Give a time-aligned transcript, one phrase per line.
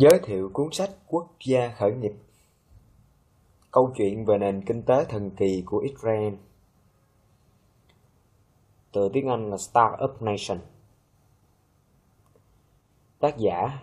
[0.00, 2.12] Giới thiệu cuốn sách Quốc gia khởi nghiệp.
[3.70, 6.34] Câu chuyện về nền kinh tế thần kỳ của Israel.
[8.92, 10.58] Từ tiếng Anh là Startup Nation.
[13.18, 13.78] Tác giả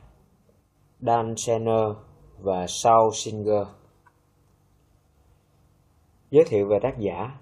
[1.00, 1.92] Dan Senner
[2.40, 3.68] và Saul Singer.
[6.32, 7.38] Giới thiệu về tác giả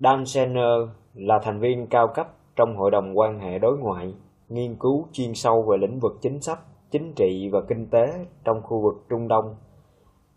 [0.00, 4.14] Dan Senner là thành viên cao cấp trong Hội đồng quan hệ đối ngoại,
[4.48, 6.60] nghiên cứu chuyên sâu về lĩnh vực chính sách
[6.98, 9.56] chính trị và kinh tế trong khu vực Trung Đông.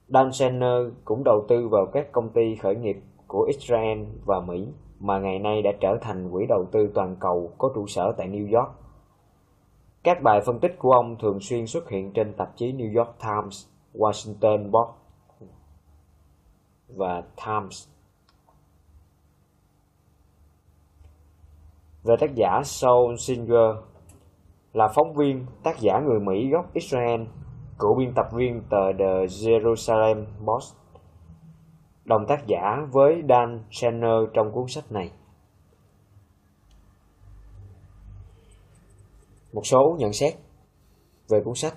[0.07, 2.97] Dan Senner cũng đầu tư vào các công ty khởi nghiệp
[3.27, 4.67] của Israel và Mỹ
[4.99, 8.27] mà ngày nay đã trở thành quỹ đầu tư toàn cầu có trụ sở tại
[8.27, 8.69] New York.
[10.03, 13.15] Các bài phân tích của ông thường xuyên xuất hiện trên tạp chí New York
[13.19, 14.95] Times, Washington Post
[16.87, 17.87] và Times.
[22.03, 23.75] Về tác giả Saul Singer
[24.73, 27.21] là phóng viên, tác giả người Mỹ gốc Israel,
[27.79, 30.75] cựu biên tập viên tờ The Jerusalem Post,
[32.05, 35.11] đồng tác giả với Dan Shanner trong cuốn sách này.
[39.53, 40.33] Một số nhận xét
[41.29, 41.73] về cuốn sách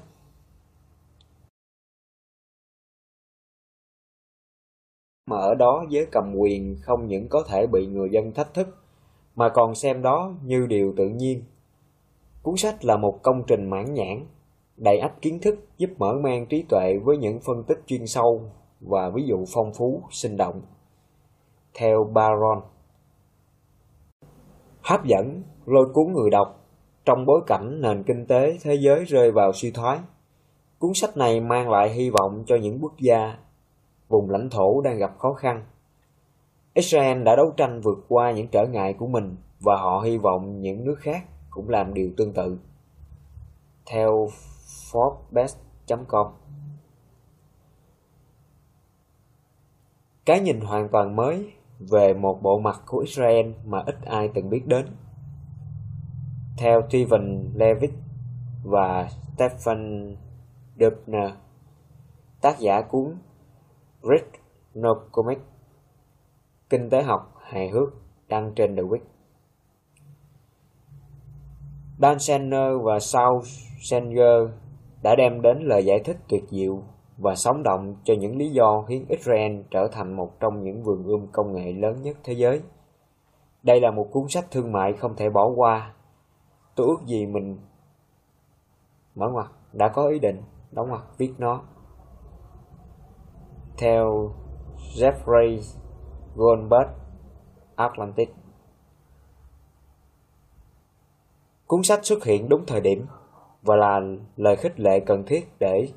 [5.26, 8.68] mà ở đó giới cầm quyền không những có thể bị người dân thách thức
[9.34, 11.44] mà còn xem đó như điều tự nhiên
[12.42, 14.26] Cuốn sách là một công trình mãn nhãn,
[14.76, 18.42] đầy ắp kiến thức giúp mở mang trí tuệ với những phân tích chuyên sâu
[18.80, 20.62] và ví dụ phong phú, sinh động.
[21.74, 22.60] Theo Baron
[24.82, 26.62] Hấp dẫn, lôi cuốn người đọc
[27.04, 29.98] trong bối cảnh nền kinh tế thế giới rơi vào suy thoái.
[30.78, 33.38] Cuốn sách này mang lại hy vọng cho những quốc gia,
[34.08, 35.64] vùng lãnh thổ đang gặp khó khăn.
[36.74, 40.60] Israel đã đấu tranh vượt qua những trở ngại của mình và họ hy vọng
[40.60, 42.58] những nước khác cũng làm điều tương tự.
[43.86, 44.28] Theo
[44.92, 46.26] Forbes.com
[50.24, 54.50] Cái nhìn hoàn toàn mới về một bộ mặt của Israel mà ít ai từng
[54.50, 54.86] biết đến.
[56.58, 57.94] Theo Steven Levitt
[58.64, 60.16] và Stephen
[60.80, 61.32] Dubner,
[62.40, 63.16] tác giả cuốn
[64.02, 64.32] Rick
[64.78, 65.38] Nocomic,
[66.70, 67.88] Kinh tế học hài hước
[68.28, 69.11] đăng trên The Week.
[72.02, 73.40] Dan Senner và Saul
[73.80, 74.50] Senger
[75.02, 76.82] đã đem đến lời giải thích tuyệt diệu
[77.18, 81.04] và sống động cho những lý do khiến Israel trở thành một trong những vườn
[81.04, 82.60] ươm công nghệ lớn nhất thế giới.
[83.62, 85.94] Đây là một cuốn sách thương mại không thể bỏ qua.
[86.74, 87.58] Tôi ước gì mình
[89.14, 91.62] mở ngoặt đã có ý định đóng ngoặt viết nó.
[93.78, 94.32] Theo
[94.96, 95.60] Jeffrey
[96.36, 96.88] Goldberg,
[97.76, 98.41] Atlantic
[101.72, 103.06] Cuốn sách xuất hiện đúng thời điểm
[103.62, 104.00] và là
[104.36, 105.88] lời khích lệ cần thiết để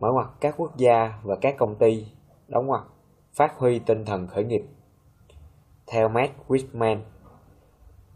[0.00, 2.06] mở ngoặt các quốc gia và các công ty
[2.48, 2.82] đóng ngoặt
[3.32, 4.62] phát huy tinh thần khởi nghiệp.
[5.86, 7.00] Theo Matt Whitman,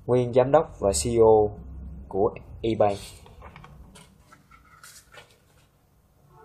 [0.06, 1.50] nguyên giám đốc và CEO
[2.08, 2.96] của eBay.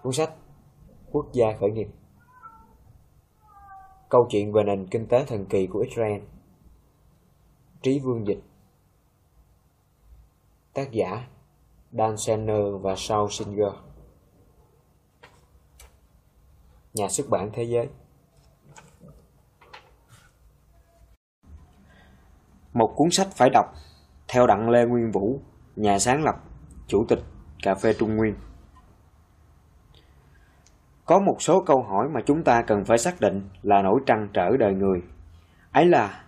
[0.03, 0.31] Cuốn sách
[1.11, 1.87] Quốc gia khởi nghiệp
[4.09, 6.21] Câu chuyện về nền kinh tế thần kỳ của Israel
[7.81, 8.39] Trí Vương Dịch
[10.73, 11.27] Tác giả
[11.91, 13.73] Dan Senner và Saul Singer.
[16.93, 17.89] Nhà xuất bản Thế giới.
[22.73, 23.65] Một cuốn sách phải đọc
[24.27, 25.39] Theo Đặng Lê Nguyên Vũ
[25.75, 26.35] Nhà sáng lập
[26.87, 27.19] Chủ tịch
[27.63, 28.35] Cà phê Trung Nguyên.
[31.05, 34.29] Có một số câu hỏi mà chúng ta cần phải xác định là nỗi trăn
[34.33, 35.01] trở đời người.
[35.71, 36.23] Ấy là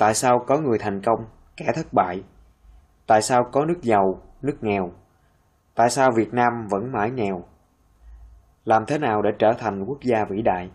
[0.00, 1.24] Tại sao có người thành công,
[1.56, 2.22] kẻ thất bại?
[3.10, 4.90] Tại sao có nước giàu, nước nghèo?
[5.74, 7.44] Tại sao Việt Nam vẫn mãi nghèo?
[8.64, 10.70] Làm thế nào để trở thành quốc gia vĩ đại,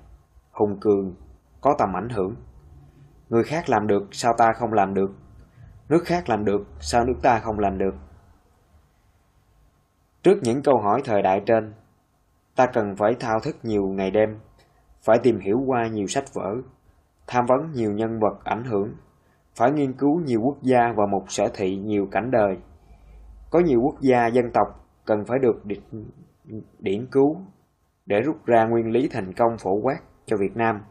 [0.52, 1.16] hùng cường,
[1.62, 2.36] có tầm ảnh hưởng?
[3.30, 5.12] Người khác làm được, sao ta không làm được?
[5.90, 7.96] Nước khác làm được, sao nước ta không làm được?
[10.24, 11.74] Trước những câu hỏi thời đại trên,
[12.56, 14.40] ta cần phải thao thức nhiều ngày đêm,
[15.06, 16.56] phải tìm hiểu qua nhiều sách vở,
[17.28, 18.94] tham vấn nhiều nhân vật ảnh hưởng
[19.58, 22.58] phải nghiên cứu nhiều quốc gia và một sở thị nhiều cảnh đời.
[23.50, 24.68] Có nhiều quốc gia dân tộc
[25.06, 25.64] cần phải được
[26.80, 27.38] điển cứu
[28.06, 30.82] để rút ra nguyên lý thành công phổ quát cho Việt Nam.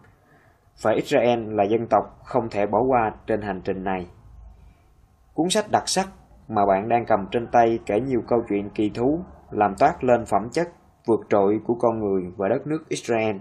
[0.83, 4.07] Và Israel là dân tộc không thể bỏ qua trên hành trình này.
[5.35, 6.09] Cuốn sách đặc sắc
[6.49, 9.21] mà bạn đang cầm trên tay kể nhiều câu chuyện kỳ thú,
[9.51, 10.69] làm toát lên phẩm chất
[11.07, 13.37] vượt trội của con người và đất nước Israel.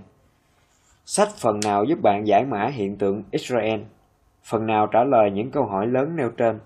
[1.05, 3.81] Sách phần nào giúp bạn giải mã hiện tượng Israel
[4.43, 6.59] phần nào trả lời những câu hỏi lớn nêu trên.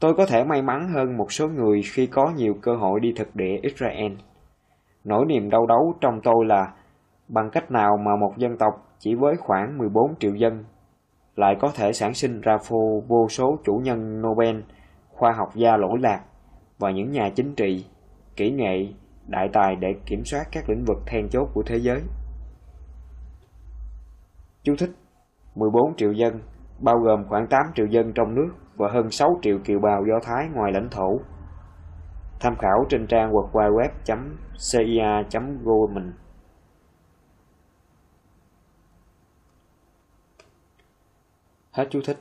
[0.00, 3.12] Tôi có thể may mắn hơn một số người khi có nhiều cơ hội đi
[3.16, 4.12] thực địa Israel.
[5.04, 6.72] Nỗi niềm đau đấu trong tôi là
[7.28, 10.64] bằng cách nào mà một dân tộc chỉ với khoảng 14 triệu dân
[11.36, 14.60] lại có thể sản sinh ra phô vô số chủ nhân Nobel,
[15.08, 16.24] khoa học gia lỗi lạc
[16.78, 17.84] và những nhà chính trị,
[18.36, 18.88] kỹ nghệ,
[19.26, 22.00] đại tài để kiểm soát các lĩnh vực then chốt của thế giới.
[24.62, 24.90] Chú thích
[25.56, 26.40] 14 triệu dân,
[26.78, 30.20] bao gồm khoảng 8 triệu dân trong nước và hơn 6 triệu kiều bào Do
[30.22, 31.20] Thái ngoài lãnh thổ.
[32.40, 36.12] Tham khảo trên trang www.cia.government.
[41.72, 42.18] Hết chú thích.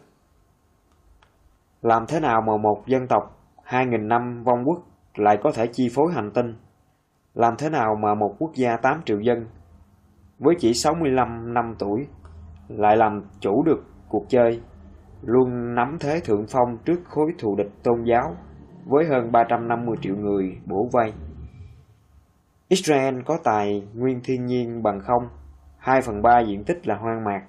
[1.82, 4.84] Làm thế nào mà một dân tộc 2.000 năm vong quốc
[5.16, 6.56] lại có thể chi phối hành tinh?
[7.34, 9.48] Làm thế nào mà một quốc gia 8 triệu dân
[10.40, 12.08] với chỉ 65 năm tuổi
[12.68, 14.62] lại làm chủ được cuộc chơi,
[15.22, 18.36] luôn nắm thế thượng phong trước khối thù địch tôn giáo
[18.86, 21.14] với hơn 350 triệu người bổ vây.
[22.68, 25.30] Israel có tài nguyên thiên nhiên bằng không,
[25.78, 27.46] 2 phần 3 diện tích là hoang mạc,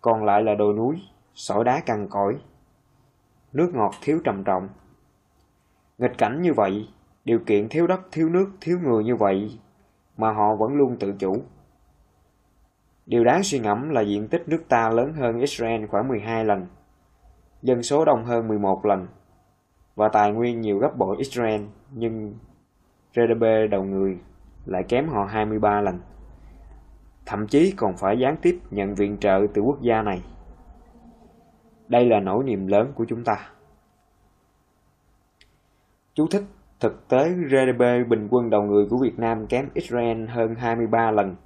[0.00, 0.96] còn lại là đồi núi,
[1.34, 2.34] sỏi đá cằn cỗi,
[3.52, 4.68] nước ngọt thiếu trầm trọng.
[5.98, 6.88] Nghịch cảnh như vậy,
[7.24, 9.58] điều kiện thiếu đất, thiếu nước, thiếu người như vậy
[10.16, 11.32] mà họ vẫn luôn tự chủ.
[13.06, 16.66] Điều đáng suy ngẫm là diện tích nước ta lớn hơn Israel khoảng 12 lần,
[17.62, 19.06] dân số đông hơn 11 lần,
[19.94, 21.62] và tài nguyên nhiều gấp bội Israel,
[21.92, 22.34] nhưng
[23.14, 24.18] GDP đầu người
[24.66, 25.98] lại kém họ 23 lần
[27.26, 30.22] thậm chí còn phải gián tiếp nhận viện trợ từ quốc gia này.
[31.88, 33.36] Đây là nỗi niềm lớn của chúng ta.
[36.14, 36.42] Chú thích
[36.80, 41.36] Thực tế GDP bình quân đầu người của Việt Nam kém Israel hơn 23 lần,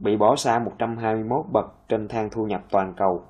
[0.00, 3.24] bị bỏ xa 121 bậc trên thang thu nhập toàn cầu.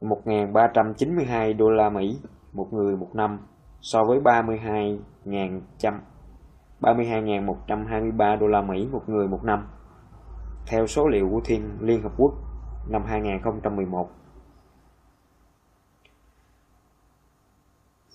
[0.00, 2.18] 1.392 đô la Mỹ
[2.52, 3.38] một người một năm
[3.80, 5.98] so với 32.100
[6.84, 9.68] 32.123 đô la Mỹ một người một năm,
[10.66, 12.34] theo số liệu của Thiên Liên Hợp Quốc
[12.88, 14.10] năm 2011.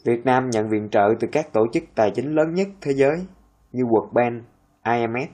[0.06, 3.26] Việt Nam nhận viện trợ từ các tổ chức tài chính lớn nhất thế giới
[3.72, 4.44] như World Bank,
[4.84, 5.28] IMF,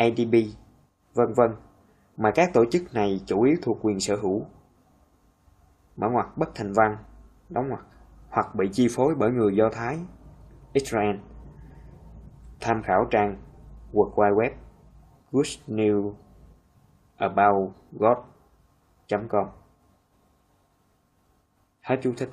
[0.00, 0.34] ADB,
[1.14, 1.56] vân vân,
[2.16, 4.46] mà các tổ chức này chủ yếu thuộc quyền sở hữu.
[5.96, 6.96] Mở ngoặc bất thành văn,
[7.48, 7.84] đóng ngoặc,
[8.28, 9.98] hoặc bị chi phối bởi người Do Thái,
[10.72, 11.16] Israel.
[12.60, 13.36] Tham khảo trang
[13.92, 14.50] World Wide Web
[15.32, 16.12] Good News
[17.16, 19.46] About God.com
[21.80, 22.30] Hết chú thích.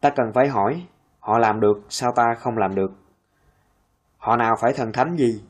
[0.00, 0.86] Ta cần phải hỏi
[1.24, 2.92] Họ làm được sao ta không làm được?
[4.18, 5.44] Họ nào phải thần thánh gì?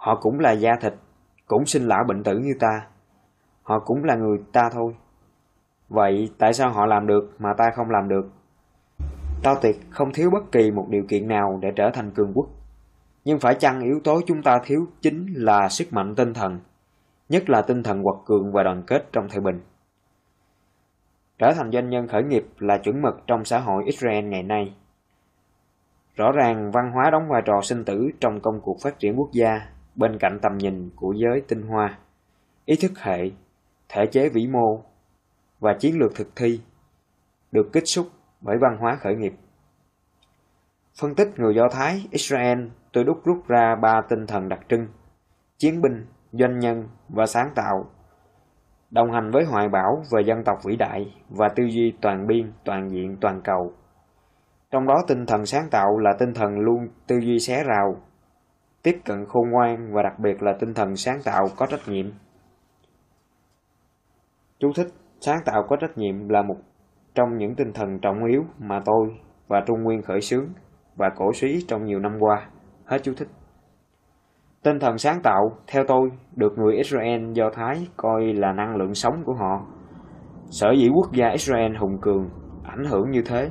[0.00, 0.94] Họ cũng là da thịt
[1.46, 2.86] Cũng sinh lão bệnh tử như ta
[3.62, 4.96] Họ cũng là người ta thôi
[5.88, 8.30] Vậy tại sao họ làm được mà ta không làm được
[9.42, 12.46] Tao tuyệt không thiếu bất kỳ một điều kiện nào để trở thành cường quốc.
[13.24, 16.60] Nhưng phải chăng yếu tố chúng ta thiếu chính là sức mạnh tinh thần,
[17.28, 19.60] nhất là tinh thần quật cường và đoàn kết trong thời bình.
[21.38, 24.74] Trở thành doanh nhân khởi nghiệp là chuẩn mực trong xã hội Israel ngày nay.
[26.14, 29.28] Rõ ràng văn hóa đóng vai trò sinh tử trong công cuộc phát triển quốc
[29.32, 29.60] gia
[30.00, 31.98] bên cạnh tầm nhìn của giới tinh hoa,
[32.64, 33.30] ý thức hệ,
[33.88, 34.82] thể chế vĩ mô
[35.58, 36.60] và chiến lược thực thi
[37.52, 38.06] được kích xúc
[38.40, 39.32] bởi văn hóa khởi nghiệp.
[41.00, 42.58] Phân tích người Do Thái, Israel,
[42.92, 44.86] tôi đúc rút ra ba tinh thần đặc trưng,
[45.58, 47.90] chiến binh, doanh nhân và sáng tạo,
[48.90, 52.52] đồng hành với hoài bão về dân tộc vĩ đại và tư duy toàn biên,
[52.64, 53.72] toàn diện, toàn cầu.
[54.70, 57.96] Trong đó tinh thần sáng tạo là tinh thần luôn tư duy xé rào,
[58.82, 62.06] tiếp cận khôn ngoan và đặc biệt là tinh thần sáng tạo có trách nhiệm.
[64.58, 64.88] Chú thích
[65.22, 66.56] Sáng tạo có trách nhiệm là một
[67.14, 69.16] trong những tinh thần trọng yếu mà tôi
[69.48, 70.46] và Trung Nguyên khởi xướng
[70.96, 72.48] và cổ suý trong nhiều năm qua.
[72.84, 73.28] Hết chú thích.
[74.62, 78.94] Tinh thần sáng tạo, theo tôi, được người Israel Do Thái coi là năng lượng
[78.94, 79.66] sống của họ.
[80.44, 82.30] Sở dĩ quốc gia Israel hùng cường,
[82.64, 83.50] ảnh hưởng như thế,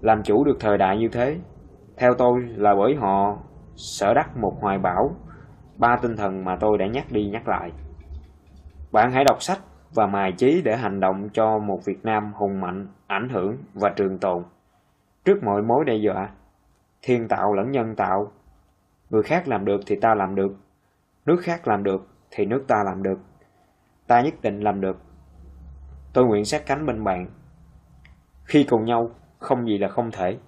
[0.00, 1.36] làm chủ được thời đại như thế,
[1.96, 3.38] theo tôi là bởi họ
[3.76, 5.16] sở đắc một hoài bão,
[5.76, 7.72] ba tinh thần mà tôi đã nhắc đi nhắc lại.
[8.92, 9.58] Bạn hãy đọc sách
[9.94, 13.92] và mài chí để hành động cho một Việt Nam hùng mạnh, ảnh hưởng và
[13.96, 14.44] trường tồn.
[15.24, 16.30] Trước mọi mối đe dọa,
[17.02, 18.32] thiên tạo lẫn nhân tạo,
[19.10, 20.56] người khác làm được thì ta làm được,
[21.26, 23.18] nước khác làm được thì nước ta làm được,
[24.06, 24.96] ta nhất định làm được.
[26.12, 27.26] Tôi nguyện sát cánh bên bạn.
[28.44, 30.38] Khi cùng nhau, không gì là không thể.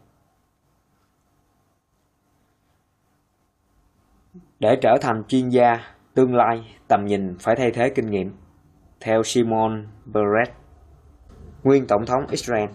[4.61, 5.80] Để trở thành chuyên gia,
[6.14, 8.32] tương lai, tầm nhìn phải thay thế kinh nghiệm
[9.00, 10.52] theo Simon Barrett
[11.64, 12.68] Nguyên Tổng thống Israel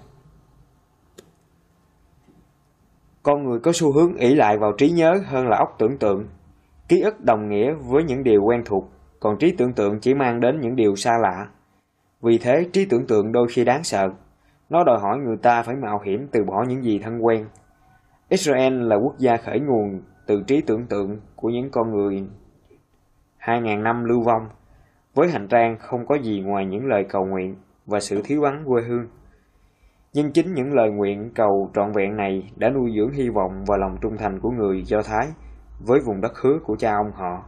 [3.24, 6.28] Con người có xu hướng ỷ lại vào trí nhớ hơn là óc tưởng tượng.
[6.88, 10.40] Ký ức đồng nghĩa với những điều quen thuộc, còn trí tưởng tượng chỉ mang
[10.40, 11.48] đến những điều xa lạ.
[12.22, 14.10] Vì thế, trí tưởng tượng đôi khi đáng sợ.
[14.70, 17.46] Nó đòi hỏi người ta phải mạo hiểm từ bỏ những gì thân quen.
[18.30, 22.24] Israel là quốc gia khởi nguồn từ trí tưởng tượng của những con người
[23.40, 24.50] 2.000 năm lưu vong,
[25.16, 27.56] với hành trang không có gì ngoài những lời cầu nguyện
[27.86, 29.08] và sự thiếu vắng quê hương.
[30.14, 33.78] Nhưng chính những lời nguyện cầu trọn vẹn này đã nuôi dưỡng hy vọng và
[33.78, 35.28] lòng trung thành của người Do Thái
[35.80, 37.46] với vùng đất hứa của cha ông họ.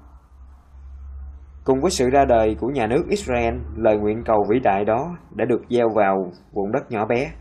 [1.66, 5.18] Cùng với sự ra đời của nhà nước Israel, lời nguyện cầu vĩ đại đó
[5.36, 7.32] đã được gieo vào vùng đất nhỏ bé.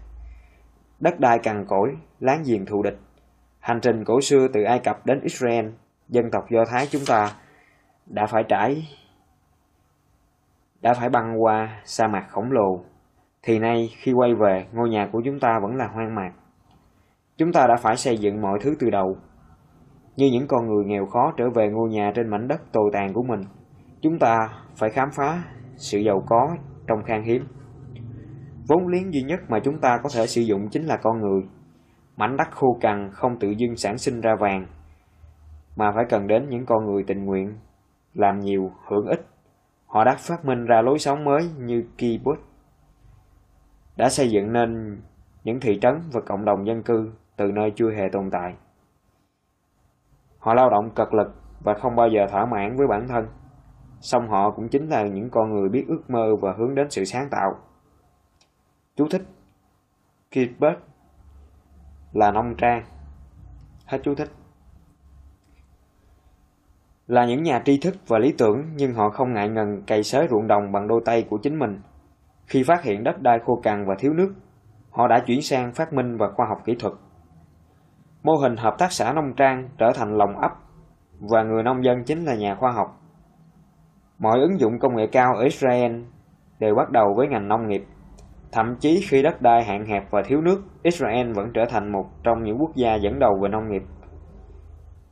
[1.01, 2.99] Đất đai cằn cỗi, láng giềng thù địch.
[3.61, 5.67] Hành trình cổ xưa từ Ai Cập đến Israel,
[6.09, 7.33] dân tộc Do Thái chúng ta
[8.07, 8.89] đã phải trải
[10.83, 12.85] đã phải băng qua sa mạc khổng lồ
[13.43, 16.33] thì nay khi quay về, ngôi nhà của chúng ta vẫn là hoang mạc.
[17.37, 19.17] Chúng ta đã phải xây dựng mọi thứ từ đầu.
[20.17, 23.13] Như những con người nghèo khó trở về ngôi nhà trên mảnh đất tồi tàn
[23.13, 23.41] của mình,
[24.01, 24.39] chúng ta
[24.77, 25.43] phải khám phá
[25.77, 27.45] sự giàu có trong khan hiếm.
[28.69, 31.43] Vốn liếng duy nhất mà chúng ta có thể sử dụng chính là con người.
[32.21, 34.67] Mảnh đất khô cằn không tự dưng sản sinh ra vàng,
[35.77, 37.59] mà phải cần đến những con người tình nguyện,
[38.15, 39.27] làm nhiều, hưởng ít.
[39.87, 42.37] Họ đã phát minh ra lối sống mới như kibbutz
[43.97, 45.01] đã xây dựng nên
[45.45, 48.55] những thị trấn và cộng đồng dân cư từ nơi chưa hề tồn tại.
[50.39, 51.35] Họ lao động cực lực
[51.65, 53.27] và không bao giờ thỏa mãn với bản thân.
[54.01, 57.05] Song họ cũng chính là những con người biết ước mơ và hướng đến sự
[57.05, 57.51] sáng tạo.
[58.97, 59.23] Chú thích
[60.31, 60.90] Kibbutz
[62.13, 62.85] là nông trang.
[63.87, 64.29] Hết chú thích.
[67.07, 70.29] Là những nhà tri thức và lý tưởng nhưng họ không ngại ngần cày xới
[70.31, 71.81] ruộng đồng bằng đôi tay của chính mình
[72.51, 74.35] khi phát hiện đất đai khô cằn và thiếu nước,
[74.91, 76.95] họ đã chuyển sang phát minh và khoa học kỹ thuật.
[78.23, 80.51] Mô hình hợp tác xã nông trang trở thành lòng ấp
[81.21, 83.01] và người nông dân chính là nhà khoa học.
[84.19, 86.03] Mọi ứng dụng công nghệ cao ở Israel
[86.59, 87.85] đều bắt đầu với ngành nông nghiệp.
[88.53, 92.07] Thậm chí khi đất đai hạn hẹp và thiếu nước, Israel vẫn trở thành một
[92.23, 93.83] trong những quốc gia dẫn đầu về nông nghiệp.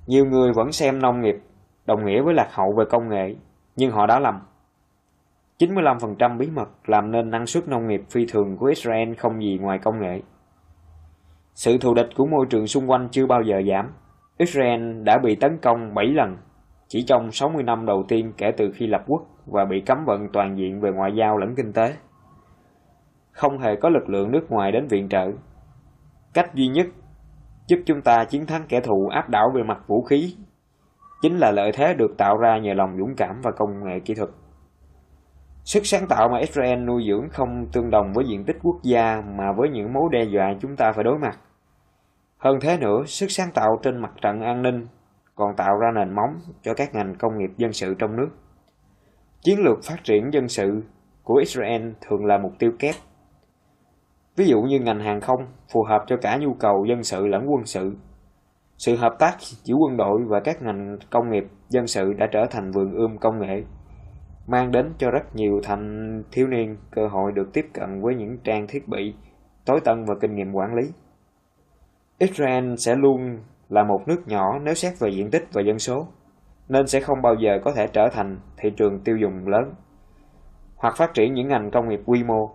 [0.07, 1.37] Nhiều người vẫn xem nông nghiệp
[1.87, 3.35] đồng nghĩa với lạc hậu về công nghệ,
[3.77, 4.41] nhưng họ đã lầm.
[5.59, 9.59] 95% bí mật làm nên năng suất nông nghiệp phi thường của Israel không gì
[9.61, 10.23] ngoài công nghệ.
[11.55, 13.93] Sự thù địch của môi trường xung quanh chưa bao giờ giảm.
[14.39, 16.37] Israel đã bị tấn công 7 lần
[16.89, 20.29] chỉ trong 60 năm đầu tiên kể từ khi lập quốc và bị cấm vận
[20.33, 21.95] toàn diện về ngoại giao lẫn kinh tế.
[23.39, 25.31] Không hề có lực lượng nước ngoài đến viện trợ.
[26.35, 26.87] Cách duy nhất
[27.67, 30.37] giúp chúng ta chiến thắng kẻ thù áp đảo về mặt vũ khí
[31.23, 34.15] chính là lợi thế được tạo ra nhờ lòng dũng cảm và công nghệ kỹ
[34.15, 34.29] thuật.
[35.65, 39.23] Sức sáng tạo mà Israel nuôi dưỡng không tương đồng với diện tích quốc gia
[39.37, 41.39] mà với những mối đe dọa chúng ta phải đối mặt.
[42.39, 44.87] Hơn thế nữa, sức sáng tạo trên mặt trận an ninh
[45.35, 48.29] còn tạo ra nền móng cho các ngành công nghiệp dân sự trong nước.
[49.41, 50.83] Chiến lược phát triển dân sự
[51.23, 52.95] của Israel thường là mục tiêu kép.
[54.39, 55.41] Ví dụ như ngành hàng không
[55.73, 57.97] phù hợp cho cả nhu cầu dân sự lẫn quân sự.
[58.77, 62.47] Sự hợp tác giữa quân đội và các ngành công nghiệp dân sự đã trở
[62.51, 63.63] thành vườn ươm công nghệ
[64.47, 68.39] mang đến cho rất nhiều thanh thiếu niên cơ hội được tiếp cận với những
[68.45, 69.15] trang thiết bị
[69.67, 70.89] tối tân và kinh nghiệm quản lý.
[72.19, 76.07] Israel sẽ luôn là một nước nhỏ nếu xét về diện tích và dân số,
[76.69, 79.75] nên sẽ không bao giờ có thể trở thành thị trường tiêu dùng lớn
[80.77, 82.51] hoặc phát triển những ngành công nghiệp quy mô.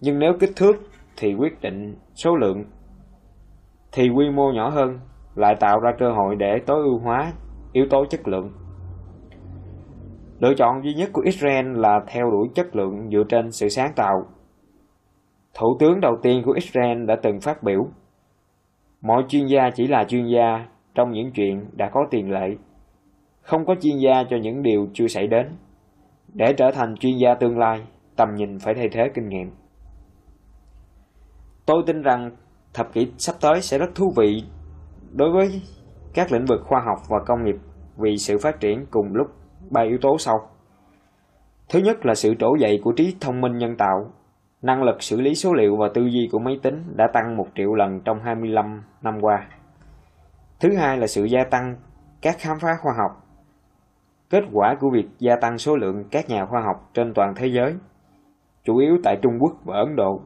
[0.00, 0.76] Nhưng nếu kích thước
[1.16, 2.64] thì quyết định số lượng,
[3.92, 4.98] thì quy mô nhỏ hơn
[5.34, 7.32] lại tạo ra cơ hội để tối ưu hóa
[7.72, 8.52] yếu tố chất lượng.
[10.40, 13.92] Lựa chọn duy nhất của Israel là theo đuổi chất lượng dựa trên sự sáng
[13.96, 14.26] tạo.
[15.54, 17.86] Thủ tướng đầu tiên của Israel đã từng phát biểu
[19.00, 22.56] Mọi chuyên gia chỉ là chuyên gia trong những chuyện đã có tiền lệ.
[23.40, 25.46] Không có chuyên gia cho những điều chưa xảy đến.
[26.34, 27.82] Để trở thành chuyên gia tương lai,
[28.16, 29.50] tầm nhìn phải thay thế kinh nghiệm.
[31.66, 32.30] Tôi tin rằng
[32.74, 34.44] thập kỷ sắp tới sẽ rất thú vị
[35.12, 35.62] đối với
[36.14, 37.56] các lĩnh vực khoa học và công nghiệp
[37.96, 39.26] vì sự phát triển cùng lúc
[39.70, 40.36] ba yếu tố sau.
[41.68, 44.10] Thứ nhất là sự trỗi dậy của trí thông minh nhân tạo.
[44.62, 47.46] Năng lực xử lý số liệu và tư duy của máy tính đã tăng một
[47.54, 49.46] triệu lần trong 25 năm qua.
[50.60, 51.76] Thứ hai là sự gia tăng
[52.22, 53.10] các khám phá khoa học.
[54.30, 57.46] Kết quả của việc gia tăng số lượng các nhà khoa học trên toàn thế
[57.46, 57.74] giới,
[58.64, 60.20] chủ yếu tại Trung Quốc và Ấn Độ,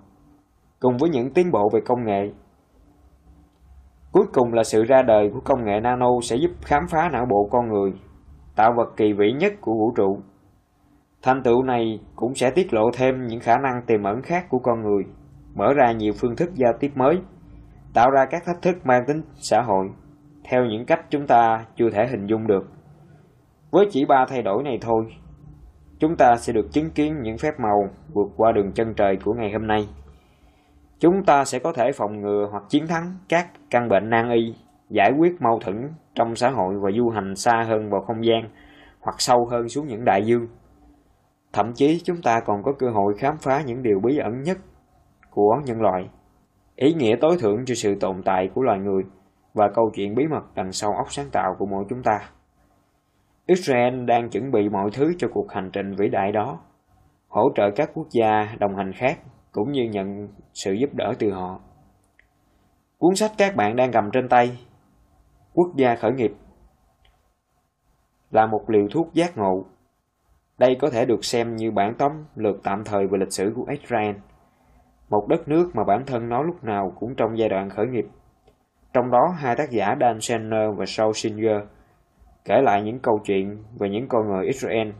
[0.80, 2.30] cùng với những tiến bộ về công nghệ.
[4.12, 7.26] Cuối cùng là sự ra đời của công nghệ nano sẽ giúp khám phá não
[7.30, 7.92] bộ con người
[8.56, 10.18] tạo vật kỳ vĩ nhất của vũ trụ.
[11.22, 14.58] Thành tựu này cũng sẽ tiết lộ thêm những khả năng tiềm ẩn khác của
[14.58, 15.04] con người,
[15.54, 17.18] mở ra nhiều phương thức giao tiếp mới,
[17.94, 19.90] tạo ra các thách thức mang tính xã hội,
[20.44, 22.68] theo những cách chúng ta chưa thể hình dung được.
[23.70, 25.06] Với chỉ ba thay đổi này thôi,
[25.98, 29.34] chúng ta sẽ được chứng kiến những phép màu vượt qua đường chân trời của
[29.34, 29.88] ngày hôm nay.
[31.00, 34.54] Chúng ta sẽ có thể phòng ngừa hoặc chiến thắng các căn bệnh nan y,
[34.88, 38.42] giải quyết mâu thuẫn trong xã hội và du hành xa hơn vào không gian
[39.00, 40.46] hoặc sâu hơn xuống những đại dương.
[41.52, 44.58] Thậm chí chúng ta còn có cơ hội khám phá những điều bí ẩn nhất
[45.30, 46.08] của nhân loại,
[46.76, 49.02] ý nghĩa tối thượng cho sự tồn tại của loài người
[49.54, 52.18] và câu chuyện bí mật đằng sau óc sáng tạo của mỗi chúng ta.
[53.46, 56.60] Israel đang chuẩn bị mọi thứ cho cuộc hành trình vĩ đại đó,
[57.28, 59.18] hỗ trợ các quốc gia đồng hành khác
[59.52, 61.60] cũng như nhận sự giúp đỡ từ họ.
[62.98, 64.58] Cuốn sách các bạn đang cầm trên tay,
[65.54, 66.32] Quốc gia khởi nghiệp,
[68.30, 69.64] là một liều thuốc giác ngộ.
[70.58, 73.64] Đây có thể được xem như bản tóm lược tạm thời về lịch sử của
[73.68, 74.16] Israel,
[75.10, 78.06] một đất nước mà bản thân nó lúc nào cũng trong giai đoạn khởi nghiệp.
[78.92, 81.62] Trong đó, hai tác giả Dan Senner và Saul Singer
[82.44, 84.90] kể lại những câu chuyện về những con người Israel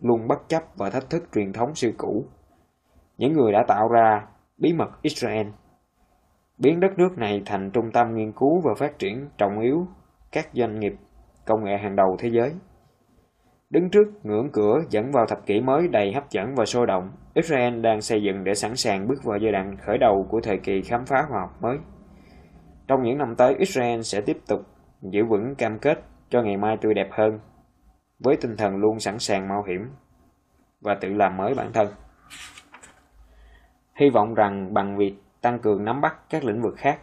[0.00, 2.24] luôn bất chấp và thách thức truyền thống xưa cũ.
[3.18, 4.26] Những người đã tạo ra
[4.58, 5.46] bí mật Israel,
[6.58, 9.86] biến đất nước này thành trung tâm nghiên cứu và phát triển trọng yếu
[10.32, 10.94] các doanh nghiệp
[11.46, 12.52] công nghệ hàng đầu thế giới.
[13.70, 17.10] Đứng trước ngưỡng cửa dẫn vào thập kỷ mới đầy hấp dẫn và sôi động,
[17.34, 20.58] Israel đang xây dựng để sẵn sàng bước vào giai đoạn khởi đầu của thời
[20.58, 21.78] kỳ khám phá khoa học mới.
[22.86, 24.60] Trong những năm tới, Israel sẽ tiếp tục
[25.02, 27.40] giữ vững cam kết cho ngày mai tươi đẹp hơn,
[28.18, 29.90] với tinh thần luôn sẵn sàng mạo hiểm
[30.80, 31.88] và tự làm mới bản thân.
[33.94, 36.98] Hy vọng rằng bằng việc tăng cường nắm bắt các lĩnh vực khác,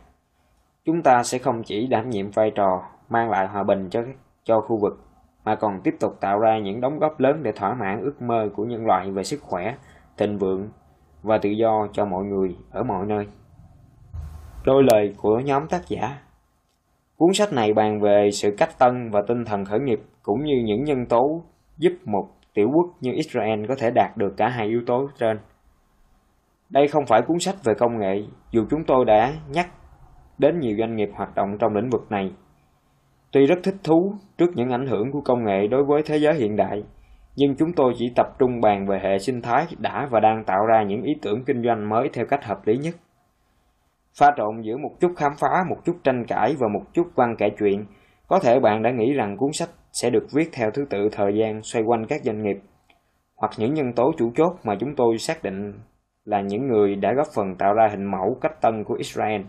[0.85, 4.03] chúng ta sẽ không chỉ đảm nhiệm vai trò mang lại hòa bình cho
[4.43, 4.99] cho khu vực
[5.43, 8.49] mà còn tiếp tục tạo ra những đóng góp lớn để thỏa mãn ước mơ
[8.55, 9.75] của nhân loại về sức khỏe,
[10.17, 10.69] thịnh vượng
[11.23, 13.27] và tự do cho mọi người ở mọi nơi.
[14.65, 16.17] Đôi lời của nhóm tác giả
[17.17, 20.61] Cuốn sách này bàn về sự cách tân và tinh thần khởi nghiệp cũng như
[20.65, 21.41] những nhân tố
[21.77, 25.39] giúp một tiểu quốc như Israel có thể đạt được cả hai yếu tố trên.
[26.71, 29.67] Đây không phải cuốn sách về công nghệ, dù chúng tôi đã nhắc
[30.37, 32.31] đến nhiều doanh nghiệp hoạt động trong lĩnh vực này.
[33.31, 36.33] Tuy rất thích thú trước những ảnh hưởng của công nghệ đối với thế giới
[36.33, 36.83] hiện đại,
[37.35, 40.65] nhưng chúng tôi chỉ tập trung bàn về hệ sinh thái đã và đang tạo
[40.65, 42.95] ra những ý tưởng kinh doanh mới theo cách hợp lý nhất.
[44.19, 47.35] Pha trộn giữa một chút khám phá, một chút tranh cãi và một chút văn
[47.37, 47.85] kể chuyện,
[48.27, 51.37] có thể bạn đã nghĩ rằng cuốn sách sẽ được viết theo thứ tự thời
[51.37, 52.57] gian xoay quanh các doanh nghiệp,
[53.35, 55.73] hoặc những nhân tố chủ chốt mà chúng tôi xác định
[56.25, 59.41] là những người đã góp phần tạo ra hình mẫu cách tân của Israel.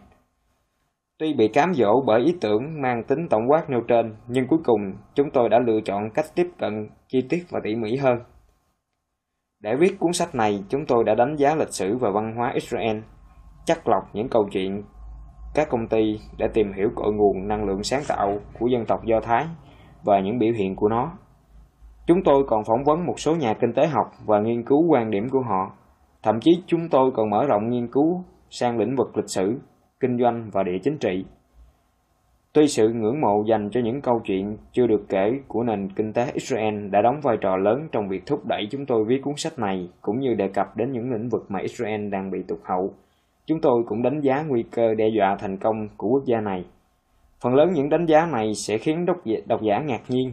[1.19, 4.59] Tuy bị cám dỗ bởi ý tưởng mang tính tổng quát nêu trên, nhưng cuối
[4.65, 8.19] cùng chúng tôi đã lựa chọn cách tiếp cận chi tiết và tỉ mỉ hơn.
[9.61, 12.51] Để viết cuốn sách này, chúng tôi đã đánh giá lịch sử và văn hóa
[12.55, 12.99] Israel,
[13.65, 14.83] chắc lọc những câu chuyện
[15.55, 19.05] các công ty để tìm hiểu cội nguồn năng lượng sáng tạo của dân tộc
[19.05, 19.47] Do Thái
[20.05, 21.13] và những biểu hiện của nó.
[22.07, 25.11] Chúng tôi còn phỏng vấn một số nhà kinh tế học và nghiên cứu quan
[25.11, 25.73] điểm của họ.
[26.23, 29.59] Thậm chí chúng tôi còn mở rộng nghiên cứu sang lĩnh vực lịch sử,
[30.01, 31.25] kinh doanh và địa chính trị.
[32.53, 36.13] Tuy sự ngưỡng mộ dành cho những câu chuyện chưa được kể của nền kinh
[36.13, 39.35] tế Israel đã đóng vai trò lớn trong việc thúc đẩy chúng tôi viết cuốn
[39.37, 42.59] sách này, cũng như đề cập đến những lĩnh vực mà Israel đang bị tụt
[42.65, 42.95] hậu,
[43.47, 46.65] chúng tôi cũng đánh giá nguy cơ đe dọa thành công của quốc gia này.
[47.43, 50.33] Phần lớn những đánh giá này sẽ khiến độc giả, độc giả ngạc nhiên,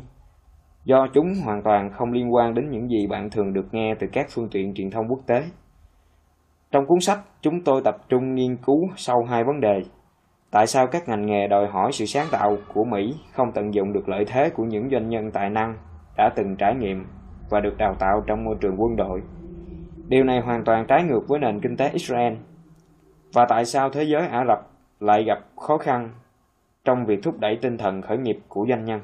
[0.85, 4.07] do chúng hoàn toàn không liên quan đến những gì bạn thường được nghe từ
[4.11, 5.43] các phương tiện truyền thông quốc tế.
[6.71, 9.81] Trong cuốn sách, chúng tôi tập trung nghiên cứu sâu hai vấn đề.
[10.51, 13.93] Tại sao các ngành nghề đòi hỏi sự sáng tạo của Mỹ không tận dụng
[13.93, 15.77] được lợi thế của những doanh nhân tài năng
[16.17, 17.05] đã từng trải nghiệm
[17.49, 19.21] và được đào tạo trong môi trường quân đội?
[20.07, 22.33] Điều này hoàn toàn trái ngược với nền kinh tế Israel.
[23.33, 24.67] Và tại sao thế giới Ả Rập
[24.99, 26.09] lại gặp khó khăn
[26.85, 29.01] trong việc thúc đẩy tinh thần khởi nghiệp của doanh nhân?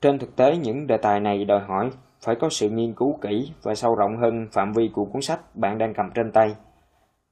[0.00, 1.90] Trên thực tế, những đề tài này đòi hỏi
[2.24, 5.40] phải có sự nghiên cứu kỹ và sâu rộng hơn phạm vi của cuốn sách
[5.54, 6.54] bạn đang cầm trên tay.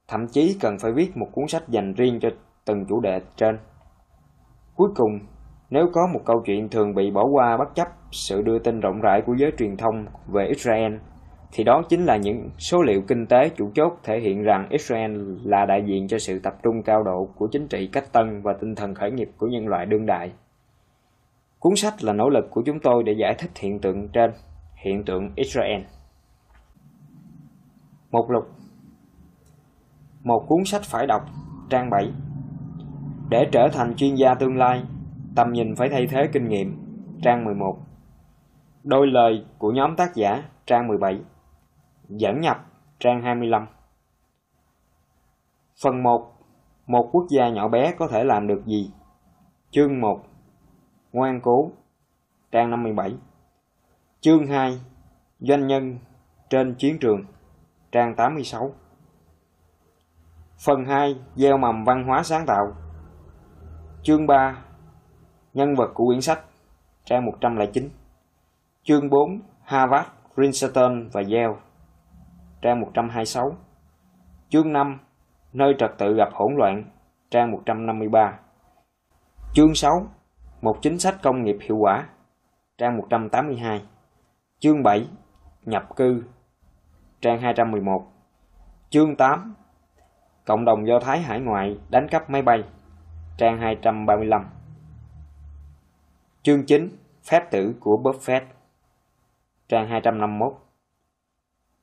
[0.07, 2.29] Thậm chí cần phải viết một cuốn sách dành riêng cho
[2.65, 3.57] từng chủ đề trên.
[4.75, 5.19] Cuối cùng,
[5.69, 9.01] nếu có một câu chuyện thường bị bỏ qua bất chấp sự đưa tin rộng
[9.01, 10.93] rãi của giới truyền thông về Israel,
[11.53, 15.11] thì đó chính là những số liệu kinh tế chủ chốt thể hiện rằng Israel
[15.43, 18.53] là đại diện cho sự tập trung cao độ của chính trị cách tân và
[18.61, 20.31] tinh thần khởi nghiệp của nhân loại đương đại.
[21.59, 24.31] Cuốn sách là nỗ lực của chúng tôi để giải thích hiện tượng trên
[24.83, 25.81] hiện tượng Israel.
[28.11, 28.43] Một lục
[30.23, 31.21] Một cuốn sách phải đọc,
[31.69, 32.11] trang 7
[33.29, 34.83] Để trở thành chuyên gia tương lai,
[35.35, 36.77] tầm nhìn phải thay thế kinh nghiệm,
[37.21, 37.77] trang 11
[38.83, 41.19] Đôi lời của nhóm tác giả, trang 17
[42.09, 42.57] Dẫn nhập,
[42.99, 43.67] trang 25
[45.83, 46.33] Phần 1.
[46.87, 48.91] Một quốc gia nhỏ bé có thể làm được gì?
[49.71, 50.23] Chương 1.
[51.13, 51.71] Ngoan cố.
[52.51, 53.17] Trang 57.
[54.23, 54.79] Chương 2.
[55.39, 55.97] Doanh nhân
[56.49, 57.25] trên chiến trường.
[57.91, 58.71] Trang 86.
[60.65, 61.15] Phần 2.
[61.35, 62.65] Gieo mầm văn hóa sáng tạo.
[64.03, 64.57] Chương 3.
[65.53, 66.39] Nhân vật của quyển sách.
[67.05, 67.89] Trang 109.
[68.83, 69.41] Chương 4.
[69.61, 71.59] Harvard, Princeton và Yale.
[72.61, 73.43] Trang 126.
[74.49, 74.99] Chương 5.
[75.53, 76.83] Nơi trật tự gặp hỗn loạn.
[77.31, 78.39] Trang 153.
[79.53, 79.91] Chương 6.
[80.61, 82.09] Một chính sách công nghiệp hiệu quả.
[82.77, 83.81] Trang 182.
[84.63, 85.07] Chương 7.
[85.65, 86.23] Nhập cư.
[87.21, 88.07] Trang 211.
[88.89, 89.55] Chương 8.
[90.45, 92.63] Cộng đồng Do Thái hải ngoại đánh cắp máy bay.
[93.37, 94.49] Trang 235.
[96.43, 96.89] Chương 9.
[97.29, 98.41] Phép tử của Buffett.
[99.67, 100.53] Trang 251.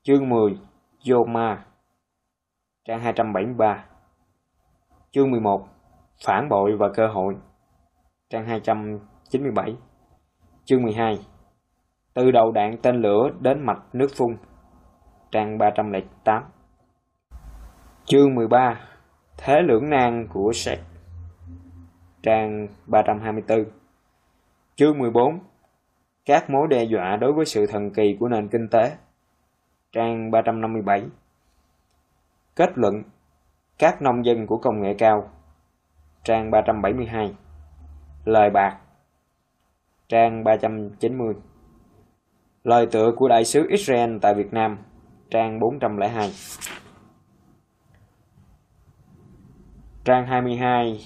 [0.03, 0.57] Chương 10.
[1.09, 1.65] Yoma.
[2.85, 3.85] Trang 273.
[5.11, 5.67] Chương 11.
[6.25, 7.37] Phản bội và cơ hội.
[8.29, 9.75] Trang 297.
[10.65, 11.30] Chương 12.
[12.13, 14.37] Từ đầu đạn tên lửa đến mạch nước phun.
[15.31, 16.43] Trang 308.
[18.05, 18.79] Chương 13.
[19.37, 20.79] Thế lưỡng nan của Sạch
[22.23, 23.65] Trang 324.
[24.75, 25.39] Chương 14.
[26.25, 28.97] Các mối đe dọa đối với sự thần kỳ của nền kinh tế.
[29.91, 31.03] Trang 357.
[32.55, 33.03] Kết luận.
[33.77, 35.29] Các nông dân của công nghệ cao.
[36.23, 37.35] Trang 372.
[38.25, 38.77] Lời bạc.
[40.07, 41.33] Trang 390.
[42.63, 44.77] Lời tựa của Đại sứ Israel tại Việt Nam.
[45.29, 46.31] Trang 402.
[50.05, 50.99] Trang 22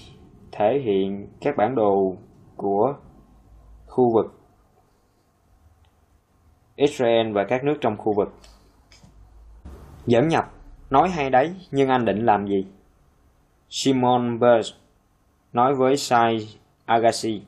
[0.52, 2.16] thể hiện các bản đồ
[2.56, 2.94] của
[3.88, 4.26] khu vực
[6.76, 8.34] Israel và các nước trong khu vực.
[10.06, 10.46] Dẫn nhập,
[10.90, 12.68] nói hay đấy, nhưng anh định làm gì?
[13.70, 14.76] Simon Birch
[15.54, 16.38] nói với Sai
[16.86, 17.42] Agassi.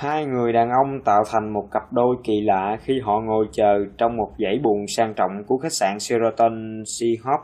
[0.00, 3.84] Hai người đàn ông tạo thành một cặp đôi kỳ lạ khi họ ngồi chờ
[3.98, 7.38] trong một dãy buồng sang trọng của khách sạn Sheraton Seahawk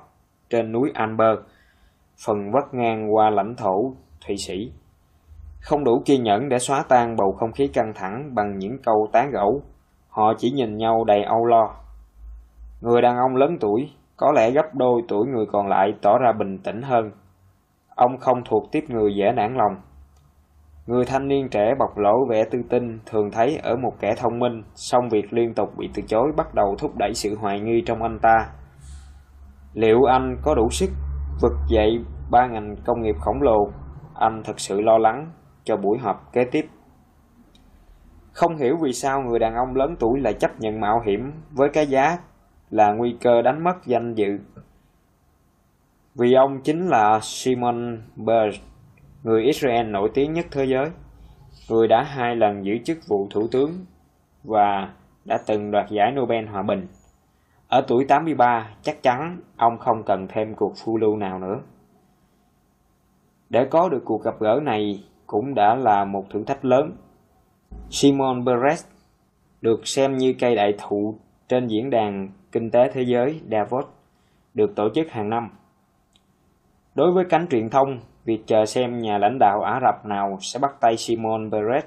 [0.50, 1.38] trên núi Amber,
[2.26, 3.92] phần vắt ngang qua lãnh thổ
[4.26, 4.72] Thụy Sĩ.
[5.60, 9.08] Không đủ kiên nhẫn để xóa tan bầu không khí căng thẳng bằng những câu
[9.12, 9.62] tán gẫu,
[10.08, 11.74] họ chỉ nhìn nhau đầy âu lo.
[12.80, 16.32] Người đàn ông lớn tuổi, có lẽ gấp đôi tuổi người còn lại tỏ ra
[16.38, 17.10] bình tĩnh hơn.
[17.94, 19.82] Ông không thuộc tiếp người dễ nản lòng.
[20.86, 24.38] Người thanh niên trẻ bộc lộ vẻ tư tin thường thấy ở một kẻ thông
[24.38, 27.82] minh, song việc liên tục bị từ chối bắt đầu thúc đẩy sự hoài nghi
[27.86, 28.34] trong anh ta.
[29.74, 30.90] Liệu anh có đủ sức
[31.42, 33.70] vực dậy ba ngành công nghiệp khổng lồ?
[34.14, 35.30] Anh thật sự lo lắng
[35.64, 36.66] cho buổi họp kế tiếp.
[38.32, 41.68] Không hiểu vì sao người đàn ông lớn tuổi lại chấp nhận mạo hiểm với
[41.72, 42.18] cái giá
[42.70, 44.38] là nguy cơ đánh mất danh dự.
[46.14, 48.60] Vì ông chính là Simon Bird
[49.22, 50.90] người Israel nổi tiếng nhất thế giới,
[51.70, 53.70] người đã hai lần giữ chức vụ thủ tướng
[54.44, 54.92] và
[55.24, 56.86] đã từng đoạt giải Nobel Hòa Bình.
[57.68, 61.60] Ở tuổi 83, chắc chắn ông không cần thêm cuộc phiêu lưu nào nữa.
[63.50, 66.92] Để có được cuộc gặp gỡ này cũng đã là một thử thách lớn.
[67.90, 68.86] Simon Peres
[69.60, 71.14] được xem như cây đại thụ
[71.48, 73.86] trên diễn đàn kinh tế thế giới Davos
[74.54, 75.50] được tổ chức hàng năm.
[76.94, 80.58] Đối với cánh truyền thông, việc chờ xem nhà lãnh đạo Ả Rập nào sẽ
[80.58, 81.84] bắt tay Simon Peres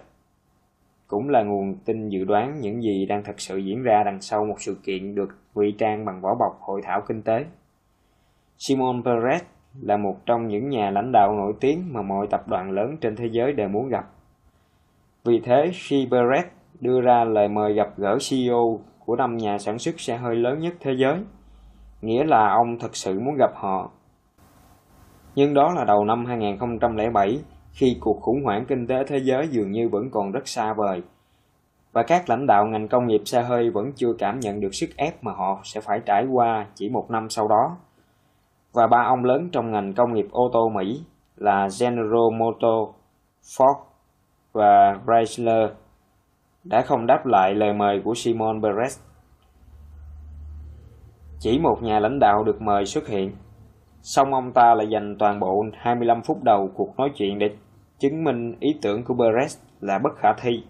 [1.07, 4.45] cũng là nguồn tin dự đoán những gì đang thật sự diễn ra đằng sau
[4.45, 7.45] một sự kiện được ngụy trang bằng vỏ bọc hội thảo kinh tế.
[8.57, 9.43] Simon Peres
[9.81, 13.15] là một trong những nhà lãnh đạo nổi tiếng mà mọi tập đoàn lớn trên
[13.15, 14.05] thế giới đều muốn gặp.
[15.23, 16.43] Vì thế, khi Perez
[16.79, 20.59] đưa ra lời mời gặp gỡ CEO của năm nhà sản xuất xe hơi lớn
[20.59, 21.19] nhất thế giới,
[22.01, 23.91] nghĩa là ông thật sự muốn gặp họ.
[25.39, 27.39] Nhưng đó là đầu năm 2007,
[27.71, 31.01] khi cuộc khủng hoảng kinh tế thế giới dường như vẫn còn rất xa vời,
[31.91, 34.89] và các lãnh đạo ngành công nghiệp xe hơi vẫn chưa cảm nhận được sức
[34.95, 37.77] ép mà họ sẽ phải trải qua chỉ một năm sau đó.
[38.73, 41.03] Và ba ông lớn trong ngành công nghiệp ô tô Mỹ
[41.35, 42.95] là General Motors,
[43.41, 43.75] Ford
[44.53, 45.69] và Chrysler
[46.63, 48.99] đã không đáp lại lời mời của Simon Peres.
[51.39, 53.31] Chỉ một nhà lãnh đạo được mời xuất hiện,
[54.01, 57.51] Xong ông ta lại dành toàn bộ 25 phút đầu cuộc nói chuyện để
[57.99, 60.63] chứng minh ý tưởng của Beres là bất khả thi.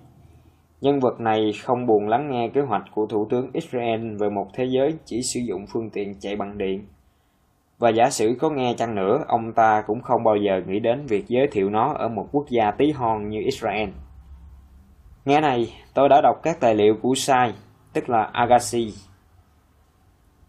[0.82, 4.48] Nhân vật này không buồn lắng nghe kế hoạch của Thủ tướng Israel về một
[4.54, 6.88] thế giới chỉ sử dụng phương tiện chạy bằng điện.
[7.80, 11.06] Và giả sử có nghe chăng nữa, ông ta cũng không bao giờ nghĩ đến
[11.06, 13.90] việc giới thiệu nó ở một quốc gia tí hon như Israel.
[15.26, 17.54] Nghe này, tôi đã đọc các tài liệu của Sai,
[17.94, 18.94] tức là Agassi.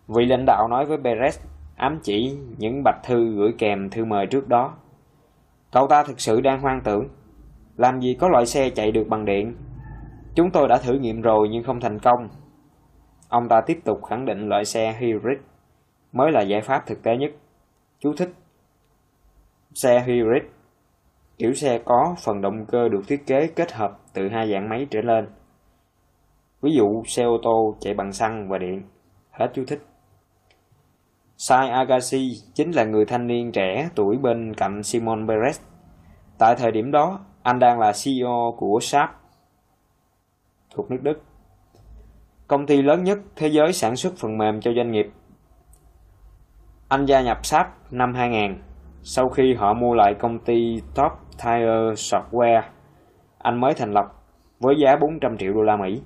[0.08, 1.40] Vị lãnh đạo nói với Beres,
[1.80, 4.74] ám chỉ những bạch thư gửi kèm thư mời trước đó.
[5.72, 7.08] Cậu ta thực sự đang hoang tưởng.
[7.76, 9.56] Làm gì có loại xe chạy được bằng điện?
[10.34, 12.28] Chúng tôi đã thử nghiệm rồi nhưng không thành công.
[13.28, 15.38] Ông ta tiếp tục khẳng định loại xe hybrid
[16.12, 17.30] mới là giải pháp thực tế nhất.
[17.98, 18.30] Chú thích
[19.74, 20.42] Xe hybrid,
[21.38, 24.86] Kiểu xe có phần động cơ được thiết kế kết hợp từ hai dạng máy
[24.90, 25.28] trở lên.
[26.62, 28.82] Ví dụ xe ô tô chạy bằng xăng và điện.
[29.30, 29.89] Hết chú thích.
[31.42, 35.60] Sai Agassi chính là người thanh niên trẻ tuổi bên cạnh Simon Perez.
[36.38, 39.10] Tại thời điểm đó, anh đang là CEO của Sharp
[40.70, 41.22] thuộc nước Đức.
[42.46, 45.06] Công ty lớn nhất thế giới sản xuất phần mềm cho doanh nghiệp.
[46.88, 48.56] Anh gia nhập Sharp năm 2000
[49.02, 51.12] sau khi họ mua lại công ty Top
[51.44, 52.62] Tire Software.
[53.38, 54.06] Anh mới thành lập
[54.58, 56.02] với giá 400 triệu đô la Mỹ.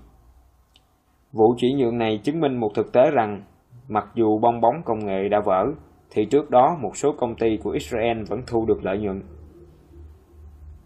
[1.33, 3.43] Vụ chuyển nhượng này chứng minh một thực tế rằng
[3.89, 5.67] mặc dù bong bóng công nghệ đã vỡ,
[6.11, 9.23] thì trước đó một số công ty của Israel vẫn thu được lợi nhuận.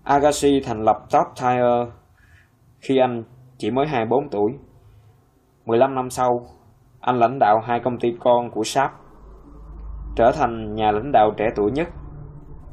[0.04, 1.92] Agassi thành lập Top Tire
[2.80, 3.22] khi anh
[3.58, 4.52] chỉ mới 24 tuổi.
[5.66, 6.46] 15 năm sau,
[7.00, 8.90] anh lãnh đạo hai công ty con của Sharp,
[10.16, 11.88] trở thành nhà lãnh đạo trẻ tuổi nhất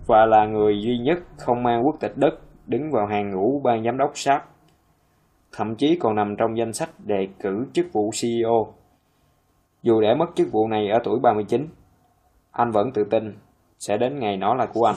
[0.07, 3.83] và là người duy nhất không mang quốc tịch Đức đứng vào hàng ngũ ban
[3.83, 4.41] giám đốc Sharp
[5.57, 8.73] thậm chí còn nằm trong danh sách đề cử chức vụ CEO.
[9.85, 11.67] Dù để mất chức vụ này ở tuổi 39,
[12.51, 13.33] anh vẫn tự tin
[13.79, 14.95] sẽ đến ngày nó là của anh.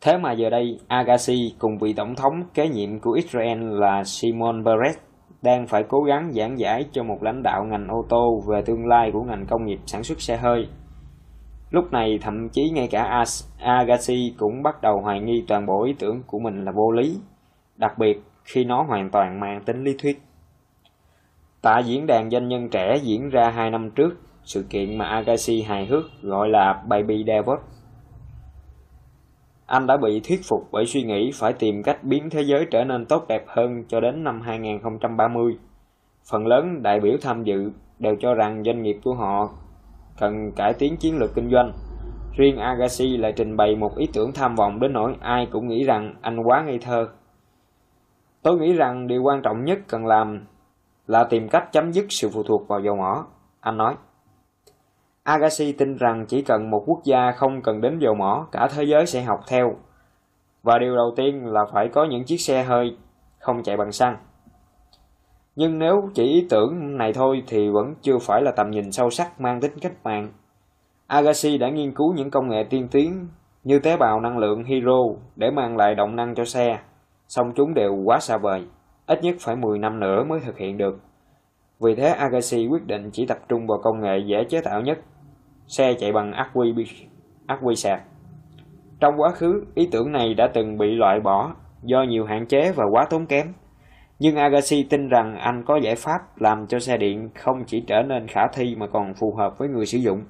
[0.00, 4.64] Thế mà giờ đây, Agassi cùng vị tổng thống kế nhiệm của Israel là Simon
[4.64, 4.98] Peres
[5.42, 8.86] đang phải cố gắng giảng giải cho một lãnh đạo ngành ô tô về tương
[8.86, 10.68] lai của ngành công nghiệp sản xuất xe hơi.
[11.70, 13.24] Lúc này thậm chí ngay cả
[13.58, 17.16] Agassi cũng bắt đầu hoài nghi toàn bộ ý tưởng của mình là vô lý,
[17.76, 20.22] đặc biệt khi nó hoàn toàn mang tính lý thuyết.
[21.62, 25.62] Tại diễn đàn doanh nhân trẻ diễn ra hai năm trước, sự kiện mà Agassi
[25.62, 27.58] hài hước gọi là Baby Davos.
[29.66, 32.84] Anh đã bị thuyết phục bởi suy nghĩ phải tìm cách biến thế giới trở
[32.84, 35.58] nên tốt đẹp hơn cho đến năm 2030.
[36.30, 39.50] Phần lớn đại biểu tham dự đều cho rằng doanh nghiệp của họ
[40.20, 41.72] cần cải tiến chiến lược kinh doanh.
[42.36, 45.84] Riêng Agassi lại trình bày một ý tưởng tham vọng đến nỗi ai cũng nghĩ
[45.84, 47.08] rằng anh quá ngây thơ.
[48.42, 50.44] Tôi nghĩ rằng điều quan trọng nhất cần làm
[51.10, 53.26] là tìm cách chấm dứt sự phụ thuộc vào dầu mỏ,
[53.60, 53.94] anh nói.
[55.22, 58.84] Agassi tin rằng chỉ cần một quốc gia không cần đến dầu mỏ, cả thế
[58.84, 59.74] giới sẽ học theo.
[60.62, 62.96] Và điều đầu tiên là phải có những chiếc xe hơi
[63.38, 64.16] không chạy bằng xăng.
[65.56, 69.10] Nhưng nếu chỉ ý tưởng này thôi thì vẫn chưa phải là tầm nhìn sâu
[69.10, 70.32] sắc mang tính cách mạng.
[71.06, 73.28] Agassi đã nghiên cứu những công nghệ tiên tiến
[73.64, 74.98] như tế bào năng lượng hydro
[75.36, 76.78] để mang lại động năng cho xe
[77.28, 78.66] song chúng đều quá xa vời,
[79.10, 81.00] ít nhất phải 10 năm nữa mới thực hiện được.
[81.80, 84.98] Vì thế Agassi quyết định chỉ tập trung vào công nghệ dễ chế tạo nhất,
[85.66, 86.74] xe chạy bằng ắc quy,
[87.46, 88.02] ắc quy sạc.
[89.00, 92.72] Trong quá khứ, ý tưởng này đã từng bị loại bỏ do nhiều hạn chế
[92.72, 93.46] và quá tốn kém.
[94.18, 98.02] Nhưng Agassi tin rằng anh có giải pháp làm cho xe điện không chỉ trở
[98.02, 100.24] nên khả thi mà còn phù hợp với người sử dụng.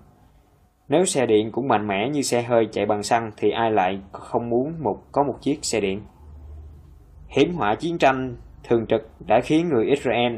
[0.88, 4.00] Nếu xe điện cũng mạnh mẽ như xe hơi chạy bằng xăng thì ai lại
[4.12, 6.02] không muốn một có một chiếc xe điện.
[7.28, 10.36] Hiểm họa chiến tranh thường trực đã khiến người Israel,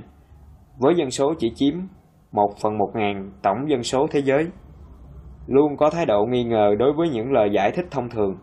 [0.78, 1.74] với dân số chỉ chiếm
[2.32, 4.48] 1 phần 1 ngàn tổng dân số thế giới,
[5.46, 8.36] luôn có thái độ nghi ngờ đối với những lời giải thích thông thường.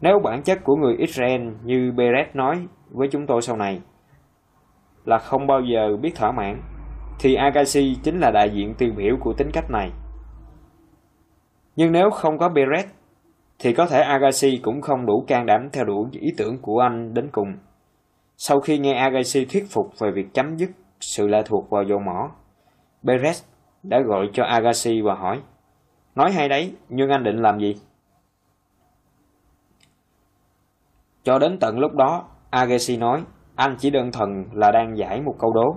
[0.00, 3.80] Nếu bản chất của người Israel như Beret nói với chúng tôi sau này
[5.04, 6.62] là không bao giờ biết thỏa mãn,
[7.20, 9.90] thì Agassi chính là đại diện tiêu biểu của tính cách này.
[11.76, 12.86] Nhưng nếu không có Beret
[13.58, 17.14] thì có thể Agassi cũng không đủ can đảm theo đuổi ý tưởng của anh
[17.14, 17.48] đến cùng.
[18.36, 20.70] Sau khi nghe Agassi thuyết phục về việc chấm dứt
[21.00, 22.30] sự lệ thuộc vào dầu mỏ,
[23.02, 23.44] Beres
[23.82, 25.40] đã gọi cho Agassi và hỏi,
[26.14, 27.74] nói hay đấy, nhưng anh định làm gì?
[31.22, 33.24] Cho đến tận lúc đó, Agassi nói,
[33.56, 35.76] anh chỉ đơn thuần là đang giải một câu đố.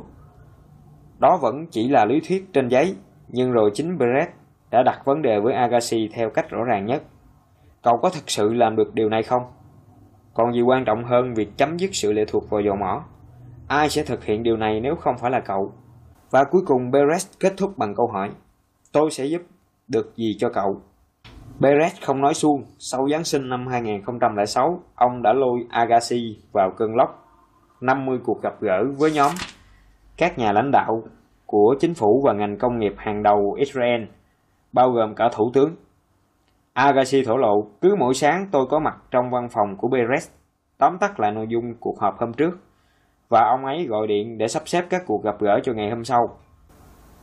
[1.20, 2.96] Đó vẫn chỉ là lý thuyết trên giấy,
[3.28, 4.30] nhưng rồi chính Beres
[4.72, 7.04] đã đặt vấn đề với Agassi theo cách rõ ràng nhất.
[7.84, 9.42] Cậu có thực sự làm được điều này không?
[10.40, 13.04] Còn gì quan trọng hơn việc chấm dứt sự lệ thuộc vào dầu mỏ?
[13.68, 15.74] Ai sẽ thực hiện điều này nếu không phải là cậu?
[16.32, 18.30] Và cuối cùng Beres kết thúc bằng câu hỏi.
[18.92, 19.42] Tôi sẽ giúp
[19.88, 20.82] được gì cho cậu?
[21.60, 22.64] Beres không nói suông.
[22.78, 27.10] Sau Giáng sinh năm 2006, ông đã lôi Agassi vào cơn lốc.
[27.82, 29.32] 50 cuộc gặp gỡ với nhóm
[30.18, 31.04] các nhà lãnh đạo
[31.46, 34.04] của chính phủ và ngành công nghiệp hàng đầu Israel,
[34.74, 35.76] bao gồm cả thủ tướng
[36.80, 40.30] Agassi thổ lộ, cứ mỗi sáng tôi có mặt trong văn phòng của Beres,
[40.78, 42.52] tóm tắt lại nội dung cuộc họp hôm trước,
[43.30, 46.04] và ông ấy gọi điện để sắp xếp các cuộc gặp gỡ cho ngày hôm
[46.04, 46.38] sau.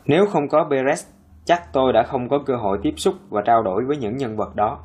[0.05, 1.07] Nếu không có Beres,
[1.45, 4.37] chắc tôi đã không có cơ hội tiếp xúc và trao đổi với những nhân
[4.37, 4.79] vật đó.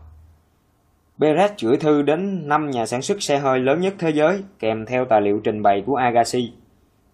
[1.17, 4.85] Beres gửi thư đến năm nhà sản xuất xe hơi lớn nhất thế giới kèm
[4.85, 6.53] theo tài liệu trình bày của Agassi.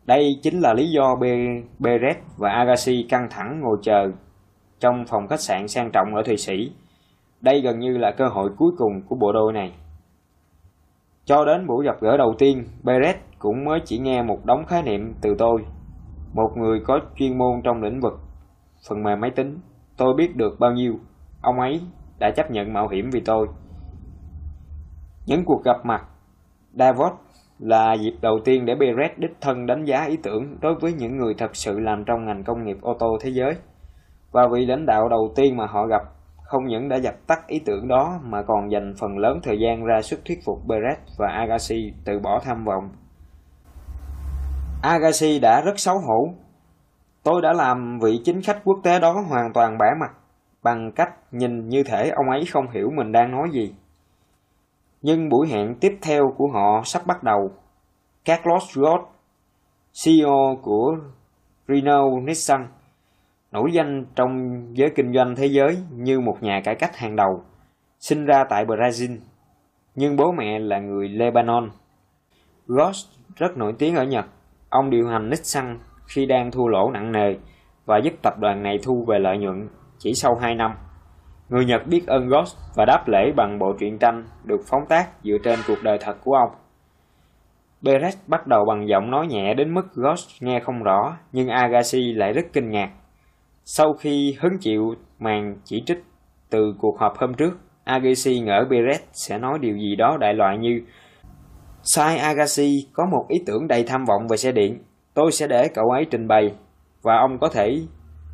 [0.06, 1.15] Đây chính là lý do
[1.80, 4.12] Beres và Agassi căng thẳng ngồi chờ
[4.80, 6.72] trong phòng khách sạn sang trọng ở Thụy Sĩ.
[7.41, 9.73] Đây gần như là cơ hội cuối cùng của bộ đôi này.
[11.26, 14.84] Cho đến buổi gặp gỡ đầu tiên, Perez cũng mới chỉ nghe một đống khái
[14.84, 15.65] niệm từ tôi.
[16.34, 18.19] Một người có chuyên môn trong lĩnh vực
[18.89, 19.60] phần mềm máy tính.
[19.97, 20.93] Tôi biết được bao nhiêu.
[21.41, 21.82] Ông ấy
[22.19, 23.47] đã chấp nhận mạo hiểm vì tôi.
[25.26, 26.04] Những cuộc gặp mặt
[26.73, 27.13] Davos
[27.60, 31.17] là dịp đầu tiên để Perez đích thân đánh giá ý tưởng đối với những
[31.17, 33.56] người thật sự làm trong ngành công nghiệp ô tô thế giới.
[34.32, 36.02] Và vị lãnh đạo đầu tiên mà họ gặp
[36.47, 39.86] không những đã dập tắt ý tưởng đó mà còn dành phần lớn thời gian
[39.86, 42.89] ra sức thuyết phục Beret và Agassi từ bỏ tham vọng.
[44.81, 46.33] Agassi đã rất xấu hổ.
[47.23, 50.12] Tôi đã làm vị chính khách quốc tế đó hoàn toàn bẻ mặt
[50.63, 53.75] bằng cách nhìn như thể ông ấy không hiểu mình đang nói gì.
[55.01, 57.51] Nhưng buổi hẹn tiếp theo của họ sắp bắt đầu.
[58.25, 59.05] Carlos Ghosn,
[60.05, 60.95] CEO của
[61.67, 62.67] Renault Nissan,
[63.51, 67.43] nổi danh trong giới kinh doanh thế giới như một nhà cải cách hàng đầu,
[67.99, 69.17] sinh ra tại Brazil,
[69.95, 71.69] nhưng bố mẹ là người Lebanon.
[72.67, 74.25] Ross rất nổi tiếng ở Nhật.
[74.69, 77.36] Ông điều hành Nissan khi đang thua lỗ nặng nề
[77.86, 80.71] và giúp tập đoàn này thu về lợi nhuận chỉ sau 2 năm.
[81.49, 85.07] Người Nhật biết ơn Ross và đáp lễ bằng bộ truyện tranh được phóng tác
[85.23, 86.49] dựa trên cuộc đời thật của ông.
[87.81, 92.13] beres bắt đầu bằng giọng nói nhẹ đến mức Ross nghe không rõ, nhưng Agassi
[92.13, 92.89] lại rất kinh ngạc
[93.69, 96.03] sau khi hứng chịu màn chỉ trích
[96.49, 100.58] từ cuộc họp hôm trước, Agassi ngỡ Perez sẽ nói điều gì đó đại loại
[100.58, 100.82] như
[101.84, 104.84] Sai Agassi có một ý tưởng đầy tham vọng về xe điện.
[105.13, 106.56] Tôi sẽ để cậu ấy trình bày
[107.01, 107.82] và ông có thể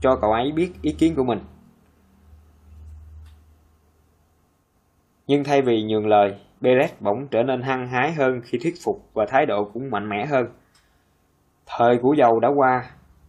[0.01, 1.39] cho cậu ấy biết ý kiến của mình.
[5.27, 8.95] Nhưng thay vì nhường lời, Perez bỗng trở nên hăng hái hơn khi thuyết phục
[9.13, 10.45] và thái độ cũng mạnh mẽ hơn.
[11.65, 12.83] Thời của dầu đã qua,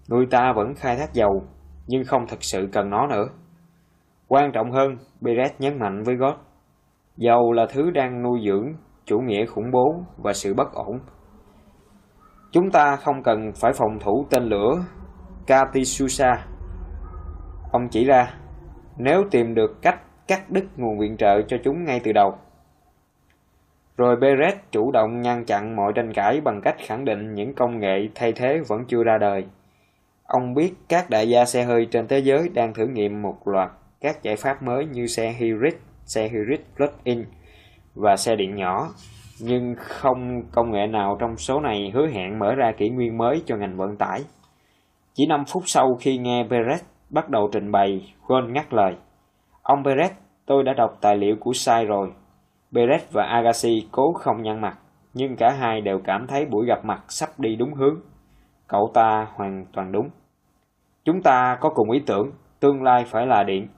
[0.08, 1.44] người ta vẫn khai thác dầu
[1.86, 3.24] nhưng không thật sự cần nó nữa.
[4.28, 6.34] Quan trọng hơn, Beret nhấn mạnh với God,
[7.16, 8.72] dầu là thứ đang nuôi dưỡng
[9.04, 10.98] chủ nghĩa khủng bố và sự bất ổn.
[12.52, 14.84] Chúng ta không cần phải phòng thủ tên lửa
[15.46, 16.46] Katyusha.
[17.72, 18.34] Ông chỉ ra,
[18.98, 22.34] nếu tìm được cách cắt đứt nguồn viện trợ cho chúng ngay từ đầu.
[23.96, 27.78] Rồi Beret chủ động ngăn chặn mọi tranh cãi bằng cách khẳng định những công
[27.78, 29.46] nghệ thay thế vẫn chưa ra đời.
[30.34, 33.70] Ông biết các đại gia xe hơi trên thế giới đang thử nghiệm một loạt
[34.00, 37.24] các giải pháp mới như xe hybrid, xe hybrid plug-in
[37.94, 38.88] và xe điện nhỏ,
[39.40, 43.42] nhưng không công nghệ nào trong số này hứa hẹn mở ra kỷ nguyên mới
[43.46, 44.24] cho ngành vận tải.
[45.14, 46.78] Chỉ 5 phút sau khi nghe Perez
[47.10, 48.94] bắt đầu trình bày, Ron ngắt lời.
[49.62, 50.10] Ông Perez,
[50.46, 52.12] tôi đã đọc tài liệu của Sai rồi.
[52.72, 54.78] Perez và Agassi cố không nhăn mặt,
[55.14, 58.00] nhưng cả hai đều cảm thấy buổi gặp mặt sắp đi đúng hướng.
[58.68, 60.10] Cậu ta hoàn toàn đúng.
[61.04, 63.68] Chúng ta có cùng ý tưởng, tương lai phải là điện.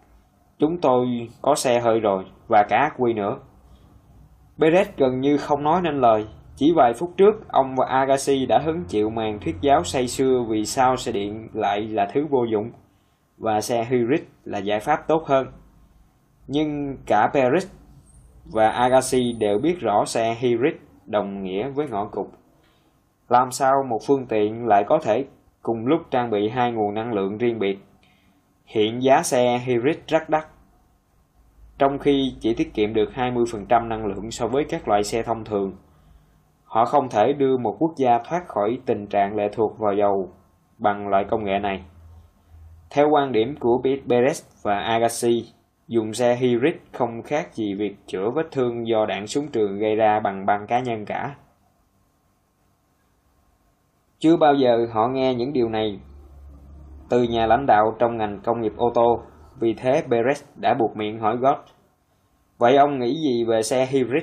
[0.58, 3.38] Chúng tôi có xe hơi rồi, và cả ác quy nữa.
[4.56, 6.26] Beret gần như không nói nên lời.
[6.56, 10.44] Chỉ vài phút trước, ông và Agassi đã hứng chịu màn thuyết giáo say sưa
[10.48, 12.70] vì sao xe điện lại là thứ vô dụng,
[13.38, 15.46] và xe hybrid là giải pháp tốt hơn.
[16.46, 17.66] Nhưng cả Perez
[18.52, 20.74] và Agassi đều biết rõ xe hybrid
[21.06, 22.26] đồng nghĩa với ngõ cụt.
[23.28, 25.24] Làm sao một phương tiện lại có thể
[25.66, 27.78] cùng lúc trang bị hai nguồn năng lượng riêng biệt.
[28.64, 30.46] Hiện giá xe hybrid rất đắt,
[31.78, 35.44] trong khi chỉ tiết kiệm được 20% năng lượng so với các loại xe thông
[35.44, 35.72] thường.
[36.64, 40.32] Họ không thể đưa một quốc gia thoát khỏi tình trạng lệ thuộc vào dầu
[40.78, 41.84] bằng loại công nghệ này.
[42.90, 45.44] Theo quan điểm của Perez và Agassi,
[45.88, 49.96] dùng xe hybrid không khác gì việc chữa vết thương do đạn súng trường gây
[49.96, 51.34] ra bằng băng cá nhân cả.
[54.18, 56.00] Chưa bao giờ họ nghe những điều này
[57.08, 59.22] từ nhà lãnh đạo trong ngành công nghiệp ô tô,
[59.60, 61.56] vì thế Perez đã buộc miệng hỏi God.
[62.58, 64.22] Vậy ông nghĩ gì về xe hybrid?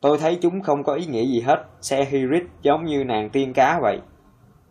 [0.00, 3.52] Tôi thấy chúng không có ý nghĩa gì hết, xe hybrid giống như nàng tiên
[3.52, 4.00] cá vậy.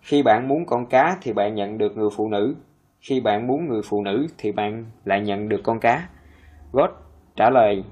[0.02, 2.56] Khi bạn muốn con cá thì bạn nhận được người phụ nữ,
[3.00, 6.10] khi bạn muốn người phụ nữ thì bạn lại nhận được con cá.
[6.72, 6.90] God
[7.36, 7.84] trả lời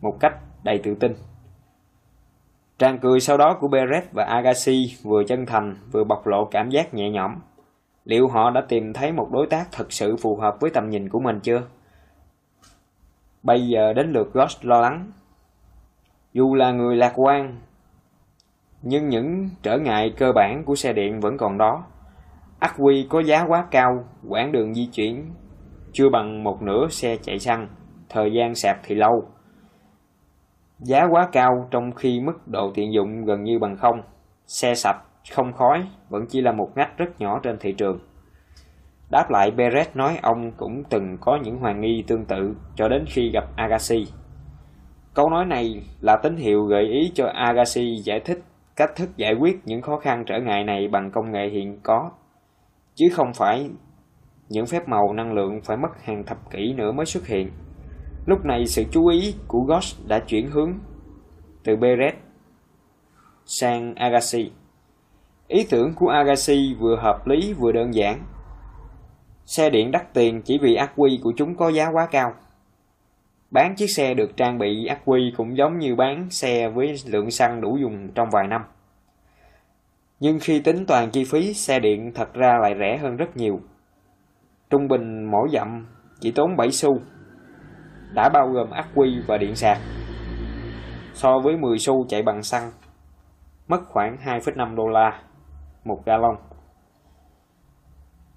[0.00, 0.32] một cách
[0.64, 1.12] đầy tự tin.
[2.78, 6.70] Tràng cười sau đó của Beret và Agassi vừa chân thành vừa bộc lộ cảm
[6.70, 7.30] giác nhẹ nhõm.
[8.04, 11.08] Liệu họ đã tìm thấy một đối tác thật sự phù hợp với tầm nhìn
[11.08, 11.62] của mình chưa?
[13.42, 15.10] Bây giờ đến lượt Ross lo lắng.
[16.32, 17.60] Dù là người lạc quan,
[18.82, 21.84] nhưng những trở ngại cơ bản của xe điện vẫn còn đó.
[22.58, 23.90] ắc quy có giá quá cao,
[24.28, 25.34] quãng đường di chuyển
[25.92, 27.68] chưa bằng một nửa xe chạy xăng,
[28.08, 29.33] thời gian sạc thì lâu.
[30.78, 34.02] Giá quá cao trong khi mức độ tiện dụng gần như bằng không,
[34.46, 35.02] xe sạch,
[35.34, 37.98] không khói, vẫn chỉ là một ngách rất nhỏ trên thị trường.
[39.10, 43.04] Đáp lại Perez nói ông cũng từng có những hoài nghi tương tự cho đến
[43.08, 44.06] khi gặp Agassi.
[45.14, 48.38] Câu nói này là tín hiệu gợi ý cho Agassi giải thích
[48.76, 52.10] cách thức giải quyết những khó khăn trở ngại này bằng công nghệ hiện có,
[52.94, 53.70] chứ không phải
[54.48, 57.50] những phép màu năng lượng phải mất hàng thập kỷ nữa mới xuất hiện.
[58.26, 60.72] Lúc này sự chú ý của Ghost đã chuyển hướng
[61.64, 62.14] từ Beret
[63.46, 64.52] sang Agassi.
[65.48, 68.22] Ý tưởng của Agassi vừa hợp lý vừa đơn giản.
[69.44, 72.34] Xe điện đắt tiền chỉ vì ắc quy của chúng có giá quá cao.
[73.50, 77.30] Bán chiếc xe được trang bị ắc quy cũng giống như bán xe với lượng
[77.30, 78.62] xăng đủ dùng trong vài năm.
[80.20, 83.60] Nhưng khi tính toàn chi phí, xe điện thật ra lại rẻ hơn rất nhiều.
[84.70, 85.86] Trung bình mỗi dặm
[86.20, 86.98] chỉ tốn 7 xu,
[88.14, 89.78] đã bao gồm ắc quy và điện sạc.
[91.14, 92.70] So với 10 xu chạy bằng xăng,
[93.68, 95.22] mất khoảng 2,5 đô la
[95.84, 96.36] một gallon.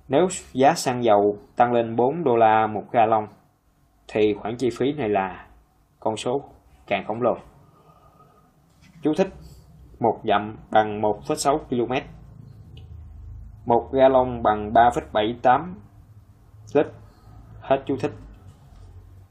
[0.08, 3.28] Nếu giá xăng dầu tăng lên 4 đô la một gallon,
[4.08, 5.48] thì khoản chi phí này là
[6.00, 6.42] con số
[6.88, 7.38] càng khổng lồ.
[9.02, 9.30] Chú thích
[10.00, 11.94] một dặm bằng 1,6 km.
[13.66, 15.74] Một gallon bằng 3,78
[16.74, 16.88] lít.
[17.62, 18.12] Hết chú thích.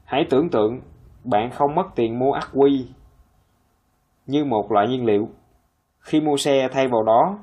[0.07, 0.81] Hãy tưởng tượng
[1.23, 2.87] bạn không mất tiền mua ắc quy
[4.25, 5.29] như một loại nhiên liệu.
[5.99, 7.39] Khi mua xe thay vào đó,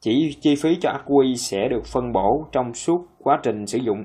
[0.00, 3.78] chỉ chi phí cho ắc quy sẽ được phân bổ trong suốt quá trình sử
[3.78, 4.04] dụng.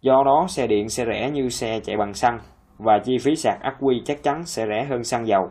[0.00, 2.38] Do đó, xe điện sẽ rẻ như xe chạy bằng xăng
[2.78, 5.50] và chi phí sạc ắc quy chắc chắn sẽ rẻ hơn xăng dầu.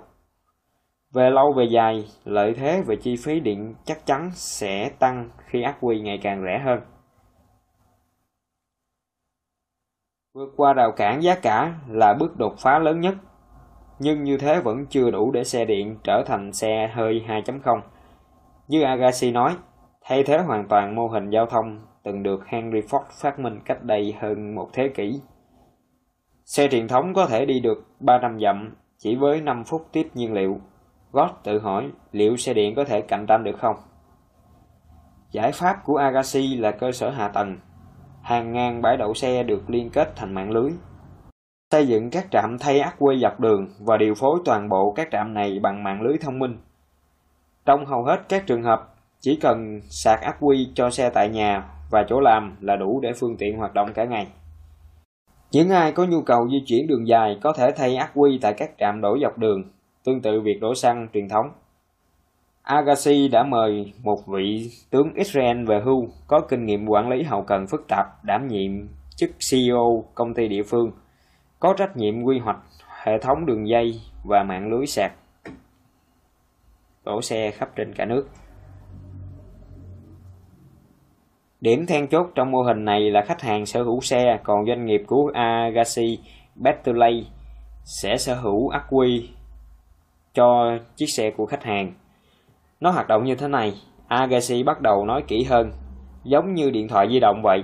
[1.14, 5.62] Về lâu về dài, lợi thế về chi phí điện chắc chắn sẽ tăng khi
[5.62, 6.93] ắc quy ngày càng rẻ hơn.
[10.34, 13.16] Vượt qua rào cản giá cả là bước đột phá lớn nhất,
[14.00, 17.82] nhưng như thế vẫn chưa đủ để xe điện trở thành xe hơi 2.0.
[18.68, 19.56] Như Agassi nói,
[20.02, 23.84] thay thế hoàn toàn mô hình giao thông từng được Henry Ford phát minh cách
[23.84, 25.22] đây hơn một thế kỷ.
[26.46, 30.34] Xe truyền thống có thể đi được 300 dặm chỉ với 5 phút tiếp nhiên
[30.34, 30.60] liệu.
[31.12, 33.76] God tự hỏi liệu xe điện có thể cạnh tranh được không?
[35.32, 37.58] Giải pháp của Agassi là cơ sở hạ tầng.
[38.24, 40.72] Hàng ngàn bãi đậu xe được liên kết thành mạng lưới.
[41.72, 45.08] Xây dựng các trạm thay ắc quy dọc đường và điều phối toàn bộ các
[45.12, 46.58] trạm này bằng mạng lưới thông minh.
[47.66, 51.70] Trong hầu hết các trường hợp, chỉ cần sạc ắc quy cho xe tại nhà
[51.92, 54.28] và chỗ làm là đủ để phương tiện hoạt động cả ngày.
[55.52, 58.54] Những ai có nhu cầu di chuyển đường dài có thể thay ắc quy tại
[58.54, 59.64] các trạm đổ dọc đường,
[60.04, 61.46] tương tự việc đổ xăng truyền thống.
[62.64, 67.42] Agassi đã mời một vị tướng Israel về hưu có kinh nghiệm quản lý hậu
[67.42, 70.92] cần phức tạp đảm nhiệm chức CEO công ty địa phương,
[71.60, 72.60] có trách nhiệm quy hoạch
[73.04, 75.12] hệ thống đường dây và mạng lưới sạc
[77.06, 78.30] đổ xe khắp trên cả nước.
[81.62, 84.86] Điểm then chốt trong mô hình này là khách hàng sở hữu xe, còn doanh
[84.86, 86.20] nghiệp của Agassi
[86.56, 87.26] Battley
[87.84, 89.30] sẽ sở hữu ắc quy
[90.34, 91.94] cho chiếc xe của khách hàng.
[92.84, 93.74] Nó hoạt động như thế này,
[94.08, 95.72] Agassi bắt đầu nói kỹ hơn,
[96.24, 97.64] giống như điện thoại di động vậy.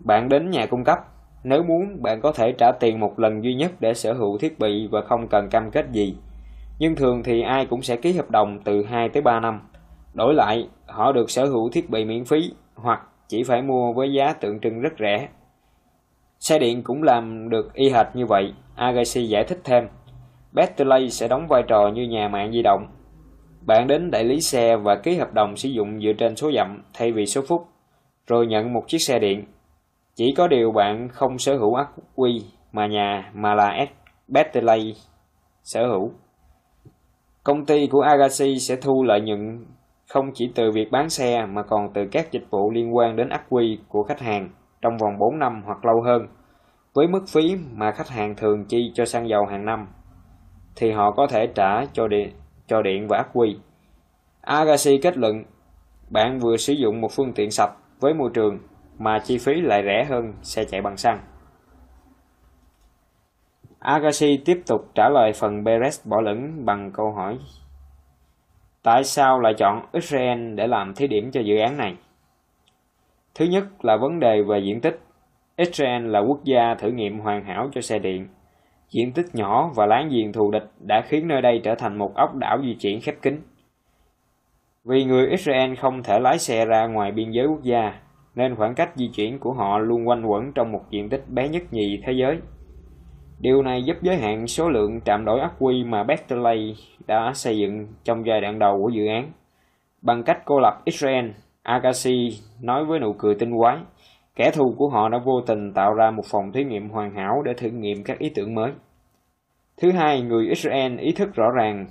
[0.00, 0.98] Bạn đến nhà cung cấp,
[1.44, 4.58] nếu muốn bạn có thể trả tiền một lần duy nhất để sở hữu thiết
[4.58, 6.16] bị và không cần cam kết gì.
[6.78, 9.60] Nhưng thường thì ai cũng sẽ ký hợp đồng từ 2 tới 3 năm.
[10.14, 14.12] Đổi lại, họ được sở hữu thiết bị miễn phí hoặc chỉ phải mua với
[14.12, 15.28] giá tượng trưng rất rẻ.
[16.40, 19.88] Xe điện cũng làm được y hệt như vậy, Agassi giải thích thêm.
[20.52, 22.86] Betley sẽ đóng vai trò như nhà mạng di động.
[23.66, 26.82] Bạn đến đại lý xe và ký hợp đồng sử dụng dựa trên số dặm
[26.94, 27.66] thay vì số phút,
[28.26, 29.44] rồi nhận một chiếc xe điện.
[30.14, 32.42] Chỉ có điều bạn không sở hữu ắc quy
[32.72, 33.86] mà nhà mà là
[34.28, 34.94] Bettley
[35.62, 36.10] sở hữu.
[37.44, 39.66] Công ty của Agassi sẽ thu lợi nhuận
[40.08, 43.28] không chỉ từ việc bán xe mà còn từ các dịch vụ liên quan đến
[43.28, 44.50] ắc quy của khách hàng
[44.82, 46.26] trong vòng 4 năm hoặc lâu hơn.
[46.94, 49.86] Với mức phí mà khách hàng thường chi cho xăng dầu hàng năm,
[50.76, 52.30] thì họ có thể trả cho điện,
[52.66, 53.56] cho điện và ắc quy.
[54.40, 55.44] Agassi kết luận,
[56.10, 58.58] bạn vừa sử dụng một phương tiện sạch với môi trường
[58.98, 61.20] mà chi phí lại rẻ hơn xe chạy bằng xăng.
[63.78, 67.38] Agassi tiếp tục trả lời phần Beres bỏ lửng bằng câu hỏi
[68.86, 71.96] Tại sao lại chọn Israel để làm thí điểm cho dự án này?
[73.34, 75.00] Thứ nhất là vấn đề về diện tích.
[75.56, 78.28] Israel là quốc gia thử nghiệm hoàn hảo cho xe điện.
[78.90, 82.14] Diện tích nhỏ và láng giềng thù địch đã khiến nơi đây trở thành một
[82.14, 83.40] ốc đảo di chuyển khép kín.
[84.84, 88.00] Vì người Israel không thể lái xe ra ngoài biên giới quốc gia,
[88.34, 91.48] nên khoảng cách di chuyển của họ luôn quanh quẩn trong một diện tích bé
[91.48, 92.38] nhất nhì thế giới.
[93.40, 96.74] Điều này giúp giới hạn số lượng trạm đổi ắc quy mà Berkeley
[97.06, 99.32] đã xây dựng trong giai đoạn đầu của dự án.
[100.02, 101.30] Bằng cách cô lập Israel,
[101.62, 102.30] Agassi
[102.60, 103.78] nói với nụ cười tinh quái,
[104.36, 107.42] kẻ thù của họ đã vô tình tạo ra một phòng thí nghiệm hoàn hảo
[107.44, 108.72] để thử nghiệm các ý tưởng mới.
[109.82, 111.86] Thứ hai, người Israel ý thức rõ ràng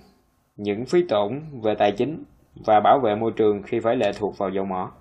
[0.57, 2.23] những phí tổn về tài chính
[2.65, 4.91] và bảo vệ môi trường khi phải lệ thuộc vào dầu mỏ.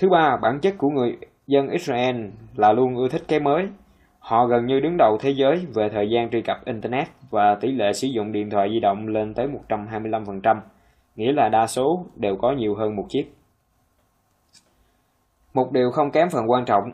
[0.00, 1.16] Thứ ba, bản chất của người
[1.46, 2.26] dân Israel
[2.56, 3.68] là luôn ưa thích cái mới.
[4.18, 7.72] Họ gần như đứng đầu thế giới về thời gian truy cập Internet và tỷ
[7.72, 10.60] lệ sử dụng điện thoại di động lên tới 125%,
[11.16, 13.32] nghĩa là đa số đều có nhiều hơn một chiếc.
[15.54, 16.92] Một điều không kém phần quan trọng,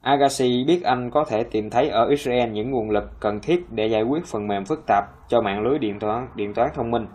[0.00, 3.86] Agassi biết anh có thể tìm thấy ở Israel những nguồn lực cần thiết để
[3.86, 7.06] giải quyết phần mềm phức tạp cho mạng lưới điện toán, điện toán thông minh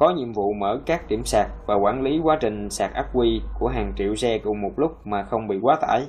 [0.00, 3.40] có nhiệm vụ mở các điểm sạc và quản lý quá trình sạc ắc quy
[3.58, 6.02] của hàng triệu xe cùng một lúc mà không bị quá tải.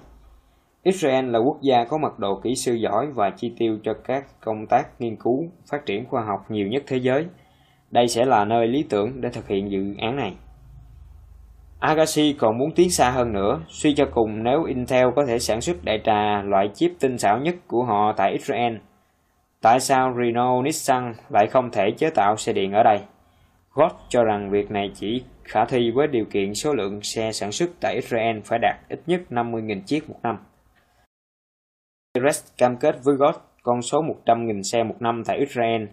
[0.84, 4.26] Israel là quốc gia có mật độ kỹ sư giỏi và chi tiêu cho các
[4.42, 7.26] công tác nghiên cứu, phát triển khoa học nhiều nhất thế giới.
[7.92, 10.36] Đây sẽ là nơi lý tưởng để thực hiện dự án này.
[11.82, 15.62] Agassi còn muốn tiến xa hơn nữa, suy cho cùng nếu Intel có thể sản
[15.62, 18.76] xuất đại trà loại chip tinh xảo nhất của họ tại Israel,
[19.62, 23.00] tại sao Renault Nissan lại không thể chế tạo xe điện ở đây?
[23.76, 27.52] Roth cho rằng việc này chỉ khả thi với điều kiện số lượng xe sản
[27.52, 30.38] xuất tại Israel phải đạt ít nhất 50.000 chiếc một năm.
[32.18, 35.86] Perez cam kết với Roth con số 100.000 xe một năm tại Israel.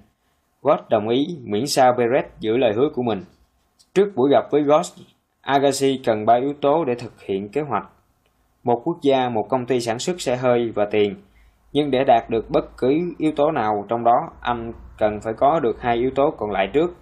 [0.62, 3.20] Roth đồng ý miễn sao Perez giữ lời hứa của mình.
[3.95, 4.99] Trước buổi gặp với Roth,
[5.49, 7.88] Agassi cần ba yếu tố để thực hiện kế hoạch.
[8.62, 11.14] Một quốc gia, một công ty sản xuất xe hơi và tiền.
[11.72, 15.61] Nhưng để đạt được bất cứ yếu tố nào trong đó, anh cần phải có
[15.61, 16.96] được hai yếu tố còn lại trước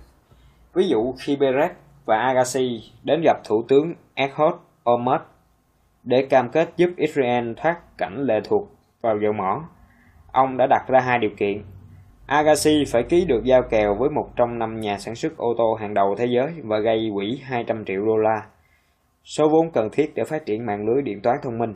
[0.75, 1.73] Ví dụ khi Beret
[2.05, 4.55] và Agassi đến gặp Thủ tướng Ehud
[4.91, 5.23] Olmert
[6.03, 8.71] để cam kết giúp Israel thoát cảnh lệ thuộc
[9.01, 9.65] vào dầu mỏ,
[10.33, 11.63] ông đã đặt ra hai điều kiện.
[12.27, 15.75] Agassi phải ký được giao kèo với một trong năm nhà sản xuất ô tô
[15.75, 18.47] hàng đầu thế giới và gây quỹ 200 triệu đô la,
[19.25, 21.75] số vốn cần thiết để phát triển mạng lưới điện toán thông minh.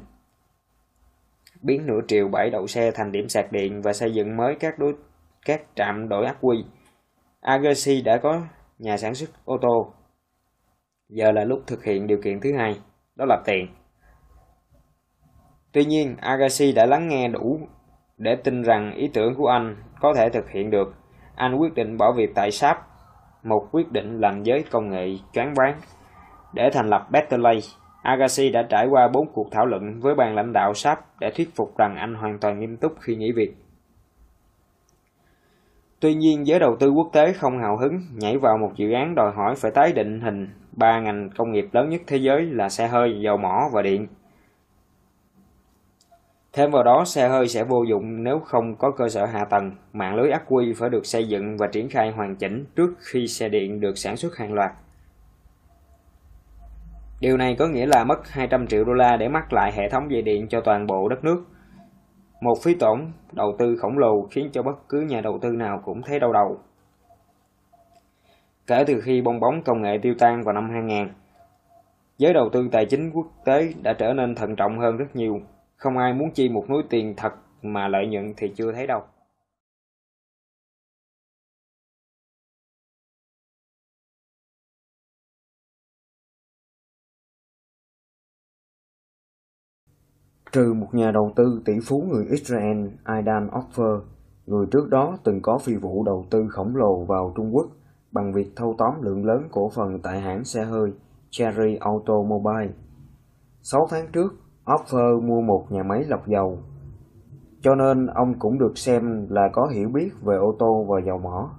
[1.63, 4.79] Biến nửa triệu bãi đậu xe thành điểm sạc điện và xây dựng mới các
[4.79, 4.95] đối
[5.47, 6.65] các trạm đổi ắc quy.
[7.41, 8.43] Agassi đã có
[8.79, 9.93] nhà sản xuất ô tô.
[11.09, 12.81] Giờ là lúc thực hiện điều kiện thứ hai,
[13.17, 13.67] đó là tiền.
[15.73, 17.61] Tuy nhiên, Agassi đã lắng nghe đủ
[18.19, 20.95] để tin rằng ý tưởng của anh có thể thực hiện được.
[21.35, 22.77] Anh quyết định bỏ việc tại SAP,
[23.43, 25.75] một quyết định làm giới công nghệ choáng váng.
[26.55, 27.59] Để thành lập Betterlay,
[28.03, 31.57] Agassi đã trải qua bốn cuộc thảo luận với ban lãnh đạo SAP để thuyết
[31.57, 33.55] phục rằng anh hoàn toàn nghiêm túc khi nghỉ việc.
[36.01, 39.15] Tuy nhiên, giới đầu tư quốc tế không hào hứng nhảy vào một dự án
[39.15, 42.69] đòi hỏi phải tái định hình ba ngành công nghiệp lớn nhất thế giới là
[42.69, 44.07] xe hơi, dầu mỏ và điện.
[46.53, 49.73] Thêm vào đó, xe hơi sẽ vô dụng nếu không có cơ sở hạ tầng,
[49.93, 53.27] mạng lưới ắc quy phải được xây dựng và triển khai hoàn chỉnh trước khi
[53.27, 54.71] xe điện được sản xuất hàng loạt.
[57.21, 60.11] Điều này có nghĩa là mất 200 triệu đô la để mắc lại hệ thống
[60.11, 61.45] dây điện cho toàn bộ đất nước.
[62.41, 65.81] Một phí tổn đầu tư khổng lồ khiến cho bất cứ nhà đầu tư nào
[65.85, 66.59] cũng thấy đau đầu.
[68.67, 71.09] Kể từ khi bong bóng công nghệ tiêu tan vào năm 2000,
[72.19, 75.41] giới đầu tư tài chính quốc tế đã trở nên thận trọng hơn rất nhiều.
[75.81, 79.03] Không ai muốn chi một núi tiền thật mà lợi nhuận thì chưa thấy đâu.
[90.53, 94.01] Trừ một nhà đầu tư tỷ phú người Israel Aidan Offer,
[94.47, 97.67] người trước đó từng có phi vụ đầu tư khổng lồ vào Trung Quốc
[98.13, 100.93] bằng việc thâu tóm lượng lớn cổ phần tại hãng xe hơi
[101.31, 102.73] Cherry Automobile.
[103.63, 104.35] 6 tháng trước,
[104.65, 106.59] Offer mua một nhà máy lọc dầu,
[107.61, 111.19] cho nên ông cũng được xem là có hiểu biết về ô tô và dầu
[111.19, 111.51] mỏ.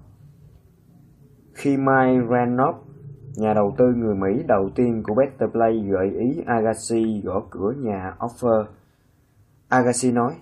[1.54, 2.78] Khi Mike Randolph,
[3.36, 7.74] nhà đầu tư người Mỹ đầu tiên của Better Play gợi ý Agassi gõ cửa
[7.78, 8.66] nhà Offer
[9.70, 10.34] Agassi nói,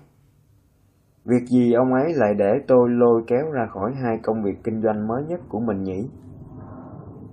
[1.25, 4.81] Việc gì ông ấy lại để tôi lôi kéo ra khỏi hai công việc kinh
[4.81, 6.09] doanh mới nhất của mình nhỉ?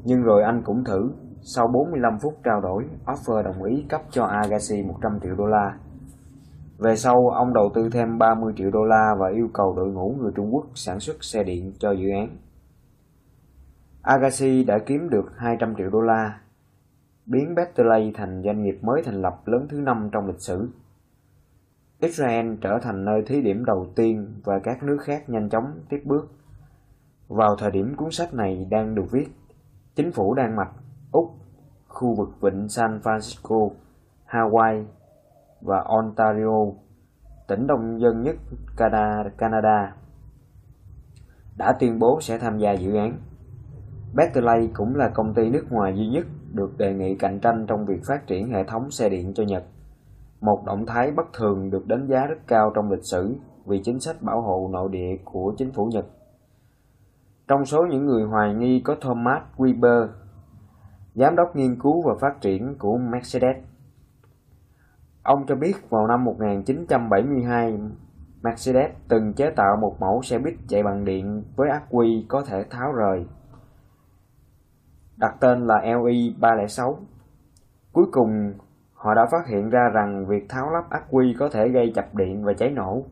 [0.04, 1.10] Nhưng rồi anh cũng thử,
[1.48, 5.78] sau 45 phút trao đổi, offer đồng ý cấp cho Agassi 100 triệu đô la.
[6.78, 10.16] Về sau, ông đầu tư thêm 30 triệu đô la và yêu cầu đội ngũ
[10.20, 12.36] người Trung Quốc sản xuất xe điện cho dự án.
[14.02, 16.40] Agassi đã kiếm được 200 triệu đô la,
[17.26, 20.68] biến Betley thành doanh nghiệp mới thành lập lớn thứ năm trong lịch sử.
[22.00, 26.02] Israel trở thành nơi thí điểm đầu tiên và các nước khác nhanh chóng tiếp
[26.04, 26.32] bước.
[27.28, 29.28] Vào thời điểm cuốn sách này đang được viết,
[29.94, 30.72] chính phủ Đan Mạch,
[31.16, 31.34] Úc
[31.88, 33.70] khu vực vịnh San Francisco,
[34.26, 34.84] Hawaii
[35.60, 36.66] và Ontario,
[37.48, 38.36] tỉnh đông dân nhất
[39.38, 39.94] Canada,
[41.56, 43.18] đã tuyên bố sẽ tham gia dự án.
[44.14, 47.86] Berkeley cũng là công ty nước ngoài duy nhất được đề nghị cạnh tranh trong
[47.86, 49.64] việc phát triển hệ thống xe điện cho Nhật.
[50.40, 53.36] Một động thái bất thường được đánh giá rất cao trong lịch sử
[53.66, 56.06] vì chính sách bảo hộ nội địa của chính phủ Nhật.
[57.48, 60.08] Trong số những người hoài nghi có Thomas Weber,
[61.16, 63.56] giám đốc nghiên cứu và phát triển của Mercedes.
[65.22, 67.78] Ông cho biết vào năm 1972,
[68.42, 72.42] Mercedes từng chế tạo một mẫu xe buýt chạy bằng điện với ắc quy có
[72.42, 73.26] thể tháo rời.
[75.16, 76.96] Đặt tên là LI306.
[77.92, 78.54] Cuối cùng,
[78.92, 82.14] họ đã phát hiện ra rằng việc tháo lắp ắc quy có thể gây chập
[82.14, 83.02] điện và cháy nổ.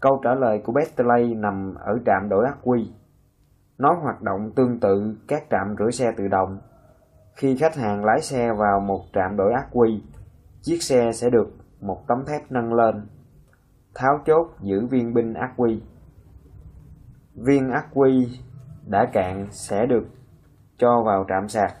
[0.00, 2.90] Câu trả lời của Bestley nằm ở trạm đổi ắc quy.
[3.78, 6.58] Nó hoạt động tương tự các trạm rửa xe tự động.
[7.36, 10.02] Khi khách hàng lái xe vào một trạm đổi ác quy,
[10.62, 11.48] chiếc xe sẽ được
[11.80, 13.06] một tấm thép nâng lên,
[13.94, 15.82] tháo chốt giữ viên pin ác quy.
[17.34, 18.40] Viên ác quy
[18.86, 20.04] đã cạn sẽ được
[20.78, 21.74] cho vào trạm sạc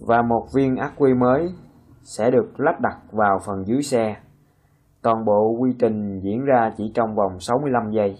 [0.00, 1.54] và một viên ác quy mới
[2.02, 4.16] sẽ được lắp đặt vào phần dưới xe.
[5.02, 8.18] Toàn bộ quy trình diễn ra chỉ trong vòng 65 giây.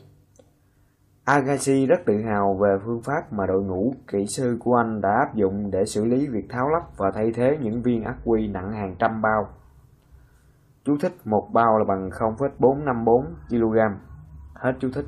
[1.31, 5.09] Agassi rất tự hào về phương pháp mà đội ngũ kỹ sư của anh đã
[5.09, 8.49] áp dụng để xử lý việc tháo lắp và thay thế những viên ắc quy
[8.49, 9.49] nặng hàng trăm bao.
[10.85, 13.79] Chú thích một bao là bằng 0,454 kg.
[14.55, 15.05] Hết chú thích.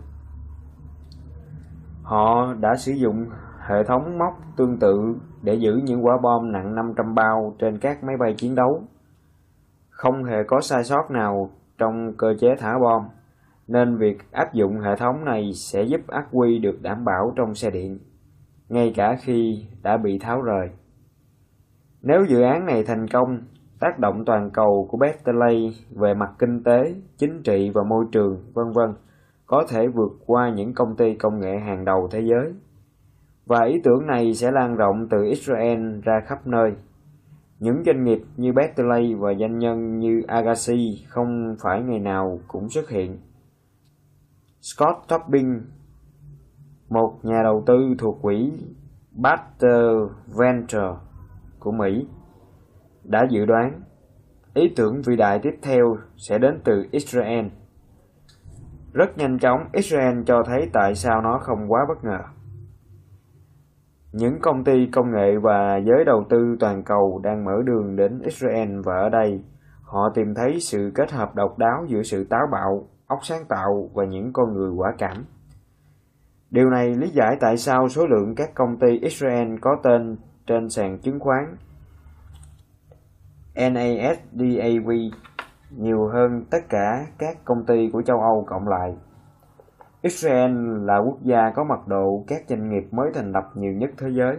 [2.03, 3.27] Họ đã sử dụng
[3.69, 8.05] hệ thống móc tương tự để giữ những quả bom nặng 500 bao trên các
[8.05, 8.83] máy bay chiến đấu.
[9.91, 13.09] Không hề có sai sót nào trong cơ chế thả bom,
[13.69, 17.55] nên việc áp dụng hệ thống này sẽ giúp ắc quy được đảm bảo trong
[17.55, 17.99] xe điện,
[18.69, 20.71] ngay cả khi đã bị tháo rời.
[22.03, 23.39] Nếu dự án này thành công,
[23.81, 28.37] tác động toàn cầu của Bentley về mặt kinh tế, chính trị và môi trường,
[28.55, 28.95] vân vân,
[29.47, 32.53] có thể vượt qua những công ty công nghệ hàng đầu thế giới.
[33.47, 36.73] Và ý tưởng này sẽ lan rộng từ Israel ra khắp nơi.
[37.59, 42.69] Những doanh nghiệp như Bentley và doanh nhân như Agassi không phải ngày nào cũng
[42.69, 43.19] xuất hiện.
[44.65, 45.63] Scott Topping,
[46.89, 48.53] một nhà đầu tư thuộc quỹ
[49.13, 50.95] Batter Venture
[51.59, 52.07] của Mỹ,
[53.05, 53.81] đã dự đoán
[54.55, 57.47] ý tưởng vĩ đại tiếp theo sẽ đến từ Israel.
[58.93, 62.21] Rất nhanh chóng, Israel cho thấy tại sao nó không quá bất ngờ.
[64.13, 68.21] Những công ty công nghệ và giới đầu tư toàn cầu đang mở đường đến
[68.21, 69.45] Israel và ở đây,
[69.83, 73.91] họ tìm thấy sự kết hợp độc đáo giữa sự táo bạo, óc sáng tạo
[73.95, 75.25] và những con người quả cảm.
[76.51, 80.69] Điều này lý giải tại sao số lượng các công ty Israel có tên trên
[80.69, 81.57] sàn chứng khoán
[83.55, 85.11] NASDAQ
[85.71, 88.97] nhiều hơn tất cả các công ty của châu Âu cộng lại.
[90.03, 90.51] Israel
[90.85, 94.09] là quốc gia có mật độ các doanh nghiệp mới thành lập nhiều nhất thế
[94.11, 94.37] giới.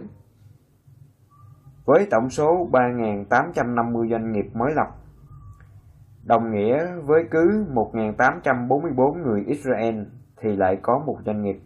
[1.84, 4.88] Với tổng số 3.850 doanh nghiệp mới lập,
[6.26, 10.02] đồng nghĩa với cứ 1.844 người Israel
[10.36, 11.60] thì lại có một doanh nghiệp.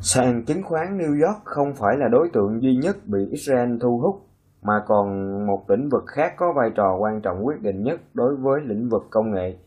[0.00, 3.98] Sàn chứng khoán New York không phải là đối tượng duy nhất bị Israel thu
[3.98, 4.26] hút,
[4.62, 5.06] mà còn
[5.46, 8.88] một lĩnh vực khác có vai trò quan trọng quyết định nhất đối với lĩnh
[8.88, 9.58] vực công nghệ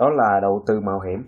[0.00, 1.24] đó là đầu tư mạo hiểm.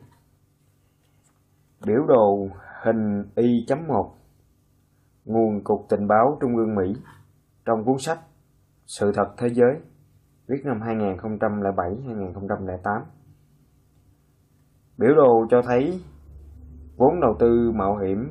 [1.87, 2.49] Biểu đồ
[2.83, 4.11] hình Y.1
[5.25, 6.97] Nguồn Cục Tình báo Trung ương Mỹ
[7.65, 8.19] trong cuốn sách
[8.87, 9.77] Sự thật thế giới
[10.49, 13.01] viết năm 2007-2008
[14.99, 16.01] Biểu đồ cho thấy
[16.97, 18.29] vốn đầu tư mạo hiểm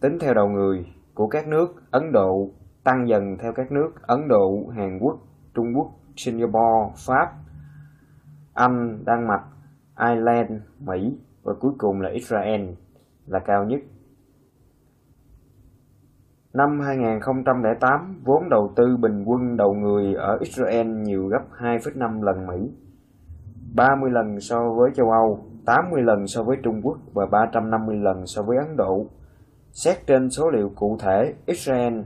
[0.00, 2.50] tính theo đầu người của các nước Ấn Độ
[2.84, 5.18] tăng dần theo các nước Ấn Độ, Hàn Quốc,
[5.54, 7.32] Trung Quốc, Singapore, Pháp,
[8.54, 9.44] anh, Đan Mạch,
[9.98, 12.68] Ireland, Mỹ và cuối cùng là Israel
[13.26, 13.80] là cao nhất.
[16.54, 22.46] Năm 2008, vốn đầu tư bình quân đầu người ở Israel nhiều gấp 2,5 lần
[22.46, 22.70] Mỹ,
[23.74, 28.26] 30 lần so với châu Âu, 80 lần so với Trung Quốc và 350 lần
[28.26, 29.06] so với Ấn Độ.
[29.72, 32.00] Xét trên số liệu cụ thể, Israel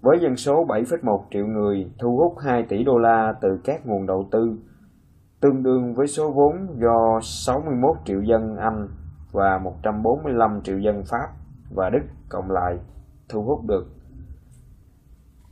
[0.00, 4.06] với dân số 7,1 triệu người thu hút 2 tỷ đô la từ các nguồn
[4.06, 4.58] đầu tư
[5.40, 8.88] tương đương với số vốn do 61 triệu dân Anh
[9.32, 11.28] và 145 triệu dân Pháp
[11.74, 12.78] và Đức cộng lại
[13.28, 13.86] thu hút được.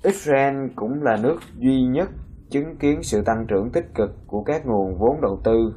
[0.03, 2.09] Israel cũng là nước duy nhất
[2.51, 5.75] chứng kiến sự tăng trưởng tích cực của các nguồn vốn đầu tư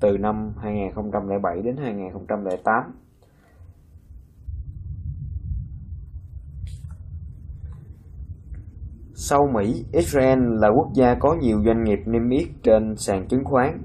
[0.00, 2.92] từ năm 2007 đến 2008.
[9.16, 13.44] Sau Mỹ, Israel là quốc gia có nhiều doanh nghiệp niêm yết trên sàn chứng
[13.44, 13.78] khoán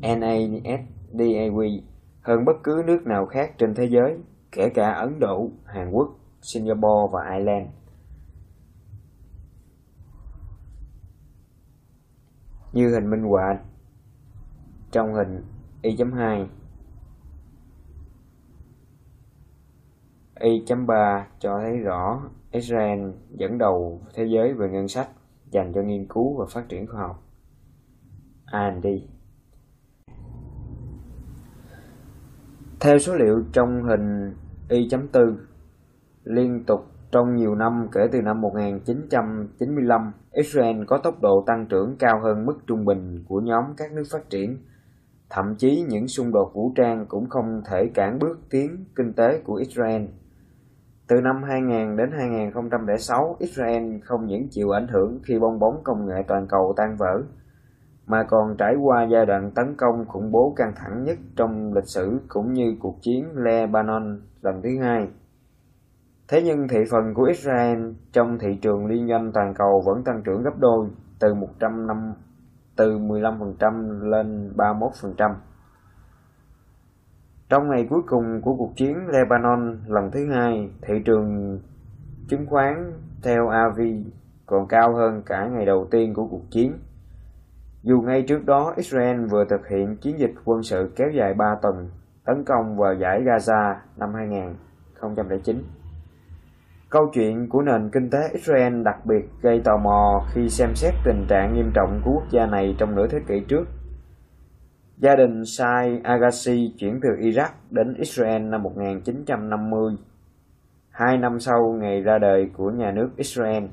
[0.00, 1.80] NASDAQ
[2.22, 4.18] hơn bất cứ nước nào khác trên thế giới,
[4.56, 6.08] kể cả Ấn Độ, Hàn Quốc,
[6.40, 7.68] Singapore và Ireland.
[12.72, 13.58] Như hình minh họa
[14.90, 15.44] trong hình
[15.82, 16.46] Y.2
[20.40, 25.08] Y.3 cho thấy rõ Israel dẫn đầu thế giới về ngân sách
[25.50, 27.22] dành cho nghiên cứu và phát triển khoa học.
[28.46, 28.86] R&D
[32.80, 34.34] Theo số liệu trong hình
[34.68, 35.36] Y.4,
[36.24, 41.96] liên tục trong nhiều năm kể từ năm 1995, Israel có tốc độ tăng trưởng
[41.98, 44.58] cao hơn mức trung bình của nhóm các nước phát triển.
[45.30, 49.40] Thậm chí những xung đột vũ trang cũng không thể cản bước tiến kinh tế
[49.44, 50.02] của Israel.
[51.08, 56.06] Từ năm 2000 đến 2006, Israel không những chịu ảnh hưởng khi bong bóng công
[56.06, 57.22] nghệ toàn cầu tan vỡ,
[58.06, 61.88] mà còn trải qua giai đoạn tấn công khủng bố căng thẳng nhất trong lịch
[61.88, 65.08] sử cũng như cuộc chiến Lebanon lần thứ hai.
[66.28, 70.22] Thế nhưng thị phần của Israel trong thị trường liên doanh toàn cầu vẫn tăng
[70.24, 70.86] trưởng gấp đôi,
[71.20, 72.14] từ 100 năm
[72.76, 75.34] từ 15% lên 31%.
[77.48, 81.58] Trong ngày cuối cùng của cuộc chiến Lebanon lần thứ hai, thị trường
[82.28, 82.92] chứng khoán
[83.22, 83.80] theo AV
[84.46, 86.72] còn cao hơn cả ngày đầu tiên của cuộc chiến.
[87.82, 91.44] Dù ngay trước đó Israel vừa thực hiện chiến dịch quân sự kéo dài 3
[91.62, 91.90] tuần
[92.26, 95.62] tấn công vào giải Gaza năm 2009.
[96.90, 100.94] Câu chuyện của nền kinh tế Israel đặc biệt gây tò mò khi xem xét
[101.04, 103.64] tình trạng nghiêm trọng của quốc gia này trong nửa thế kỷ trước.
[104.96, 109.96] Gia đình Sai Agassi chuyển từ Iraq đến Israel năm 1950,
[110.90, 113.64] hai năm sau ngày ra đời của nhà nước Israel.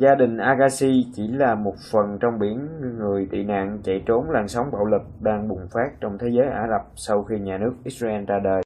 [0.00, 2.68] Gia đình Agassi chỉ là một phần trong biển
[2.98, 6.46] người tị nạn chạy trốn làn sóng bạo lực đang bùng phát trong thế giới
[6.46, 8.62] Ả Rập sau khi nhà nước Israel ra đời.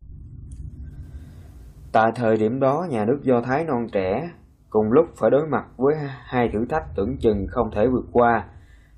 [1.92, 4.30] Tại thời điểm đó, nhà nước Do Thái non trẻ
[4.70, 8.44] cùng lúc phải đối mặt với hai thử thách tưởng chừng không thể vượt qua,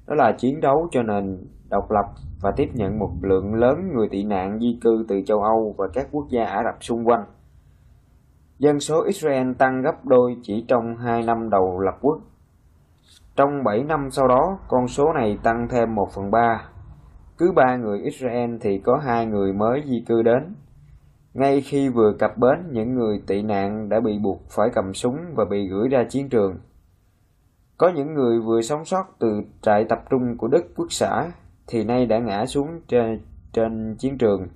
[0.07, 1.39] đó là chiến đấu cho nền
[1.71, 2.07] độc lập
[2.43, 5.89] và tiếp nhận một lượng lớn người tị nạn di cư từ châu Âu và
[5.95, 7.25] các quốc gia Ả Rập xung quanh.
[8.59, 12.19] Dân số Israel tăng gấp đôi chỉ trong hai năm đầu lập quốc.
[13.37, 16.69] Trong 7 năm sau đó, con số này tăng thêm 1 phần 3.
[17.39, 20.55] Cứ ba người Israel thì có hai người mới di cư đến.
[21.35, 25.17] Ngay khi vừa cập bến, những người tị nạn đã bị buộc phải cầm súng
[25.35, 26.59] và bị gửi ra chiến trường.
[27.79, 31.33] Có những người vừa sống sót từ trại tập trung của Đức Quốc xã
[31.67, 33.21] thì nay đã ngã xuống trên,
[33.53, 34.49] trên chiến trường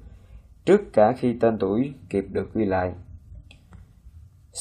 [0.64, 2.92] trước cả khi tên tuổi kịp được ghi lại.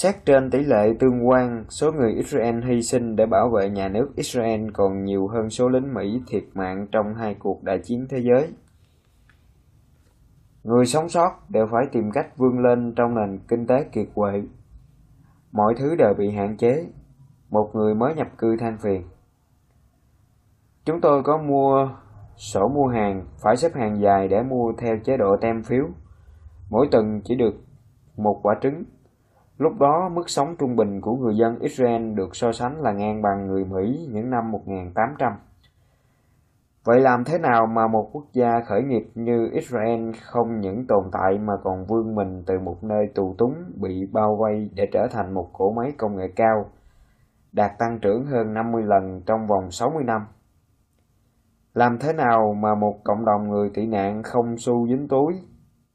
[0.01, 3.87] Xét trên tỷ lệ tương quan, số người Israel hy sinh để bảo vệ nhà
[3.87, 8.07] nước Israel còn nhiều hơn số lính Mỹ thiệt mạng trong hai cuộc đại chiến
[8.09, 8.53] thế giới.
[10.63, 14.43] Người sống sót đều phải tìm cách vươn lên trong nền kinh tế kiệt quệ.
[15.51, 16.85] Mọi thứ đều bị hạn chế.
[17.49, 19.03] Một người mới nhập cư than phiền.
[20.85, 21.89] Chúng tôi có mua
[22.35, 25.85] sổ mua hàng, phải xếp hàng dài để mua theo chế độ tem phiếu.
[26.69, 27.53] Mỗi tuần chỉ được
[28.17, 28.83] một quả trứng.
[29.57, 33.21] Lúc đó, mức sống trung bình của người dân Israel được so sánh là ngang
[33.21, 35.33] bằng người Mỹ những năm 1800.
[36.83, 41.03] Vậy làm thế nào mà một quốc gia khởi nghiệp như Israel không những tồn
[41.11, 45.07] tại mà còn vươn mình từ một nơi tù túng bị bao vây để trở
[45.11, 46.65] thành một cỗ máy công nghệ cao,
[47.51, 50.21] đạt tăng trưởng hơn 50 lần trong vòng 60 năm?
[51.73, 55.33] Làm thế nào mà một cộng đồng người tị nạn không xu dính túi,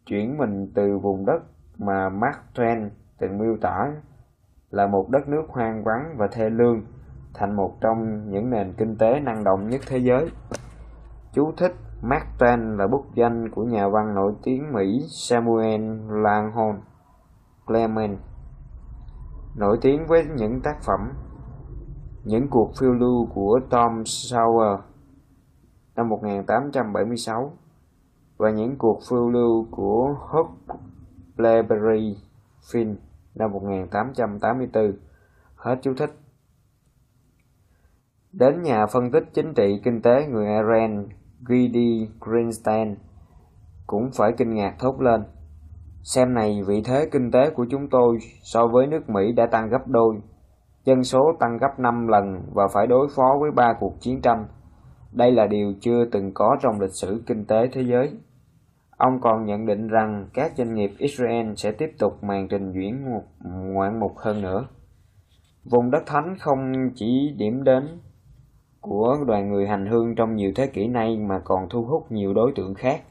[0.06, 1.42] chuyển mình từ vùng đất
[1.78, 2.88] mà Mark Twain
[3.22, 3.92] từng miêu tả
[4.70, 6.82] là một đất nước hoang vắng và thê lương
[7.34, 10.30] thành một trong những nền kinh tế năng động nhất thế giới?
[11.32, 16.80] Chú thích Mark Twain là bút danh của nhà văn nổi tiếng Mỹ Samuel Langhorne
[17.66, 18.18] Clement,
[19.56, 21.12] nổi tiếng với những tác phẩm
[22.24, 24.78] Những cuộc phiêu lưu của Tom Sawyer
[25.96, 27.52] năm 1876
[28.36, 30.16] và những cuộc phiêu lưu của
[31.36, 32.16] Huckleberry
[32.62, 32.94] Finn
[33.34, 34.92] năm 1884.
[35.56, 36.10] Hết chú thích.
[38.32, 41.08] Đến nhà phân tích chính trị kinh tế người Iran
[41.48, 42.96] Gidi Greenstein
[43.86, 45.22] cũng phải kinh ngạc thốt lên.
[46.02, 49.68] Xem này vị thế kinh tế của chúng tôi so với nước Mỹ đã tăng
[49.68, 50.20] gấp đôi,
[50.84, 54.46] dân số tăng gấp 5 lần và phải đối phó với ba cuộc chiến tranh.
[55.12, 58.12] Đây là điều chưa từng có trong lịch sử kinh tế thế giới.
[59.02, 63.12] Ông còn nhận định rằng các doanh nghiệp Israel sẽ tiếp tục màn trình diễn
[63.12, 63.22] một
[63.72, 64.66] ngoạn mục hơn nữa.
[65.64, 68.00] Vùng đất thánh không chỉ điểm đến
[68.80, 72.34] của đoàn người hành hương trong nhiều thế kỷ nay mà còn thu hút nhiều
[72.34, 73.02] đối tượng khác.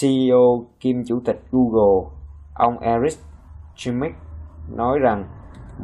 [0.00, 2.10] CEO kiêm chủ tịch Google,
[2.54, 3.18] ông Eric
[3.76, 4.12] Schmidt
[4.76, 5.24] nói rằng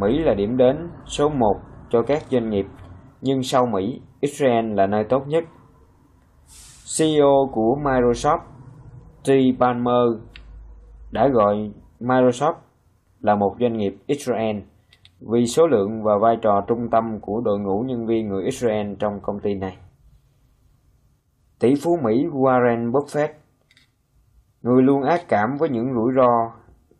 [0.00, 1.56] Mỹ là điểm đến số một
[1.90, 2.66] cho các doanh nghiệp,
[3.20, 5.44] nhưng sau Mỹ, Israel là nơi tốt nhất.
[6.98, 8.38] CEO của Microsoft,
[9.26, 9.28] T.
[9.60, 10.20] Palmer,
[11.10, 11.70] đã gọi
[12.00, 12.54] Microsoft
[13.20, 14.56] là một doanh nghiệp Israel
[15.20, 18.94] vì số lượng và vai trò trung tâm của đội ngũ nhân viên người Israel
[18.98, 19.76] trong công ty này.
[21.60, 23.28] Tỷ phú Mỹ Warren Buffett,
[24.62, 26.52] người luôn ác cảm với những rủi ro,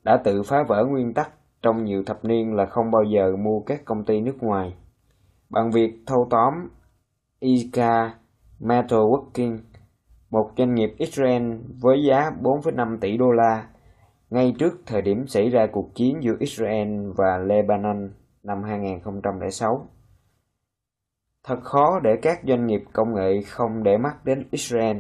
[0.03, 1.31] đã tự phá vỡ nguyên tắc
[1.63, 4.75] trong nhiều thập niên là không bao giờ mua các công ty nước ngoài.
[5.51, 6.55] Bằng việc thâu tóm
[7.41, 8.15] Ika
[8.61, 9.59] Metalworking,
[10.37, 13.67] một doanh nghiệp Israel với giá 4,5 tỷ đô la
[14.31, 18.11] ngay trước thời điểm xảy ra cuộc chiến giữa Israel và Lebanon
[18.43, 19.89] năm 2006.
[21.45, 24.97] Thật khó để các doanh nghiệp công nghệ không để mắt đến Israel.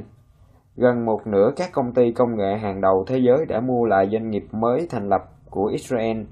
[0.76, 4.08] Gần một nửa các công ty công nghệ hàng đầu thế giới đã mua lại
[4.12, 6.22] doanh nghiệp mới thành lập của Israel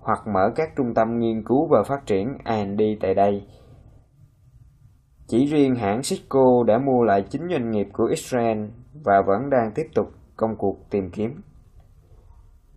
[0.00, 3.46] hoặc mở các trung tâm nghiên cứu và phát triển R&D tại đây.
[5.32, 8.64] Chỉ riêng hãng Cisco đã mua lại 9 doanh nghiệp của Israel
[9.04, 11.42] và vẫn đang tiếp tục công cuộc tìm kiếm.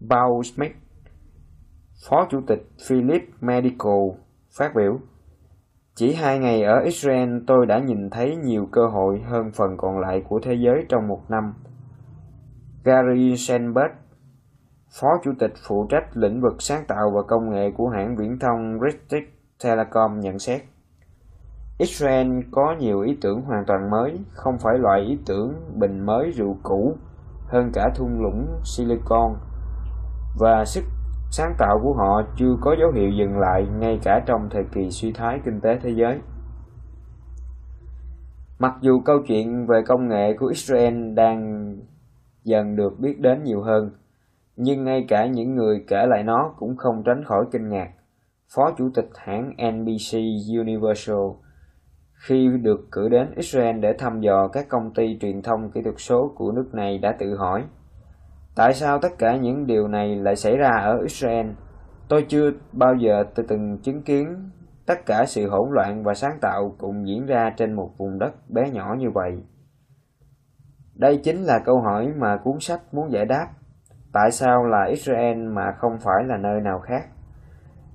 [0.09, 0.71] Paul Smith,
[2.09, 4.03] Phó Chủ tịch Philip Medical,
[4.57, 4.99] phát biểu
[5.95, 9.99] Chỉ hai ngày ở Israel tôi đã nhìn thấy nhiều cơ hội hơn phần còn
[9.99, 11.53] lại của thế giới trong một năm.
[12.83, 13.91] Gary Sandberg,
[15.01, 18.39] Phó Chủ tịch phụ trách lĩnh vực sáng tạo và công nghệ của hãng viễn
[18.39, 19.29] thông British
[19.63, 20.61] Telecom nhận xét.
[21.77, 26.31] Israel có nhiều ý tưởng hoàn toàn mới, không phải loại ý tưởng bình mới
[26.31, 26.97] rượu cũ,
[27.47, 29.35] hơn cả thung lũng Silicon
[30.39, 30.83] và sức
[31.31, 34.91] sáng tạo của họ chưa có dấu hiệu dừng lại ngay cả trong thời kỳ
[34.91, 36.19] suy thoái kinh tế thế giới.
[38.59, 41.71] Mặc dù câu chuyện về công nghệ của Israel đang
[42.43, 43.91] dần được biết đến nhiều hơn,
[44.55, 47.89] nhưng ngay cả những người kể lại nó cũng không tránh khỏi kinh ngạc.
[48.55, 50.17] Phó Chủ tịch hãng NBC
[50.59, 51.44] Universal
[52.27, 55.95] khi được cử đến Israel để thăm dò các công ty truyền thông kỹ thuật
[55.97, 57.63] số của nước này đã tự hỏi,
[58.55, 61.47] Tại sao tất cả những điều này lại xảy ra ở Israel?
[62.09, 64.51] Tôi chưa bao giờ tôi từng chứng kiến
[64.85, 68.49] tất cả sự hỗn loạn và sáng tạo cùng diễn ra trên một vùng đất
[68.49, 69.43] bé nhỏ như vậy.
[70.93, 73.47] Đây chính là câu hỏi mà cuốn sách muốn giải đáp.
[74.13, 77.07] Tại sao là Israel mà không phải là nơi nào khác?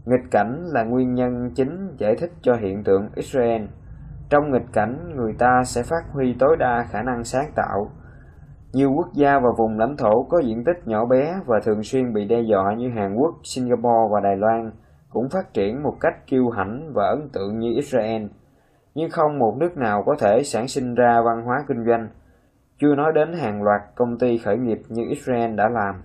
[0.04, 3.62] Nghịch cảnh là nguyên nhân chính giải thích cho hiện tượng Israel.
[4.30, 7.90] Trong nghịch cảnh, người ta sẽ phát huy tối đa khả năng sáng tạo,
[8.72, 12.12] nhiều quốc gia và vùng lãnh thổ có diện tích nhỏ bé và thường xuyên
[12.12, 14.72] bị đe dọa như Hàn Quốc, Singapore và Đài Loan
[15.08, 18.26] cũng phát triển một cách kiêu hãnh và ấn tượng như Israel,
[18.94, 22.08] nhưng không một nước nào có thể sản sinh ra văn hóa kinh doanh,
[22.78, 26.02] chưa nói đến hàng loạt công ty khởi nghiệp như Israel đã làm.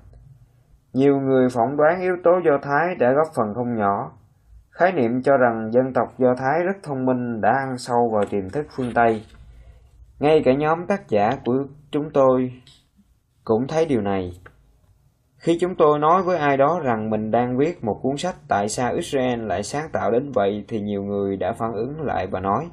[0.94, 4.12] Nhiều người phỏng đoán yếu tố Do Thái đã góp phần không nhỏ.
[4.76, 8.26] Khái niệm cho rằng dân tộc Do Thái rất thông minh đã ăn sâu vào
[8.26, 9.24] tiềm thức phương Tây.
[10.20, 12.52] Ngay cả nhóm tác giả của chúng tôi
[13.44, 14.32] cũng thấy điều này.
[15.38, 18.70] Khi chúng tôi nói với ai đó rằng mình đang viết một cuốn sách tại
[18.70, 22.40] sao Israel lại sáng tạo đến vậy thì nhiều người đã phản ứng lại và
[22.40, 22.70] nói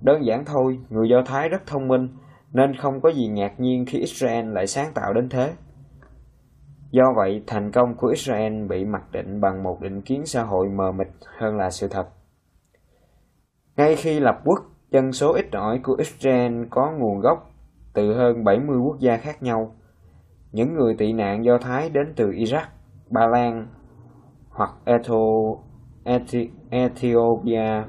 [0.00, 2.08] Đơn giản thôi, người Do Thái rất thông minh
[2.52, 5.52] nên không có gì ngạc nhiên khi Israel lại sáng tạo đến thế.
[6.92, 10.68] Do vậy, thành công của Israel bị mặc định bằng một định kiến xã hội
[10.68, 12.08] mờ mịt hơn là sự thật.
[13.76, 14.58] Ngay khi lập quốc,
[14.90, 17.50] dân số ít ỏi của Israel có nguồn gốc
[17.94, 19.74] từ hơn 70 quốc gia khác nhau.
[20.52, 22.64] Những người tị nạn Do Thái đến từ Iraq,
[23.10, 23.66] Ba Lan
[24.48, 24.70] hoặc
[26.70, 27.84] Ethiopia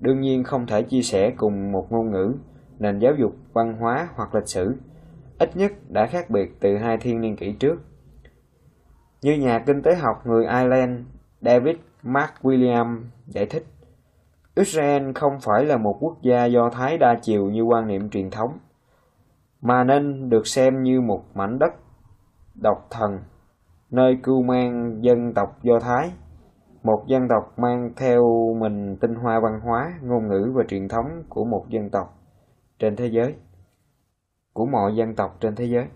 [0.00, 2.34] đương nhiên không thể chia sẻ cùng một ngôn ngữ,
[2.78, 4.74] nền giáo dục, văn hóa hoặc lịch sử,
[5.38, 7.76] ít nhất đã khác biệt từ hai thiên niên kỷ trước.
[9.22, 11.00] Như nhà kinh tế học người Ireland
[11.40, 13.64] David Mark William giải thích,
[14.54, 18.30] Israel không phải là một quốc gia do Thái đa chiều như quan niệm truyền
[18.30, 18.58] thống
[19.60, 21.72] mà nên được xem như một mảnh đất
[22.54, 23.18] độc thần,
[23.90, 26.12] nơi cưu mang dân tộc Do Thái,
[26.82, 28.22] một dân tộc mang theo
[28.60, 32.18] mình tinh hoa văn hóa, ngôn ngữ và truyền thống của một dân tộc
[32.78, 33.34] trên thế giới,
[34.52, 35.86] của mọi dân tộc trên thế giới.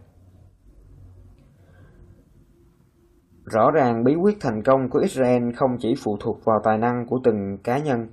[3.53, 7.07] Rõ ràng bí quyết thành công của Israel không chỉ phụ thuộc vào tài năng
[7.07, 8.09] của từng cá nhân.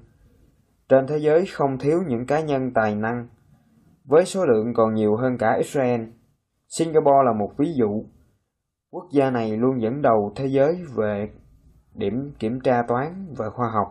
[0.89, 3.27] Trên thế giới không thiếu những cá nhân tài năng
[4.05, 6.01] với số lượng còn nhiều hơn cả Israel.
[6.67, 8.05] Singapore là một ví dụ.
[8.91, 11.29] Quốc gia này luôn dẫn đầu thế giới về
[11.95, 13.88] điểm kiểm tra toán và khoa học.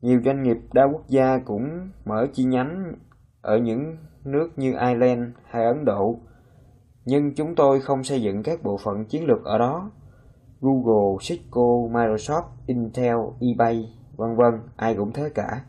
[0.00, 2.94] Nhiều doanh nghiệp đa quốc gia cũng mở chi nhánh
[3.40, 6.18] ở những nước như Ireland hay Ấn Độ,
[7.04, 9.90] nhưng chúng tôi không xây dựng các bộ phận chiến lược ở đó.
[10.60, 15.64] Google, Cisco, Microsoft, Intel, eBay, vân vân, ai cũng thế cả.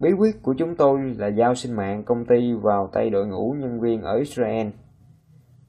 [0.00, 3.54] Bí quyết của chúng tôi là giao sinh mạng công ty vào tay đội ngũ
[3.58, 4.68] nhân viên ở Israel.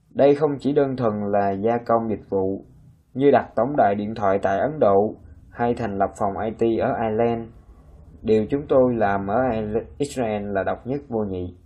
[0.09, 2.65] Đây không chỉ đơn thuần là gia công dịch vụ,
[3.13, 5.15] như đặt tổng đài điện thoại tại Ấn Độ
[5.49, 7.49] hay thành lập phòng IT ở Ireland.
[8.21, 9.37] Điều chúng tôi làm ở
[9.97, 11.57] Israel là độc nhất vô nhị.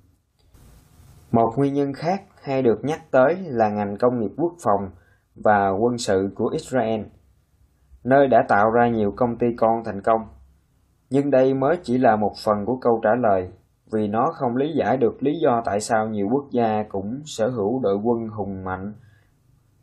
[1.31, 4.91] Một nguyên nhân khác hay được nhắc tới là ngành công nghiệp quốc phòng
[5.43, 7.01] và quân sự của Israel,
[8.03, 10.21] nơi đã tạo ra nhiều công ty con thành công.
[11.09, 13.49] Nhưng đây mới chỉ là một phần của câu trả lời,
[13.91, 17.49] vì nó không lý giải được lý do tại sao nhiều quốc gia cũng sở
[17.49, 18.93] hữu đội quân hùng mạnh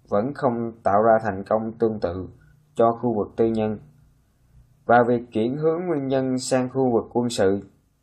[0.09, 2.29] vẫn không tạo ra thành công tương tự
[2.75, 3.79] cho khu vực tư nhân.
[4.85, 7.61] Và việc chuyển hướng nguyên nhân sang khu vực quân sự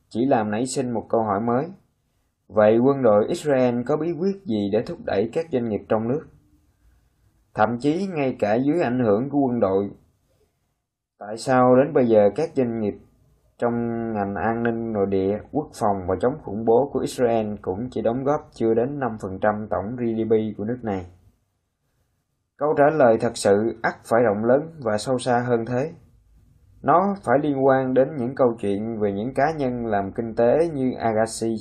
[0.09, 1.65] chỉ làm nảy sinh một câu hỏi mới.
[2.47, 6.07] Vậy quân đội Israel có bí quyết gì để thúc đẩy các doanh nghiệp trong
[6.07, 6.21] nước?
[7.55, 9.89] Thậm chí ngay cả dưới ảnh hưởng của quân đội,
[11.19, 12.95] tại sao đến bây giờ các doanh nghiệp
[13.57, 13.73] trong
[14.13, 18.01] ngành an ninh nội địa, quốc phòng và chống khủng bố của Israel cũng chỉ
[18.01, 21.05] đóng góp chưa đến 5% tổng GDP của nước này?
[22.57, 25.91] Câu trả lời thật sự ắt phải rộng lớn và sâu xa hơn thế.
[26.81, 30.69] Nó phải liên quan đến những câu chuyện về những cá nhân làm kinh tế
[30.73, 31.55] như Agassi.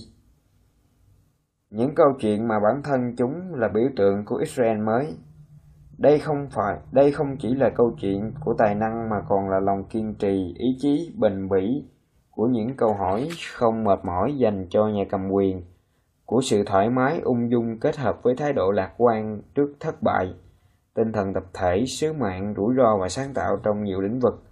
[1.70, 5.16] Những câu chuyện mà bản thân chúng là biểu tượng của Israel mới.
[5.98, 9.60] Đây không phải, đây không chỉ là câu chuyện của tài năng mà còn là
[9.60, 11.84] lòng kiên trì, ý chí, bền bỉ
[12.30, 15.62] của những câu hỏi không mệt mỏi dành cho nhà cầm quyền,
[16.26, 20.02] của sự thoải mái ung dung kết hợp với thái độ lạc quan trước thất
[20.02, 20.34] bại
[20.94, 24.42] tinh thần tập thể, sứ mạng, rủi ro và sáng tạo trong nhiều lĩnh vực.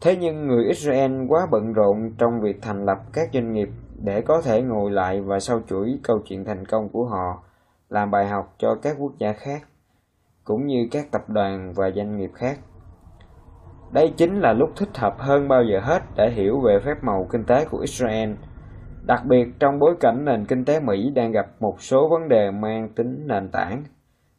[0.00, 3.68] Thế nhưng người Israel quá bận rộn trong việc thành lập các doanh nghiệp
[4.02, 7.42] để có thể ngồi lại và sau chuỗi câu chuyện thành công của họ
[7.88, 9.62] làm bài học cho các quốc gia khác,
[10.44, 12.58] cũng như các tập đoàn và doanh nghiệp khác.
[13.92, 17.26] Đây chính là lúc thích hợp hơn bao giờ hết để hiểu về phép màu
[17.30, 18.30] kinh tế của Israel,
[19.06, 22.50] đặc biệt trong bối cảnh nền kinh tế Mỹ đang gặp một số vấn đề
[22.50, 23.84] mang tính nền tảng.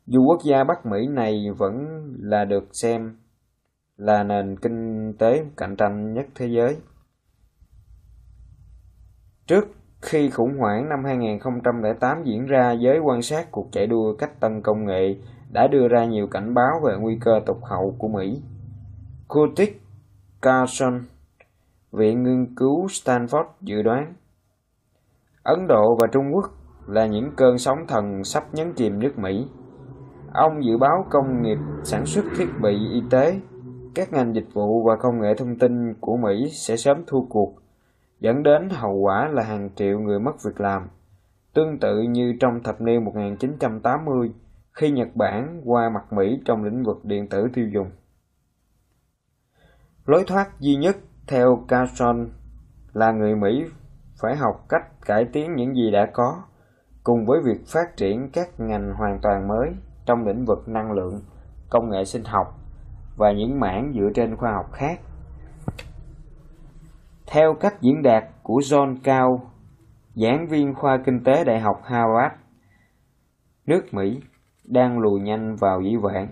[0.06, 1.88] Dù quốc gia Bắc Mỹ này vẫn
[2.20, 3.18] là được xem
[3.98, 6.78] là nền kinh tế cạnh tranh nhất thế giới.
[9.48, 9.68] Trước
[10.02, 14.62] khi khủng hoảng năm 2008 diễn ra, giới quan sát cuộc chạy đua cách tân
[14.62, 15.16] công nghệ
[15.54, 18.42] đã đưa ra nhiều cảnh báo về nguy cơ tụt hậu của Mỹ.
[19.28, 19.70] Curtis
[20.42, 21.02] Carson,
[21.92, 24.14] Viện Nghiên cứu Stanford dự đoán
[25.44, 26.46] Ấn Độ và Trung Quốc
[26.88, 29.48] là những cơn sóng thần sắp nhấn chìm nước Mỹ.
[30.34, 33.40] Ông dự báo công nghiệp sản xuất thiết bị y tế,
[33.96, 37.56] các ngành dịch vụ và công nghệ thông tin của Mỹ sẽ sớm thua cuộc,
[38.20, 40.88] dẫn đến hậu quả là hàng triệu người mất việc làm.
[41.54, 44.32] Tương tự như trong thập niên 1980,
[44.74, 47.92] khi Nhật Bản qua mặt Mỹ trong lĩnh vực điện tử tiêu dùng.
[50.06, 50.98] Lối thoát duy nhất
[51.28, 52.30] theo Carson
[52.94, 53.66] là người Mỹ
[54.22, 56.44] phải học cách cải tiến những gì đã có,
[57.04, 59.70] cùng với việc phát triển các ngành hoàn toàn mới
[60.06, 61.22] trong lĩnh vực năng lượng,
[61.70, 62.48] công nghệ sinh học
[63.18, 65.00] và những mảng dựa trên khoa học khác.
[67.28, 69.52] Theo cách diễn đạt của John Cao,
[70.16, 72.36] giảng viên khoa kinh tế Đại học Harvard,
[73.66, 74.22] nước Mỹ
[74.64, 76.28] đang lùi nhanh vào dĩ vãng.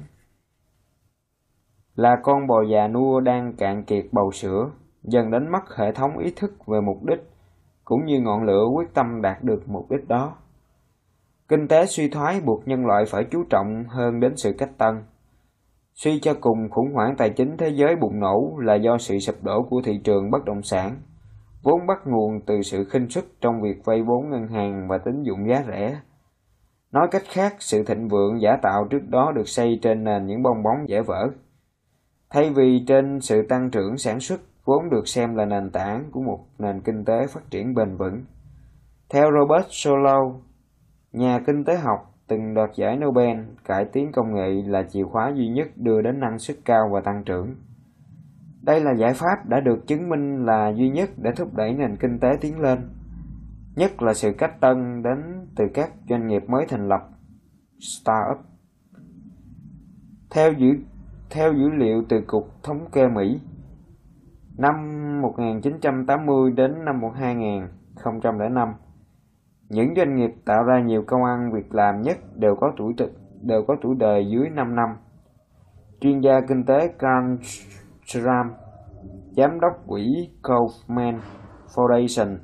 [1.95, 4.71] Là con bò già nua đang cạn kiệt bầu sữa,
[5.03, 7.19] dần đánh mất hệ thống ý thức về mục đích,
[7.83, 10.35] cũng như ngọn lửa quyết tâm đạt được mục đích đó.
[11.47, 15.03] Kinh tế suy thoái buộc nhân loại phải chú trọng hơn đến sự cách tân.
[15.93, 19.35] Suy cho cùng, khủng hoảng tài chính thế giới bùng nổ là do sự sụp
[19.43, 20.95] đổ của thị trường bất động sản,
[21.63, 25.23] vốn bắt nguồn từ sự khinh suất trong việc vay vốn ngân hàng và tín
[25.23, 26.01] dụng giá rẻ.
[26.91, 30.43] Nói cách khác, sự thịnh vượng giả tạo trước đó được xây trên nền những
[30.43, 31.27] bong bóng dễ vỡ.
[32.29, 36.21] Thay vì trên sự tăng trưởng sản xuất vốn được xem là nền tảng của
[36.21, 38.25] một nền kinh tế phát triển bền vững.
[39.09, 40.39] Theo Robert Solow,
[41.11, 45.31] Nhà kinh tế học từng đoạt giải Nobel cải tiến công nghệ là chìa khóa
[45.35, 47.55] duy nhất đưa đến năng suất cao và tăng trưởng.
[48.61, 51.97] Đây là giải pháp đã được chứng minh là duy nhất để thúc đẩy nền
[51.97, 52.79] kinh tế tiến lên,
[53.81, 57.01] nhất là sự cách tân đến từ các doanh nghiệp mới thành lập,
[57.79, 58.37] startup.
[60.31, 60.67] Theo dữ
[61.29, 63.39] theo dữ liệu từ Cục Thống kê Mỹ,
[64.57, 64.75] năm
[65.21, 68.73] 1980 đến năm 2005,
[69.69, 72.93] những doanh nghiệp tạo ra nhiều công ăn việc làm nhất đều có tuổi
[73.41, 74.89] đều có tuổi đời dưới 5 năm.
[76.01, 77.35] Chuyên gia kinh tế Carl
[78.05, 78.51] Schramm
[79.37, 81.19] giám đốc quỹ Kaufman
[81.75, 82.37] Foundation,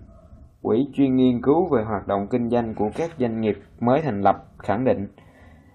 [0.67, 4.21] quỹ chuyên nghiên cứu về hoạt động kinh doanh của các doanh nghiệp mới thành
[4.21, 5.07] lập, khẳng định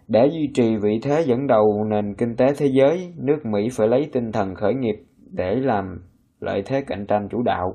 [0.09, 3.89] để duy trì vị thế dẫn đầu nền kinh tế thế giới, nước Mỹ phải
[3.89, 6.03] lấy tinh thần khởi nghiệp để làm
[6.41, 7.75] lợi thế cạnh tranh chủ đạo.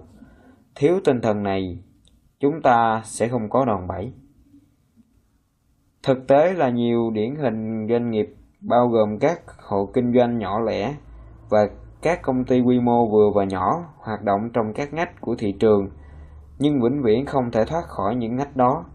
[0.76, 1.80] Thiếu tinh thần này,
[2.40, 4.14] chúng ta sẽ không có đòn bẩy.
[6.04, 10.60] Thực tế là nhiều điển hình doanh nghiệp bao gồm các hộ kinh doanh nhỏ
[10.60, 10.96] lẻ
[11.50, 11.70] và
[12.02, 15.52] các công ty quy mô vừa và nhỏ hoạt động trong các ngách của thị
[15.60, 15.90] trường,
[16.60, 18.86] nhưng vĩnh viễn không thể thoát khỏi những ngách đó.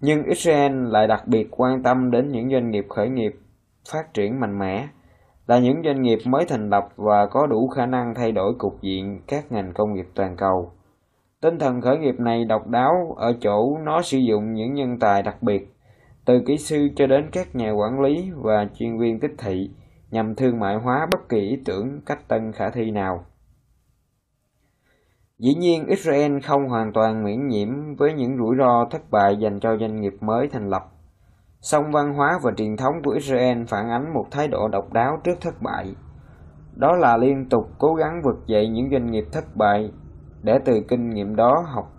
[0.00, 3.32] Nhưng Israel lại đặc biệt quan tâm đến những doanh nghiệp khởi nghiệp
[3.92, 4.88] phát triển mạnh mẽ,
[5.46, 8.82] là những doanh nghiệp mới thành lập và có đủ khả năng thay đổi cục
[8.82, 10.72] diện các ngành công nghiệp toàn cầu.
[11.40, 15.22] Tinh thần khởi nghiệp này độc đáo ở chỗ nó sử dụng những nhân tài
[15.22, 15.74] đặc biệt,
[16.24, 19.70] từ kỹ sư cho đến các nhà quản lý và chuyên viên tích thị,
[20.10, 23.24] nhằm thương mại hóa bất kỳ ý tưởng cách tân khả thi nào.
[25.42, 27.68] Dĩ nhiên, Israel không hoàn toàn miễn nhiễm
[27.98, 30.82] với những rủi ro thất bại dành cho doanh nghiệp mới thành lập.
[31.60, 35.18] Song văn hóa và truyền thống của Israel phản ánh một thái độ độc đáo
[35.24, 35.94] trước thất bại.
[36.74, 39.92] Đó là liên tục cố gắng vực dậy những doanh nghiệp thất bại
[40.42, 41.92] để từ kinh nghiệm đó học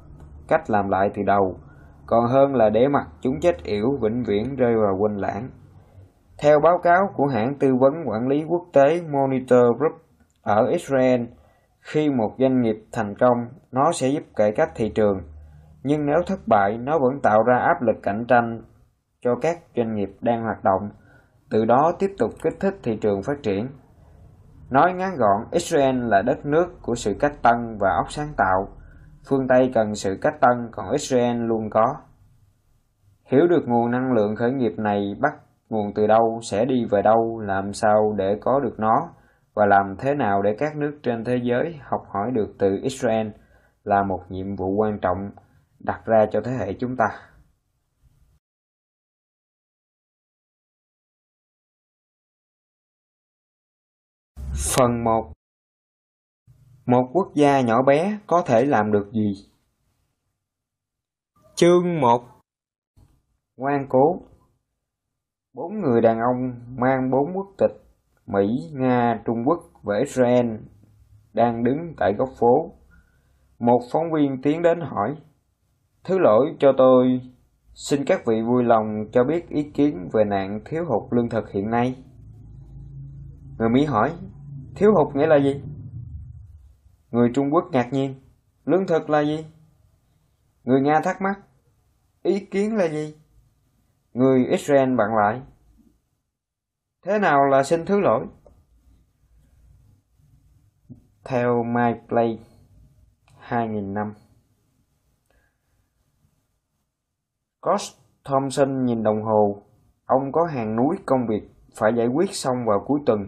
[0.48, 1.56] cách làm lại từ đầu,
[2.06, 5.50] còn hơn là để mặc chúng chết yểu vĩnh viễn rơi vào quên lãng.
[6.42, 9.94] Theo báo cáo của hãng tư vấn quản lý quốc tế Monitor Group
[10.42, 11.22] ở Israel,
[11.84, 13.38] khi một doanh nghiệp thành công,
[13.72, 15.22] nó sẽ giúp cải cách thị trường,
[15.84, 18.62] nhưng nếu thất bại, nó vẫn tạo ra áp lực cạnh tranh
[19.22, 20.90] cho các doanh nghiệp đang hoạt động,
[21.50, 23.68] từ đó tiếp tục kích thích thị trường phát triển.
[24.70, 28.68] Nói ngắn gọn, Israel là đất nước của sự cách tân và óc sáng tạo.
[29.30, 31.96] Phương Tây cần sự cách tân, còn Israel luôn có.
[33.26, 35.34] Hiểu được nguồn năng lượng khởi nghiệp này bắt
[35.70, 39.10] nguồn từ đâu, sẽ đi về đâu, làm sao để có được nó,
[39.54, 43.28] và làm thế nào để các nước trên thế giới học hỏi được từ Israel
[43.84, 45.32] là một nhiệm vụ quan trọng
[45.80, 47.30] đặt ra cho thế hệ chúng ta.
[54.76, 55.34] Phần 1
[56.86, 59.50] Một quốc gia nhỏ bé có thể làm được gì?
[61.56, 62.24] Chương 1
[63.58, 64.22] Ngoan cố
[65.54, 67.83] Bốn người đàn ông mang bốn quốc tịch
[68.28, 70.56] Mỹ, Nga, Trung Quốc và Israel
[71.34, 72.72] đang đứng tại góc phố.
[73.60, 75.16] Một phóng viên tiến đến hỏi
[76.04, 77.22] Thứ lỗi cho tôi,
[77.74, 81.52] xin các vị vui lòng cho biết ý kiến về nạn thiếu hụt lương thực
[81.52, 81.96] hiện nay.
[83.58, 84.12] Người Mỹ hỏi
[84.76, 85.62] Thiếu hụt nghĩa là gì?
[87.12, 88.16] Người Trung Quốc ngạc nhiên.
[88.66, 89.46] Lương thực là gì?
[90.64, 91.40] Người Nga thắc mắc.
[92.24, 93.16] Ý kiến là gì?
[94.14, 95.42] Người Israel bạn lại.
[97.06, 98.26] Thế nào là xin thứ lỗi?
[101.26, 102.40] Theo My Play
[103.40, 104.14] 2000 năm
[107.62, 107.94] Cost
[108.26, 109.64] Thompson nhìn đồng hồ.
[110.06, 113.28] Ông có hàng núi công việc phải giải quyết xong vào cuối tuần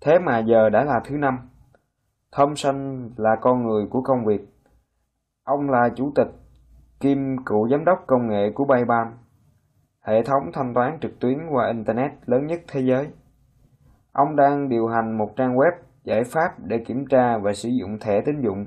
[0.00, 1.38] Thế mà giờ đã là thứ năm.
[2.32, 4.48] Thompson là con người của công việc.
[5.44, 6.28] Ông là chủ tịch
[7.00, 9.18] Kim, cựu giám đốc công nghệ của Bayban,
[10.06, 13.08] hệ thống thanh toán trực tuyến qua Internet lớn nhất thế giới.
[14.12, 15.72] Ông đang điều hành một trang web
[16.04, 18.66] giải pháp để kiểm tra và sử dụng thẻ tín dụng.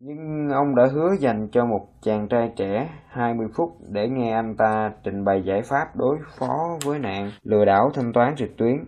[0.00, 4.56] Nhưng ông đã hứa dành cho một chàng trai trẻ 20 phút để nghe anh
[4.56, 8.84] ta trình bày giải pháp đối phó với nạn lừa đảo thanh toán trực tuyến,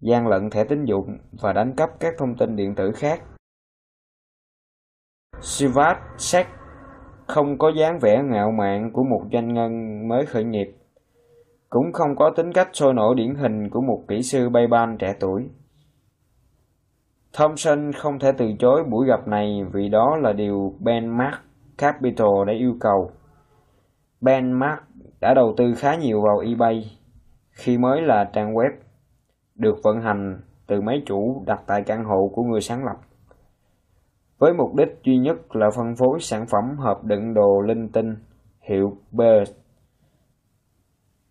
[0.00, 3.20] gian lận thẻ tín dụng và đánh cắp các thông tin điện tử khác.
[5.40, 6.46] Sivat Sek
[7.26, 10.76] không có dáng vẻ ngạo mạn của một doanh nhân mới khởi nghiệp,
[11.70, 14.98] cũng không có tính cách sôi nổi điển hình của một kỹ sư bay ban
[14.98, 15.48] trẻ tuổi.
[17.32, 21.36] Thompson không thể từ chối buổi gặp này vì đó là điều Benmark
[21.78, 23.10] Capital đã yêu cầu.
[24.20, 24.80] Benmark
[25.20, 26.98] đã đầu tư khá nhiều vào eBay
[27.50, 28.70] khi mới là trang web
[29.54, 32.96] được vận hành từ máy chủ đặt tại căn hộ của người sáng lập.
[34.38, 38.16] Với mục đích duy nhất là phân phối sản phẩm hộp đựng đồ linh tinh
[38.60, 39.52] hiệu Bird.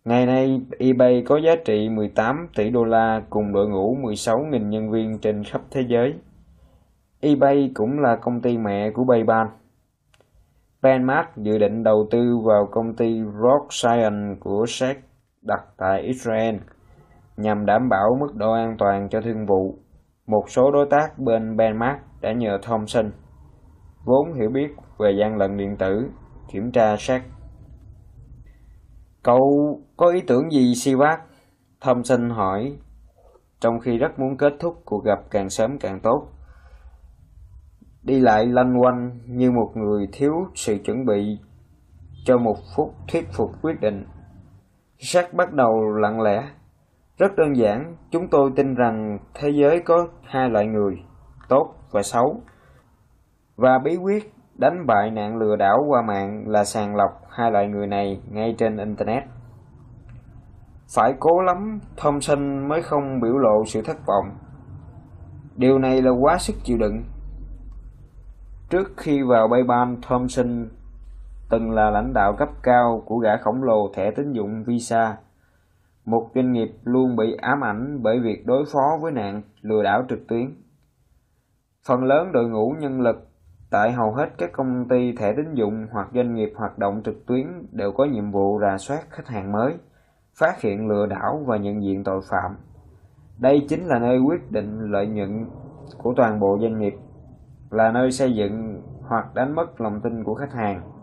[0.04, 4.90] Ngày nay, eBay có giá trị 18 tỷ đô la cùng đội ngũ 16.000 nhân
[4.90, 6.14] viên trên khắp thế giới.
[7.20, 9.46] eBay cũng là công ty mẹ của PayPal.
[10.82, 14.98] Benmark dự định đầu tư vào công ty Rock Science của Sheikh
[15.42, 16.56] đặt tại Israel
[17.36, 19.74] nhằm đảm bảo mức độ an toàn cho thương vụ.
[20.26, 23.12] Một số đối tác bên Benmark đã nhờ Thomson,
[24.04, 26.10] vốn hiểu biết về gian lận điện tử,
[26.52, 27.22] kiểm tra xét.
[29.22, 29.40] Cậu
[29.96, 31.20] có ý tưởng gì Sivak?
[31.80, 32.76] Thomson hỏi,
[33.60, 36.28] trong khi rất muốn kết thúc cuộc gặp càng sớm càng tốt.
[38.02, 41.38] đi lại lanh quanh như một người thiếu sự chuẩn bị
[42.24, 44.04] cho một phút thuyết phục quyết định.
[44.98, 46.48] Sắc bắt đầu lặng lẽ.
[47.18, 51.02] Rất đơn giản, chúng tôi tin rằng thế giới có hai loại người,
[51.48, 52.40] tốt và xấu.
[53.56, 57.68] Và bí quyết đánh bại nạn lừa đảo qua mạng là sàng lọc hai loại
[57.68, 59.22] người này ngay trên Internet.
[60.94, 64.36] Phải cố lắm, Thompson mới không biểu lộ sự thất vọng.
[65.56, 67.02] Điều này là quá sức chịu đựng.
[68.70, 70.68] Trước khi vào paypal Thompson
[71.50, 75.16] từng là lãnh đạo cấp cao của gã khổng lồ thẻ tín dụng Visa,
[76.06, 80.04] một doanh nghiệp luôn bị ám ảnh bởi việc đối phó với nạn lừa đảo
[80.08, 80.54] trực tuyến.
[81.86, 83.28] Phần lớn đội ngũ nhân lực
[83.70, 87.26] tại hầu hết các công ty thẻ tín dụng hoặc doanh nghiệp hoạt động trực
[87.26, 89.74] tuyến đều có nhiệm vụ rà soát khách hàng mới,
[90.38, 92.56] phát hiện lừa đảo và nhận diện tội phạm.
[93.38, 95.46] Đây chính là nơi quyết định lợi nhuận
[95.98, 96.94] của toàn bộ doanh nghiệp,
[97.70, 100.95] là nơi xây dựng hoặc đánh mất lòng tin của khách hàng.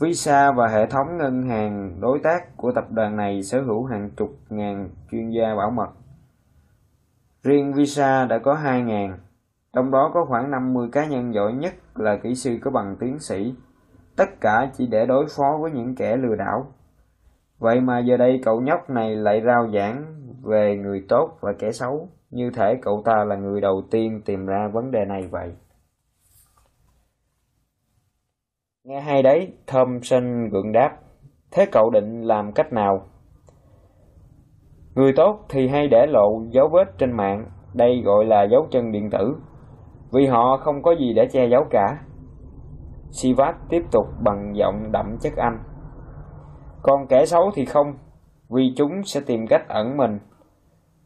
[0.00, 4.10] Visa và hệ thống ngân hàng đối tác của tập đoàn này sở hữu hàng
[4.16, 5.88] chục ngàn chuyên gia bảo mật.
[7.42, 9.12] Riêng Visa đã có 2.000,
[9.72, 13.18] trong đó có khoảng 50 cá nhân giỏi nhất là kỹ sư có bằng tiến
[13.18, 13.54] sĩ,
[14.16, 16.66] tất cả chỉ để đối phó với những kẻ lừa đảo.
[17.58, 20.04] Vậy mà giờ đây cậu nhóc này lại rao giảng
[20.42, 24.46] về người tốt và kẻ xấu, như thể cậu ta là người đầu tiên tìm
[24.46, 25.52] ra vấn đề này vậy.
[28.84, 30.90] Nghe hay đấy, Thompson gượng đáp.
[31.52, 33.06] Thế cậu định làm cách nào?
[34.94, 38.92] Người tốt thì hay để lộ dấu vết trên mạng, đây gọi là dấu chân
[38.92, 39.36] điện tử,
[40.12, 41.98] vì họ không có gì để che giấu cả.
[43.10, 45.58] Sivat tiếp tục bằng giọng đậm chất anh.
[46.82, 47.94] Còn kẻ xấu thì không,
[48.50, 50.18] vì chúng sẽ tìm cách ẩn mình.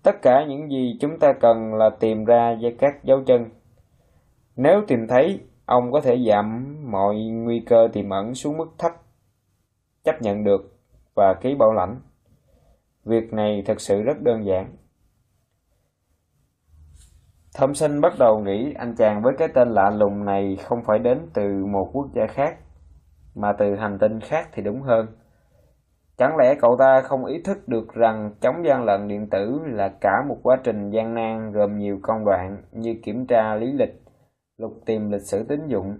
[0.03, 3.45] Tất cả những gì chúng ta cần là tìm ra với các dấu chân.
[4.57, 8.93] Nếu tìm thấy ông có thể giảm mọi nguy cơ tiềm ẩn xuống mức thấp
[10.05, 10.79] chấp nhận được
[11.15, 12.01] và ký bảo lãnh.
[13.05, 14.77] Việc này thật sự rất đơn giản.
[17.55, 20.99] Thâm sinh bắt đầu nghĩ anh chàng với cái tên lạ lùng này không phải
[20.99, 22.57] đến từ một quốc gia khác,
[23.35, 25.07] mà từ hành tinh khác thì đúng hơn.
[26.17, 29.89] Chẳng lẽ cậu ta không ý thức được rằng chống gian lận điện tử là
[30.01, 34.03] cả một quá trình gian nan gồm nhiều công đoạn như kiểm tra lý lịch,
[34.59, 35.99] lục tìm lịch sử tín dụng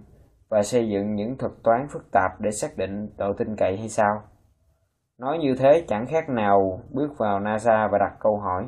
[0.49, 3.89] và xây dựng những thuật toán phức tạp để xác định độ tin cậy hay
[3.89, 4.21] sao?
[5.17, 8.65] Nói như thế chẳng khác nào bước vào NASA và đặt câu hỏi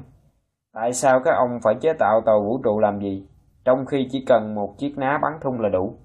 [0.73, 3.27] Tại sao các ông phải chế tạo tàu vũ trụ làm gì,
[3.65, 5.95] trong khi chỉ cần một chiếc ná bắn thung là đủ?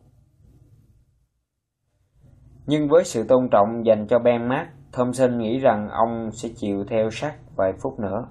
[2.67, 6.85] Nhưng với sự tôn trọng dành cho Ben Mark, Thompson nghĩ rằng ông sẽ chịu
[6.89, 8.29] theo sát vài phút nữa.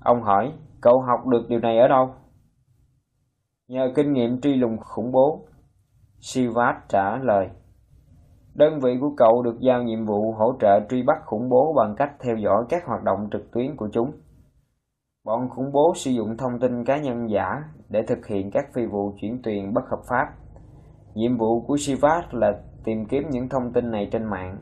[0.00, 2.14] Ông hỏi, cậu học được điều này ở đâu?
[3.68, 5.40] Nhờ kinh nghiệm truy lùng khủng bố,
[6.20, 7.48] Sivat trả lời.
[8.54, 11.94] Đơn vị của cậu được giao nhiệm vụ hỗ trợ truy bắt khủng bố bằng
[11.96, 14.12] cách theo dõi các hoạt động trực tuyến của chúng.
[15.24, 18.86] Bọn khủng bố sử dụng thông tin cá nhân giả để thực hiện các phi
[18.86, 20.26] vụ chuyển tiền bất hợp pháp.
[21.14, 22.52] Nhiệm vụ của Sivat là
[22.84, 24.58] tìm kiếm những thông tin này trên mạng.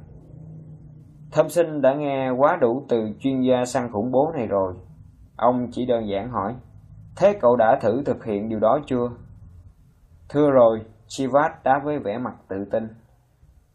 [1.32, 4.74] Thâm sinh đã nghe quá đủ từ chuyên gia săn khủng bố này rồi.
[5.36, 6.54] Ông chỉ đơn giản hỏi,
[7.16, 9.10] thế cậu đã thử thực hiện điều đó chưa?
[10.28, 12.88] Thưa rồi, Sivat đáp với vẻ mặt tự tin.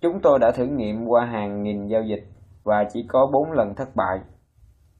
[0.02, 2.24] Chúng tôi đã thử nghiệm qua hàng nghìn giao dịch
[2.64, 4.20] và chỉ có bốn lần thất bại.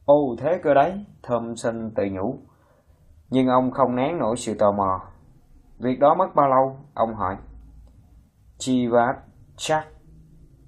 [0.06, 2.36] Ồ thế cơ đấy, Thompson tự nhủ.
[3.30, 5.02] Nhưng ông không nén nổi sự tò mò.
[5.80, 6.78] Việc đó mất bao lâu?
[6.94, 7.38] Ông hỏi.
[8.58, 9.16] Chivat
[9.56, 9.88] chắc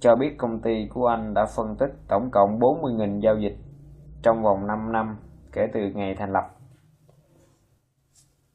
[0.00, 3.56] cho biết công ty của anh đã phân tích tổng cộng 40.000 giao dịch
[4.22, 5.16] trong vòng 5 năm
[5.52, 6.53] kể từ ngày thành lập.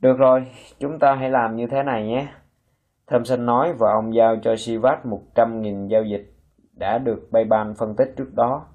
[0.02, 0.46] Được rồi,
[0.80, 2.28] chúng ta hãy làm như thế này nhé.
[3.08, 6.34] Thompson nói và ông giao cho Sivat 100.000 giao dịch
[6.74, 8.66] đã được Bayban phân tích trước đó.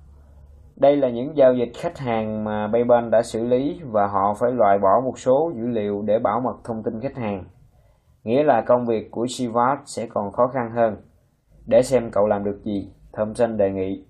[0.76, 4.52] Đây là những giao dịch khách hàng mà Bayban đã xử lý và họ phải
[4.52, 7.44] loại bỏ một số dữ liệu để bảo mật thông tin khách hàng.
[8.24, 10.96] Nghĩa là công việc của Sivat sẽ còn khó khăn hơn.
[11.66, 14.06] Để xem cậu làm được gì, Thompson đề nghị.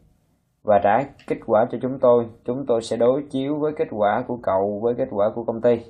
[0.62, 4.24] Và trả kết quả cho chúng tôi, chúng tôi sẽ đối chiếu với kết quả
[4.26, 5.80] của cậu với kết quả của công ty.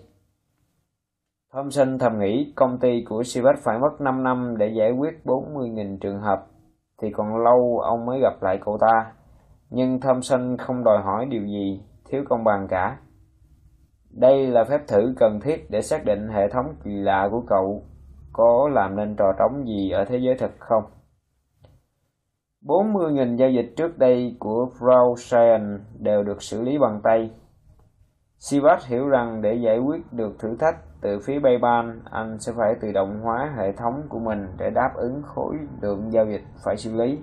[1.55, 5.99] Thompson thầm nghĩ công ty của Sibat phải mất 5 năm để giải quyết 40.000
[5.99, 6.47] trường hợp,
[7.03, 9.13] thì còn lâu ông mới gặp lại cậu ta.
[9.71, 12.99] Nhưng Thompson không đòi hỏi điều gì thiếu công bằng cả.
[14.11, 17.83] Đây là phép thử cần thiết để xác định hệ thống kỳ lạ của cậu
[18.33, 20.85] có làm nên trò trống gì ở thế giới thật không.
[22.63, 27.31] 40.000 giao dịch trước đây của Frau Science đều được xử lý bằng tay.
[28.39, 32.75] Sibat hiểu rằng để giải quyết được thử thách từ phía PayPal, anh sẽ phải
[32.81, 36.77] tự động hóa hệ thống của mình để đáp ứng khối lượng giao dịch phải
[36.77, 37.19] xử lý.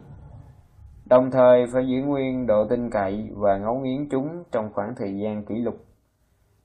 [1.09, 5.17] Đồng thời phải giữ nguyên độ tin cậy và ngấu nghiến chúng trong khoảng thời
[5.17, 5.75] gian kỷ lục.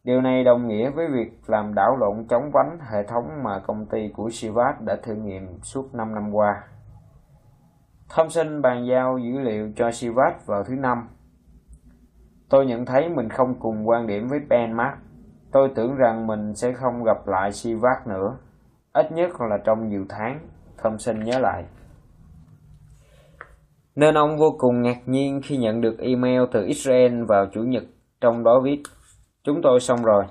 [0.05, 3.87] Điều này đồng nghĩa với việc làm đảo lộn chống vánh hệ thống mà công
[3.87, 6.63] ty của Sivat đã thử nghiệm suốt 5 năm qua.
[8.17, 11.09] Thompson bàn giao dữ liệu cho Sivat vào thứ Năm.
[12.49, 15.06] Tôi nhận thấy mình không cùng quan điểm với Ben Mark.
[15.53, 18.39] Tôi tưởng rằng mình sẽ không gặp lại Sivat nữa,
[18.93, 20.49] ít nhất là trong nhiều tháng,
[20.83, 21.65] Thomson nhớ lại.
[23.95, 27.85] Nên ông vô cùng ngạc nhiên khi nhận được email từ Israel vào Chủ nhật,
[28.21, 28.83] trong đó viết
[29.47, 30.25] Chúng tôi xong rồi.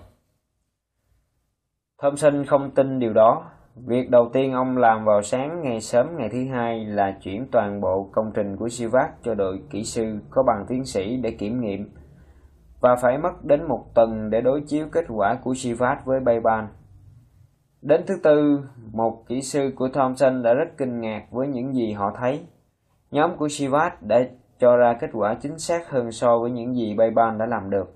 [2.01, 3.51] Thompson không tin điều đó.
[3.75, 7.81] Việc đầu tiên ông làm vào sáng ngày sớm ngày thứ hai là chuyển toàn
[7.81, 11.61] bộ công trình của Sivat cho đội kỹ sư có bằng tiến sĩ để kiểm
[11.61, 11.89] nghiệm
[12.85, 16.67] và phải mất đến một tuần để đối chiếu kết quả của Sivat với Bayban.
[17.81, 18.59] Đến thứ tư,
[18.91, 22.45] một kỹ sư của Thomson đã rất kinh ngạc với những gì họ thấy.
[23.11, 24.19] Nhóm của Sivat đã
[24.59, 27.93] cho ra kết quả chính xác hơn so với những gì Bayban đã làm được.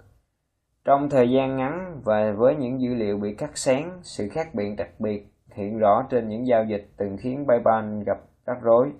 [0.86, 4.76] Trong thời gian ngắn và với những dữ liệu bị cắt xén, sự khác biệt
[4.78, 8.92] đặc biệt hiện rõ trên những giao dịch từng khiến Bayban gặp rắc rối.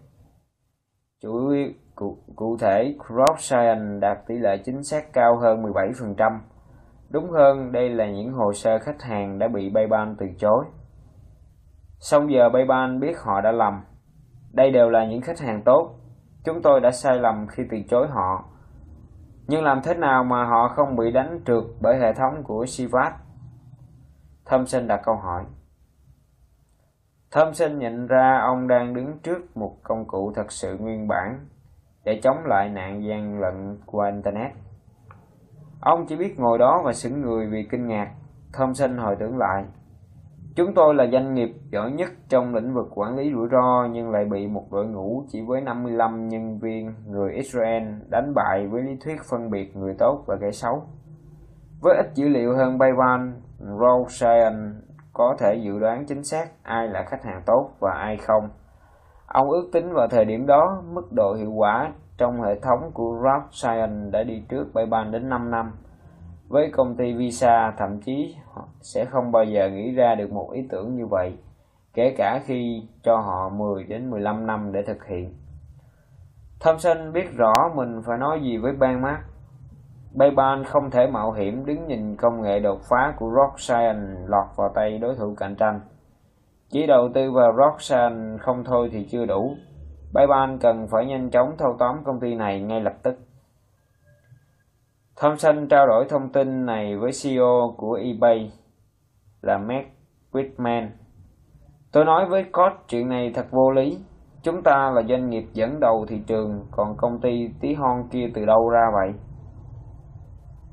[1.22, 1.54] Chủ
[2.00, 6.40] cụ, cụ thể, Crop Science đạt tỷ lệ chính xác cao hơn 17%.
[7.10, 10.66] Đúng hơn, đây là những hồ sơ khách hàng đã bị PayPal từ chối.
[12.00, 13.84] Xong giờ PayPal biết họ đã lầm.
[14.54, 15.96] Đây đều là những khách hàng tốt.
[16.46, 18.50] Chúng tôi đã sai lầm khi từ chối họ
[19.50, 23.14] nhưng làm thế nào mà họ không bị đánh trượt bởi hệ thống của Sivat?
[24.46, 25.44] Thompson đặt câu hỏi.
[27.32, 31.48] Thompson nhận ra ông đang đứng trước một công cụ thật sự nguyên bản
[32.10, 34.52] để chống lại nạn gian lận qua Internet.
[35.82, 38.12] Ông chỉ biết ngồi đó và sững người vì kinh ngạc.
[38.54, 39.66] Thompson hồi tưởng lại.
[40.56, 44.12] Chúng tôi là doanh nghiệp giỏi nhất trong lĩnh vực quản lý rủi ro nhưng
[44.12, 48.84] lại bị một đội ngũ chỉ với 55 nhân viên người Israel đánh bại với
[48.84, 50.84] lý thuyết phân biệt người tốt và kẻ xấu.
[51.82, 54.82] Với ít dữ liệu hơn Bayvan, Roshan
[55.14, 58.50] có thể dự đoán chính xác ai là khách hàng tốt và ai không.
[59.34, 63.20] Ông ước tính vào thời điểm đó, mức độ hiệu quả trong hệ thống của
[63.24, 65.72] Rock Science đã đi trước Bayban đến 5 năm.
[66.48, 68.36] Với công ty visa, thậm chí
[68.82, 71.38] sẽ không bao giờ nghĩ ra được một ý tưởng như vậy,
[71.94, 75.34] kể cả khi cho họ 10 đến 15 năm để thực hiện.
[76.60, 79.20] Thompson biết rõ mình phải nói gì với ban mát
[80.16, 84.46] Bayban không thể mạo hiểm đứng nhìn công nghệ đột phá của Rock Science lọt
[84.56, 85.80] vào tay đối thủ cạnh tranh.
[86.72, 89.56] Chỉ đầu tư vào Roxanne không thôi thì chưa đủ.
[90.14, 93.20] Bayban cần phải nhanh chóng thâu tóm công ty này ngay lập tức.
[95.22, 98.52] Thomson trao đổi thông tin này với CEO của eBay
[99.42, 99.88] là Matt
[100.32, 100.88] Whitman.
[101.92, 103.98] Tôi nói với Cod chuyện này thật vô lý.
[104.44, 108.32] Chúng ta là doanh nghiệp dẫn đầu thị trường, còn công ty tí hon kia
[108.34, 109.14] từ đâu ra vậy?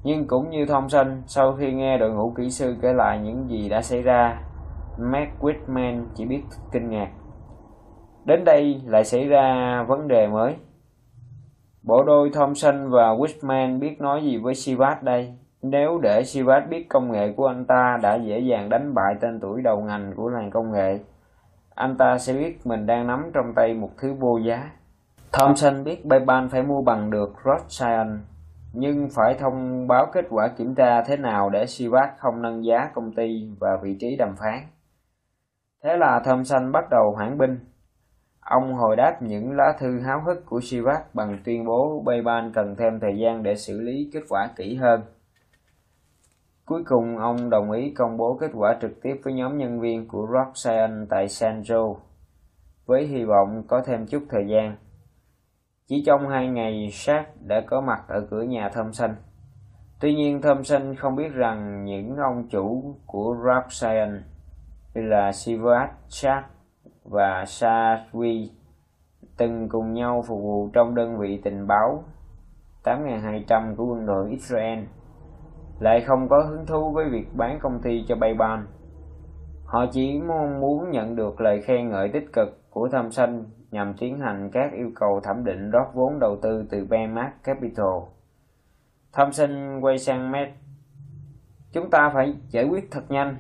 [0.03, 3.69] Nhưng cũng như Thomson, sau khi nghe đội ngũ kỹ sư kể lại những gì
[3.69, 4.43] đã xảy ra,
[4.99, 6.43] Mac Whitman chỉ biết
[6.73, 7.11] kinh ngạc.
[8.25, 10.55] Đến đây lại xảy ra vấn đề mới.
[11.83, 15.35] Bộ đôi Thompson và Whitman biết nói gì với Sivat đây?
[15.63, 19.41] Nếu để Sivat biết công nghệ của anh ta đã dễ dàng đánh bại tên
[19.41, 20.99] tuổi đầu ngành của làng công nghệ,
[21.75, 24.71] anh ta sẽ biết mình đang nắm trong tay một thứ vô giá.
[25.33, 28.11] Thompson biết Bayban phải mua bằng được Rothschild,
[28.73, 32.91] nhưng phải thông báo kết quả kiểm tra thế nào để Sivat không nâng giá
[32.95, 34.59] công ty và vị trí đàm phán.
[35.87, 37.59] Thế là Thompson bắt đầu hoãn binh.
[38.41, 42.77] Ông hồi đáp những lá thư háo hức của Sivak bằng tuyên bố Bayban cần
[42.79, 45.01] thêm thời gian để xử lý kết quả kỹ hơn.
[46.65, 50.09] Cuối cùng, ông đồng ý công bố kết quả trực tiếp với nhóm nhân viên
[50.09, 51.97] của Rock Science tại San Joe,
[52.87, 54.77] với hy vọng có thêm chút thời gian.
[55.89, 59.11] Chỉ trong hai ngày, Shark đã có mặt ở cửa nhà Thompson.
[60.01, 64.36] Tuy nhiên, Thompson không biết rằng những ông chủ của Rock Science
[64.97, 66.47] như là Sivat, Shark
[67.05, 68.49] và Sawi
[69.37, 72.05] từng cùng nhau phục vụ trong đơn vị tình báo
[72.85, 74.79] 8.200 của quân đội Israel
[75.79, 78.67] lại không có hứng thú với việc bán công ty cho Bayban.
[79.65, 83.95] Họ chỉ mong muốn nhận được lời khen ngợi tích cực của Tham Sanh nhằm
[83.99, 87.97] tiến hành các yêu cầu thẩm định rót vốn đầu tư từ Benmark Capital.
[89.13, 90.51] Tham Sinh quay sang Matt.
[91.73, 93.37] Chúng ta phải giải quyết thật nhanh.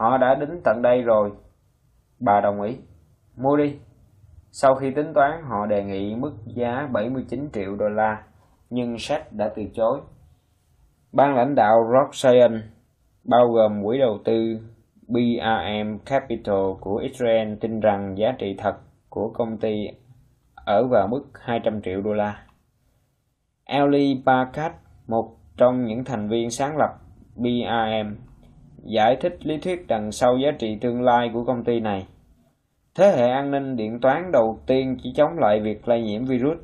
[0.00, 1.32] Họ đã đến tận đây rồi.
[2.20, 2.76] Bà đồng ý.
[3.36, 3.76] Mua đi.
[4.50, 8.22] Sau khi tính toán, họ đề nghị mức giá 79 triệu đô la,
[8.70, 10.00] nhưng sách đã từ chối.
[11.12, 12.66] Ban lãnh đạo Rock Science
[13.24, 14.58] bao gồm quỹ đầu tư
[15.08, 18.76] BRM Capital của Israel tin rằng giá trị thật
[19.08, 19.88] của công ty
[20.54, 22.42] ở vào mức 200 triệu đô la.
[23.64, 24.72] Eli Barkat,
[25.08, 26.90] một trong những thành viên sáng lập
[27.36, 28.29] BRM,
[28.84, 32.06] giải thích lý thuyết đằng sau giá trị tương lai của công ty này.
[32.94, 36.58] Thế hệ an ninh điện toán đầu tiên chỉ chống lại việc lây nhiễm virus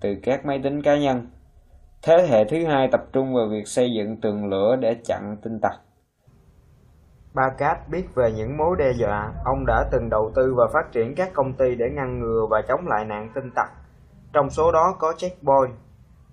[0.00, 1.26] từ các máy tính cá nhân.
[2.02, 5.60] Thế hệ thứ hai tập trung vào việc xây dựng tường lửa để chặn tin
[5.60, 5.80] tặc.
[7.34, 11.14] Bacat biết về những mối đe dọa, ông đã từng đầu tư và phát triển
[11.14, 13.70] các công ty để ngăn ngừa và chống lại nạn tin tặc.
[14.32, 15.74] Trong số đó có Checkpoint,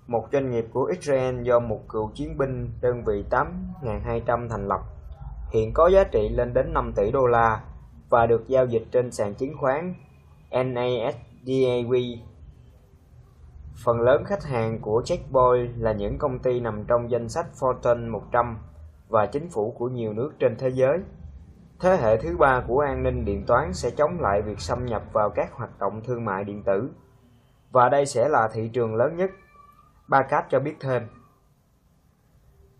[0.06, 4.80] một doanh nghiệp của Israel do một cựu chiến binh đơn vị 8.200 thành lập,
[5.50, 7.60] hiện có giá trị lên đến 5 tỷ đô la
[8.08, 9.94] và được giao dịch trên sàn chứng khoán
[10.50, 12.16] NASDAQ.
[13.84, 18.10] Phần lớn khách hàng của Checkpoint là những công ty nằm trong danh sách Fortune
[18.10, 18.58] 100
[19.08, 20.98] và chính phủ của nhiều nước trên thế giới.
[21.80, 25.02] Thế hệ thứ ba của an ninh điện toán sẽ chống lại việc xâm nhập
[25.12, 26.90] vào các hoạt động thương mại điện tử.
[27.70, 29.30] Và đây sẽ là thị trường lớn nhất.
[30.08, 31.02] Bakat cho biết thêm.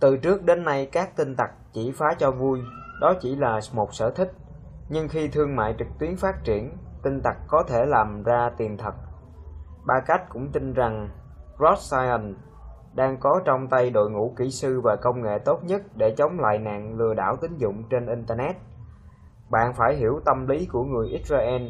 [0.00, 2.60] Từ trước đến nay các tin tặc chỉ phá cho vui,
[3.00, 4.32] đó chỉ là một sở thích.
[4.88, 8.76] Nhưng khi thương mại trực tuyến phát triển, tin tặc có thể làm ra tiền
[8.76, 8.94] thật.
[9.86, 11.08] Ba cách cũng tin rằng
[11.58, 12.36] Rothschild
[12.94, 16.40] đang có trong tay đội ngũ kỹ sư và công nghệ tốt nhất để chống
[16.40, 18.56] lại nạn lừa đảo tín dụng trên Internet.
[19.50, 21.62] Bạn phải hiểu tâm lý của người Israel.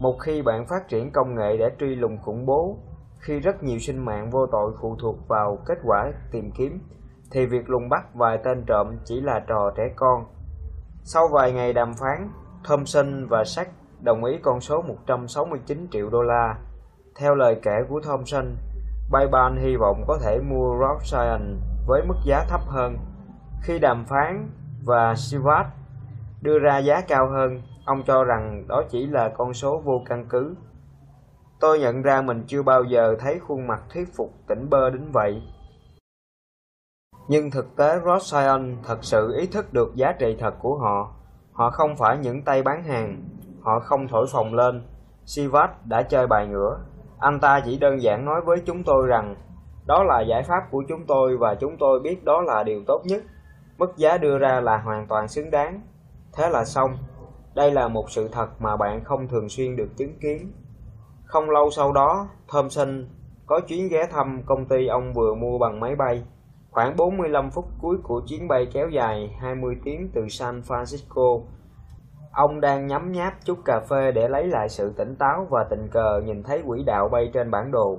[0.00, 2.76] Một khi bạn phát triển công nghệ để truy lùng khủng bố,
[3.18, 6.80] khi rất nhiều sinh mạng vô tội phụ thuộc vào kết quả tìm kiếm,
[7.30, 10.24] thì việc lùng bắt vài tên trộm chỉ là trò trẻ con.
[11.02, 12.30] Sau vài ngày đàm phán,
[12.64, 16.58] Thompson và Sachs đồng ý con số 169 triệu đô la.
[17.18, 18.56] Theo lời kể của Thompson,
[19.10, 21.42] Bayban hy vọng có thể mua Rothschild
[21.86, 22.96] với mức giá thấp hơn.
[23.62, 24.50] Khi đàm phán
[24.84, 25.66] và Sivat
[26.42, 30.26] đưa ra giá cao hơn, ông cho rằng đó chỉ là con số vô căn
[30.28, 30.54] cứ.
[31.60, 35.10] Tôi nhận ra mình chưa bao giờ thấy khuôn mặt thuyết phục tỉnh bơ đến
[35.12, 35.42] vậy.
[37.28, 41.12] Nhưng thực tế Rothschild thật sự ý thức được giá trị thật của họ.
[41.52, 43.22] Họ không phải những tay bán hàng,
[43.62, 44.86] họ không thổi phồng lên.
[45.24, 46.80] Sivat đã chơi bài ngửa,
[47.18, 49.36] anh ta chỉ đơn giản nói với chúng tôi rằng
[49.86, 53.02] đó là giải pháp của chúng tôi và chúng tôi biết đó là điều tốt
[53.04, 53.22] nhất.
[53.78, 55.80] Mức giá đưa ra là hoàn toàn xứng đáng.
[56.32, 56.90] Thế là xong.
[57.54, 60.52] Đây là một sự thật mà bạn không thường xuyên được chứng kiến.
[61.24, 63.08] Không lâu sau đó, Thompson
[63.46, 66.24] có chuyến ghé thăm công ty ông vừa mua bằng máy bay.
[66.70, 71.42] Khoảng 45 phút cuối của chuyến bay kéo dài 20 tiếng từ San Francisco
[72.32, 75.88] Ông đang nhấm nháp chút cà phê để lấy lại sự tỉnh táo và tình
[75.88, 77.98] cờ nhìn thấy quỹ đạo bay trên bản đồ.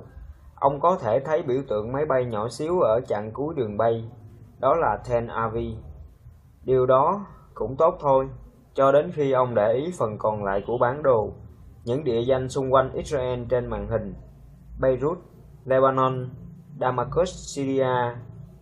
[0.54, 4.10] Ông có thể thấy biểu tượng máy bay nhỏ xíu ở chặng cuối đường bay.
[4.58, 5.76] Đó là Ten Avi.
[6.64, 8.28] Điều đó cũng tốt thôi,
[8.74, 11.32] cho đến khi ông để ý phần còn lại của bản đồ.
[11.84, 14.14] Những địa danh xung quanh Israel trên màn hình.
[14.80, 15.18] Beirut,
[15.64, 16.28] Lebanon,
[16.80, 18.14] Damascus, Syria,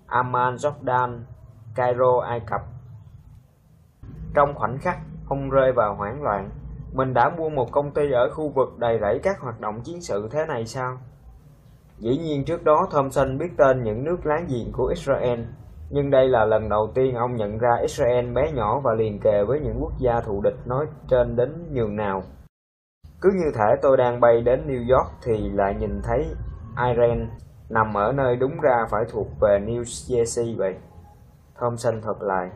[0.09, 1.21] Amman, Jordan,
[1.75, 2.61] Cairo, Ai Cập.
[4.35, 6.51] Trong khoảnh khắc, hung rơi vào hoảng loạn.
[6.93, 10.01] Mình đã mua một công ty ở khu vực đầy rẫy các hoạt động chiến
[10.01, 10.99] sự thế này sao?
[11.99, 15.41] Dĩ nhiên trước đó Thompson biết tên những nước láng giềng của Israel,
[15.91, 19.45] nhưng đây là lần đầu tiên ông nhận ra Israel bé nhỏ và liền kề
[19.45, 22.23] với những quốc gia thù địch nói trên đến nhường nào.
[23.21, 26.27] Cứ như thể tôi đang bay đến New York thì lại nhìn thấy
[26.89, 27.29] Iran
[27.70, 30.77] nằm ở nơi đúng ra phải thuộc về New Jersey vậy.
[31.61, 32.51] Thompson thuật lại.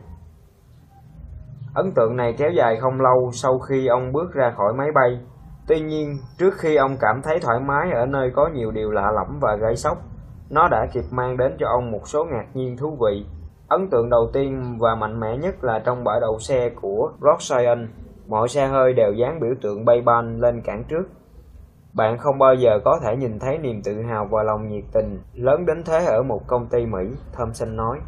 [1.75, 5.19] Ấn tượng này kéo dài không lâu sau khi ông bước ra khỏi máy bay.
[5.67, 9.11] Tuy nhiên, trước khi ông cảm thấy thoải mái ở nơi có nhiều điều lạ
[9.15, 9.97] lẫm và gây sốc,
[10.49, 13.25] nó đã kịp mang đến cho ông một số ngạc nhiên thú vị.
[13.67, 17.89] Ấn tượng đầu tiên và mạnh mẽ nhất là trong bãi đậu xe của Rothschild,
[18.27, 21.03] mọi xe hơi đều dán biểu tượng bay ban lên cản trước.
[21.95, 25.19] Bạn không bao giờ có thể nhìn thấy niềm tự hào và lòng nhiệt tình
[25.33, 26.99] lớn đến thế ở một công ty Mỹ,
[27.33, 27.99] Thompson nói.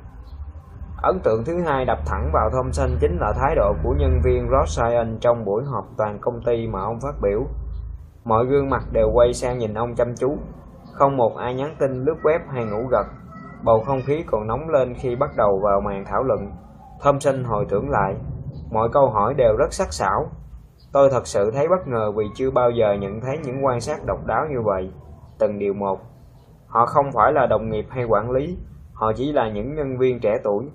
[1.01, 4.49] Ấn tượng thứ hai đập thẳng vào Thompson chính là thái độ của nhân viên
[4.49, 7.43] Rothschild trong buổi họp toàn công ty mà ông phát biểu.
[8.23, 10.37] Mọi gương mặt đều quay sang nhìn ông chăm chú,
[10.91, 13.05] không một ai nhắn tin lướt web hay ngủ gật.
[13.63, 16.51] Bầu không khí còn nóng lên khi bắt đầu vào màn thảo luận.
[17.03, 18.15] Thompson hồi tưởng lại,
[18.71, 20.29] mọi câu hỏi đều rất sắc sảo.
[20.95, 24.05] Tôi thật sự thấy bất ngờ vì chưa bao giờ nhận thấy những quan sát
[24.05, 24.91] độc đáo như vậy.
[25.39, 25.99] Từng điều một,
[26.67, 28.57] họ không phải là đồng nghiệp hay quản lý,
[28.93, 30.65] họ chỉ là những nhân viên trẻ tuổi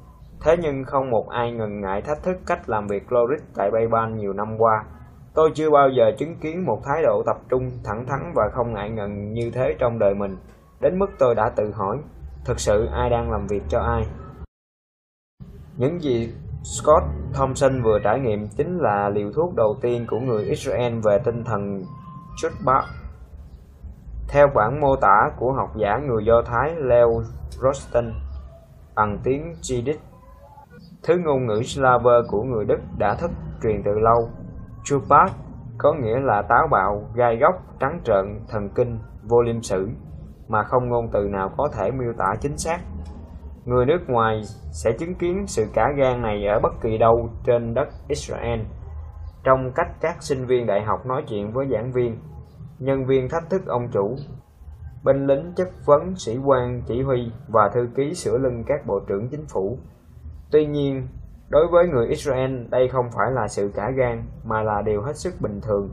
[0.40, 4.16] Thế nhưng không một ai ngần ngại thách thức cách làm việc Loris tại Bayban
[4.16, 4.84] nhiều năm qua.
[5.34, 8.74] Tôi chưa bao giờ chứng kiến một thái độ tập trung, thẳng thắn và không
[8.74, 10.36] ngại ngần như thế trong đời mình,
[10.80, 11.98] đến mức tôi đã tự hỏi,
[12.44, 14.06] thực sự ai đang làm việc cho ai?
[15.76, 17.04] Những gì Scott
[17.34, 21.44] Thompson vừa trải nghiệm chính là liều thuốc đầu tiên của người Israel về tinh
[21.44, 21.82] thần
[22.36, 22.84] Chutbach.
[24.28, 28.12] Theo bản mô tả của học giả người Do Thái Leo Rosten
[28.94, 30.00] bằng tiếng Yiddish,
[31.02, 33.30] thứ ngôn ngữ Slaver của người Đức đã thất
[33.62, 34.30] truyền từ lâu.
[34.84, 35.32] Chutbach
[35.78, 39.88] có nghĩa là táo bạo, gai góc, trắng trợn, thần kinh, vô liêm sử,
[40.48, 42.78] mà không ngôn từ nào có thể miêu tả chính xác.
[43.64, 44.42] Người nước ngoài
[44.72, 48.60] sẽ chứng kiến sự cả gan này ở bất kỳ đâu trên đất Israel.
[49.44, 52.18] Trong cách các sinh viên đại học nói chuyện với giảng viên,
[52.78, 54.16] nhân viên thách thức ông chủ,
[55.04, 59.00] binh lính chất vấn sĩ quan chỉ huy và thư ký sửa lưng các bộ
[59.08, 59.78] trưởng chính phủ.
[60.52, 61.08] Tuy nhiên,
[61.48, 65.16] đối với người Israel đây không phải là sự cả gan mà là điều hết
[65.16, 65.90] sức bình thường.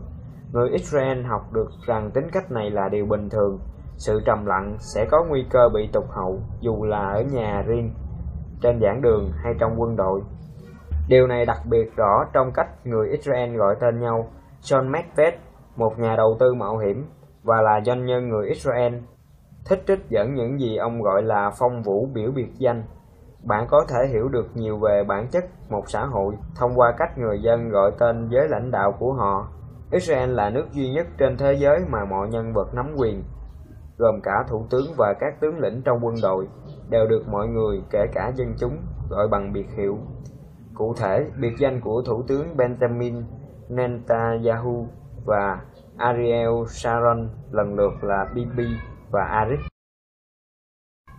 [0.51, 3.59] Người Israel học được rằng tính cách này là điều bình thường
[3.97, 7.93] sự trầm lặng sẽ có nguy cơ bị tụt hậu dù là ở nhà riêng,
[8.61, 10.21] trên giảng đường hay trong quân đội.
[11.07, 14.27] Điều này đặc biệt rõ trong cách người Israel gọi tên nhau.
[14.61, 15.39] John Macbeth,
[15.75, 17.05] một nhà đầu tư mạo hiểm
[17.43, 18.93] và là doanh nhân người Israel,
[19.69, 22.83] thích trích dẫn những gì ông gọi là phong vũ biểu biệt danh.
[23.43, 27.17] Bạn có thể hiểu được nhiều về bản chất một xã hội thông qua cách
[27.17, 29.47] người dân gọi tên giới lãnh đạo của họ.
[29.91, 33.23] Israel là nước duy nhất trên thế giới mà mọi nhân vật nắm quyền
[33.97, 36.47] gồm cả thủ tướng và các tướng lĩnh trong quân đội,
[36.89, 38.77] đều được mọi người, kể cả dân chúng,
[39.09, 39.97] gọi bằng biệt hiệu.
[40.73, 43.23] Cụ thể, biệt danh của Thủ tướng Benjamin
[43.69, 44.87] Netanyahu
[45.25, 45.61] và
[45.97, 48.67] Ariel Sharon lần lượt là Bibi
[49.11, 49.59] và Arik.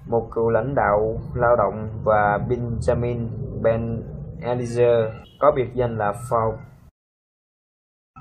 [0.06, 3.28] Một cựu lãnh đạo lao động và Benjamin
[3.62, 4.02] Ben
[4.40, 5.10] Eliezer
[5.40, 6.56] có biệt danh là Faub.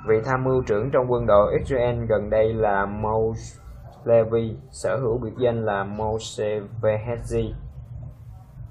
[0.07, 3.66] Vị tham mưu trưởng trong quân đội Israel gần đây là Moshe
[4.07, 7.53] Levi sở hữu biệt danh là Moshe Vehezi,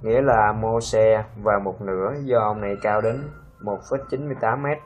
[0.03, 3.29] nghĩa là Moshe và một nửa do ông này cao đến
[3.61, 4.79] 1,98 mét.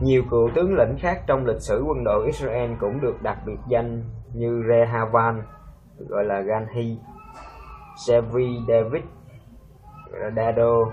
[0.00, 3.58] Nhiều cựu tướng lĩnh khác trong lịch sử quân đội Israel cũng được đặt biệt
[3.68, 4.04] danh
[4.34, 5.42] như Rehavan,
[6.08, 6.98] gọi là Ganhi,
[8.06, 9.02] Sevi David,
[10.10, 10.92] gọi là Dado,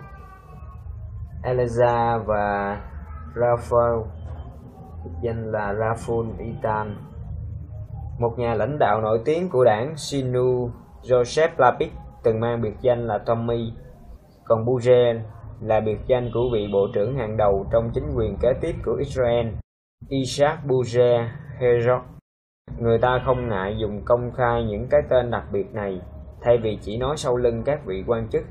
[1.43, 2.77] Eleza và
[3.35, 3.99] Raphael,
[5.03, 7.06] biệt danh là Rafun Itan
[8.19, 10.69] một nhà lãnh đạo nổi tiếng của đảng Sinu
[11.03, 11.89] Joseph Lapid
[12.23, 13.73] từng mang biệt danh là Tommy,
[14.45, 15.17] còn Bouger
[15.61, 18.93] là biệt danh của vị bộ trưởng hàng đầu trong chính quyền kế tiếp của
[18.93, 19.47] Israel,
[20.09, 21.21] Isaac Bouger
[21.59, 22.01] Herzog.
[22.79, 26.01] Người ta không ngại dùng công khai những cái tên đặc biệt này,
[26.41, 28.43] thay vì chỉ nói sau lưng các vị quan chức.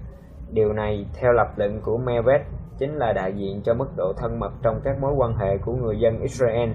[0.50, 2.40] Điều này, theo lập luận của Mevet,
[2.78, 5.72] chính là đại diện cho mức độ thân mật trong các mối quan hệ của
[5.72, 6.70] người dân Israel.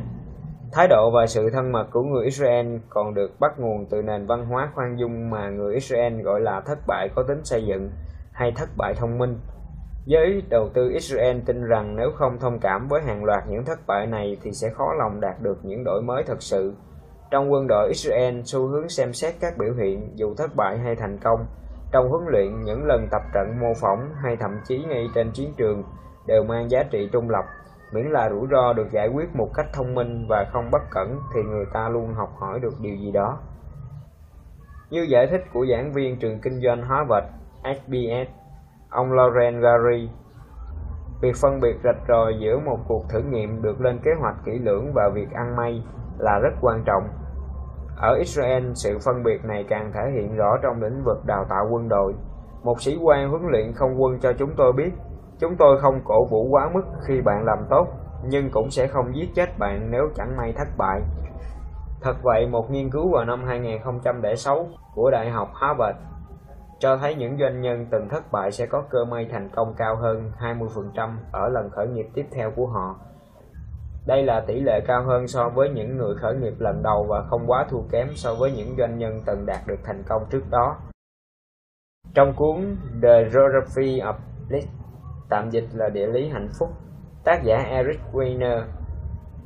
[0.73, 4.25] Thái độ và sự thân mật của người Israel còn được bắt nguồn từ nền
[4.25, 7.91] văn hóa khoan dung mà người Israel gọi là thất bại có tính xây dựng
[8.31, 9.39] hay thất bại thông minh.
[10.05, 13.79] Giới đầu tư Israel tin rằng nếu không thông cảm với hàng loạt những thất
[13.87, 16.73] bại này thì sẽ khó lòng đạt được những đổi mới thật sự.
[17.31, 20.95] Trong quân đội Israel, xu hướng xem xét các biểu hiện dù thất bại hay
[20.95, 21.45] thành công,
[21.91, 25.53] trong huấn luyện, những lần tập trận mô phỏng hay thậm chí ngay trên chiến
[25.57, 25.83] trường
[26.27, 27.45] đều mang giá trị trung lập
[27.93, 31.19] miễn là rủi ro được giải quyết một cách thông minh và không bất cẩn
[31.33, 33.39] thì người ta luôn học hỏi được điều gì đó.
[34.89, 37.27] Như giải thích của giảng viên trường kinh doanh Harvard
[37.63, 38.29] HBS
[38.89, 40.09] ông Lauren Gary,
[41.21, 44.59] việc phân biệt rạch ròi giữa một cuộc thử nghiệm được lên kế hoạch kỹ
[44.59, 45.83] lưỡng và việc ăn may
[46.17, 47.03] là rất quan trọng.
[47.97, 51.67] Ở Israel, sự phân biệt này càng thể hiện rõ trong lĩnh vực đào tạo
[51.71, 52.13] quân đội.
[52.63, 54.91] Một sĩ quan huấn luyện không quân cho chúng tôi biết
[55.41, 57.87] Chúng tôi không cổ vũ quá mức khi bạn làm tốt,
[58.23, 61.01] nhưng cũng sẽ không giết chết bạn nếu chẳng may thất bại.
[62.01, 65.97] Thật vậy, một nghiên cứu vào năm 2006 của Đại học Harvard
[66.79, 69.95] cho thấy những doanh nhân từng thất bại sẽ có cơ may thành công cao
[69.95, 72.95] hơn 20% ở lần khởi nghiệp tiếp theo của họ.
[74.05, 77.23] Đây là tỷ lệ cao hơn so với những người khởi nghiệp lần đầu và
[77.29, 80.43] không quá thua kém so với những doanh nhân từng đạt được thành công trước
[80.49, 80.77] đó.
[82.13, 84.13] Trong cuốn The Geography of
[84.47, 84.80] Bliss
[85.31, 86.69] tạm dịch là địa lý hạnh phúc.
[87.23, 88.61] Tác giả Eric Weiner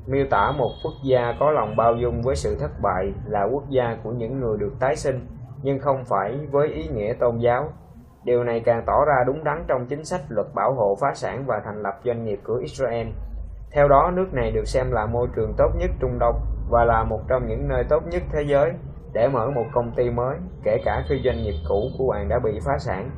[0.08, 3.64] miêu tả một quốc gia có lòng bao dung với sự thất bại là quốc
[3.70, 5.28] gia của những người được tái sinh,
[5.62, 7.70] nhưng không phải với ý nghĩa tôn giáo.
[8.24, 11.44] Điều này càng tỏ ra đúng đắn trong chính sách luật bảo hộ phá sản
[11.46, 13.08] và thành lập doanh nghiệp của Israel.
[13.72, 17.04] Theo đó, nước này được xem là môi trường tốt nhất Trung Đông và là
[17.04, 18.72] một trong những nơi tốt nhất thế giới
[19.14, 22.40] để mở một công ty mới, kể cả khi doanh nghiệp cũ của bạn đã
[22.40, 23.12] bị phá sản.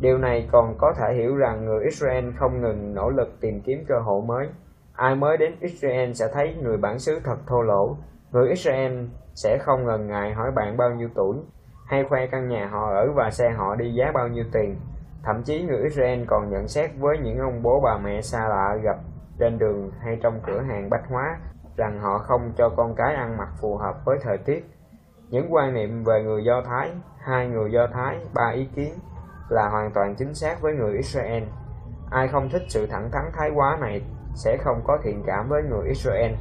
[0.00, 3.84] Điều này còn có thể hiểu rằng người Israel không ngừng nỗ lực tìm kiếm
[3.88, 4.48] cơ hội mới.
[4.92, 7.96] Ai mới đến Israel sẽ thấy người bản xứ thật thô lỗ.
[8.30, 9.04] Người Israel
[9.34, 11.36] sẽ không ngần ngại hỏi bạn bao nhiêu tuổi,
[11.86, 14.76] hay khoe căn nhà họ ở và xe họ đi giá bao nhiêu tiền.
[15.22, 18.76] Thậm chí người Israel còn nhận xét với những ông bố bà mẹ xa lạ
[18.82, 18.96] gặp
[19.38, 21.38] trên đường hay trong cửa hàng bách hóa
[21.76, 24.64] rằng họ không cho con cái ăn mặc phù hợp với thời tiết.
[25.28, 28.94] Những quan niệm về người Do Thái, hai người Do Thái, ba ý kiến
[29.48, 31.42] là hoàn toàn chính xác với người Israel.
[32.10, 34.02] Ai không thích sự thẳng thắn thái quá này
[34.34, 36.32] sẽ không có thiện cảm với người Israel,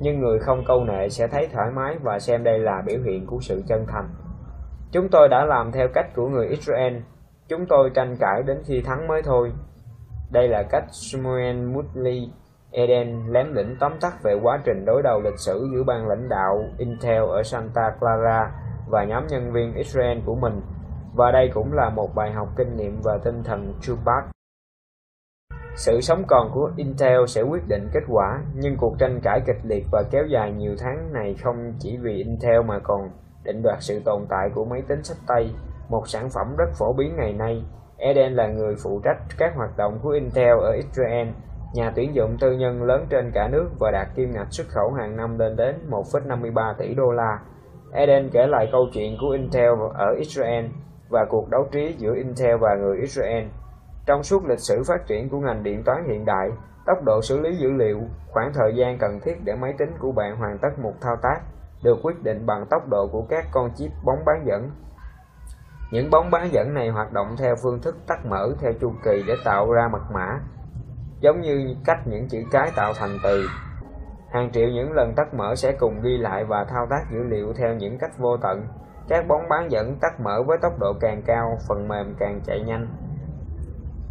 [0.00, 3.26] nhưng người không câu nệ sẽ thấy thoải mái và xem đây là biểu hiện
[3.26, 4.08] của sự chân thành.
[4.92, 6.96] Chúng tôi đã làm theo cách của người Israel,
[7.48, 9.52] chúng tôi tranh cãi đến khi thắng mới thôi.
[10.30, 12.30] Đây là cách Samuel Mutley
[12.76, 16.28] Eden lém lĩnh tóm tắt về quá trình đối đầu lịch sử giữa ban lãnh
[16.28, 18.50] đạo Intel ở Santa Clara
[18.88, 20.60] và nhóm nhân viên Israel của mình,
[21.16, 24.24] và đây cũng là một bài học kinh nghiệm và tinh thần Chupak.
[25.76, 29.60] Sự sống còn của Intel sẽ quyết định kết quả, nhưng cuộc tranh cãi kịch
[29.62, 33.10] liệt và kéo dài nhiều tháng này không chỉ vì Intel mà còn
[33.44, 35.54] định đoạt sự tồn tại của máy tính sách tay,
[35.88, 37.64] một sản phẩm rất phổ biến ngày nay.
[37.96, 41.28] Eden là người phụ trách các hoạt động của Intel ở Israel
[41.74, 44.92] nhà tuyển dụng tư nhân lớn trên cả nước và đạt kim ngạch xuất khẩu
[44.92, 47.38] hàng năm lên đến 1,53 tỷ đô la.
[47.92, 50.64] Eden kể lại câu chuyện của Intel ở Israel
[51.08, 53.44] và cuộc đấu trí giữa Intel và người Israel.
[54.06, 56.50] Trong suốt lịch sử phát triển của ngành điện toán hiện đại,
[56.86, 58.00] tốc độ xử lý dữ liệu,
[58.30, 61.40] khoảng thời gian cần thiết để máy tính của bạn hoàn tất một thao tác
[61.82, 64.70] được quyết định bằng tốc độ của các con chip bóng bán dẫn.
[65.92, 69.24] Những bóng bán dẫn này hoạt động theo phương thức tắt mở theo chu kỳ
[69.26, 70.40] để tạo ra mật mã
[71.20, 73.48] giống như cách những chữ cái tạo thành từ.
[74.32, 77.52] Hàng triệu những lần tắt mở sẽ cùng ghi lại và thao tác dữ liệu
[77.52, 78.66] theo những cách vô tận.
[79.08, 82.60] Các bóng bán dẫn tắt mở với tốc độ càng cao, phần mềm càng chạy
[82.60, 82.88] nhanh.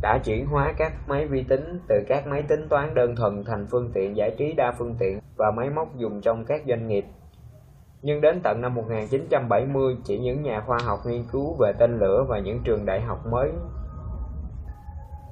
[0.01, 3.67] Đã chuyển hóa các máy vi tính từ các máy tính toán đơn thuần thành
[3.71, 7.05] phương tiện giải trí đa phương tiện và máy móc dùng trong các doanh nghiệp.
[8.01, 12.25] Nhưng đến tận năm 1970, chỉ những nhà khoa học nghiên cứu về tên lửa
[12.29, 13.51] và những trường đại học mới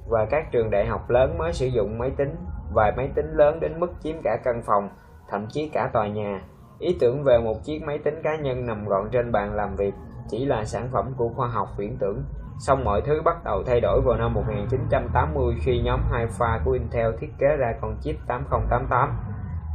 [0.08, 2.36] và các trường đại học lớn mới sử dụng máy tính,
[2.74, 4.88] vài máy tính lớn đến mức chiếm cả căn phòng,
[5.28, 6.42] thậm chí cả tòa nhà.
[6.82, 9.94] Ý tưởng về một chiếc máy tính cá nhân nằm gọn trên bàn làm việc
[10.28, 12.24] chỉ là sản phẩm của khoa học viễn tưởng.
[12.58, 17.16] Xong mọi thứ bắt đầu thay đổi vào năm 1980 khi nhóm Hi-Fi của Intel
[17.20, 19.16] thiết kế ra con chip 8088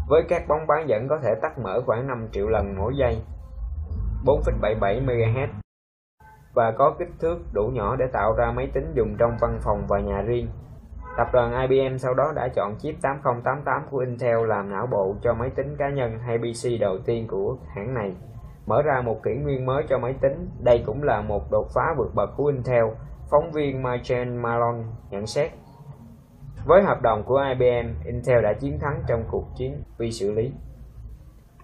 [0.09, 3.21] với các bóng bán dẫn có thể tắt mở khoảng 5 triệu lần mỗi giây
[4.25, 5.47] 4,77 MHz
[6.53, 9.87] và có kích thước đủ nhỏ để tạo ra máy tính dùng trong văn phòng
[9.87, 10.47] và nhà riêng.
[11.17, 15.33] Tập đoàn IBM sau đó đã chọn chip 8088 của Intel làm não bộ cho
[15.33, 18.15] máy tính cá nhân hay PC đầu tiên của hãng này,
[18.65, 20.49] mở ra một kỷ nguyên mới cho máy tính.
[20.63, 22.85] Đây cũng là một đột phá vượt bậc của Intel,
[23.31, 25.51] phóng viên Michael Malone nhận xét.
[26.65, 30.53] Với hợp đồng của IBM, Intel đã chiến thắng trong cuộc chiến vi xử lý.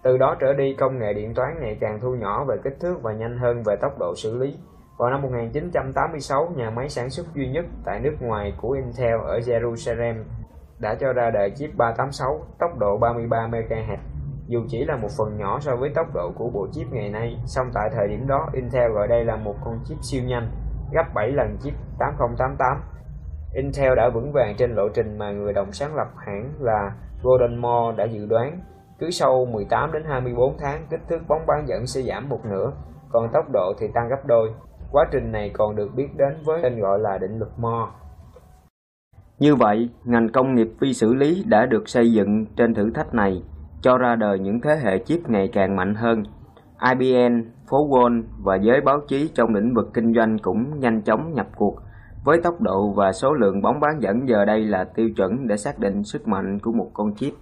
[0.02, 3.02] Từ đó trở đi, công nghệ điện toán ngày càng thu nhỏ về kích thước
[3.02, 4.58] và nhanh hơn về tốc độ xử lý.
[4.98, 9.38] Vào năm 1986, nhà máy sản xuất duy nhất tại nước ngoài của Intel ở
[9.38, 10.24] Jerusalem
[10.78, 13.96] đã cho ra đời chip 386 tốc độ 33 MHz.
[14.46, 17.36] Dù chỉ là một phần nhỏ so với tốc độ của bộ chip ngày nay,
[17.46, 20.50] song tại thời điểm đó Intel gọi đây là một con chip siêu nhanh,
[20.92, 22.82] gấp 7 lần chip 8088.
[23.54, 26.92] Intel đã vững vàng trên lộ trình mà người đồng sáng lập hãng là
[27.22, 28.60] Gordon Moore đã dự đoán.
[28.98, 32.72] Cứ sau 18 đến 24 tháng, kích thước bóng bán dẫn sẽ giảm một nửa,
[33.10, 34.50] còn tốc độ thì tăng gấp đôi.
[34.94, 37.92] Quá trình này còn được biết đến với tên gọi là định luật Moore.
[39.38, 43.14] Như vậy, ngành công nghiệp vi xử lý đã được xây dựng trên thử thách
[43.14, 43.42] này,
[43.80, 46.22] cho ra đời những thế hệ chip ngày càng mạnh hơn.
[46.90, 51.34] IBM, phố Wall và giới báo chí trong lĩnh vực kinh doanh cũng nhanh chóng
[51.34, 51.76] nhập cuộc
[52.24, 55.56] với tốc độ và số lượng bóng bán dẫn giờ đây là tiêu chuẩn để
[55.56, 57.34] xác định sức mạnh của một con chip.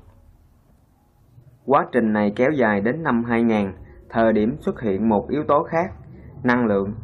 [1.64, 3.72] Quá trình này kéo dài đến năm 2000,
[4.10, 5.92] thời điểm xuất hiện một yếu tố khác,
[6.42, 6.94] năng lượng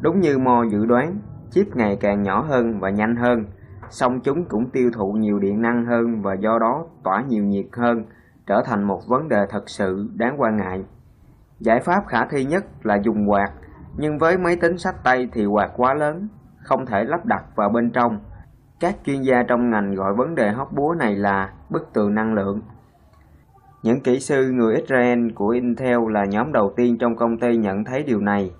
[0.00, 1.18] Đúng như Mo dự đoán,
[1.50, 3.44] chip ngày càng nhỏ hơn và nhanh hơn,
[3.90, 7.66] song chúng cũng tiêu thụ nhiều điện năng hơn và do đó tỏa nhiều nhiệt
[7.72, 8.04] hơn,
[8.46, 10.84] trở thành một vấn đề thật sự đáng quan ngại.
[11.60, 13.52] Giải pháp khả thi nhất là dùng quạt,
[13.96, 16.28] nhưng với máy tính sách tay thì quạt quá lớn,
[16.58, 18.20] không thể lắp đặt vào bên trong.
[18.80, 22.34] Các chuyên gia trong ngành gọi vấn đề hóc búa này là bức tường năng
[22.34, 22.62] lượng.
[23.82, 27.84] Những kỹ sư người Israel của Intel là nhóm đầu tiên trong công ty nhận
[27.84, 28.52] thấy điều này.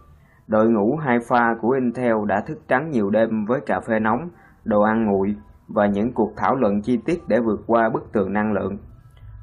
[0.47, 4.29] Đội ngũ hai pha của Intel đã thức trắng nhiều đêm với cà phê nóng,
[4.65, 5.35] đồ ăn nguội
[5.69, 8.79] và những cuộc thảo luận chi tiết để vượt qua bức tường năng lượng.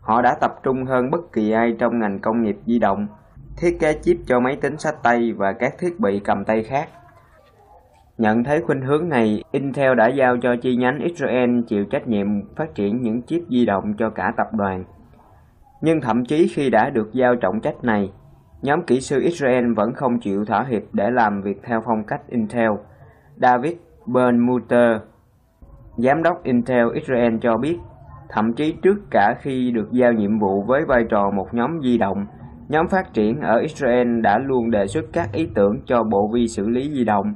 [0.02, 3.08] Họ đã tập trung hơn bất kỳ ai trong ngành công nghiệp di động,
[3.58, 6.90] thiết kế chip cho máy tính sách tay và các thiết bị cầm tay khác.
[8.18, 12.56] Nhận thấy khuynh hướng này, Intel đã giao cho chi nhánh Israel chịu trách nhiệm
[12.56, 14.84] phát triển những chip di động cho cả tập đoàn.
[15.82, 18.12] Nhưng thậm chí khi đã được giao trọng trách này,
[18.64, 22.22] Nhóm kỹ sư Israel vẫn không chịu thỏa hiệp để làm việc theo phong cách
[22.28, 22.72] Intel.
[23.36, 23.74] David
[24.06, 24.98] Bernmutter,
[25.98, 27.78] giám đốc Intel Israel cho biết,
[28.30, 31.98] thậm chí trước cả khi được giao nhiệm vụ với vai trò một nhóm di
[31.98, 32.26] động,
[32.70, 36.48] nhóm phát triển ở Israel đã luôn đề xuất các ý tưởng cho bộ vi
[36.48, 37.34] xử lý di động,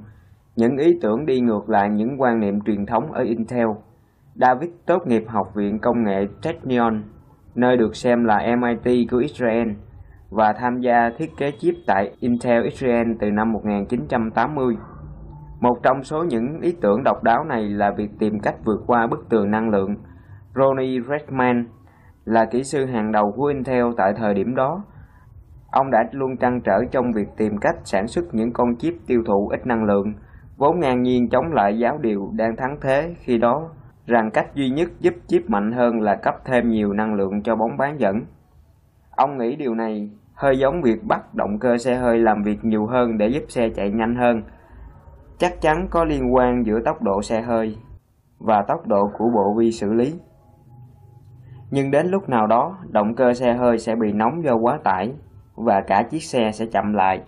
[0.56, 3.68] những ý tưởng đi ngược lại những quan niệm truyền thống ở Intel.
[4.36, 7.04] David tốt nghiệp Học viện Công nghệ Technion,
[7.56, 9.68] nơi được xem là MIT của Israel,
[10.30, 14.76] và tham gia thiết kế chip tại Intel Israel từ năm 1980.
[15.60, 19.08] Một trong số những ý tưởng độc đáo này là việc tìm cách vượt qua
[19.08, 19.96] bức tường năng lượng.
[20.56, 21.68] Ronnie Redman
[22.26, 24.84] là kỹ sư hàng đầu của Intel tại thời điểm đó.
[25.72, 29.24] Ông đã luôn trăn trở trong việc tìm cách sản xuất những con chip tiêu
[29.26, 30.14] thụ ít năng lượng,
[30.58, 33.70] vốn ngang nhiên chống lại giáo điều đang thắng thế khi đó,
[34.06, 37.56] rằng cách duy nhất giúp chip mạnh hơn là cấp thêm nhiều năng lượng cho
[37.56, 38.26] bóng bán dẫn.
[39.18, 42.86] Ông nghĩ điều này hơi giống việc bắt động cơ xe hơi làm việc nhiều
[42.86, 44.42] hơn để giúp xe chạy nhanh hơn–
[45.38, 47.78] chắc chắn có liên quan giữa tốc độ xe hơi
[48.40, 50.14] và tốc độ của bộ vi xử lý.
[51.72, 55.14] Nhưng đến lúc nào đó, động cơ xe hơi sẽ bị nóng do quá tải
[55.56, 57.22] và cả chiếc xe sẽ chậm lại.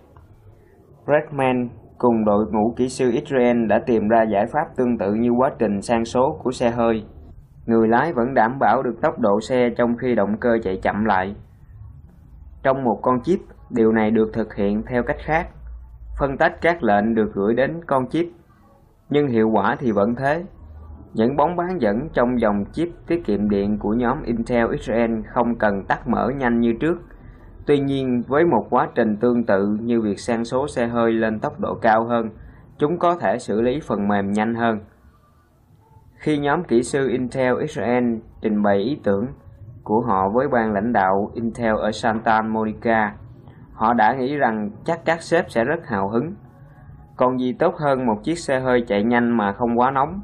[1.06, 1.68] Redman
[1.98, 5.50] cùng đội ngũ kỹ sư Israel đã tìm ra giải pháp tương tự như quá
[5.58, 7.04] trình sang số của xe hơi.
[7.66, 11.04] Người lái vẫn đảm bảo được tốc độ xe trong khi động cơ chạy chậm
[11.04, 11.34] lại.
[12.62, 15.48] Trong một con chip, điều này được thực hiện theo cách khác
[16.20, 18.26] phân tách các lệnh được gửi đến con chip,
[19.10, 20.44] nhưng hiệu quả thì vẫn thế.
[21.14, 25.54] Những bóng bán dẫn trong dòng chip tiết kiệm điện của nhóm Intel Israel không
[25.58, 27.02] cần tắt mở nhanh như trước.
[27.66, 31.40] Tuy nhiên, với một quá trình tương tự như việc sang số xe hơi lên
[31.40, 32.30] tốc độ cao hơn,
[32.78, 34.78] chúng có thể xử lý phần mềm nhanh hơn.
[36.14, 39.26] Khi nhóm kỹ sư Intel Israel trình bày ý tưởng
[39.90, 43.14] của họ với ban lãnh đạo Intel ở Santa Monica,
[43.72, 46.34] Họ đã nghĩ rằng chắc các sếp sẽ rất hào hứng.
[47.16, 50.20] Còn gì tốt hơn một chiếc xe hơi chạy nhanh mà không quá nóng.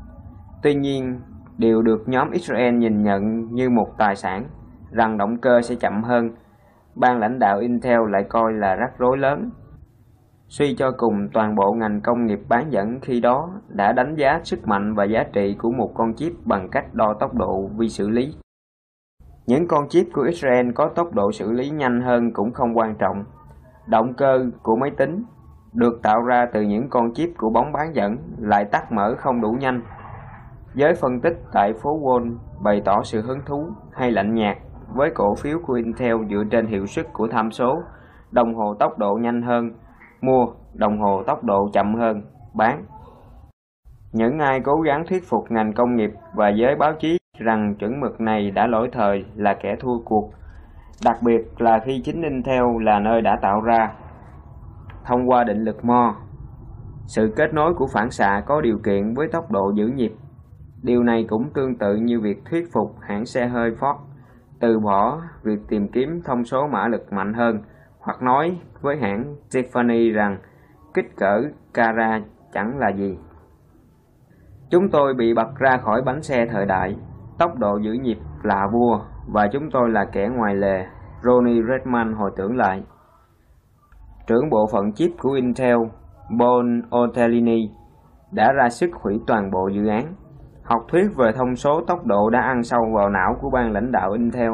[0.62, 1.20] Tuy nhiên,
[1.59, 4.47] điều được nhóm Israel nhìn nhận như một tài sản,
[4.90, 6.30] rằng động cơ sẽ chậm hơn.
[6.94, 9.51] Ban lãnh đạo Intel lại coi là rắc rối lớn.
[10.48, 14.40] Suy cho cùng, toàn bộ ngành công nghiệp bán dẫn khi đó đã đánh giá
[14.44, 17.88] sức mạnh và giá trị của một con chip bằng cách đo tốc độ vi
[17.88, 18.34] xử lý.
[19.47, 22.94] Những con chip của Israel có tốc độ xử lý nhanh hơn cũng không quan
[22.98, 23.24] trọng.
[23.86, 25.24] Động cơ của máy tính
[25.73, 29.40] được tạo ra từ những con chip của bóng bán dẫn lại tắt mở không
[29.40, 29.82] đủ nhanh.
[30.74, 34.56] Giới phân tích tại phố Wall bày tỏ sự hứng thú hay lạnh nhạt
[34.94, 37.82] với cổ phiếu của Intel dựa trên hiệu suất của tham số,
[38.31, 39.70] đồng hồ tốc độ nhanh hơn,
[40.20, 42.23] mua, đồng hồ tốc độ chậm hơn,
[42.55, 42.85] bán.
[44.12, 48.01] Những ai cố gắng thuyết phục ngành công nghiệp và giới báo chí rằng chuẩn
[48.01, 50.33] mực này đã lỗi thời là kẻ thua cuộc
[51.05, 53.93] đặc biệt là khi chính Intel là nơi đã tạo ra.
[55.05, 56.15] Thông qua định lực Mo,
[57.07, 60.13] sự kết nối của phản xạ có điều kiện với tốc độ giữ nhịp.
[60.83, 63.97] Điều này cũng tương tự như việc thuyết phục hãng xe hơi Ford
[64.61, 67.63] từ bỏ việc tìm kiếm thông số mã lực mạnh hơn
[67.99, 70.39] hoặc nói với hãng Tiffany rằng
[70.95, 71.43] kích cỡ
[71.75, 72.21] cara
[72.53, 73.19] chẳng là gì.
[74.71, 76.97] Chúng tôi bị bật ra khỏi bánh xe thời đại,
[77.39, 80.87] tốc độ giữ nhịp là vua và chúng tôi là kẻ ngoài lề,
[81.23, 82.83] Ronnie Redman hồi tưởng lại.
[84.27, 85.77] Trưởng bộ phận chip của Intel,
[86.39, 87.71] Bon Otellini,
[88.33, 90.15] đã ra sức hủy toàn bộ dự án.
[90.63, 93.93] Học thuyết về thông số tốc độ đã ăn sâu vào não của ban lãnh
[93.93, 94.53] đạo Intel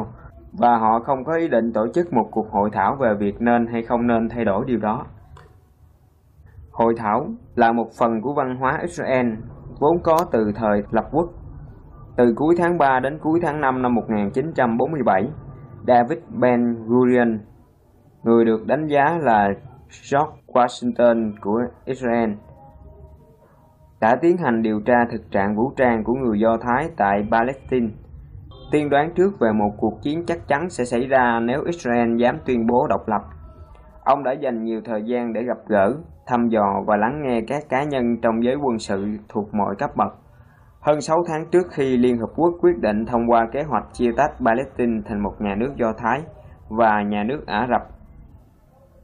[0.59, 3.67] và họ không có ý định tổ chức một cuộc hội thảo về việc nên
[3.67, 5.05] hay không nên thay đổi điều đó.
[6.71, 9.33] Hội thảo là một phần của văn hóa Israel
[9.79, 11.29] vốn có từ thời lập quốc
[12.15, 15.29] từ cuối tháng 3 đến cuối tháng 5 năm 1947,
[15.87, 17.39] David Ben Gurion,
[18.23, 19.49] người được đánh giá là
[20.11, 22.29] George Washington của Israel,
[24.01, 27.87] đã tiến hành điều tra thực trạng vũ trang của người Do Thái tại Palestine,
[28.71, 32.37] tiên đoán trước về một cuộc chiến chắc chắn sẽ xảy ra nếu Israel dám
[32.45, 33.21] tuyên bố độc lập.
[34.03, 35.93] Ông đã dành nhiều thời gian để gặp gỡ,
[36.27, 39.95] thăm dò và lắng nghe các cá nhân trong giới quân sự thuộc mọi cấp
[39.95, 40.22] bậc
[40.85, 44.11] hơn 6 tháng trước khi Liên Hợp Quốc quyết định thông qua kế hoạch chia
[44.17, 46.21] tách Palestine thành một nhà nước Do Thái
[46.69, 47.81] và nhà nước Ả Rập,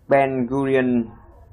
[0.10, 1.06] Ben Gurion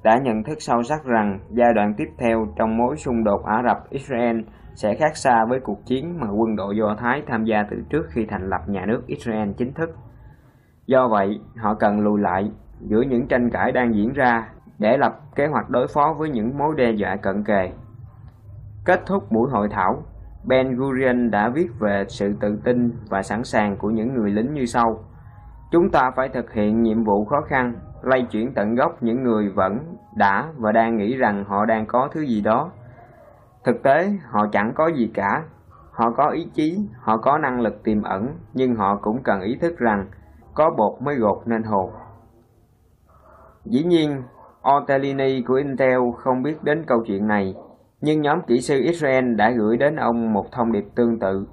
[0.04, 3.62] đã nhận thức sâu sắc rằng giai đoạn tiếp theo trong mối xung đột Ả
[3.62, 4.40] Rập-Israel
[4.74, 8.06] sẽ khác xa với cuộc chiến mà quân đội Do Thái tham gia từ trước
[8.10, 9.90] khi thành lập nhà nước Israel chính thức.
[10.86, 12.50] Do vậy, họ cần lùi lại
[12.80, 14.48] giữa những tranh cãi đang diễn ra
[14.78, 17.70] để lập kế hoạch đối phó với những mối đe dọa cận kề.
[18.84, 20.02] Kết thúc buổi hội thảo,
[20.46, 24.54] Ben Gurion đã viết về sự tự tin và sẵn sàng của những người lính
[24.54, 25.04] như sau.
[25.70, 29.48] Chúng ta phải thực hiện nhiệm vụ khó khăn, lay chuyển tận gốc những người
[29.48, 29.78] vẫn
[30.16, 32.70] đã và đang nghĩ rằng họ đang có thứ gì đó.
[33.64, 35.44] Thực tế, họ chẳng có gì cả.
[35.90, 39.56] Họ có ý chí, họ có năng lực tiềm ẩn, nhưng họ cũng cần ý
[39.60, 40.06] thức rằng
[40.54, 41.92] có bột mới gột nên hột.
[43.64, 44.22] Dĩ nhiên,
[44.76, 47.54] Ortellini của Intel không biết đến câu chuyện này,
[48.06, 51.46] nhưng nhóm kỹ sư Israel đã gửi đến ông một thông điệp tương tự.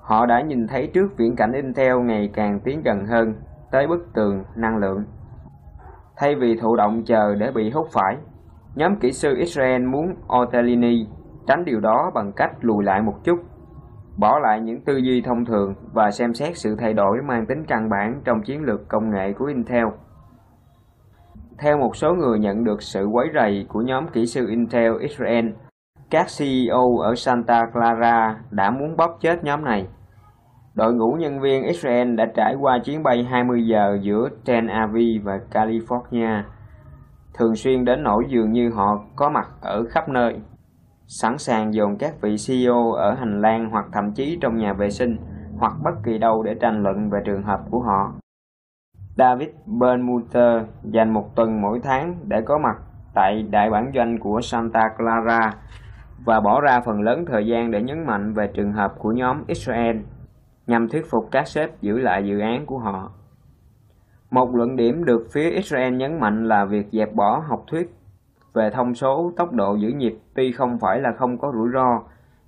[0.00, 3.34] Họ đã nhìn thấy trước viễn cảnh Intel ngày càng tiến gần hơn
[3.70, 5.04] tới bức tường năng lượng.
[6.16, 8.16] Thay vì thụ động chờ để bị hút phải,
[8.74, 11.06] nhóm kỹ sư Israel muốn Ortellini
[11.46, 13.40] tránh điều đó bằng cách lùi lại một chút,
[14.16, 17.64] bỏ lại những tư duy thông thường và xem xét sự thay đổi mang tính
[17.68, 19.86] căn bản trong chiến lược công nghệ của Intel.
[21.58, 25.46] Theo một số người nhận được sự quấy rầy của nhóm kỹ sư Intel Israel,
[26.12, 29.86] các CEO ở Santa Clara đã muốn bóp chết nhóm này.
[30.74, 35.24] Đội ngũ nhân viên Israel đã trải qua chuyến bay 20 giờ giữa Tel Aviv
[35.24, 36.42] và California,
[37.34, 40.40] thường xuyên đến nỗi dường như họ có mặt ở khắp nơi,
[41.06, 44.90] sẵn sàng dồn các vị CEO ở hành lang hoặc thậm chí trong nhà vệ
[44.90, 45.16] sinh
[45.58, 48.12] hoặc bất kỳ đâu để tranh luận về trường hợp của họ.
[49.16, 52.76] David Bernmutter dành một tuần mỗi tháng để có mặt
[53.14, 55.52] tại đại bản doanh của Santa Clara
[56.24, 59.44] và bỏ ra phần lớn thời gian để nhấn mạnh về trường hợp của nhóm
[59.46, 59.96] Israel
[60.66, 63.12] nhằm thuyết phục các sếp giữ lại dự án của họ.
[64.30, 67.94] Một luận điểm được phía Israel nhấn mạnh là việc dẹp bỏ học thuyết
[68.54, 72.02] về thông số tốc độ giữ nhịp tuy không phải là không có rủi ro,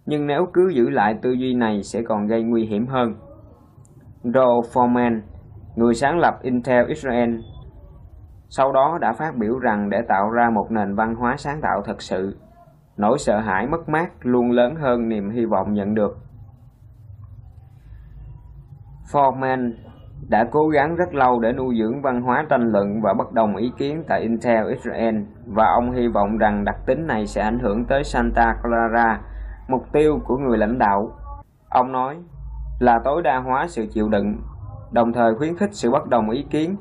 [0.07, 3.15] nhưng nếu cứ giữ lại tư duy này sẽ còn gây nguy hiểm hơn.
[4.25, 5.21] Joe Foreman
[5.77, 7.41] người sáng lập Intel Israel,
[8.49, 11.83] sau đó đã phát biểu rằng để tạo ra một nền văn hóa sáng tạo
[11.83, 12.37] thật sự,
[12.97, 16.19] nỗi sợ hãi mất mát luôn lớn hơn niềm hy vọng nhận được.
[19.13, 19.73] Foreman
[20.29, 23.57] đã cố gắng rất lâu để nuôi dưỡng văn hóa tranh luận và bất đồng
[23.57, 25.17] ý kiến tại Intel Israel
[25.47, 29.21] và ông hy vọng rằng đặc tính này sẽ ảnh hưởng tới Santa Clara,
[29.69, 31.13] mục tiêu của người lãnh đạo.
[31.69, 32.17] Ông nói
[32.79, 34.37] là tối đa hóa sự chịu đựng
[34.95, 36.77] đồng thời khuyến khích sự bất đồng ý kiến.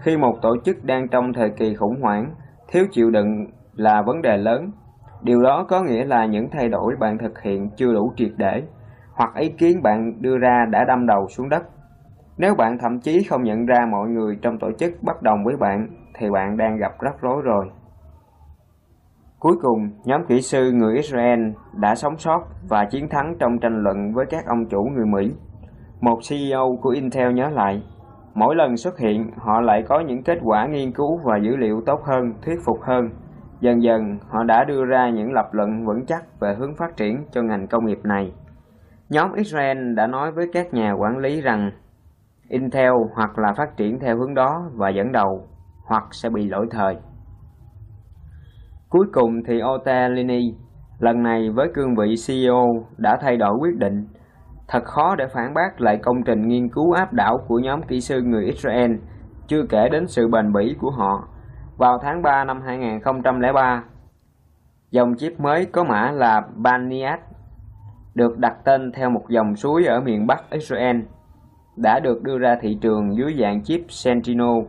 [0.00, 2.34] Khi một tổ chức đang trong thời kỳ khủng hoảng,
[2.68, 4.70] thiếu chịu đựng là vấn đề lớn.
[5.24, 8.62] Điều đó có nghĩa là những thay đổi bạn thực hiện chưa đủ triệt để,
[9.12, 11.62] hoặc ý kiến bạn đưa ra đã đâm đầu xuống đất.
[12.38, 15.56] Nếu bạn thậm chí không nhận ra mọi người trong tổ chức bất đồng với
[15.56, 15.88] bạn,
[16.18, 17.70] thì bạn đang gặp rắc rối rồi.
[19.38, 21.40] Cuối cùng, nhóm kỹ sư người Israel
[21.72, 25.32] đã sống sót và chiến thắng trong tranh luận với các ông chủ người Mỹ.
[26.00, 27.82] Một CEO của Intel nhớ lại,
[28.34, 31.82] mỗi lần xuất hiện họ lại có những kết quả nghiên cứu và dữ liệu
[31.86, 33.10] tốt hơn, thuyết phục hơn.
[33.64, 37.24] Dần dần họ đã đưa ra những lập luận vững chắc về hướng phát triển
[37.32, 38.32] cho ngành công nghiệp này.
[39.10, 41.70] Nhóm Israel đã nói với các nhà quản lý rằng
[42.48, 45.48] Intel hoặc là phát triển theo hướng đó và dẫn đầu,
[45.86, 46.96] hoặc sẽ bị lỗi thời.
[48.88, 50.54] Cuối cùng thì Otelini,
[50.98, 52.66] lần này với cương vị CEO
[52.96, 54.06] đã thay đổi quyết định
[54.68, 58.00] Thật khó để phản bác lại công trình nghiên cứu áp đảo của nhóm kỹ
[58.00, 58.92] sư người Israel,
[59.46, 61.28] chưa kể đến sự bền bỉ của họ.
[61.76, 63.84] Vào tháng 3 năm 2003,
[64.90, 67.20] dòng chip mới có mã là Baniat,
[68.14, 71.00] được đặt tên theo một dòng suối ở miền Bắc Israel,
[71.76, 74.64] đã được đưa ra thị trường dưới dạng chip Sentinel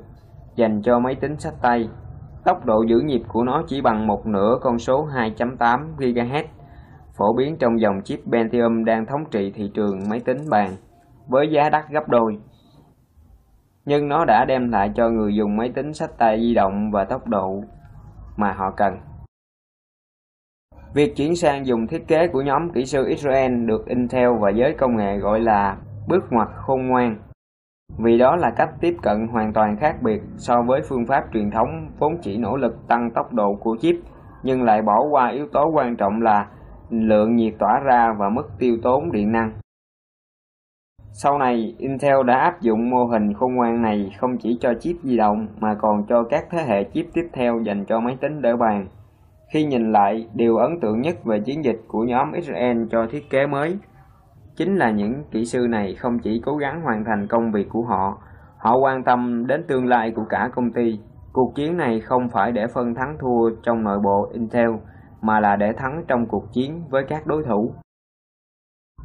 [0.56, 1.90] dành cho máy tính sách tay.
[2.46, 6.44] Tốc độ giữ nhịp của nó chỉ bằng một nửa con số 2.8 GHz
[7.18, 10.70] phổ biến trong dòng chip Pentium đang thống trị thị trường máy tính bàn
[11.28, 12.38] với giá đắt gấp đôi.
[13.86, 17.06] Nhưng nó đã đem lại cho người dùng máy tính sách tay di động và
[17.06, 17.64] tốc độ
[18.38, 18.98] mà họ cần.
[20.94, 24.74] Việc chuyển sang dùng thiết kế của nhóm kỹ sư Israel được Intel và giới
[24.74, 27.18] công nghệ gọi là bước ngoặt khôn ngoan.
[27.98, 31.52] Vì đó là cách tiếp cận hoàn toàn khác biệt so với phương pháp truyền
[31.52, 33.96] thống vốn chỉ nỗ lực tăng tốc độ của chip,
[34.44, 36.48] nhưng lại bỏ qua yếu tố quan trọng là
[36.90, 39.52] lượng nhiệt tỏa ra và mức tiêu tốn điện năng.
[41.18, 44.96] Sau này, Intel đã áp dụng mô hình khôn ngoan này không chỉ cho chip
[45.04, 48.42] di động mà còn cho các thế hệ chip tiếp theo dành cho máy tính
[48.42, 48.88] đỡ bàn.
[49.54, 53.30] Khi nhìn lại, điều ấn tượng nhất về chiến dịch của nhóm Israel cho thiết
[53.30, 53.78] kế mới
[54.56, 57.82] chính là những kỹ sư này không chỉ cố gắng hoàn thành công việc của
[57.82, 58.18] họ,
[58.58, 61.00] họ quan tâm đến tương lai của cả công ty.
[61.34, 64.70] Cuộc chiến này không phải để phân thắng thua trong nội bộ Intel
[65.22, 67.74] mà là để thắng trong cuộc chiến với các đối thủ.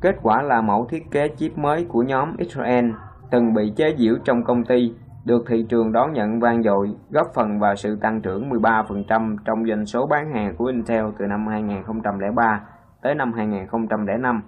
[0.00, 2.90] Kết quả là mẫu thiết kế chip mới của nhóm Israel
[3.30, 4.94] từng bị chế giễu trong công ty
[5.24, 9.66] được thị trường đón nhận vang dội, góp phần vào sự tăng trưởng 13% trong
[9.68, 12.64] doanh số bán hàng của Intel từ năm 2003
[13.02, 14.42] tới năm 2005.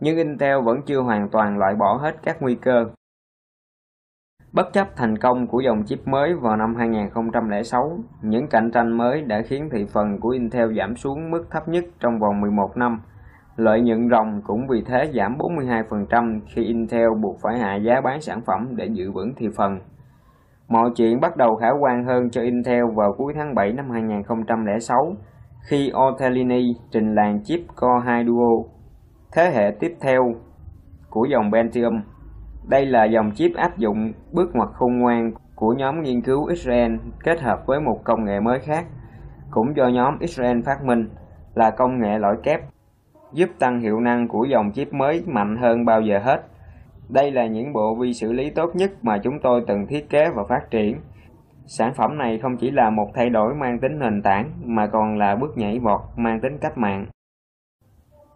[0.00, 2.86] Nhưng Intel vẫn chưa hoàn toàn loại bỏ hết các nguy cơ.
[4.52, 9.22] Bất chấp thành công của dòng chip mới vào năm 2006, những cạnh tranh mới
[9.22, 13.00] đã khiến thị phần của Intel giảm xuống mức thấp nhất trong vòng 11 năm.
[13.56, 18.20] Lợi nhuận ròng cũng vì thế giảm 42% khi Intel buộc phải hạ giá bán
[18.20, 19.78] sản phẩm để giữ vững thị phần.
[20.68, 25.16] Mọi chuyện bắt đầu khả quan hơn cho Intel vào cuối tháng 7 năm 2006
[25.68, 28.64] khi Ortolini trình làng chip Core 2 Duo,
[29.32, 30.34] thế hệ tiếp theo
[31.10, 32.00] của dòng Pentium.
[32.68, 36.96] Đây là dòng chip áp dụng bước ngoặt khôn ngoan của nhóm nghiên cứu Israel
[37.24, 38.84] kết hợp với một công nghệ mới khác,
[39.50, 41.08] cũng do nhóm Israel phát minh
[41.54, 42.60] là công nghệ lõi kép,
[43.34, 46.42] giúp tăng hiệu năng của dòng chip mới mạnh hơn bao giờ hết.
[47.08, 50.30] Đây là những bộ vi xử lý tốt nhất mà chúng tôi từng thiết kế
[50.34, 51.00] và phát triển.
[51.66, 55.18] Sản phẩm này không chỉ là một thay đổi mang tính nền tảng mà còn
[55.18, 57.06] là bước nhảy vọt mang tính cách mạng.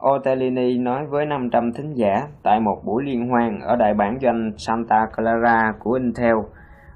[0.06, 4.52] Otellini nói với 500 thính giả tại một buổi liên hoan ở đại bản doanh
[4.56, 6.36] Santa Clara của Intel.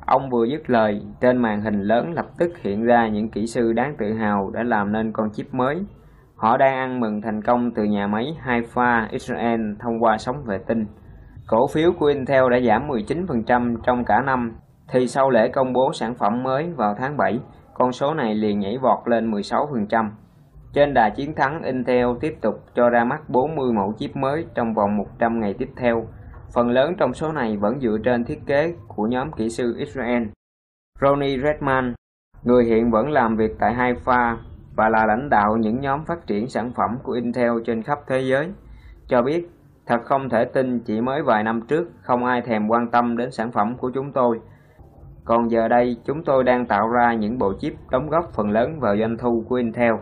[0.07, 3.73] Ông vừa dứt lời, trên màn hình lớn lập tức hiện ra những kỹ sư
[3.73, 5.85] đáng tự hào đã làm nên con chip mới.
[6.43, 10.59] Họ đang ăn mừng thành công từ nhà máy Haifa Israel thông qua sóng vệ
[10.67, 10.87] tinh.
[11.47, 14.57] Cổ phiếu của Intel đã giảm 19% trong cả năm,
[14.93, 17.39] thì sau lễ công bố sản phẩm mới vào tháng 7,
[17.75, 20.11] con số này liền nhảy vọt lên 16%.
[20.73, 24.75] Trên đà chiến thắng, Intel tiếp tục cho ra mắt 40 mẫu chip mới trong
[24.75, 26.07] vòng 100 ngày tiếp theo.
[26.55, 30.23] Phần lớn trong số này vẫn dựa trên thiết kế của nhóm kỹ sư Israel.
[31.01, 31.95] Ronnie Redman,
[32.43, 34.37] người hiện vẫn làm việc tại Haifa
[34.77, 38.21] và là lãnh đạo những nhóm phát triển sản phẩm của Intel trên khắp thế
[38.21, 38.53] giới,
[39.07, 39.51] cho biết
[39.87, 43.31] thật không thể tin chỉ mới vài năm trước không ai thèm quan tâm đến
[43.31, 44.41] sản phẩm của chúng tôi.
[45.25, 48.81] Còn giờ đây, chúng tôi đang tạo ra những bộ chip đóng góp phần lớn
[48.81, 49.95] vào doanh thu của Intel.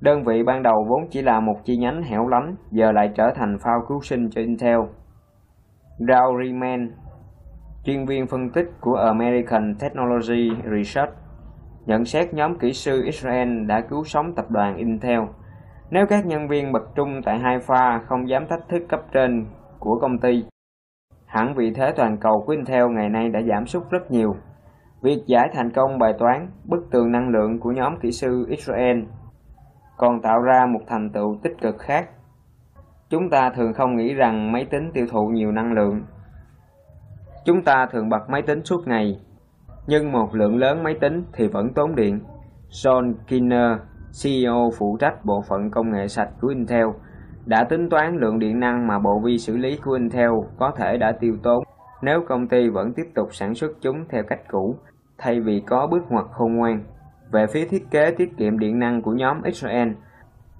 [0.00, 3.30] Đơn vị ban đầu vốn chỉ là một chi nhánh hẻo lánh, giờ lại trở
[3.34, 4.78] thành phao cứu sinh cho Intel.
[6.08, 6.92] Rao Riemann,
[7.84, 11.12] chuyên viên phân tích của American Technology Research,
[11.86, 15.20] nhận xét nhóm kỹ sư Israel đã cứu sống tập đoàn Intel.
[15.90, 19.46] Nếu các nhân viên bậc trung tại Haifa không dám thách thức cấp trên
[19.78, 20.44] của công ty,
[21.26, 24.36] hẳn vị thế toàn cầu của Intel ngày nay đã giảm sút rất nhiều.
[25.02, 29.00] Việc giải thành công bài toán bức tường năng lượng của nhóm kỹ sư Israel
[29.96, 32.08] còn tạo ra một thành tựu tích cực khác.
[33.10, 36.02] Chúng ta thường không nghĩ rằng máy tính tiêu thụ nhiều năng lượng.
[37.44, 39.20] Chúng ta thường bật máy tính suốt ngày,
[39.86, 42.20] nhưng một lượng lớn máy tính thì vẫn tốn điện.
[42.70, 43.78] John Kinner,
[44.22, 46.86] CEO phụ trách bộ phận công nghệ sạch của Intel,
[47.46, 50.98] đã tính toán lượng điện năng mà bộ vi xử lý của Intel có thể
[50.98, 51.64] đã tiêu tốn
[52.02, 54.76] nếu công ty vẫn tiếp tục sản xuất chúng theo cách cũ,
[55.18, 56.84] thay vì có bước ngoặt khôn ngoan.
[57.30, 59.88] Về phía thiết kế tiết kiệm điện năng của nhóm Israel,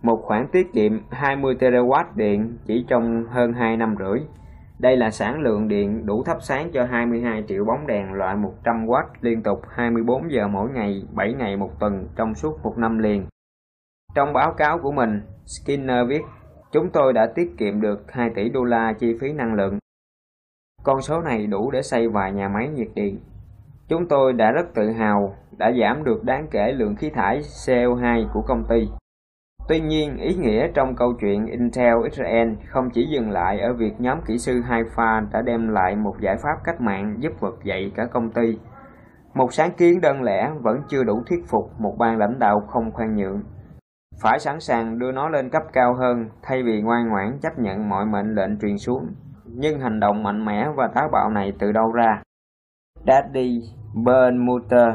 [0.02, 4.20] một khoản tiết kiệm 20 TW điện chỉ trong hơn 2 năm rưỡi.
[4.82, 9.02] Đây là sản lượng điện đủ thắp sáng cho 22 triệu bóng đèn loại 100W
[9.20, 13.26] liên tục 24 giờ mỗi ngày, 7 ngày một tuần trong suốt một năm liền.
[14.14, 16.22] Trong báo cáo của mình, Skinner viết,
[16.72, 19.78] chúng tôi đã tiết kiệm được 2 tỷ đô la chi phí năng lượng.
[20.82, 23.20] Con số này đủ để xây vài nhà máy nhiệt điện.
[23.88, 28.26] Chúng tôi đã rất tự hào đã giảm được đáng kể lượng khí thải CO2
[28.32, 28.88] của công ty.
[29.72, 34.00] Tuy nhiên, ý nghĩa trong câu chuyện Intel Israel không chỉ dừng lại ở việc
[34.00, 37.92] nhóm kỹ sư Haifa đã đem lại một giải pháp cách mạng giúp vực dậy
[37.94, 38.58] cả công ty.
[39.34, 42.92] Một sáng kiến đơn lẻ vẫn chưa đủ thuyết phục một ban lãnh đạo không
[42.92, 43.42] khoan nhượng.
[44.22, 47.88] Phải sẵn sàng đưa nó lên cấp cao hơn thay vì ngoan ngoãn chấp nhận
[47.88, 49.06] mọi mệnh lệnh truyền xuống.
[49.44, 52.22] Nhưng hành động mạnh mẽ và táo bạo này từ đâu ra?
[53.06, 53.60] Daddy
[54.04, 54.88] Bernmutter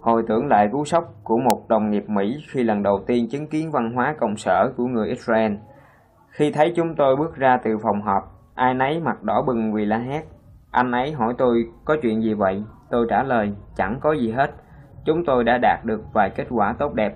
[0.00, 3.46] hồi tưởng lại cú sốc của một đồng nghiệp Mỹ khi lần đầu tiên chứng
[3.46, 5.52] kiến văn hóa công sở của người Israel.
[6.30, 8.22] Khi thấy chúng tôi bước ra từ phòng họp,
[8.54, 10.22] ai nấy mặt đỏ bừng vì la hét.
[10.70, 12.62] Anh ấy hỏi tôi có chuyện gì vậy?
[12.90, 14.50] Tôi trả lời chẳng có gì hết.
[15.04, 17.14] Chúng tôi đã đạt được vài kết quả tốt đẹp.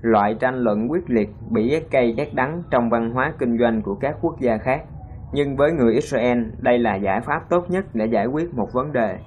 [0.00, 3.82] Loại tranh luận quyết liệt bị ghét cay ghét đắng trong văn hóa kinh doanh
[3.82, 4.82] của các quốc gia khác.
[5.32, 8.92] Nhưng với người Israel, đây là giải pháp tốt nhất để giải quyết một vấn
[8.92, 9.18] đề.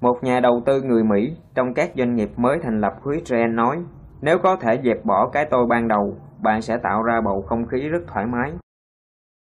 [0.00, 3.50] Một nhà đầu tư người Mỹ trong các doanh nghiệp mới thành lập của Israel
[3.50, 3.82] nói,
[4.20, 7.66] nếu có thể dẹp bỏ cái tôi ban đầu, bạn sẽ tạo ra bầu không
[7.66, 8.52] khí rất thoải mái.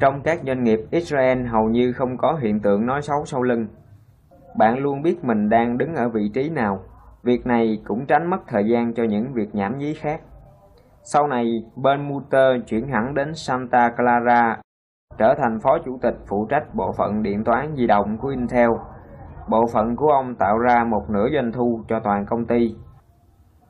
[0.01, 3.67] Trong các doanh nghiệp Israel hầu như không có hiện tượng nói xấu sau lưng.
[4.57, 6.84] Bạn luôn biết mình đang đứng ở vị trí nào.
[7.23, 10.21] Việc này cũng tránh mất thời gian cho những việc nhảm nhí khác.
[11.03, 14.57] Sau này, Ben Mutter chuyển hẳn đến Santa Clara,
[15.17, 18.69] trở thành phó chủ tịch phụ trách bộ phận điện toán di động của Intel
[19.49, 22.76] bộ phận của ông tạo ra một nửa doanh thu cho toàn công ty.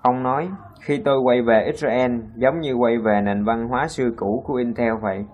[0.02, 0.50] Ông nói,
[0.82, 4.54] khi tôi quay về Israel giống như quay về nền văn hóa xưa cũ của
[4.56, 5.26] Intel vậy.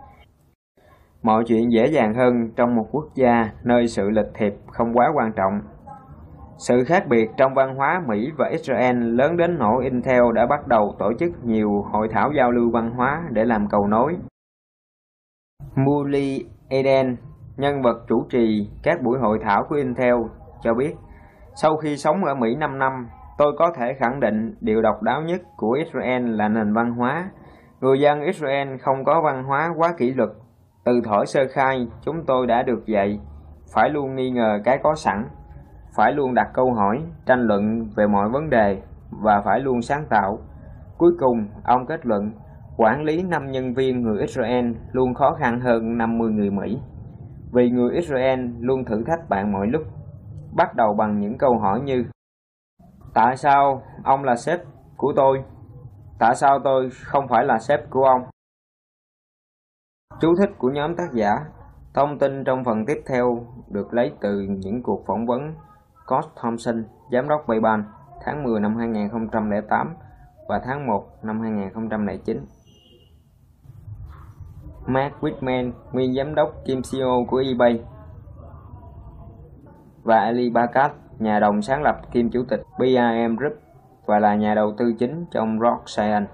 [1.23, 5.11] Mọi chuyện dễ dàng hơn trong một quốc gia nơi sự lịch thiệp không quá
[5.15, 5.61] quan trọng.
[6.67, 10.67] Sự khác biệt trong văn hóa Mỹ và Israel lớn đến nỗi Intel đã bắt
[10.67, 14.17] đầu tổ chức nhiều hội thảo giao lưu văn hóa để làm cầu nối.
[15.75, 17.15] Muli Eden,
[17.59, 20.15] nhân vật chủ trì các buổi hội thảo của Intel,
[20.61, 20.95] cho biết,
[21.55, 23.07] sau khi sống ở Mỹ 5 năm,
[23.37, 27.29] tôi có thể khẳng định điều độc đáo nhất của Israel là nền văn hóa.
[27.81, 30.29] Người dân Israel không có văn hóa quá kỷ luật.
[30.85, 33.19] Từ thổi sơ khai, chúng tôi đã được dạy,
[33.73, 35.25] phải luôn nghi ngờ cái có sẵn,
[35.95, 38.81] phải luôn đặt câu hỏi, tranh luận về mọi vấn đề
[39.23, 40.37] và phải luôn sáng tạo.
[40.97, 42.31] Cuối cùng, ông kết luận,
[42.77, 46.79] quản lý 5 nhân viên người Israel luôn khó khăn hơn 50 người Mỹ.
[47.53, 49.81] Vì người Israel luôn thử thách bạn mọi lúc,
[50.55, 52.03] bắt đầu bằng những câu hỏi như
[53.13, 54.59] Tại sao ông là sếp
[54.97, 55.43] của tôi?
[56.19, 58.21] Tại sao tôi không phải là sếp của ông?
[60.21, 61.35] Chú thích của nhóm tác giả
[61.93, 65.53] Thông tin trong phần tiếp theo được lấy từ những cuộc phỏng vấn
[66.05, 67.83] Scott Thompson, giám đốc Bayban
[68.25, 69.95] tháng 10 năm 2008
[70.47, 72.45] và tháng 1 năm 2009.
[74.89, 77.79] Mark Whitman, nguyên giám đốc kiêm CEO của eBay
[80.03, 83.53] và Ali Bakat, nhà đồng sáng lập kiêm chủ tịch BIM Group
[84.05, 86.31] và là nhà đầu tư chính trong Rock Science.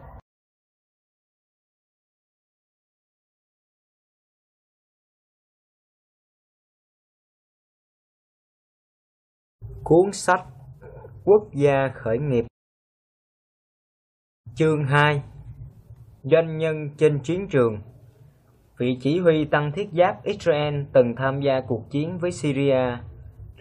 [9.83, 10.45] Cuốn sách
[11.25, 12.45] Quốc gia khởi nghiệp
[14.55, 15.23] Chương 2
[16.23, 17.94] Doanh nhân trên chiến trường
[18.77, 22.97] Vị chỉ huy tăng thiết giáp Israel từng tham gia cuộc chiến với Syria,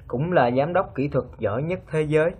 [0.07, 2.31] cũng là giám đốc kỹ thuật giỏi nhất thế giới.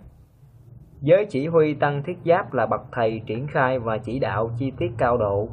[1.01, 4.71] Giới chỉ huy tăng thiết giáp là bậc thầy triển khai và chỉ đạo chi
[4.77, 5.49] tiết cao độ.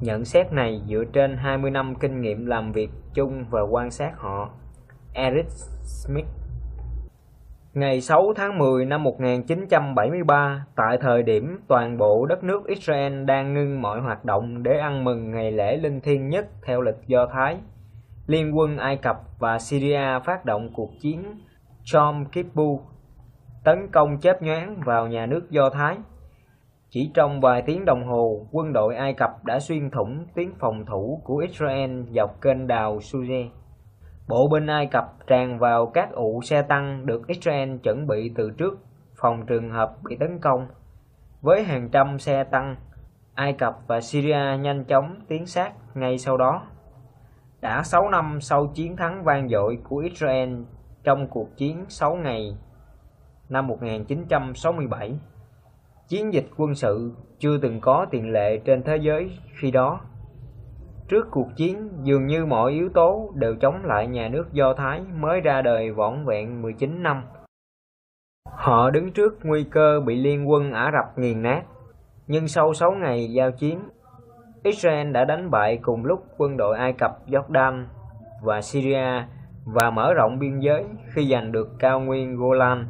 [0.00, 4.12] Nhận xét này dựa trên 20 năm kinh nghiệm làm việc chung và quan sát
[4.18, 4.50] họ.
[5.12, 5.46] Eric
[5.82, 6.26] Smith
[7.74, 13.54] Ngày 6 tháng 10 năm 1973, tại thời điểm toàn bộ đất nước Israel đang
[13.54, 17.26] ngưng mọi hoạt động để ăn mừng ngày lễ linh thiêng nhất theo lịch Do
[17.26, 17.56] Thái,
[18.26, 21.22] Liên quân Ai Cập và Syria phát động cuộc chiến
[21.84, 22.80] Chom Kippur,
[23.64, 25.96] tấn công chớp nhoáng vào nhà nước Do Thái.
[26.90, 30.84] Chỉ trong vài tiếng đồng hồ, quân đội Ai Cập đã xuyên thủng tuyến phòng
[30.86, 33.48] thủ của Israel dọc kênh đào Suez.
[34.28, 38.50] Bộ binh Ai Cập tràn vào các ụ xe tăng được Israel chuẩn bị từ
[38.50, 38.78] trước
[39.20, 40.66] phòng trường hợp bị tấn công.
[41.40, 42.76] Với hàng trăm xe tăng,
[43.34, 46.62] Ai Cập và Syria nhanh chóng tiến sát ngay sau đó.
[47.60, 50.54] Đã 6 năm sau chiến thắng vang dội của Israel
[51.04, 52.56] trong cuộc chiến 6 ngày
[53.48, 55.18] năm 1967,
[56.08, 60.00] chiến dịch quân sự chưa từng có tiền lệ trên thế giới khi đó
[61.08, 65.02] Trước cuộc chiến, dường như mọi yếu tố đều chống lại nhà nước Do Thái
[65.20, 67.22] mới ra đời vỏn vẹn 19 năm.
[68.48, 71.62] Họ đứng trước nguy cơ bị liên quân Ả Rập nghiền nát,
[72.26, 73.78] nhưng sau 6 ngày giao chiến,
[74.62, 77.84] Israel đã đánh bại cùng lúc quân đội Ai Cập, Jordan
[78.42, 79.24] và Syria
[79.64, 82.86] và mở rộng biên giới khi giành được cao nguyên Golan,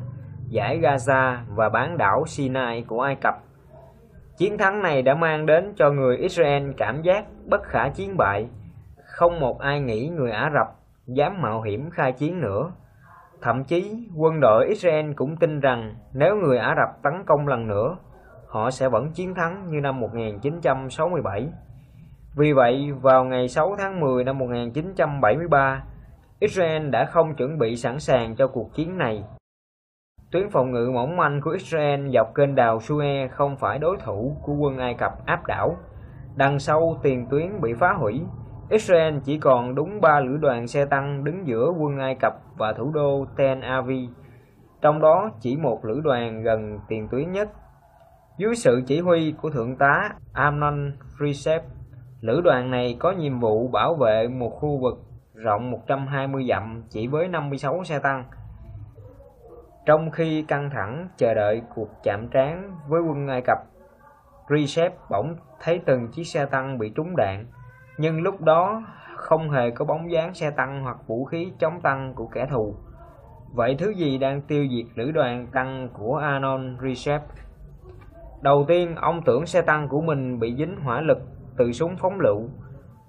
[0.48, 3.43] giải Gaza và bán đảo Sinai của Ai Cập
[4.36, 8.48] Chiến thắng này đã mang đến cho người Israel cảm giác bất khả chiến bại.
[9.04, 10.66] Không một ai nghĩ người Ả Rập
[11.06, 12.72] dám mạo hiểm khai chiến nữa.
[13.42, 17.66] Thậm chí, quân đội Israel cũng tin rằng nếu người Ả Rập tấn công lần
[17.66, 17.96] nữa,
[18.48, 21.48] họ sẽ vẫn chiến thắng như năm 1967.
[22.36, 25.82] Vì vậy, vào ngày 6 tháng 10 năm 1973,
[26.38, 29.24] Israel đã không chuẩn bị sẵn sàng cho cuộc chiến này
[30.34, 34.36] Tuyến phòng ngự mỏng manh của Israel dọc kênh đào Suez không phải đối thủ
[34.42, 35.76] của quân Ai Cập áp đảo.
[36.36, 38.20] Đằng sau tiền tuyến bị phá hủy,
[38.70, 42.72] Israel chỉ còn đúng ba lữ đoàn xe tăng đứng giữa quân Ai Cập và
[42.72, 44.10] thủ đô Tel Aviv.
[44.80, 47.48] Trong đó chỉ một lữ đoàn gần tiền tuyến nhất.
[48.38, 51.60] Dưới sự chỉ huy của Thượng tá Amnon Frisep,
[52.20, 54.98] lữ đoàn này có nhiệm vụ bảo vệ một khu vực
[55.34, 58.24] rộng 120 dặm chỉ với 56 xe tăng.
[59.86, 63.58] Trong khi căng thẳng chờ đợi cuộc chạm trán với quân Ai Cập,
[64.50, 67.46] Recep bỗng thấy từng chiếc xe tăng bị trúng đạn,
[67.98, 68.82] nhưng lúc đó
[69.16, 72.74] không hề có bóng dáng xe tăng hoặc vũ khí chống tăng của kẻ thù.
[73.52, 77.22] Vậy thứ gì đang tiêu diệt lữ đoàn tăng của Anon Recep?
[78.42, 81.18] Đầu tiên, ông tưởng xe tăng của mình bị dính hỏa lực
[81.56, 82.48] từ súng phóng lựu,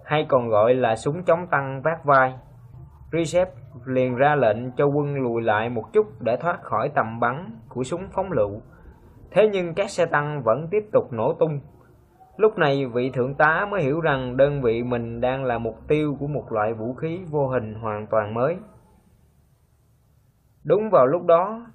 [0.06, 2.34] hay còn gọi là súng chống tăng vác vai.
[3.11, 3.49] Recep
[3.86, 7.84] liền ra lệnh cho quân lùi lại một chút để thoát khỏi tầm bắn của
[7.84, 8.61] súng phóng lựu.
[9.32, 11.60] Thế nhưng các xe tăng vẫn tiếp tục nổ tung.
[12.38, 16.18] Lúc này vị thượng tá mới hiểu rằng đơn vị mình đang là mục tiêu
[16.19, 18.57] của một loại vũ khí vô hình hoàn toàn mới.
[20.64, 21.65] Đúng vào lúc đó,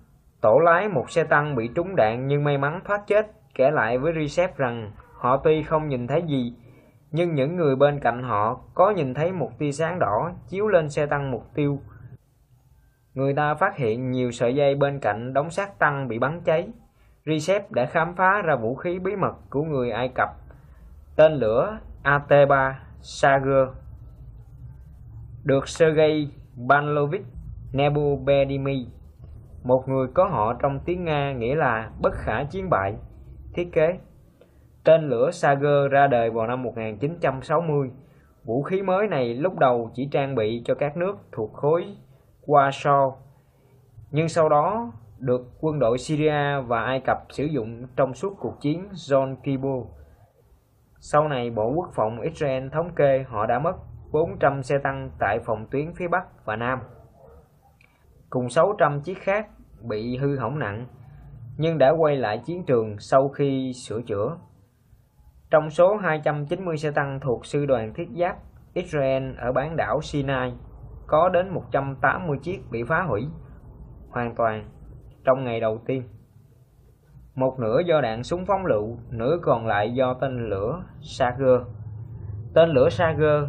[0.41, 3.99] tổ lái một xe tăng bị trúng đạn nhưng may mắn thoát chết, kể lại
[3.99, 6.55] với Recep rằng họ tuy không nhìn thấy gì,
[7.13, 10.91] nhưng những người bên cạnh họ có nhìn thấy một tia sáng đỏ chiếu lên
[10.91, 11.81] xe tăng mục tiêu.
[13.15, 16.69] Người ta phát hiện nhiều sợi dây bên cạnh đống xác tăng bị bắn cháy.
[17.27, 20.29] Recep đã khám phá ra vũ khí bí mật của người Ai Cập,
[21.17, 22.73] tên lửa AT-3
[23.03, 23.69] Sager,
[25.45, 27.27] được Sergei Banlovich
[27.73, 28.87] Nebubedimi,
[29.65, 32.95] một người có họ trong tiếng Nga nghĩa là bất khả chiến bại,
[33.55, 33.99] thiết kế.
[34.85, 37.91] Tên lửa Sager ra đời vào năm 1960.
[38.45, 41.97] Vũ khí mới này lúc đầu chỉ trang bị cho các nước thuộc khối
[42.47, 43.13] Warsaw,
[44.11, 48.61] nhưng sau đó được quân đội Syria và Ai Cập sử dụng trong suốt cuộc
[48.61, 49.87] chiến John Kippur.
[51.01, 53.77] Sau này Bộ Quốc phòng Israel thống kê họ đã mất
[54.13, 56.79] 400 xe tăng tại phòng tuyến phía Bắc và Nam,
[58.31, 59.49] cùng 600 chiếc khác
[59.83, 60.87] bị hư hỏng nặng,
[61.59, 64.37] nhưng đã quay lại chiến trường sau khi sửa chữa.
[65.51, 68.37] Trong số 290 xe tăng thuộc sư đoàn thiết giáp
[68.75, 70.53] Israel ở bán đảo Sinai,
[71.07, 73.29] có đến 180 chiếc bị phá hủy
[74.11, 74.65] hoàn toàn
[75.25, 76.03] trong ngày đầu tiên.
[77.35, 81.61] Một nửa do đạn súng phóng lựu, nửa còn lại do tên lửa Sager.
[82.55, 83.45] Tên lửa Sager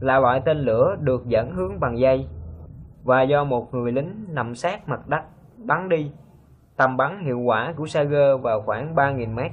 [0.00, 2.26] là loại tên lửa được dẫn hướng bằng dây
[3.04, 5.22] và do một người lính nằm sát mặt đất
[5.56, 6.12] bắn đi.
[6.76, 9.52] Tầm bắn hiệu quả của Sager vào khoảng 3.000 mét,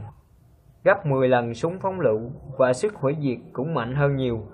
[0.84, 2.20] gấp 10 lần súng phóng lựu
[2.58, 4.46] và sức hủy diệt cũng mạnh hơn nhiều.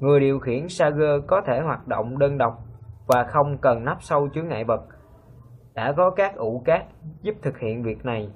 [0.00, 2.58] Người điều khiển Sager có thể hoạt động đơn độc
[3.06, 4.82] và không cần nắp sâu chứa ngại vật.
[5.74, 6.84] Đã có các ụ cát
[7.22, 8.30] giúp thực hiện việc này.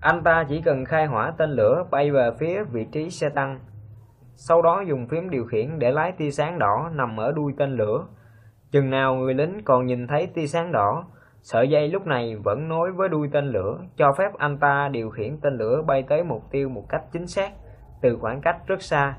[0.00, 3.58] Anh ta chỉ cần khai hỏa tên lửa bay về phía vị trí xe tăng,
[4.36, 7.76] sau đó dùng phím điều khiển để lái tia sáng đỏ nằm ở đuôi tên
[7.76, 8.06] lửa.
[8.70, 11.04] Chừng nào người lính còn nhìn thấy tia sáng đỏ,
[11.44, 15.10] sợi dây lúc này vẫn nối với đuôi tên lửa, cho phép anh ta điều
[15.10, 17.52] khiển tên lửa bay tới mục tiêu một cách chính xác
[18.02, 19.16] từ khoảng cách rất xa.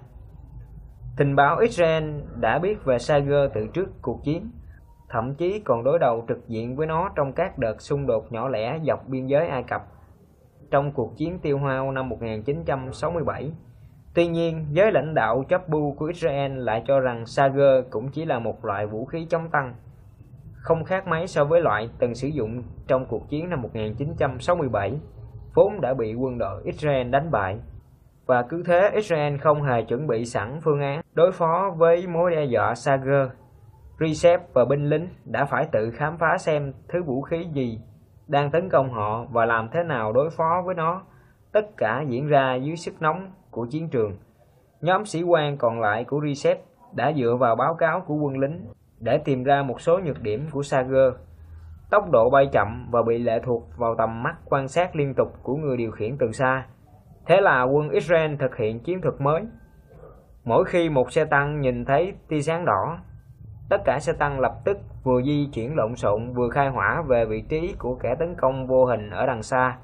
[1.17, 2.03] Tình báo Israel
[2.39, 4.51] đã biết về Sager từ trước cuộc chiến,
[5.09, 8.49] thậm chí còn đối đầu trực diện với nó trong các đợt xung đột nhỏ
[8.49, 9.81] lẻ dọc biên giới Ai Cập
[10.71, 13.51] trong cuộc chiến tiêu hao năm 1967.
[14.15, 18.25] Tuy nhiên, giới lãnh đạo chấp bu của Israel lại cho rằng Sager cũng chỉ
[18.25, 19.75] là một loại vũ khí chống tăng,
[20.65, 24.99] không khác mấy so với loại từng sử dụng trong cuộc chiến năm 1967,
[25.55, 27.59] vốn đã bị quân đội Israel đánh bại.
[28.25, 32.31] Và cứ thế Israel không hề chuẩn bị sẵn phương án đối phó với mối
[32.31, 33.29] đe dọa Sager.
[33.99, 37.79] Recep và binh lính đã phải tự khám phá xem thứ vũ khí gì
[38.27, 41.01] đang tấn công họ và làm thế nào đối phó với nó.
[41.51, 44.17] Tất cả diễn ra dưới sức nóng của chiến trường.
[44.81, 46.63] Nhóm sĩ quan còn lại của Recep
[46.93, 48.65] đã dựa vào báo cáo của quân lính
[48.99, 51.13] để tìm ra một số nhược điểm của Sager.
[51.89, 55.27] Tốc độ bay chậm và bị lệ thuộc vào tầm mắt quan sát liên tục
[55.43, 56.65] của người điều khiển từ xa.
[57.25, 59.41] Thế là quân Israel thực hiện chiến thuật mới.
[60.43, 62.97] Mỗi khi một xe tăng nhìn thấy tia sáng đỏ,
[63.69, 67.25] tất cả xe tăng lập tức vừa di chuyển lộn xộn vừa khai hỏa về
[67.25, 69.77] vị trí của kẻ tấn công vô hình ở đằng xa.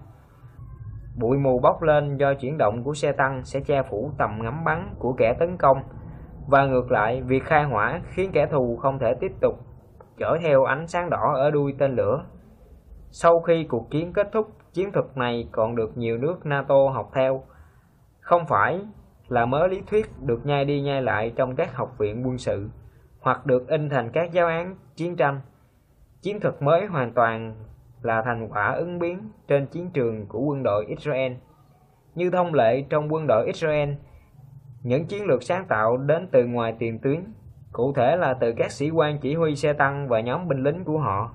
[1.19, 4.63] Bụi mù bốc lên do chuyển động của xe tăng sẽ che phủ tầm ngắm
[4.63, 5.77] bắn của kẻ tấn công
[6.47, 9.59] và ngược lại việc khai hỏa khiến kẻ thù không thể tiếp tục
[10.17, 12.23] chở theo ánh sáng đỏ ở đuôi tên lửa.
[13.11, 17.11] Sau khi cuộc chiến kết thúc, chiến thuật này còn được nhiều nước NATO học
[17.13, 17.43] theo.
[18.19, 18.81] Không phải
[19.27, 22.69] là mớ lý thuyết được nhai đi nhai lại trong các học viện quân sự
[23.19, 25.41] hoặc được in thành các giáo án chiến tranh.
[26.21, 27.55] Chiến thuật mới hoàn toàn
[28.01, 31.33] là thành quả ứng biến trên chiến trường của quân đội Israel.
[32.15, 33.89] Như thông lệ trong quân đội Israel,
[34.83, 37.23] những chiến lược sáng tạo đến từ ngoài tiền tuyến,
[37.71, 40.83] cụ thể là từ các sĩ quan chỉ huy xe tăng và nhóm binh lính
[40.83, 41.33] của họ.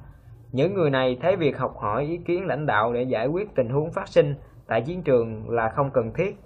[0.53, 3.69] Những người này thấy việc học hỏi ý kiến lãnh đạo để giải quyết tình
[3.69, 4.35] huống phát sinh
[4.67, 6.37] tại chiến trường là không cần thiết.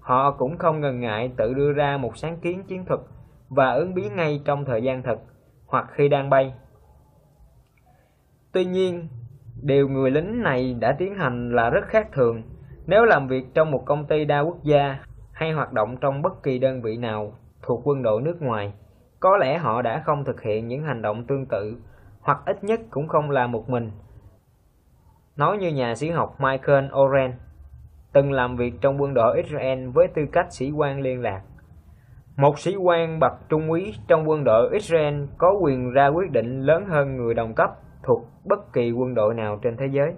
[0.00, 3.00] Họ cũng không ngần ngại tự đưa ra một sáng kiến chiến thuật
[3.48, 5.18] và ứng biến ngay trong thời gian thực
[5.66, 6.54] hoặc khi đang bay.
[8.52, 9.08] Tuy nhiên,
[9.62, 12.42] điều người lính này đã tiến hành là rất khác thường.
[12.86, 14.98] Nếu làm việc trong một công ty đa quốc gia
[15.38, 17.32] hay hoạt động trong bất kỳ đơn vị nào
[17.62, 18.72] thuộc quân đội nước ngoài,
[19.20, 21.76] có lẽ họ đã không thực hiện những hành động tương tự
[22.20, 23.90] hoặc ít nhất cũng không làm một mình.
[25.36, 27.32] Nói như nhà sĩ học Michael Oren,
[28.12, 31.42] từng làm việc trong quân đội Israel với tư cách sĩ quan liên lạc.
[32.36, 36.62] Một sĩ quan bậc trung úy trong quân đội Israel có quyền ra quyết định
[36.62, 37.70] lớn hơn người đồng cấp
[38.02, 40.14] thuộc bất kỳ quân đội nào trên thế giới.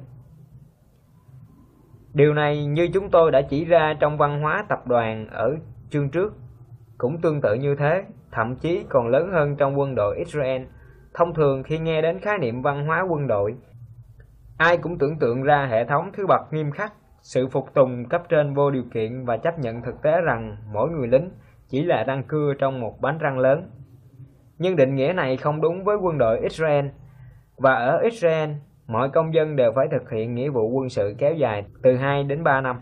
[2.15, 5.57] Điều này như chúng tôi đã chỉ ra trong văn hóa tập đoàn ở
[5.91, 6.35] chương trước,
[6.99, 10.63] cũng tương tự như thế, thậm chí còn lớn hơn trong quân đội Israel.
[11.15, 13.55] Thông thường khi nghe đến khái niệm văn hóa quân đội,
[14.59, 18.23] ai cũng tưởng tượng ra hệ thống thứ bậc nghiêm khắc, sự phục tùng cấp
[18.29, 21.31] trên vô điều kiện và chấp nhận thực tế rằng mỗi người lính
[21.69, 23.71] chỉ là răng cưa trong một bánh răng lớn.
[24.59, 26.87] Nhưng định nghĩa này không đúng với quân đội Israel.
[27.57, 28.51] Và ở Israel,
[28.91, 32.25] mọi công dân đều phải thực hiện nghĩa vụ quân sự kéo dài từ 2
[32.25, 32.81] đến 3 năm.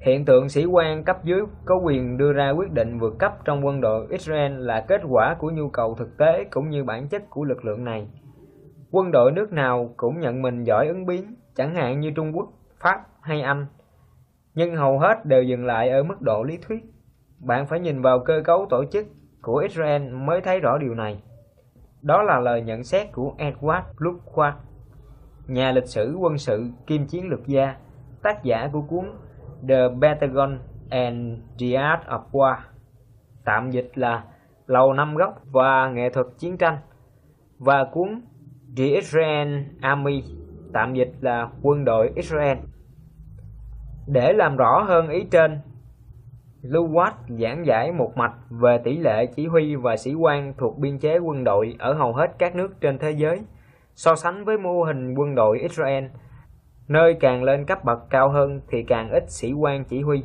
[0.00, 3.66] Hiện tượng sĩ quan cấp dưới có quyền đưa ra quyết định vượt cấp trong
[3.66, 7.30] quân đội Israel là kết quả của nhu cầu thực tế cũng như bản chất
[7.30, 8.08] của lực lượng này.
[8.90, 12.48] Quân đội nước nào cũng nhận mình giỏi ứng biến, chẳng hạn như Trung Quốc,
[12.80, 13.66] Pháp hay Anh.
[14.54, 16.84] Nhưng hầu hết đều dừng lại ở mức độ lý thuyết.
[17.38, 19.06] Bạn phải nhìn vào cơ cấu tổ chức
[19.42, 21.22] của Israel mới thấy rõ điều này.
[22.02, 24.54] Đó là lời nhận xét của Edward Lucquart,
[25.46, 27.76] nhà lịch sử quân sự kim chiến lược gia,
[28.22, 29.04] tác giả của cuốn
[29.68, 30.58] The Pentagon
[30.90, 32.56] and the Art of War,
[33.44, 34.24] tạm dịch là
[34.66, 36.78] Lầu Năm Góc và Nghệ thuật Chiến tranh,
[37.58, 38.22] và cuốn
[38.76, 40.22] The Israel Army,
[40.72, 42.58] tạm dịch là Quân đội Israel.
[44.06, 45.60] Để làm rõ hơn ý trên,
[46.62, 50.78] Lưu Watt giảng giải một mạch về tỷ lệ chỉ huy và sĩ quan thuộc
[50.78, 53.40] biên chế quân đội ở hầu hết các nước trên thế giới,
[53.94, 56.04] so sánh với mô hình quân đội Israel.
[56.88, 60.24] Nơi càng lên cấp bậc cao hơn thì càng ít sĩ quan chỉ huy.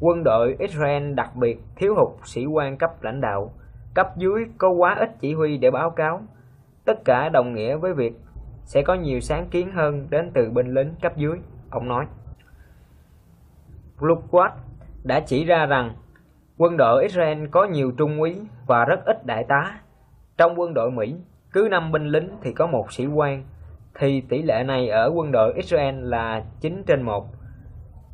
[0.00, 3.52] Quân đội Israel đặc biệt thiếu hụt sĩ quan cấp lãnh đạo,
[3.94, 6.20] cấp dưới có quá ít chỉ huy để báo cáo.
[6.84, 8.12] Tất cả đồng nghĩa với việc
[8.64, 11.38] sẽ có nhiều sáng kiến hơn đến từ binh lính cấp dưới,
[11.70, 12.06] ông nói.
[13.98, 14.50] Lukwat
[15.04, 15.94] đã chỉ ra rằng
[16.56, 19.80] quân đội Israel có nhiều trung úy và rất ít đại tá.
[20.38, 21.16] Trong quân đội Mỹ,
[21.52, 23.44] cứ 5 binh lính thì có một sĩ quan,
[23.94, 27.26] thì tỷ lệ này ở quân đội Israel là 9 trên 1.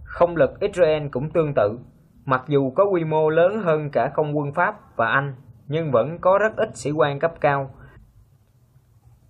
[0.04, 1.78] Không lực Israel cũng tương tự,
[2.24, 5.34] mặc dù có quy mô lớn hơn cả không quân Pháp và Anh,
[5.66, 7.70] nhưng vẫn có rất ít sĩ quan cấp cao.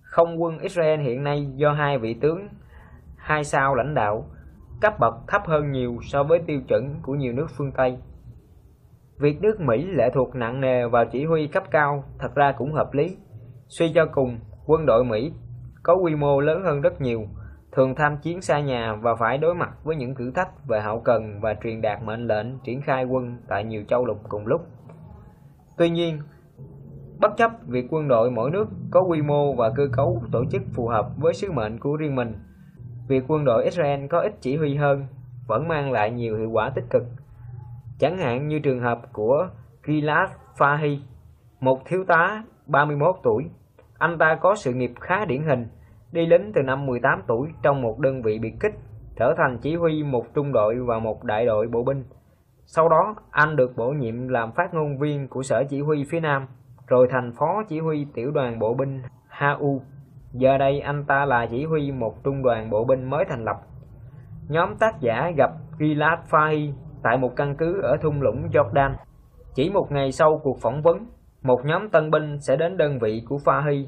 [0.01, 2.47] Không quân Israel hiện nay do hai vị tướng
[3.17, 4.25] hai sao lãnh đạo,
[4.81, 7.97] cấp bậc thấp hơn nhiều so với tiêu chuẩn của nhiều nước phương Tây.
[9.19, 12.71] Việc nước Mỹ lệ thuộc nặng nề vào chỉ huy cấp cao thật ra cũng
[12.71, 13.17] hợp lý.
[13.67, 15.33] Suy cho cùng, quân đội Mỹ
[15.83, 17.27] có quy mô lớn hơn rất nhiều,
[17.71, 20.99] thường tham chiến xa nhà và phải đối mặt với những thử thách về hậu
[20.99, 24.61] cần và truyền đạt mệnh lệnh triển khai quân tại nhiều châu lục cùng lúc.
[25.77, 26.21] Tuy nhiên,
[27.19, 30.61] bất chấp việc quân đội mỗi nước có quy mô và cơ cấu tổ chức
[30.73, 32.33] phù hợp với sứ mệnh của riêng mình,
[33.07, 35.05] việc quân đội Israel có ít chỉ huy hơn
[35.47, 37.03] vẫn mang lại nhiều hiệu quả tích cực.
[37.99, 39.49] Chẳng hạn như trường hợp của
[39.87, 40.97] Gilad Fahi,
[41.59, 43.43] một thiếu tá 31 tuổi.
[43.97, 45.67] Anh ta có sự nghiệp khá điển hình,
[46.11, 48.73] đi lính từ năm 18 tuổi trong một đơn vị biệt kích,
[49.15, 52.03] trở thành chỉ huy một trung đội và một đại đội bộ binh.
[52.65, 56.19] Sau đó, anh được bổ nhiệm làm phát ngôn viên của sở chỉ huy phía
[56.19, 56.47] Nam,
[56.87, 59.79] rồi thành phó chỉ huy tiểu đoàn bộ binh Ha'U.
[60.33, 63.55] Giờ đây anh ta là chỉ huy một trung đoàn bộ binh mới thành lập.
[64.49, 66.71] Nhóm tác giả gặp Gilad Fahy
[67.03, 68.93] tại một căn cứ ở thung lũng Jordan.
[69.55, 71.07] Chỉ một ngày sau cuộc phỏng vấn,
[71.41, 73.85] một nhóm tân binh sẽ đến đơn vị của Fahy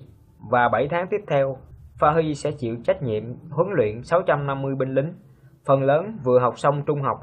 [0.52, 1.58] và 7 tháng tiếp theo,
[2.00, 5.14] Fahy sẽ chịu trách nhiệm huấn luyện 650 binh lính,
[5.68, 7.18] phần lớn vừa học xong trung học,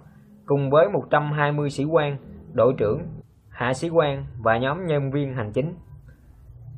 [0.47, 2.17] cùng với 120 sĩ quan,
[2.53, 3.03] đội trưởng,
[3.49, 5.75] hạ sĩ quan và nhóm nhân viên hành chính.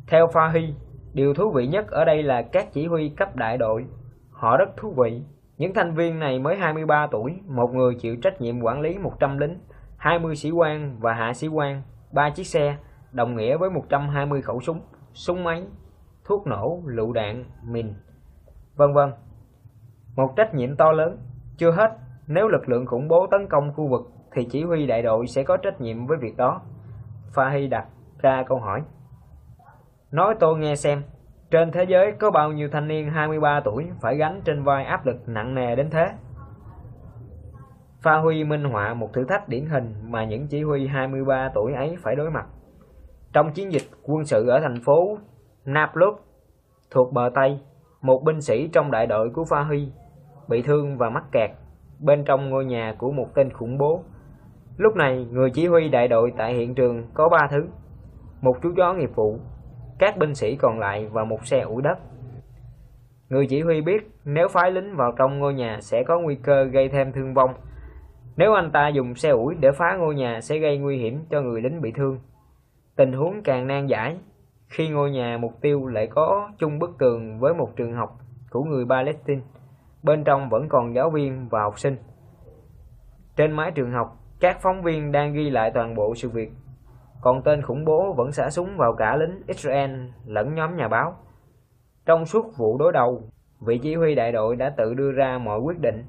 [0.06, 0.72] Theo Fahy,
[1.12, 3.86] điều thú vị nhất ở đây là các chỉ huy cấp đại đội.
[4.30, 5.22] Họ rất thú vị.
[5.56, 9.38] Những thành viên này mới 23 tuổi, một người chịu trách nhiệm quản lý 100
[9.38, 9.58] lính,
[9.96, 11.82] 20 sĩ quan và hạ sĩ quan,
[12.12, 12.76] 3 chiếc xe,
[13.12, 14.80] đồng nghĩa với 120 khẩu súng,
[15.12, 15.66] súng máy,
[16.24, 17.94] thuốc nổ, lựu đạn, mìn,
[18.76, 19.12] vân vân.
[20.16, 21.18] Một trách nhiệm to lớn.
[21.56, 21.90] Chưa hết,
[22.26, 24.00] nếu lực lượng khủng bố tấn công khu vực
[24.32, 26.60] thì chỉ huy đại đội sẽ có trách nhiệm với việc đó.
[27.34, 27.86] Fahi đặt
[28.18, 28.82] ra câu hỏi.
[30.12, 31.02] Nói tôi nghe xem,
[31.50, 35.06] trên thế giới có bao nhiêu thanh niên 23 tuổi phải gánh trên vai áp
[35.06, 36.10] lực nặng nề đến thế?
[38.02, 41.72] Pha Huy minh họa một thử thách điển hình mà những chỉ huy 23 tuổi
[41.72, 42.46] ấy phải đối mặt.
[43.32, 45.18] Trong chiến dịch quân sự ở thành phố
[45.64, 46.14] Nablus
[46.90, 47.60] thuộc bờ Tây,
[48.02, 49.92] một binh sĩ trong đại đội của Pha Huy
[50.48, 51.50] bị thương và mắc kẹt
[51.98, 54.02] bên trong ngôi nhà của một tên khủng bố.
[54.76, 57.66] Lúc này, người chỉ huy đại đội tại hiện trường có ba thứ:
[58.40, 59.38] một chú chó nghiệp vụ,
[59.98, 61.98] các binh sĩ còn lại và một xe ủi đất.
[63.28, 66.64] Người chỉ huy biết nếu phái lính vào trong ngôi nhà sẽ có nguy cơ
[66.64, 67.54] gây thêm thương vong.
[68.36, 71.40] Nếu anh ta dùng xe ủi để phá ngôi nhà sẽ gây nguy hiểm cho
[71.40, 72.18] người lính bị thương.
[72.96, 74.16] Tình huống càng nan giải
[74.68, 78.18] khi ngôi nhà mục tiêu lại có chung bức tường với một trường học
[78.50, 79.40] của người Palestine.
[80.02, 81.96] bên trong vẫn còn giáo viên và học sinh.
[83.36, 86.52] Trên mái trường học, các phóng viên đang ghi lại toàn bộ sự việc.
[87.20, 89.90] Còn tên khủng bố vẫn xả súng vào cả lính Israel
[90.26, 91.16] lẫn nhóm nhà báo.
[92.06, 93.22] Trong suốt vụ đối đầu,
[93.60, 96.04] vị chỉ huy đại đội đã tự đưa ra mọi quyết định.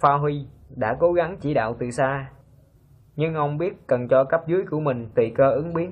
[0.00, 0.46] Pha Huy
[0.76, 2.30] đã cố gắng chỉ đạo từ xa,
[3.16, 5.90] nhưng ông biết cần cho cấp dưới của mình tùy cơ ứng biến.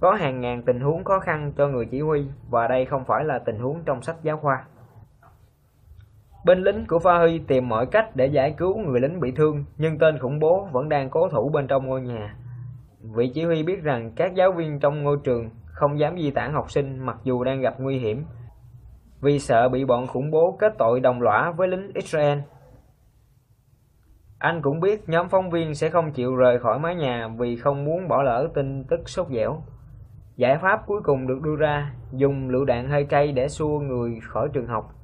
[0.00, 3.24] Có hàng ngàn tình huống khó khăn cho người chỉ huy và đây không phải
[3.24, 4.64] là tình huống trong sách giáo khoa.
[6.46, 9.64] Binh lính của Pha Huy tìm mọi cách để giải cứu người lính bị thương,
[9.76, 12.36] nhưng tên khủng bố vẫn đang cố thủ bên trong ngôi nhà.
[13.02, 16.52] Vị chỉ huy biết rằng các giáo viên trong ngôi trường không dám di tản
[16.52, 18.24] học sinh mặc dù đang gặp nguy hiểm,
[19.20, 22.38] vì sợ bị bọn khủng bố kết tội đồng lõa với lính Israel.
[24.38, 27.84] Anh cũng biết nhóm phóng viên sẽ không chịu rời khỏi mái nhà vì không
[27.84, 29.62] muốn bỏ lỡ tin tức sốt dẻo.
[30.36, 34.18] Giải pháp cuối cùng được đưa ra, dùng lựu đạn hơi cay để xua người
[34.22, 34.94] khỏi trường học.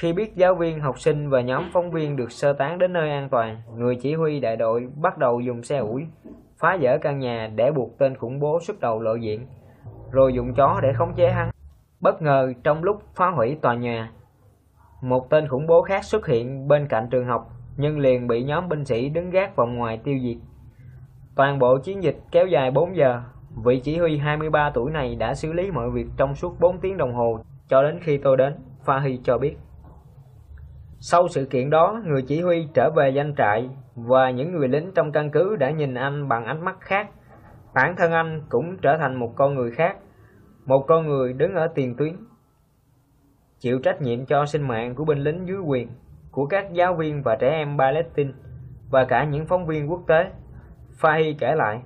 [0.00, 3.10] Khi biết giáo viên, học sinh và nhóm phóng viên được sơ tán đến nơi
[3.10, 6.06] an toàn, người chỉ huy đại đội bắt đầu dùng xe ủi,
[6.58, 9.46] phá vỡ căn nhà để buộc tên khủng bố xuất đầu lộ diện,
[10.10, 11.50] rồi dùng chó để khống chế hắn.
[12.00, 14.12] Bất ngờ trong lúc phá hủy tòa nhà,
[15.02, 18.68] một tên khủng bố khác xuất hiện bên cạnh trường học, nhưng liền bị nhóm
[18.68, 20.36] binh sĩ đứng gác vòng ngoài tiêu diệt.
[21.34, 23.22] Toàn bộ chiến dịch kéo dài 4 giờ,
[23.64, 26.96] vị chỉ huy 23 tuổi này đã xử lý mọi việc trong suốt 4 tiếng
[26.96, 28.54] đồng hồ cho đến khi tôi đến,
[28.84, 29.56] Fahy cho biết.
[31.02, 34.90] Sau sự kiện đó, người chỉ huy trở về danh trại và những người lính
[34.94, 37.08] trong căn cứ đã nhìn anh bằng ánh mắt khác.
[37.74, 39.96] Bản thân anh cũng trở thành một con người khác,
[40.66, 42.16] một con người đứng ở tiền tuyến.
[43.58, 45.88] Chịu trách nhiệm cho sinh mạng của binh lính dưới quyền,
[46.30, 48.32] của các giáo viên và trẻ em Palestine
[48.90, 50.30] và cả những phóng viên quốc tế.
[51.00, 51.82] Fahy kể lại,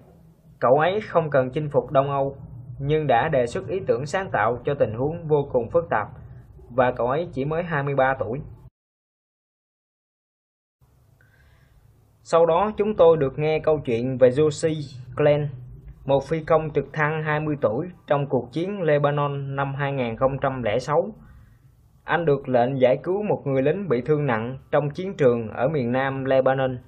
[0.61, 2.36] cậu ấy không cần chinh phục Đông Âu,
[2.78, 6.09] nhưng đã đề xuất ý tưởng sáng tạo cho tình huống vô cùng phức tạp,
[6.70, 8.41] và cậu ấy chỉ mới 23 tuổi.
[12.27, 15.49] Sau đó chúng tôi được nghe câu chuyện về Josie Glenn,
[16.05, 21.09] một phi công trực thăng 20 tuổi trong cuộc chiến Lebanon năm 2006.
[22.05, 25.69] Anh được lệnh giải cứu một người lính bị thương nặng trong chiến trường ở
[25.69, 26.79] miền nam Lebanon.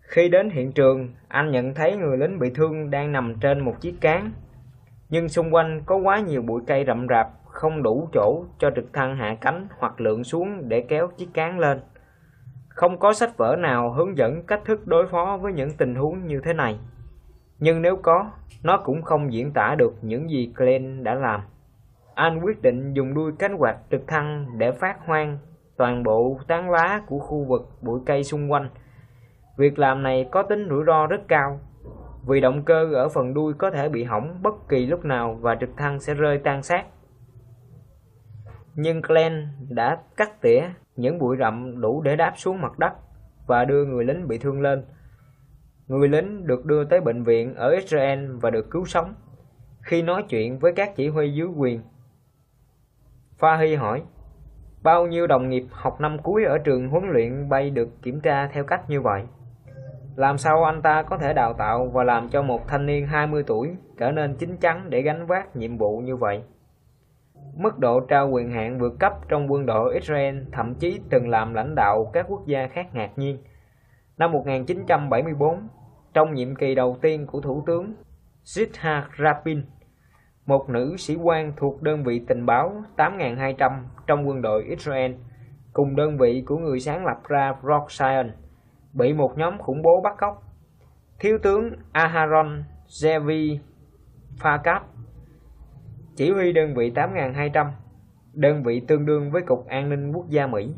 [0.00, 3.80] Khi đến hiện trường, anh nhận thấy người lính bị thương đang nằm trên một
[3.80, 4.32] chiếc cán,
[5.08, 8.92] nhưng xung quanh có quá nhiều bụi cây rậm rạp, không đủ chỗ cho trực
[8.92, 11.80] thăng hạ cánh hoặc lượn xuống để kéo chiếc cán lên.
[12.76, 16.26] Không có sách vở nào hướng dẫn cách thức đối phó với những tình huống
[16.26, 16.78] như thế này.
[17.58, 18.30] Nhưng nếu có,
[18.62, 21.40] nó cũng không diễn tả được những gì Glenn đã làm.
[22.14, 25.38] Anh quyết định dùng đuôi cánh quạt trực thăng để phát hoang
[25.76, 28.68] toàn bộ tán lá của khu vực bụi cây xung quanh.
[29.56, 31.60] Việc làm này có tính rủi ro rất cao,
[32.26, 35.56] vì động cơ ở phần đuôi có thể bị hỏng bất kỳ lúc nào và
[35.60, 36.84] trực thăng sẽ rơi tan xác.
[38.74, 40.62] Nhưng Glenn đã cắt tỉa
[40.96, 42.92] những bụi rậm đủ để đáp xuống mặt đất
[43.46, 44.84] và đưa người lính bị thương lên.
[45.86, 49.14] Người lính được đưa tới bệnh viện ở Israel và được cứu sống.
[49.82, 51.80] Khi nói chuyện với các chỉ huy dưới quyền,
[53.40, 54.02] Fahy hỏi,
[54.82, 58.48] bao nhiêu đồng nghiệp học năm cuối ở trường huấn luyện bay được kiểm tra
[58.52, 59.22] theo cách như vậy?
[60.16, 63.44] Làm sao anh ta có thể đào tạo và làm cho một thanh niên 20
[63.46, 66.42] tuổi trở nên chín chắn để gánh vác nhiệm vụ như vậy?
[67.56, 71.54] Mức độ trao quyền hạn vượt cấp trong quân đội Israel thậm chí từng làm
[71.54, 73.38] lãnh đạo các quốc gia khác ngạc nhiên.
[74.18, 75.68] Năm 1974,
[76.14, 77.94] trong nhiệm kỳ đầu tiên của Thủ tướng
[78.44, 79.62] Zitha Rabin,
[80.46, 85.12] một nữ sĩ quan thuộc đơn vị tình báo 8.200 trong quân đội Israel,
[85.72, 87.86] cùng đơn vị của người sáng lập ra Rock
[88.92, 90.42] bị một nhóm khủng bố bắt cóc.
[91.20, 93.58] Thiếu tướng Aharon Zevi
[94.38, 94.80] Fakab
[96.16, 97.70] chỉ huy đơn vị 8.200,
[98.34, 100.74] đơn vị tương đương với Cục An ninh Quốc gia Mỹ,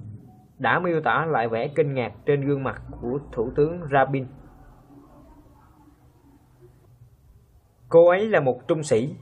[0.58, 4.26] đã miêu tả lại vẻ kinh ngạc trên gương mặt của Thủ tướng Rabin.
[7.88, 9.16] Cô ấy là một trung sĩ,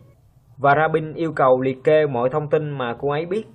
[0.58, 3.46] và Rabin yêu cầu liệt kê mọi thông tin mà cô ấy biết,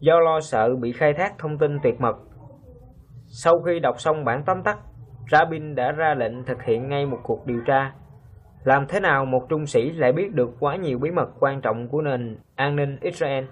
[0.00, 2.16] do lo sợ bị khai thác thông tin tuyệt mật.
[3.26, 4.78] Sau khi đọc xong bản tóm tắt,
[5.30, 7.92] Rabin đã ra lệnh thực hiện ngay một cuộc điều tra
[8.64, 11.88] làm thế nào một trung sĩ lại biết được quá nhiều bí mật quan trọng
[11.88, 13.44] của nền an ninh Israel?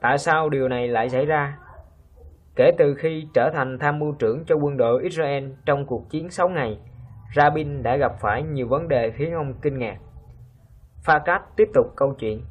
[0.00, 1.58] Tại sao điều này lại xảy ra?
[2.56, 6.30] Kể từ khi trở thành tham mưu trưởng cho quân đội Israel trong cuộc chiến
[6.30, 6.78] 6 ngày,
[7.34, 9.96] Rabin đã gặp phải nhiều vấn đề khiến ông kinh ngạc.
[11.04, 12.42] Fakat tiếp tục câu chuyện.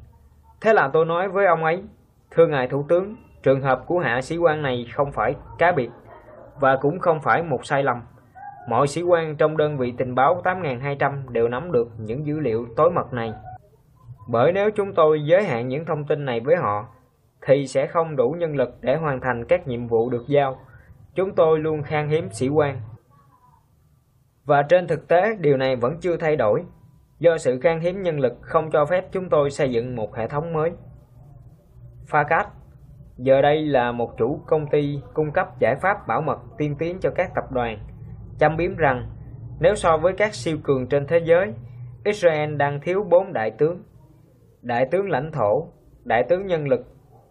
[0.60, 1.82] Thế là tôi nói với ông ấy,
[2.30, 5.90] thưa ngài thủ tướng, trường hợp của hạ sĩ quan này không phải cá biệt
[6.60, 8.02] và cũng không phải một sai lầm.
[8.68, 12.66] Mọi sĩ quan trong đơn vị tình báo 8.200 đều nắm được những dữ liệu
[12.76, 13.32] tối mật này.
[14.28, 16.88] Bởi nếu chúng tôi giới hạn những thông tin này với họ,
[17.46, 20.58] thì sẽ không đủ nhân lực để hoàn thành các nhiệm vụ được giao.
[21.14, 22.80] Chúng tôi luôn khan hiếm sĩ quan.
[24.44, 26.64] Và trên thực tế, điều này vẫn chưa thay đổi,
[27.18, 30.28] do sự khan hiếm nhân lực không cho phép chúng tôi xây dựng một hệ
[30.28, 30.72] thống mới.
[32.10, 32.44] Facat
[33.16, 36.98] giờ đây là một chủ công ty cung cấp giải pháp bảo mật tiên tiến
[37.00, 37.78] cho các tập đoàn,
[38.38, 39.06] châm biếm rằng
[39.60, 41.54] nếu so với các siêu cường trên thế giới,
[42.04, 43.82] Israel đang thiếu bốn đại tướng,
[44.62, 45.68] đại tướng lãnh thổ,
[46.04, 46.80] đại tướng nhân lực,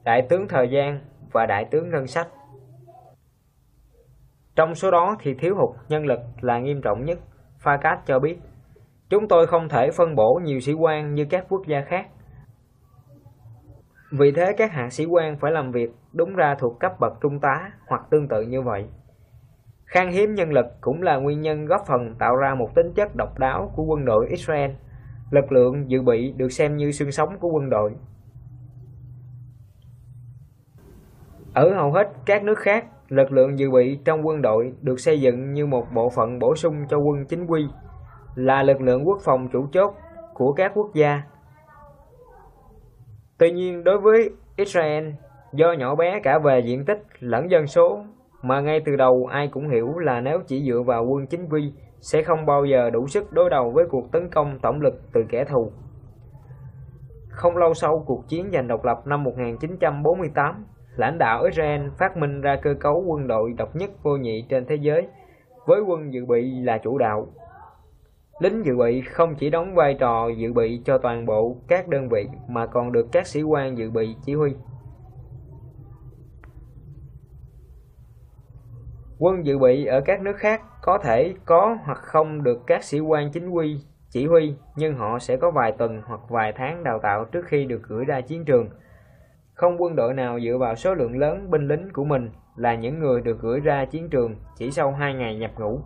[0.04, 1.00] đại tướng thời gian
[1.32, 2.28] và đại tướng ngân sách.
[4.56, 7.20] Trong số đó thì thiếu hụt nhân lực là nghiêm trọng nhất,
[7.64, 8.38] Fakat cho biết.
[9.10, 12.06] Chúng tôi không thể phân bổ nhiều sĩ quan như các quốc gia khác.
[14.20, 17.40] Vì thế các hạ sĩ quan phải làm việc đúng ra thuộc cấp bậc trung
[17.40, 18.88] tá hoặc tương tự như vậy.
[19.94, 23.16] Khan hiếm nhân lực cũng là nguyên nhân góp phần tạo ra một tính chất
[23.16, 24.72] độc đáo của quân đội Israel.
[25.32, 27.96] Lực lượng dự bị được xem như xương sống của quân đội.
[31.54, 35.22] Ở hầu hết các nước khác, lực lượng dự bị trong quân đội được xây
[35.22, 37.66] dựng như một bộ phận bổ sung cho quân chính quy,
[38.36, 39.96] là lực lượng quốc phòng chủ chốt
[40.34, 41.22] của các quốc gia.
[43.38, 45.10] Tuy nhiên, đối với Israel,
[45.54, 48.04] do nhỏ bé cả về diện tích lẫn dân số,
[48.44, 51.74] mà ngay từ đầu ai cũng hiểu là nếu chỉ dựa vào quân chính quy
[52.00, 55.22] sẽ không bao giờ đủ sức đối đầu với cuộc tấn công tổng lực từ
[55.30, 55.72] kẻ thù.
[57.30, 60.66] Không lâu sau cuộc chiến giành độc lập năm 1948,
[60.96, 64.66] lãnh đạo Israel phát minh ra cơ cấu quân đội độc nhất vô nhị trên
[64.66, 65.08] thế giới,
[65.66, 67.28] với quân dự bị là chủ đạo.
[68.40, 72.10] Lính dự bị không chỉ đóng vai trò dự bị cho toàn bộ các đơn
[72.10, 74.56] vị mà còn được các sĩ quan dự bị chỉ huy.
[79.24, 83.00] Quân dự bị ở các nước khác có thể có hoặc không được các sĩ
[83.00, 83.80] quan chính quy
[84.10, 87.66] chỉ huy, nhưng họ sẽ có vài tuần hoặc vài tháng đào tạo trước khi
[87.66, 88.70] được gửi ra chiến trường.
[89.54, 93.00] Không quân đội nào dựa vào số lượng lớn binh lính của mình là những
[93.00, 95.82] người được gửi ra chiến trường chỉ sau 2 ngày nhập ngũ.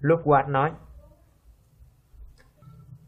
[0.00, 0.70] Luckwat nói.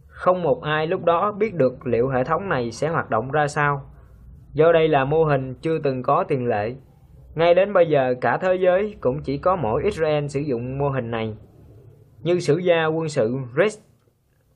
[0.06, 3.48] Không một ai lúc đó biết được liệu hệ thống này sẽ hoạt động ra
[3.48, 3.82] sao.
[4.52, 6.74] Do đây là mô hình chưa từng có tiền lệ,
[7.38, 10.88] ngay đến bây giờ cả thế giới cũng chỉ có mỗi Israel sử dụng mô
[10.88, 11.36] hình này.
[12.22, 13.78] Như sử gia quân sự Red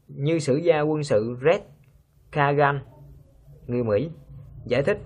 [0.08, 1.60] như sử gia quân sự Red
[2.32, 2.80] Kagan,
[3.66, 4.10] người Mỹ,
[4.64, 4.98] giải thích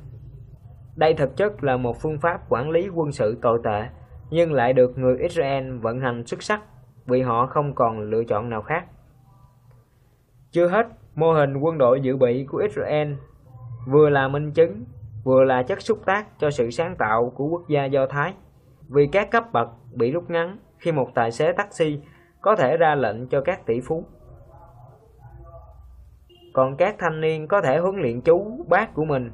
[0.96, 3.88] đây thực chất là một phương pháp quản lý quân sự tồi tệ,
[4.30, 6.62] nhưng lại được người Israel vận hành xuất sắc
[7.06, 8.84] vì họ không còn lựa chọn nào khác.
[10.50, 13.12] Chưa hết, mô hình quân đội dự bị của Israel
[13.86, 14.84] vừa là minh chứng
[15.26, 18.34] vừa là chất xúc tác cho sự sáng tạo của quốc gia Do Thái.
[18.88, 22.00] Vì các cấp bậc bị rút ngắn khi một tài xế taxi
[22.40, 24.04] có thể ra lệnh cho các tỷ phú.
[26.52, 29.30] Còn các thanh niên có thể huấn luyện chú, bác của mình.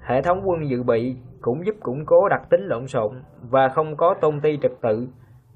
[0.00, 3.96] Hệ thống quân dự bị cũng giúp củng cố đặc tính lộn xộn và không
[3.96, 5.08] có tôn ti trật tự,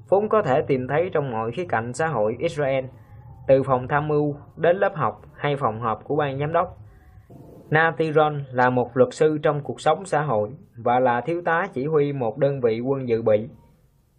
[0.09, 2.85] vốn có thể tìm thấy trong mọi khía cạnh xã hội Israel,
[3.47, 6.77] từ phòng tham mưu đến lớp học hay phòng họp của ban giám đốc.
[7.69, 11.85] Natiron là một luật sư trong cuộc sống xã hội và là thiếu tá chỉ
[11.85, 13.49] huy một đơn vị quân dự bị.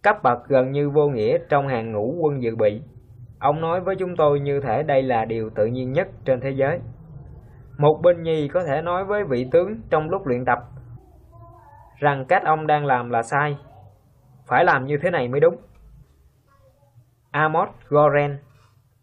[0.03, 2.81] Cấp bậc gần như vô nghĩa trong hàng ngũ quân dự bị.
[3.39, 6.49] Ông nói với chúng tôi như thể đây là điều tự nhiên nhất trên thế
[6.49, 6.79] giới.
[7.77, 10.59] Một binh nhì có thể nói với vị tướng trong lúc luyện tập
[12.01, 13.57] rằng cách ông đang làm là sai.
[14.47, 15.55] Phải làm như thế này mới đúng.
[17.31, 18.37] Amos Goren,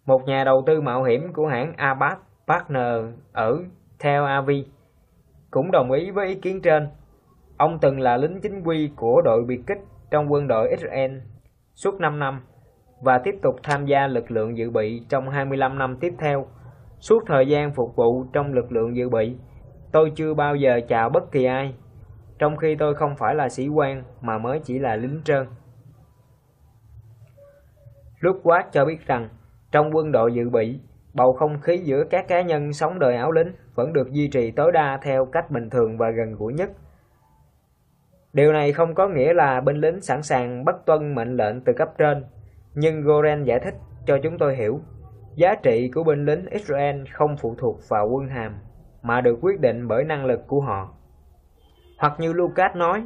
[0.06, 3.58] một nhà đầu tư mạo hiểm của hãng Abbas Partner ở
[4.00, 4.66] theo Avi,
[5.50, 6.88] cũng đồng ý với ý kiến trên.
[7.56, 9.78] Ông từng là lính chính quy của đội biệt kích
[10.10, 11.18] trong quân đội Israel
[11.74, 12.40] suốt 5 năm
[13.02, 16.46] và tiếp tục tham gia lực lượng dự bị trong 25 năm tiếp theo.
[17.00, 19.36] Suốt thời gian phục vụ trong lực lượng dự bị,
[19.92, 21.74] tôi chưa bao giờ chào bất kỳ ai,
[22.38, 25.46] trong khi tôi không phải là sĩ quan mà mới chỉ là lính trơn.
[28.20, 29.28] Lúc quát cho biết rằng,
[29.72, 30.80] trong quân đội dự bị,
[31.19, 34.51] bầu không khí giữa các cá nhân sống đời áo lính vẫn được duy trì
[34.51, 36.70] tối đa theo cách bình thường và gần gũi nhất.
[38.32, 41.73] Điều này không có nghĩa là binh lính sẵn sàng bất tuân mệnh lệnh từ
[41.73, 42.24] cấp trên,
[42.74, 43.74] nhưng Goren giải thích
[44.07, 44.81] cho chúng tôi hiểu,
[45.35, 48.57] giá trị của binh lính Israel không phụ thuộc vào quân hàm,
[49.03, 50.95] mà được quyết định bởi năng lực của họ.
[51.99, 53.05] Hoặc như Lucas nói,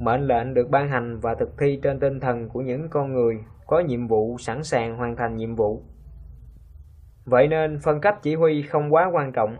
[0.00, 3.34] mệnh lệnh được ban hành và thực thi trên tinh thần của những con người
[3.66, 5.82] có nhiệm vụ sẵn sàng hoàn thành nhiệm vụ.
[7.26, 9.56] Vậy nên phân cấp chỉ huy không quá quan trọng,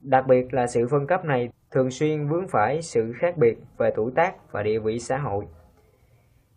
[0.00, 3.92] đặc biệt là sự phân cấp này thường xuyên vướng phải sự khác biệt về
[3.96, 5.46] tuổi tác và địa vị xã hội.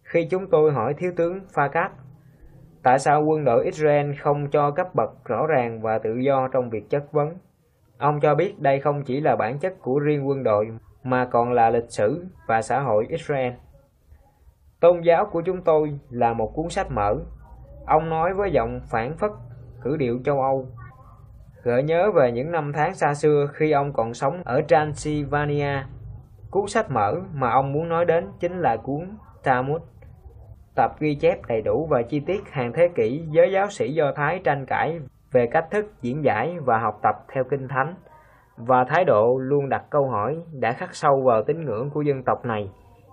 [0.03, 1.89] Khi chúng tôi hỏi thiếu tướng Fakat
[2.83, 6.69] tại sao quân đội Israel không cho cấp bậc rõ ràng và tự do trong
[6.69, 7.37] việc chất vấn,
[7.97, 10.67] ông cho biết đây không chỉ là bản chất của riêng quân đội
[11.03, 13.53] mà còn là lịch sử và xã hội Israel.
[14.79, 17.15] Tôn giáo của chúng tôi là một cuốn sách mở.
[17.85, 19.31] Ông nói với giọng phản phất,
[19.79, 20.67] khử điệu châu Âu.
[21.63, 25.83] Gợi nhớ về những năm tháng xa xưa khi ông còn sống ở Transylvania.
[26.51, 29.81] Cuốn sách mở mà ông muốn nói đến chính là cuốn Talmud.
[30.75, 34.11] Tập ghi chép đầy đủ và chi tiết hàng thế kỷ giới giáo sĩ Do
[34.15, 34.99] Thái tranh cãi
[35.31, 37.95] về cách thức diễn giải và học tập theo kinh thánh
[38.57, 42.23] và thái độ luôn đặt câu hỏi đã khắc sâu vào tín ngưỡng của dân
[42.23, 42.69] tộc này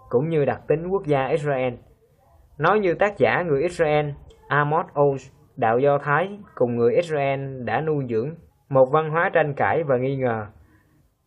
[0.08, 1.74] cũng như đặc tính quốc gia Israel.
[2.58, 4.10] Nói như tác giả người Israel
[4.48, 8.34] Amos Oz, đạo Do Thái cùng người Israel đã nuôi dưỡng
[8.68, 10.46] một văn hóa tranh cãi và nghi ngờ,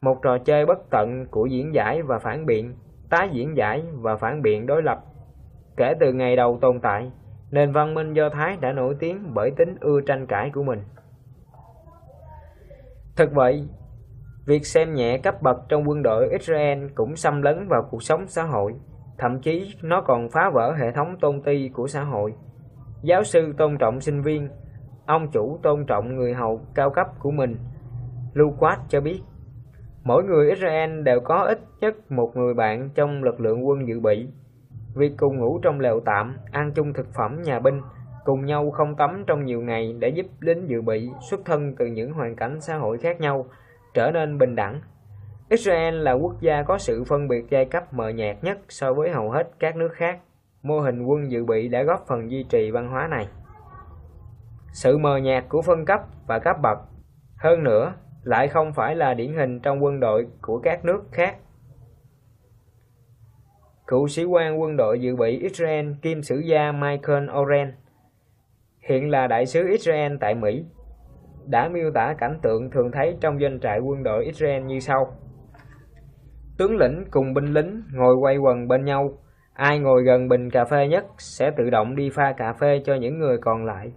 [0.02, 2.76] một trò chơi bất tận của diễn giải và phản biện,
[3.10, 4.99] tái diễn giải và phản biện đối lập.
[5.78, 7.12] Kể từ ngày đầu tồn tại,
[7.52, 10.80] nền văn minh Do Thái đã nổi tiếng bởi tính ưa tranh cãi của mình.
[13.16, 13.68] Thực vậy,
[14.48, 18.28] việc xem nhẹ cấp bậc trong quân đội Israel cũng xâm lấn vào cuộc sống
[18.28, 18.74] xã hội,
[19.18, 22.34] thậm chí nó còn phá vỡ hệ thống tôn ti của xã hội.
[23.02, 24.49] Giáo sư tôn trọng sinh viên,
[25.06, 27.56] ông chủ tôn trọng người hầu cao cấp của mình.
[28.34, 29.22] Luquat cho biết,
[30.03, 33.99] mỗi người Israel đều có ít nhất một người bạn trong lực lượng quân dự
[33.99, 34.28] bị
[34.98, 37.82] Việc cùng ngủ trong lều tạm, ăn chung thực phẩm nhà binh,
[38.26, 41.86] cùng nhau không tắm trong nhiều ngày để giúp lính dự bị xuất thân từ
[41.86, 43.45] những hoàn cảnh xã hội khác nhau
[43.94, 44.82] trở nên bình đẳng.
[45.49, 49.10] Israel là quốc gia có sự phân biệt giai cấp mờ nhạt nhất so với
[49.10, 50.19] hầu hết các nước khác.
[50.68, 53.27] Mô hình quân dự bị đã góp phần duy trì văn hóa này.
[54.72, 56.77] Sự mờ nhạt của phân cấp và cấp bậc,
[57.38, 61.35] hơn nữa, lại không phải là điển hình trong quân đội của các nước khác
[63.88, 67.73] cựu sĩ quan quân đội dự bị Israel kim sử gia Michael Oren,
[68.89, 70.65] hiện là đại sứ Israel tại Mỹ,
[71.45, 75.18] đã miêu tả cảnh tượng thường thấy trong doanh trại quân đội Israel như sau.
[76.57, 79.18] Tướng lĩnh cùng binh lính ngồi quay quần bên nhau,
[79.58, 82.96] ai ngồi gần bình cà phê nhất sẽ tự động đi pha cà phê cho
[82.96, 83.91] những người còn lại.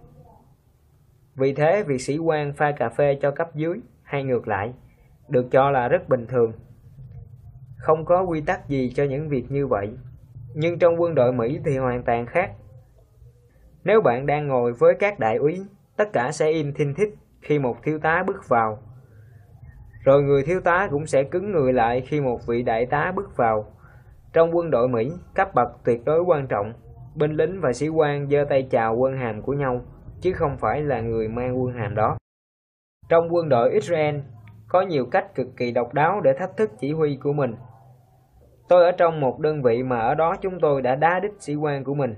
[1.35, 4.73] Vì thế, việc sĩ quan pha cà phê cho cấp dưới hay ngược lại
[5.29, 6.51] được cho là rất bình thường
[7.81, 9.89] không có quy tắc gì cho những việc như vậy.
[10.53, 12.51] Nhưng trong quân đội Mỹ thì hoàn toàn khác.
[13.83, 15.61] Nếu bạn đang ngồi với các đại úy,
[15.97, 17.09] tất cả sẽ im thinh thích
[17.41, 18.79] khi một thiếu tá bước vào.
[20.03, 23.37] Rồi người thiếu tá cũng sẽ cứng người lại khi một vị đại tá bước
[23.37, 23.65] vào.
[24.33, 26.73] Trong quân đội Mỹ, cấp bậc tuyệt đối quan trọng.
[27.15, 29.81] Binh lính và sĩ quan giơ tay chào quân hàm của nhau,
[30.21, 32.17] chứ không phải là người mang quân hàm đó.
[33.09, 34.15] Trong quân đội Israel,
[34.67, 37.55] có nhiều cách cực kỳ độc đáo để thách thức chỉ huy của mình.
[38.69, 41.55] Tôi ở trong một đơn vị mà ở đó chúng tôi đã đá đích sĩ
[41.55, 42.15] quan của mình.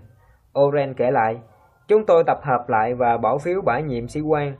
[0.59, 1.41] Oren kể lại,
[1.87, 4.55] chúng tôi tập hợp lại và bỏ phiếu bãi nhiệm sĩ quan.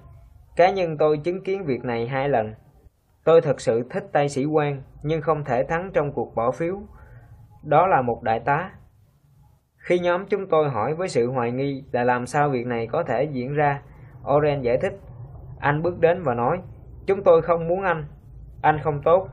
[0.56, 2.53] Cá nhân tôi chứng kiến việc này hai lần.
[3.23, 6.75] Tôi thật sự thích tay sĩ quan, nhưng không thể thắng trong cuộc bỏ phiếu.
[7.64, 8.72] Đó là một đại tá.
[9.77, 13.03] Khi nhóm chúng tôi hỏi với sự hoài nghi là làm sao việc này có
[13.03, 13.82] thể diễn ra,
[14.35, 15.00] Oren giải thích.
[15.59, 16.61] Anh bước đến và nói,
[17.06, 18.06] chúng tôi không muốn anh.
[18.61, 19.30] Anh không tốt,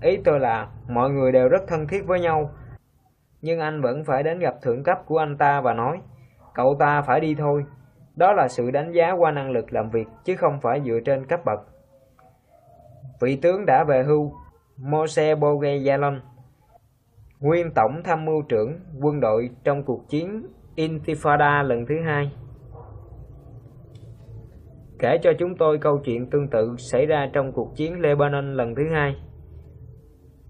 [0.00, 2.50] Ý tôi là mọi người đều rất thân thiết với nhau,
[3.40, 6.00] nhưng anh vẫn phải đến gặp thượng cấp của anh ta và nói,
[6.54, 7.64] cậu ta phải đi thôi.
[8.16, 11.26] Đó là sự đánh giá qua năng lực làm việc chứ không phải dựa trên
[11.26, 11.60] cấp bậc.
[13.20, 14.32] Vị tướng đã về hưu,
[14.76, 15.34] Moshe
[15.86, 16.20] Yalon
[17.40, 22.32] nguyên tổng tham mưu trưởng quân đội trong cuộc chiến Intifada lần thứ hai.
[24.98, 28.74] Kể cho chúng tôi câu chuyện tương tự xảy ra trong cuộc chiến Lebanon lần
[28.74, 29.16] thứ hai.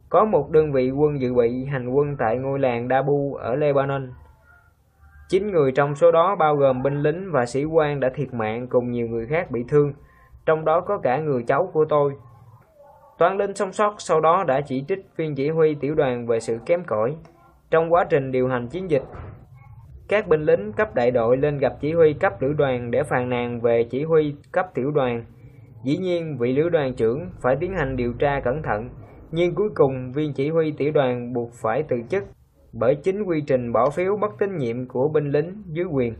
[0.09, 4.13] Có một đơn vị quân dự bị hành quân tại ngôi làng Dabu ở Lebanon.
[5.29, 8.67] Chín người trong số đó bao gồm binh lính và sĩ quan đã thiệt mạng
[8.69, 9.93] cùng nhiều người khác bị thương,
[10.47, 12.13] trong đó có cả người cháu của tôi.
[13.19, 16.41] Toàn lính sống sót sau đó đã chỉ trích viên chỉ huy tiểu đoàn về
[16.41, 17.17] sự kém cỏi
[17.70, 19.03] trong quá trình điều hành chiến dịch.
[20.09, 23.28] Các binh lính cấp đại đội lên gặp chỉ huy cấp lữ đoàn để phàn
[23.28, 25.25] nàn về chỉ huy cấp tiểu đoàn.
[25.85, 28.89] Dĩ nhiên, vị lữ đoàn trưởng phải tiến hành điều tra cẩn thận
[29.31, 32.25] nhưng cuối cùng viên chỉ huy tiểu đoàn buộc phải từ chức
[32.73, 36.15] bởi chính quy trình bỏ phiếu bất tín nhiệm của binh lính dưới quyền.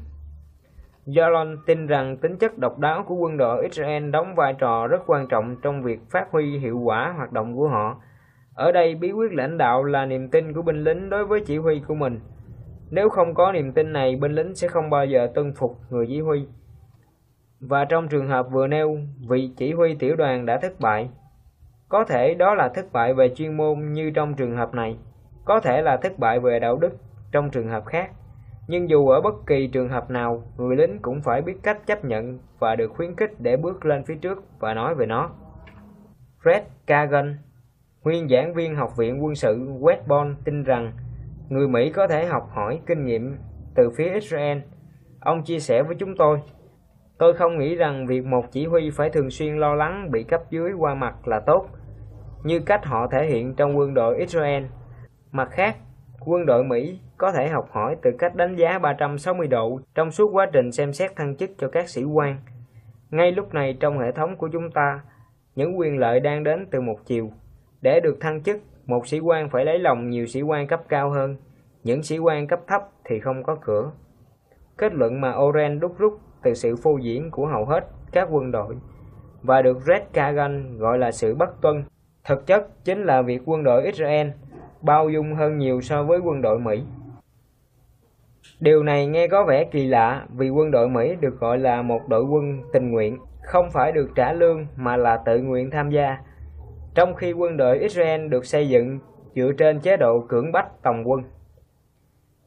[1.15, 5.03] Yalon tin rằng tính chất độc đáo của quân đội Israel đóng vai trò rất
[5.07, 8.01] quan trọng trong việc phát huy hiệu quả hoạt động của họ.
[8.55, 11.59] Ở đây bí quyết lãnh đạo là niềm tin của binh lính đối với chỉ
[11.59, 12.21] huy của mình.
[12.91, 16.07] Nếu không có niềm tin này, binh lính sẽ không bao giờ tuân phục người
[16.07, 16.47] chỉ huy.
[17.61, 21.11] Và trong trường hợp vừa nêu, vị chỉ huy tiểu đoàn đã thất bại,
[21.89, 24.99] có thể đó là thất bại về chuyên môn như trong trường hợp này,
[25.45, 26.93] có thể là thất bại về đạo đức
[27.33, 28.11] trong trường hợp khác.
[28.69, 32.05] Nhưng dù ở bất kỳ trường hợp nào, người lính cũng phải biết cách chấp
[32.05, 35.31] nhận và được khuyến khích để bước lên phía trước và nói về nó.
[36.43, 37.37] Fred Kagan,
[38.03, 40.93] Nguyên giảng viên Học viện Quân sự Westbourne tin rằng
[41.49, 43.37] người Mỹ có thể học hỏi kinh nghiệm
[43.75, 44.59] từ phía Israel.
[45.21, 46.41] Ông chia sẻ với chúng tôi,
[47.19, 50.41] tôi không nghĩ rằng việc một chỉ huy phải thường xuyên lo lắng bị cấp
[50.51, 51.67] dưới qua mặt là tốt,
[52.45, 54.65] như cách họ thể hiện trong quân đội Israel.
[55.33, 55.77] Mặt khác,
[56.27, 60.31] quân đội Mỹ có thể học hỏi từ cách đánh giá 360 độ trong suốt
[60.33, 62.37] quá trình xem xét thăng chức cho các sĩ quan.
[63.11, 65.01] Ngay lúc này trong hệ thống của chúng ta,
[65.55, 67.31] những quyền lợi đang đến từ một chiều.
[67.81, 71.11] Để được thăng chức, một sĩ quan phải lấy lòng nhiều sĩ quan cấp cao
[71.11, 71.37] hơn,
[71.85, 73.91] những sĩ quan cấp thấp thì không có cửa.
[74.79, 78.51] Kết luận mà Oren đúc rút từ sự phô diễn của hầu hết các quân
[78.51, 78.77] đội
[79.43, 81.85] và được Red Kagan gọi là sự bất tuân.
[82.25, 84.29] Thực chất chính là việc quân đội Israel
[84.87, 86.83] bao dung hơn nhiều so với quân đội Mỹ.
[88.61, 92.09] Điều này nghe có vẻ kỳ lạ vì quân đội Mỹ được gọi là một
[92.09, 96.19] đội quân tình nguyện, không phải được trả lương mà là tự nguyện tham gia.
[96.95, 98.99] Trong khi quân đội Israel được xây dựng
[99.35, 101.21] dựa trên chế độ cưỡng bách tòng quân.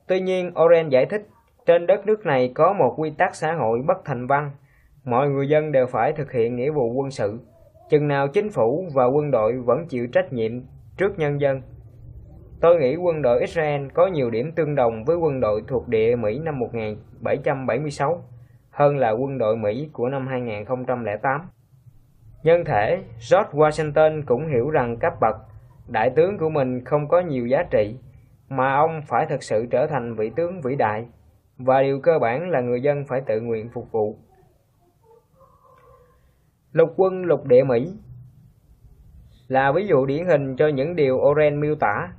[0.07, 1.27] Tuy nhiên, Oren giải thích,
[1.65, 4.51] trên đất nước này có một quy tắc xã hội bất thành văn,
[5.03, 7.39] mọi người dân đều phải thực hiện nghĩa vụ quân sự,
[7.89, 10.51] chừng nào chính phủ và quân đội vẫn chịu trách nhiệm
[10.97, 11.61] trước nhân dân
[12.61, 16.15] Tôi nghĩ quân đội Israel có nhiều điểm tương đồng với quân đội thuộc địa
[16.15, 18.23] Mỹ năm 1776
[18.71, 21.41] hơn là quân đội Mỹ của năm 2008.
[22.43, 25.35] Nhân thể, George Washington cũng hiểu rằng cấp bậc
[25.87, 27.95] đại tướng của mình không có nhiều giá trị,
[28.49, 31.05] mà ông phải thực sự trở thành vị tướng vĩ đại,
[31.57, 34.17] và điều cơ bản là người dân phải tự nguyện phục vụ.
[36.71, 37.93] Lục quân lục địa Mỹ
[39.47, 42.09] là ví dụ điển hình cho những điều Oren miêu tả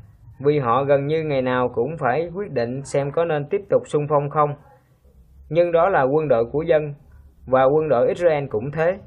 [0.44, 3.82] vì họ gần như ngày nào cũng phải quyết định xem có nên tiếp tục
[3.86, 4.50] xung phong không.
[5.48, 6.94] Nhưng đó là quân đội của dân,
[7.46, 8.98] và quân đội Israel cũng thế.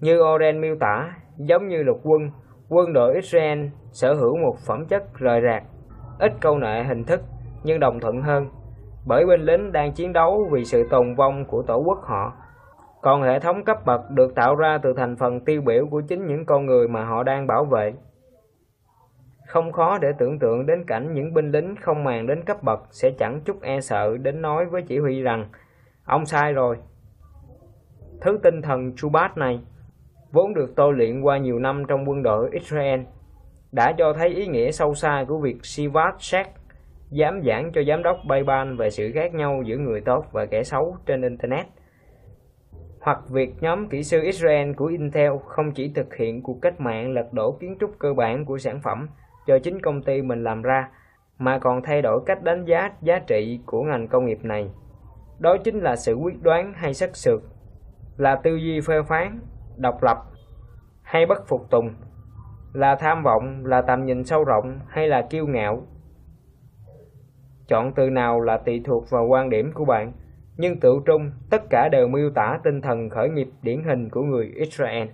[0.00, 2.22] Như Oren miêu tả, giống như lục quân,
[2.68, 5.62] quân đội Israel sở hữu một phẩm chất rời rạc,
[6.18, 7.20] ít câu nệ hình thức
[7.64, 8.48] nhưng đồng thuận hơn,
[9.06, 12.32] bởi binh lính đang chiến đấu vì sự tồn vong của tổ quốc họ.
[13.02, 16.26] Còn hệ thống cấp bậc được tạo ra từ thành phần tiêu biểu của chính
[16.26, 17.92] những con người mà họ đang bảo vệ.
[19.52, 22.80] Không khó để tưởng tượng đến cảnh những binh lính không màng đến cấp bậc
[22.90, 25.48] sẽ chẳng chút e sợ đến nói với chỉ huy rằng
[26.04, 26.76] Ông sai rồi.
[28.20, 29.60] Thứ tinh thần Chubat này,
[30.30, 33.00] vốn được tôi luyện qua nhiều năm trong quân đội Israel,
[33.72, 36.46] đã cho thấy ý nghĩa sâu xa của việc Sivat Shek
[37.10, 40.62] dám giảng cho giám đốc Bayban về sự khác nhau giữa người tốt và kẻ
[40.62, 41.66] xấu trên Internet.
[43.00, 47.12] Hoặc việc nhóm kỹ sư Israel của Intel không chỉ thực hiện cuộc cách mạng
[47.12, 49.08] lật đổ kiến trúc cơ bản của sản phẩm
[49.46, 50.88] do chính công ty mình làm ra
[51.38, 54.70] mà còn thay đổi cách đánh giá giá trị của ngành công nghiệp này.
[55.38, 57.42] Đó chính là sự quyết đoán hay sắc sược,
[58.16, 59.40] là tư duy phê phán,
[59.76, 60.18] độc lập
[61.02, 61.94] hay bất phục tùng,
[62.72, 65.82] là tham vọng, là tầm nhìn sâu rộng hay là kiêu ngạo.
[67.68, 70.12] Chọn từ nào là tùy thuộc vào quan điểm của bạn,
[70.56, 74.22] nhưng tự trung tất cả đều miêu tả tinh thần khởi nghiệp điển hình của
[74.22, 75.08] người Israel.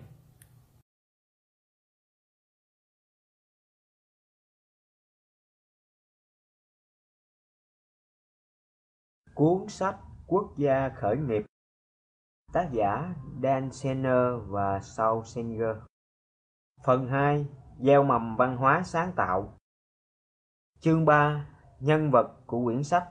[9.38, 11.44] Cuốn sách Quốc gia khởi nghiệp.
[12.52, 15.76] Tác giả Dan Senner và Saul Singer.
[16.84, 17.46] Phần 2
[17.80, 19.58] Gieo mầm văn hóa sáng tạo.
[20.80, 21.46] Chương 3
[21.80, 23.08] Nhân vật của quyển sách.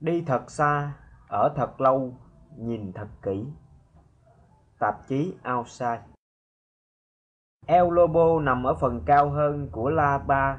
[0.00, 0.92] Đi thật xa,
[1.28, 2.14] ở thật lâu,
[2.56, 3.46] nhìn thật kỹ.
[4.78, 6.02] Tạp chí Outside.
[7.66, 10.58] El Lobo nằm ở phần cao hơn của La Ba.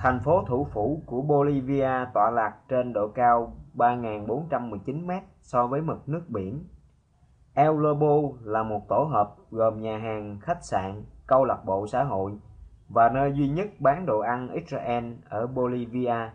[0.00, 5.10] Thành phố thủ phủ của Bolivia tọa lạc trên độ cao 3.419 m
[5.40, 6.64] so với mực nước biển.
[7.54, 12.04] El Lobo là một tổ hợp gồm nhà hàng, khách sạn, câu lạc bộ xã
[12.04, 12.32] hội
[12.88, 16.30] và nơi duy nhất bán đồ ăn Israel ở Bolivia.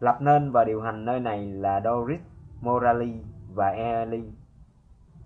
[0.00, 2.20] Lập nên và điều hành nơi này là Doris
[2.60, 3.12] Morali
[3.54, 4.22] và Eli,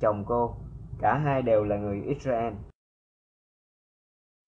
[0.01, 0.55] chồng cô.
[1.01, 2.53] Cả hai đều là người Israel.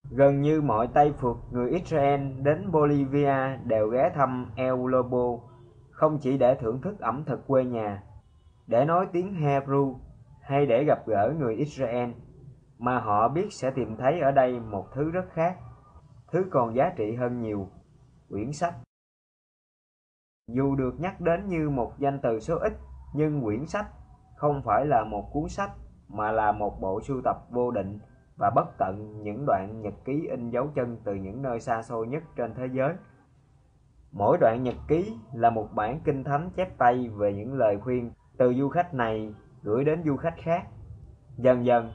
[0.09, 5.39] Gần như mọi Tây Phượt người Israel đến Bolivia đều ghé thăm El Lobo,
[5.91, 8.03] không chỉ để thưởng thức ẩm thực quê nhà,
[8.67, 9.95] để nói tiếng Hebrew
[10.41, 12.09] hay để gặp gỡ người Israel,
[12.77, 15.57] mà họ biết sẽ tìm thấy ở đây một thứ rất khác,
[16.31, 17.67] thứ còn giá trị hơn nhiều,
[18.29, 18.73] quyển sách.
[20.47, 22.73] Dù được nhắc đến như một danh từ số ít,
[23.13, 23.85] nhưng quyển sách
[24.35, 25.71] không phải là một cuốn sách
[26.07, 27.99] mà là một bộ sưu tập vô định
[28.37, 32.07] và bất tận những đoạn nhật ký in dấu chân từ những nơi xa xôi
[32.07, 32.93] nhất trên thế giới.
[34.11, 38.11] Mỗi đoạn nhật ký là một bản kinh thánh chép tay về những lời khuyên
[38.37, 40.67] từ du khách này gửi đến du khách khác.
[41.37, 41.91] Dần dần,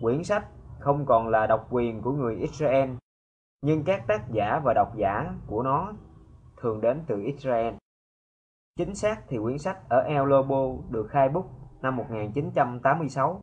[0.00, 0.46] quyển sách
[0.80, 2.90] không còn là độc quyền của người Israel
[3.62, 5.92] nhưng các tác giả và độc giả của nó
[6.56, 7.74] thường đến từ Israel.
[8.76, 11.46] Chính xác thì quyển sách ở El Lobo được khai bút
[11.82, 13.40] năm 1986.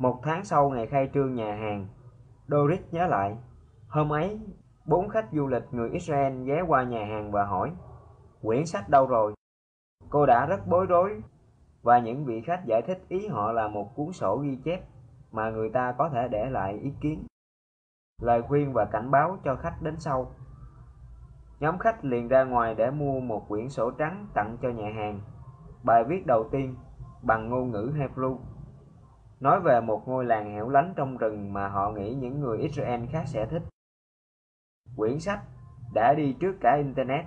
[0.00, 1.88] Một tháng sau ngày khai trương nhà hàng,
[2.48, 3.36] Doris nhớ lại,
[3.88, 4.40] hôm ấy,
[4.86, 7.72] bốn khách du lịch người Israel ghé qua nhà hàng và hỏi,
[8.42, 9.34] quyển sách đâu rồi?
[10.10, 11.22] Cô đã rất bối rối
[11.82, 14.80] và những vị khách giải thích ý họ là một cuốn sổ ghi chép
[15.32, 17.26] mà người ta có thể để lại ý kiến.
[18.22, 20.34] Lời khuyên và cảnh báo cho khách đến sau.
[21.58, 25.20] Nhóm khách liền ra ngoài để mua một quyển sổ trắng tặng cho nhà hàng.
[25.84, 26.74] Bài viết đầu tiên
[27.22, 28.38] bằng ngôn ngữ Hebrew
[29.40, 33.06] nói về một ngôi làng hẻo lánh trong rừng mà họ nghĩ những người Israel
[33.06, 33.62] khác sẽ thích.
[34.96, 35.40] Quyển sách
[35.94, 37.24] đã đi trước cả Internet,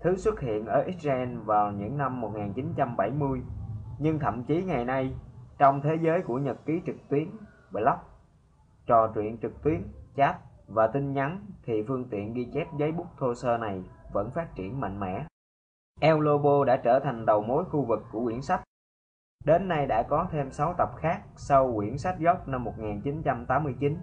[0.00, 3.42] thứ xuất hiện ở Israel vào những năm 1970,
[3.98, 5.14] nhưng thậm chí ngày nay,
[5.58, 7.30] trong thế giới của nhật ký trực tuyến,
[7.70, 7.98] blog,
[8.86, 9.82] trò chuyện trực tuyến,
[10.16, 14.30] chat và tin nhắn thì phương tiện ghi chép giấy bút thô sơ này vẫn
[14.30, 15.26] phát triển mạnh mẽ.
[16.00, 18.62] El Lobo đã trở thành đầu mối khu vực của quyển sách
[19.46, 23.96] Đến nay đã có thêm 6 tập khác sau quyển sách gốc năm 1989,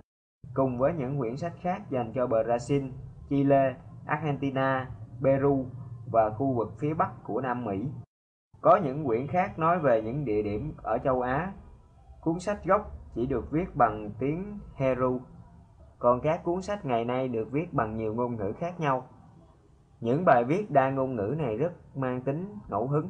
[0.53, 2.91] cùng với những quyển sách khác dành cho Brazil,
[3.29, 4.89] Chile, Argentina,
[5.23, 5.65] Peru
[6.11, 7.85] và khu vực phía Bắc của Nam Mỹ.
[8.61, 11.53] Có những quyển khác nói về những địa điểm ở châu Á.
[12.21, 15.19] Cuốn sách gốc chỉ được viết bằng tiếng Hebrew,
[15.99, 19.07] còn các cuốn sách ngày nay được viết bằng nhiều ngôn ngữ khác nhau.
[19.99, 23.09] Những bài viết đa ngôn ngữ này rất mang tính ngẫu hứng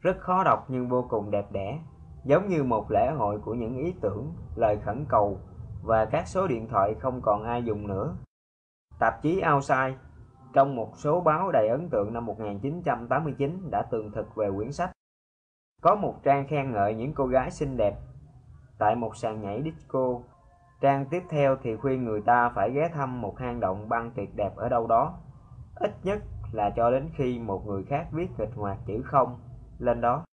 [0.00, 1.78] rất khó đọc nhưng vô cùng đẹp đẽ,
[2.24, 5.38] giống như một lễ hội của những ý tưởng, lời khẩn cầu
[5.82, 8.14] và các số điện thoại không còn ai dùng nữa.
[8.98, 9.94] Tạp chí Outside
[10.52, 14.90] trong một số báo đầy ấn tượng năm 1989 đã tường thực về quyển sách.
[15.82, 17.94] Có một trang khen ngợi những cô gái xinh đẹp
[18.78, 20.20] tại một sàn nhảy disco.
[20.80, 24.36] Trang tiếp theo thì khuyên người ta phải ghé thăm một hang động băng tuyệt
[24.36, 25.14] đẹp ở đâu đó.
[25.74, 29.38] Ít nhất là cho đến khi một người khác viết kịch hoạt chữ không
[29.78, 30.24] lên đó.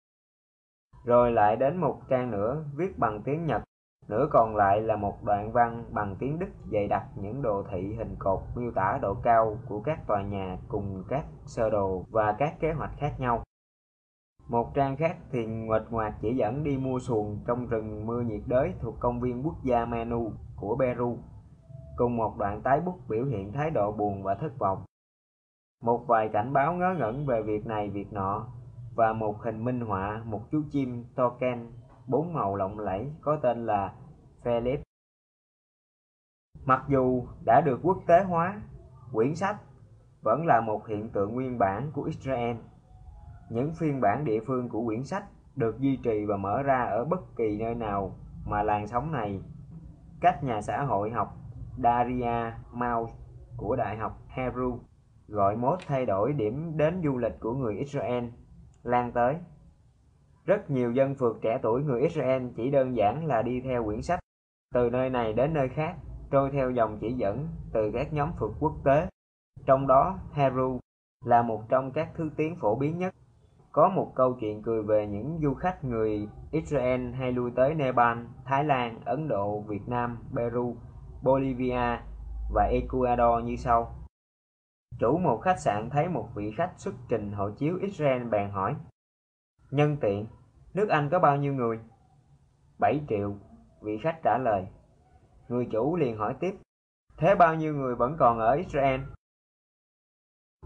[1.05, 3.61] Rồi lại đến một trang nữa viết bằng tiếng Nhật,
[4.07, 7.93] nửa còn lại là một đoạn văn bằng tiếng Đức dày đặc những đồ thị
[7.93, 12.35] hình cột miêu tả độ cao của các tòa nhà cùng các sơ đồ và
[12.37, 13.43] các kế hoạch khác nhau.
[14.49, 18.41] Một trang khác thì nguệch ngoạc chỉ dẫn đi mua xuồng trong rừng mưa nhiệt
[18.45, 21.17] đới thuộc công viên quốc gia Manu của Peru,
[21.95, 24.85] cùng một đoạn tái bút biểu hiện thái độ buồn và thất vọng.
[25.83, 28.47] Một vài cảnh báo ngớ ngẩn về việc này việc nọ
[28.95, 31.67] và một hình minh họa một chú chim token
[32.07, 33.93] bốn màu lộng lẫy có tên là
[34.43, 34.81] Philip.
[36.65, 38.61] Mặc dù đã được quốc tế hóa,
[39.13, 39.57] quyển sách
[40.21, 42.55] vẫn là một hiện tượng nguyên bản của Israel.
[43.49, 45.23] Những phiên bản địa phương của quyển sách
[45.55, 48.15] được duy trì và mở ra ở bất kỳ nơi nào
[48.45, 49.41] mà làn sóng này.
[50.21, 51.37] Các nhà xã hội học
[51.83, 53.09] Daria Mao
[53.57, 54.77] của Đại học Hebrew
[55.27, 58.25] gọi mốt thay đổi điểm đến du lịch của người Israel
[58.85, 59.35] lan tới.
[60.45, 64.01] Rất nhiều dân phượt trẻ tuổi người Israel chỉ đơn giản là đi theo quyển
[64.01, 64.19] sách
[64.73, 65.95] từ nơi này đến nơi khác,
[66.31, 69.07] trôi theo dòng chỉ dẫn từ các nhóm phượt quốc tế.
[69.65, 70.79] Trong đó, Heru
[71.25, 73.15] là một trong các thứ tiếng phổ biến nhất.
[73.71, 78.17] Có một câu chuyện cười về những du khách người Israel hay lui tới Nepal,
[78.45, 80.75] Thái Lan, Ấn Độ, Việt Nam, Peru,
[81.23, 81.97] Bolivia
[82.53, 83.95] và Ecuador như sau.
[84.99, 88.75] Chủ một khách sạn thấy một vị khách xuất trình hộ chiếu Israel bèn hỏi.
[89.71, 90.27] Nhân tiện,
[90.73, 91.79] nước Anh có bao nhiêu người?
[92.79, 93.35] 7 triệu,
[93.81, 94.67] vị khách trả lời.
[95.47, 96.55] Người chủ liền hỏi tiếp,
[97.17, 99.01] thế bao nhiêu người vẫn còn ở Israel?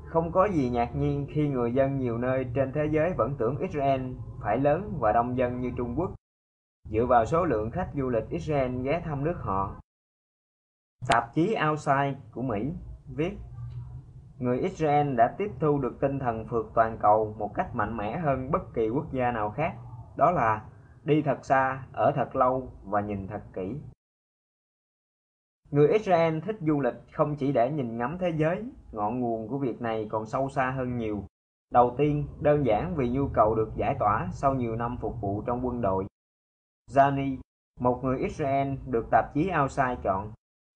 [0.05, 3.57] Không có gì ngạc nhiên khi người dân nhiều nơi trên thế giới vẫn tưởng
[3.57, 4.01] Israel
[4.41, 6.11] phải lớn và đông dân như Trung Quốc,
[6.89, 9.81] dựa vào số lượng khách du lịch Israel ghé thăm nước họ.
[11.07, 12.73] Tạp chí Outside của Mỹ
[13.15, 13.37] viết
[14.39, 18.17] người Israel đã tiếp thu được tinh thần phượt toàn cầu một cách mạnh mẽ
[18.17, 19.75] hơn bất kỳ quốc gia nào khác,
[20.17, 20.65] đó là
[21.03, 23.75] đi thật xa, ở thật lâu và nhìn thật kỹ.
[25.71, 29.57] Người Israel thích du lịch không chỉ để nhìn ngắm thế giới, ngọn nguồn của
[29.57, 31.23] việc này còn sâu xa hơn nhiều.
[31.71, 35.41] Đầu tiên, đơn giản vì nhu cầu được giải tỏa sau nhiều năm phục vụ
[35.41, 36.05] trong quân đội.
[36.91, 37.37] Zani,
[37.79, 40.31] một người Israel được tạp chí Outside chọn,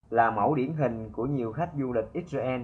[0.09, 2.61] là mẫu điển hình của nhiều khách du lịch Israel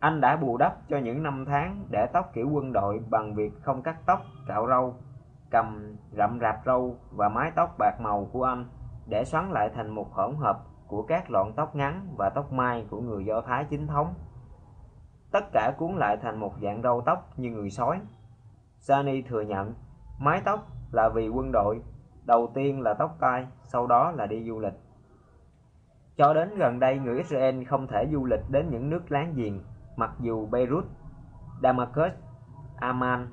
[0.00, 3.52] anh đã bù đắp cho những năm tháng để tóc kiểu quân đội bằng việc
[3.62, 4.94] không cắt tóc, cạo râu,
[5.50, 8.64] cầm rậm rạp râu và mái tóc bạc màu của anh
[9.06, 12.86] để xoắn lại thành một hỗn hợp của các lọn tóc ngắn và tóc mai
[12.90, 14.14] của người Do Thái chính thống.
[15.32, 18.00] Tất cả cuốn lại thành một dạng râu tóc như người sói.
[18.78, 19.74] Sani thừa nhận,
[20.18, 21.82] mái tóc là vì quân đội,
[22.24, 24.74] đầu tiên là tóc tai, sau đó là đi du lịch.
[26.16, 29.60] Cho đến gần đây, người Israel không thể du lịch đến những nước láng giềng,
[29.98, 30.84] mặc dù Beirut,
[31.62, 32.12] Damascus,
[32.76, 33.28] Amman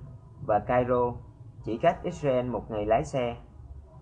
[0.47, 1.13] và Cairo
[1.63, 3.35] chỉ cách Israel một ngày lái xe.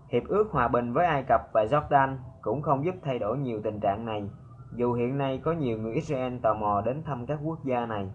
[0.08, 3.60] Hiệp ước hòa bình với Ai Cập và Jordan cũng không giúp thay đổi nhiều
[3.64, 4.30] tình trạng này,
[4.74, 8.10] dù hiện nay có nhiều người Israel tò mò đến thăm các quốc gia này.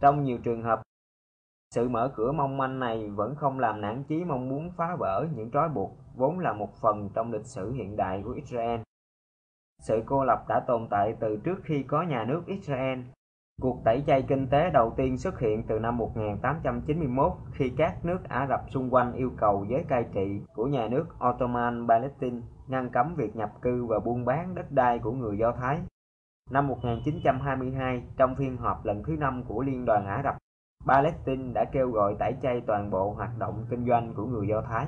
[0.00, 0.82] Trong nhiều trường hợp,
[1.74, 5.26] sự mở cửa mong manh này vẫn không làm nản chí mong muốn phá vỡ
[5.34, 8.80] những trói buộc vốn là một phần trong lịch sử hiện đại của Israel.
[9.82, 12.98] Sự cô lập đã tồn tại từ trước khi có nhà nước Israel.
[13.62, 18.28] Cuộc tẩy chay kinh tế đầu tiên xuất hiện từ năm 1891 khi các nước
[18.28, 22.90] Ả Rập xung quanh yêu cầu giới cai trị của nhà nước Ottoman Palestine ngăn
[22.90, 25.80] cấm việc nhập cư và buôn bán đất đai của người Do Thái.
[26.50, 30.36] Năm 1922, trong phiên họp lần thứ năm của Liên đoàn Ả Rập,
[30.86, 34.62] Palestine đã kêu gọi tẩy chay toàn bộ hoạt động kinh doanh của người Do
[34.62, 34.86] Thái.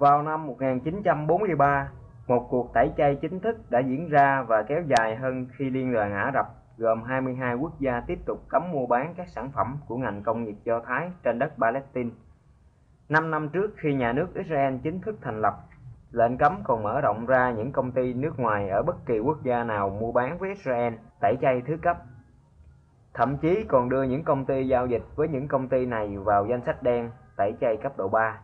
[0.00, 1.90] Vào năm 1943,
[2.26, 5.92] một cuộc tẩy chay chính thức đã diễn ra và kéo dài hơn khi Liên
[5.92, 9.76] đoàn Ả Rập gồm 22 quốc gia tiếp tục cấm mua bán các sản phẩm
[9.86, 12.10] của ngành công nghiệp Do Thái trên đất Palestine.
[13.08, 15.54] Năm năm trước khi nhà nước Israel chính thức thành lập,
[16.10, 19.42] lệnh cấm còn mở rộng ra những công ty nước ngoài ở bất kỳ quốc
[19.42, 21.96] gia nào mua bán với Israel tẩy chay thứ cấp.
[23.14, 26.46] Thậm chí còn đưa những công ty giao dịch với những công ty này vào
[26.46, 28.40] danh sách đen tẩy chay cấp độ 3.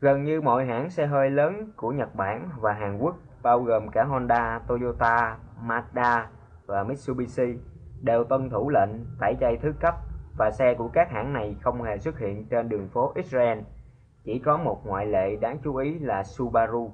[0.00, 3.88] Gần như mọi hãng xe hơi lớn của Nhật Bản và Hàn Quốc, bao gồm
[3.88, 6.24] cả Honda, Toyota, Mazda
[6.66, 7.58] và Mitsubishi,
[8.02, 9.94] đều tuân thủ lệnh tẩy chay thứ cấp
[10.38, 13.58] và xe của các hãng này không hề xuất hiện trên đường phố Israel.
[14.24, 16.90] Chỉ có một ngoại lệ đáng chú ý là Subaru.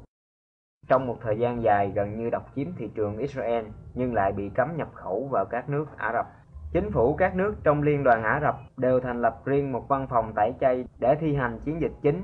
[0.89, 4.49] Trong một thời gian dài gần như độc chiếm thị trường Israel nhưng lại bị
[4.49, 6.27] cấm nhập khẩu vào các nước Ả Rập.
[6.73, 10.07] Chính phủ các nước trong Liên đoàn Ả Rập đều thành lập riêng một văn
[10.11, 12.23] phòng tẩy chay để thi hành chiến dịch chính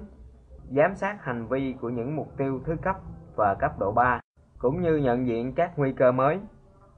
[0.71, 2.97] giám sát hành vi của những mục tiêu thứ cấp
[3.37, 4.21] và cấp độ 3,
[4.59, 6.41] cũng như nhận diện các nguy cơ mới.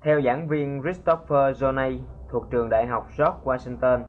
[0.02, 4.04] Theo giảng viên Christopher Jonay thuộc trường Đại học George Washington,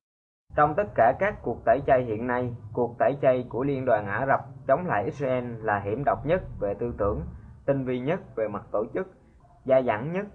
[0.55, 4.07] trong tất cả các cuộc tẩy chay hiện nay, cuộc tẩy chay của Liên đoàn
[4.07, 7.21] Ả Rập chống lại Israel là hiểm độc nhất về tư tưởng,
[7.65, 9.07] tinh vi nhất về mặt tổ chức,
[9.65, 10.25] gia dẳng nhất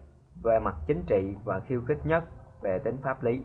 [0.43, 2.25] về mặt chính trị và khiêu khích nhất
[2.63, 3.43] về tính pháp lý.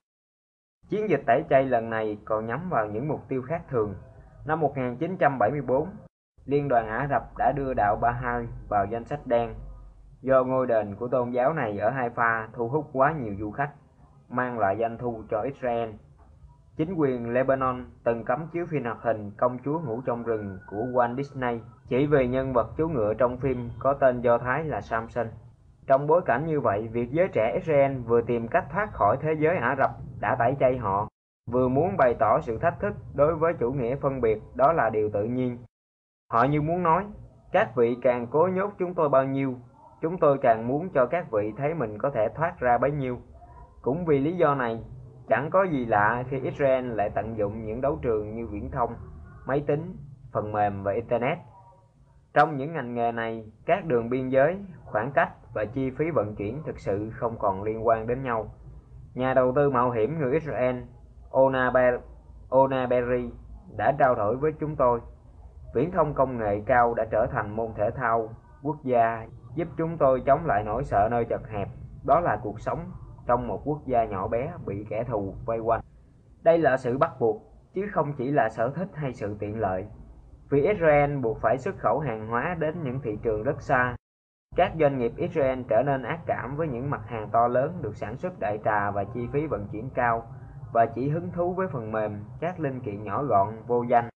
[0.90, 3.96] Chiến dịch tẩy chay lần này còn nhắm vào những mục tiêu khác thường
[4.46, 5.90] Năm 1974,
[6.46, 9.54] Liên đoàn Ả Rập đã đưa đạo Baha'i vào danh sách đen
[10.22, 13.72] do ngôi đền của tôn giáo này ở Haifa thu hút quá nhiều du khách,
[14.30, 15.90] mang lại doanh thu cho Israel.
[16.78, 20.78] Chính quyền Lebanon từng cấm chiếu phim hoạt hình Công chúa ngủ trong rừng của
[20.94, 24.82] Walt Disney chỉ vì nhân vật chú ngựa trong phim có tên Do Thái là
[24.82, 25.28] Samson.
[25.88, 29.34] Trong bối cảnh như vậy, việc giới trẻ Israel vừa tìm cách thoát khỏi thế
[29.40, 29.92] giới Ả Rập
[30.22, 31.10] đã tẩy chay họ
[31.52, 34.90] vừa muốn bày tỏ sự thách thức đối với chủ nghĩa phân biệt đó là
[34.90, 35.58] điều tự nhiên.
[36.32, 37.06] Họ như muốn nói,
[37.52, 39.56] các vị càng cố nhốt chúng tôi bao nhiêu,
[40.02, 43.18] chúng tôi càng muốn cho các vị thấy mình có thể thoát ra bấy nhiêu.
[43.82, 44.84] Cũng vì lý do này,
[45.28, 48.94] chẳng có gì lạ khi Israel lại tận dụng những đấu trường như viễn thông,
[49.46, 49.98] máy tính,
[50.34, 51.38] phần mềm và Internet.
[52.34, 56.36] Trong những ngành nghề này, các đường biên giới, khoảng cách và chi phí vận
[56.36, 58.46] chuyển thực sự không còn liên quan đến nhau.
[59.14, 60.76] Nhà đầu tư mạo hiểm người Israel
[62.50, 63.32] Ona Berry,
[63.78, 65.00] đã trao đổi với chúng tôi.
[65.76, 68.30] Viễn thông công nghệ cao đã trở thành môn thể thao
[68.64, 69.26] quốc gia
[69.60, 71.68] giúp chúng tôi chống lại nỗi sợ nơi chật hẹp.
[72.06, 72.80] Đó là cuộc sống
[73.28, 75.82] trong một quốc gia nhỏ bé bị kẻ thù vây quanh.
[76.44, 77.42] Đây là sự bắt buộc,
[77.74, 79.86] chứ không chỉ là sở thích hay sự tiện lợi.
[80.50, 83.96] Vì Israel buộc phải xuất khẩu hàng hóa đến những thị trường rất xa.
[84.56, 87.96] Các doanh nghiệp Israel trở nên ác cảm với những mặt hàng to lớn được
[87.96, 90.24] sản xuất đại trà và chi phí vận chuyển cao
[90.74, 94.10] và chỉ hứng thú với phần mềm, các linh kiện nhỏ gọn, vô danh.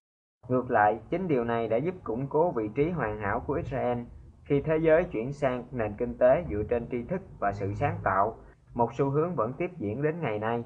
[0.48, 3.98] Ngược lại, chính điều này đã giúp củng cố vị trí hoàn hảo của Israel
[4.46, 7.98] khi thế giới chuyển sang nền kinh tế dựa trên tri thức và sự sáng
[8.04, 8.36] tạo,
[8.74, 10.64] một xu hướng vẫn tiếp diễn đến ngày nay.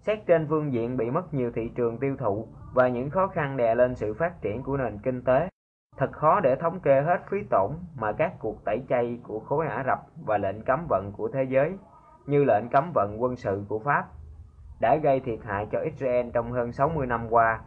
[0.00, 3.56] Xét trên phương diện bị mất nhiều thị trường tiêu thụ và những khó khăn
[3.56, 5.48] đè lên sự phát triển của nền kinh tế,
[5.96, 9.66] thật khó để thống kê hết phí tổn mà các cuộc tẩy chay của khối
[9.66, 11.78] Ả Rập và lệnh cấm vận của thế giới,
[12.26, 14.04] như lệnh cấm vận quân sự của Pháp
[14.80, 17.60] đã gây thiệt hại cho Israel trong hơn 60 năm qua.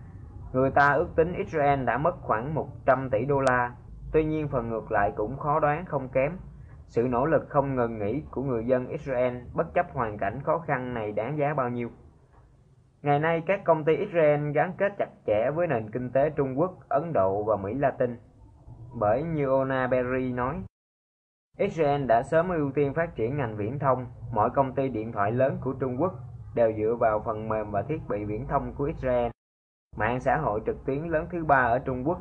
[0.53, 3.75] Người ta ước tính Israel đã mất khoảng 100 tỷ đô la,
[4.16, 6.38] tuy nhiên phần ngược lại cũng khó đoán không kém.
[6.88, 10.60] Sự nỗ lực không ngừng nghỉ của người dân Israel bất chấp hoàn cảnh khó
[10.60, 11.90] khăn này đáng giá bao nhiêu.
[13.02, 16.60] Ngày nay các công ty Israel gắn kết chặt chẽ với nền kinh tế Trung
[16.60, 18.18] Quốc, Ấn Độ và Mỹ Latin.
[19.00, 20.64] Bởi như Ona Berry nói,
[21.58, 25.32] Israel đã sớm ưu tiên phát triển ngành viễn thông, mọi công ty điện thoại
[25.32, 26.14] lớn của Trung Quốc
[26.56, 29.32] đều dựa vào phần mềm và thiết bị viễn thông của Israel.
[29.98, 32.18] Mạng xã hội trực tuyến lớn thứ ba ở Trung Quốc,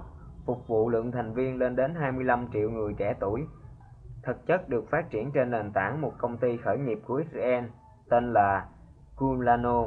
[0.47, 3.47] phục vụ lượng thành viên lên đến 25 triệu người trẻ tuổi.
[4.23, 7.65] thực chất được phát triển trên nền tảng một công ty khởi nghiệp của Israel
[8.11, 8.67] tên là
[9.17, 9.85] Kulano.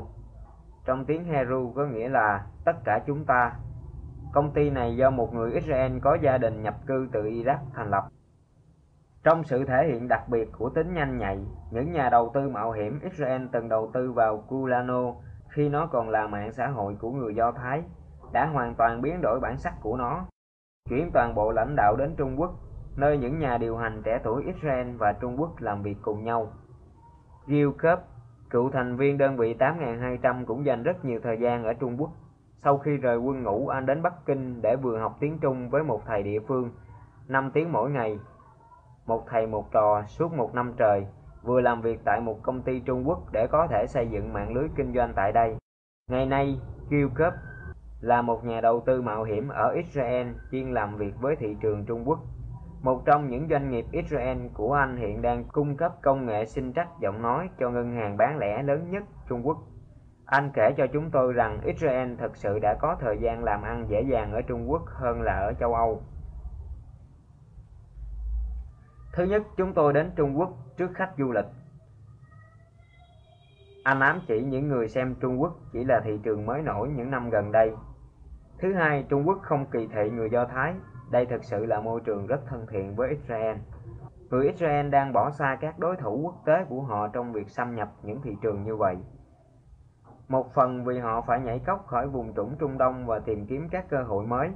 [0.86, 3.52] Trong tiếng Hebrew có nghĩa là tất cả chúng ta.
[4.34, 7.90] Công ty này do một người Israel có gia đình nhập cư từ Iraq thành
[7.90, 8.04] lập.
[9.24, 11.40] Trong sự thể hiện đặc biệt của tính nhanh nhạy,
[11.72, 15.14] những nhà đầu tư mạo hiểm Israel từng đầu tư vào Kulano
[15.50, 17.84] khi nó còn là mạng xã hội của người Do Thái,
[18.34, 20.26] đã hoàn toàn biến đổi bản sắc của nó,
[20.90, 22.52] chuyển toàn bộ lãnh đạo đến Trung Quốc,
[22.96, 26.48] nơi những nhà điều hành trẻ tuổi Israel và Trung Quốc làm việc cùng nhau.
[27.48, 28.00] Gil Cup,
[28.50, 32.10] cựu thành viên đơn vị 8200 cũng dành rất nhiều thời gian ở Trung Quốc.
[32.64, 35.84] Sau khi rời quân ngũ, anh đến Bắc Kinh để vừa học tiếng Trung với
[35.84, 36.72] một thầy địa phương,
[37.28, 38.20] 5 tiếng mỗi ngày,
[39.06, 41.06] một thầy một trò suốt một năm trời,
[41.44, 44.54] vừa làm việc tại một công ty Trung Quốc để có thể xây dựng mạng
[44.54, 45.58] lưới kinh doanh tại đây.
[46.10, 46.60] Ngày nay,
[46.90, 47.34] Gilcup
[48.02, 51.86] là một nhà đầu tư mạo hiểm ở Israel chuyên làm việc với thị trường
[51.86, 52.20] Trung Quốc.
[52.82, 56.74] Một trong những doanh nghiệp Israel của anh hiện đang cung cấp công nghệ sinh
[56.74, 59.58] trắc giọng nói cho ngân hàng bán lẻ lớn nhất Trung Quốc.
[60.26, 63.86] Anh kể cho chúng tôi rằng Israel thực sự đã có thời gian làm ăn
[63.90, 66.02] dễ dàng ở Trung Quốc hơn là ở châu Âu.
[69.14, 71.46] Thứ nhất, chúng tôi đến Trung Quốc trước khách du lịch.
[73.84, 77.12] Anh ám chỉ những người xem Trung Quốc chỉ là thị trường mới nổi những
[77.12, 77.72] năm gần đây.
[78.60, 80.74] Thứ hai, Trung Quốc không kỳ thị người Do Thái.
[81.12, 83.58] Đây thực sự là môi trường rất thân thiện với Israel.
[84.30, 87.76] Người Israel đang bỏ xa các đối thủ quốc tế của họ trong việc xâm
[87.76, 88.98] nhập những thị trường như vậy.
[90.28, 93.68] Một phần vì họ phải nhảy cốc khỏi vùng trũng Trung Đông và tìm kiếm
[93.72, 94.50] các cơ hội mới.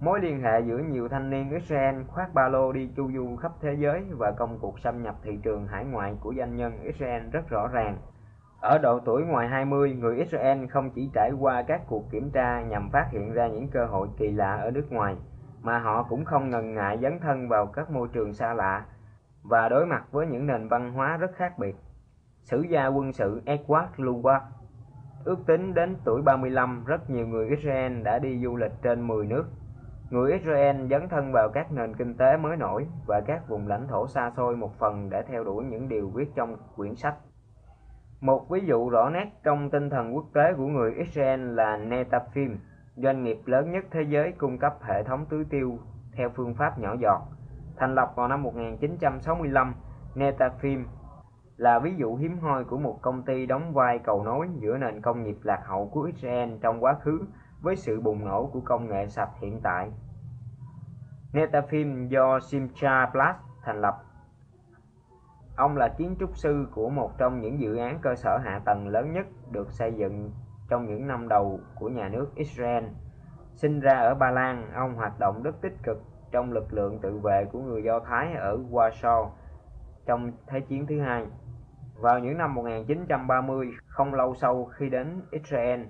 [0.00, 3.52] Mối liên hệ giữa nhiều thanh niên Israel khoác ba lô đi chu du khắp
[3.60, 7.22] thế giới và công cuộc xâm nhập thị trường hải ngoại của doanh nhân Israel
[7.32, 7.98] rất rõ ràng.
[8.64, 12.62] Ở độ tuổi ngoài 20, người Israel không chỉ trải qua các cuộc kiểm tra
[12.62, 15.16] nhằm phát hiện ra những cơ hội kỳ lạ ở nước ngoài,
[15.62, 18.86] mà họ cũng không ngần ngại dấn thân vào các môi trường xa lạ
[19.42, 21.76] và đối mặt với những nền văn hóa rất khác biệt.
[22.42, 24.40] Sử gia quân sự Edward Luwak
[25.24, 29.26] ước tính đến tuổi 35, rất nhiều người Israel đã đi du lịch trên 10
[29.26, 29.44] nước
[30.10, 33.88] Người Israel dấn thân vào các nền kinh tế mới nổi và các vùng lãnh
[33.88, 37.14] thổ xa xôi một phần để theo đuổi những điều viết trong quyển sách.
[38.24, 42.56] Một ví dụ rõ nét trong tinh thần quốc tế của người Israel là Netafim,
[42.96, 45.78] doanh nghiệp lớn nhất thế giới cung cấp hệ thống tưới tiêu
[46.16, 47.22] theo phương pháp nhỏ giọt.
[47.76, 49.74] Thành lập vào năm 1965,
[50.14, 50.84] Netafim
[51.56, 55.00] là ví dụ hiếm hoi của một công ty đóng vai cầu nối giữa nền
[55.00, 57.24] công nghiệp lạc hậu của Israel trong quá khứ
[57.60, 59.90] với sự bùng nổ của công nghệ sạch hiện tại.
[61.32, 63.94] Netafim do Simcha Plus thành lập.
[65.56, 68.88] Ông là kiến trúc sư của một trong những dự án cơ sở hạ tầng
[68.88, 70.30] lớn nhất được xây dựng
[70.68, 72.84] trong những năm đầu của nhà nước Israel.
[73.54, 77.18] Sinh ra ở Ba Lan, ông hoạt động rất tích cực trong lực lượng tự
[77.18, 79.28] vệ của người Do Thái ở Warsaw
[80.06, 81.26] trong Thế chiến thứ hai.
[81.94, 85.80] Vào những năm 1930, không lâu sau khi đến Israel,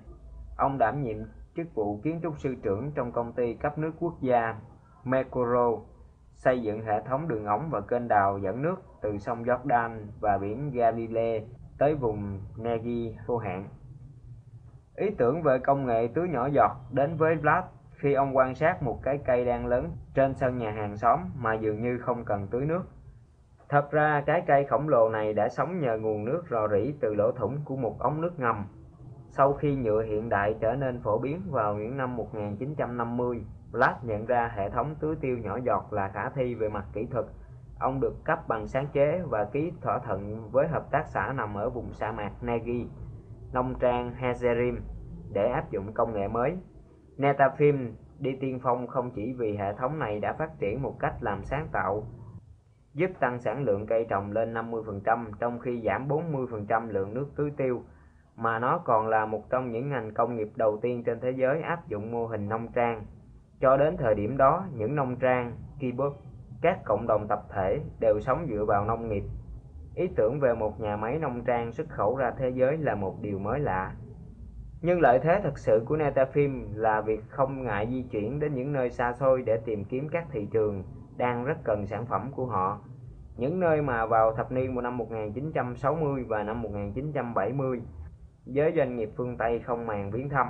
[0.57, 1.17] ông đảm nhiệm
[1.55, 4.55] chức vụ kiến trúc sư trưởng trong công ty cấp nước quốc gia
[5.03, 5.71] Mekoro,
[6.35, 10.37] xây dựng hệ thống đường ống và kênh đào dẫn nước từ sông Jordan và
[10.37, 11.41] biển Galilee
[11.77, 13.67] tới vùng Negi vô hạn.
[14.95, 17.63] Ý tưởng về công nghệ tưới nhỏ giọt đến với Vlad
[17.95, 21.53] khi ông quan sát một cái cây đang lớn trên sân nhà hàng xóm mà
[21.53, 22.83] dường như không cần tưới nước.
[23.69, 27.13] Thật ra cái cây khổng lồ này đã sống nhờ nguồn nước rò rỉ từ
[27.13, 28.65] lỗ thủng của một ống nước ngầm
[29.37, 34.25] sau khi nhựa hiện đại trở nên phổ biến vào những năm 1950, Black nhận
[34.25, 37.25] ra hệ thống tưới tiêu nhỏ giọt là khả thi về mặt kỹ thuật.
[37.79, 41.57] Ông được cấp bằng sáng chế và ký thỏa thuận với hợp tác xã nằm
[41.57, 42.87] ở vùng sa mạc Nagi,
[43.53, 44.75] nông trang Hazerim
[45.33, 46.57] để áp dụng công nghệ mới.
[47.17, 51.13] Netafim đi tiên phong không chỉ vì hệ thống này đã phát triển một cách
[51.19, 52.03] làm sáng tạo,
[52.93, 57.51] giúp tăng sản lượng cây trồng lên 50% trong khi giảm 40% lượng nước tưới
[57.57, 57.83] tiêu
[58.35, 61.61] mà nó còn là một trong những ngành công nghiệp đầu tiên trên thế giới
[61.61, 63.05] áp dụng mô hình nông trang.
[63.59, 66.13] Cho đến thời điểm đó, những nông trang, kibbutz,
[66.61, 69.23] các cộng đồng tập thể đều sống dựa vào nông nghiệp.
[69.95, 73.15] Ý tưởng về một nhà máy nông trang xuất khẩu ra thế giới là một
[73.21, 73.95] điều mới lạ.
[74.81, 78.73] Nhưng lợi thế thực sự của Netafim là việc không ngại di chuyển đến những
[78.73, 80.83] nơi xa xôi để tìm kiếm các thị trường
[81.17, 82.79] đang rất cần sản phẩm của họ.
[83.37, 87.81] Những nơi mà vào thập niên của năm 1960 và năm 1970
[88.45, 90.47] giới doanh nghiệp phương Tây không màng viếng thăm.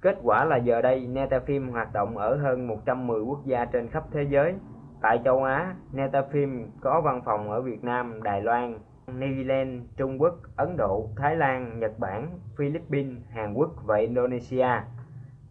[0.00, 4.04] Kết quả là giờ đây Netafilm hoạt động ở hơn 110 quốc gia trên khắp
[4.12, 4.54] thế giới.
[5.02, 10.20] Tại châu Á, Netafilm có văn phòng ở Việt Nam, Đài Loan, New Zealand, Trung
[10.20, 14.68] Quốc, Ấn Độ, Thái Lan, Nhật Bản, Philippines, Hàn Quốc và Indonesia.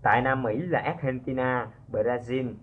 [0.02, 2.54] Tại Nam Mỹ là Argentina, Brazil,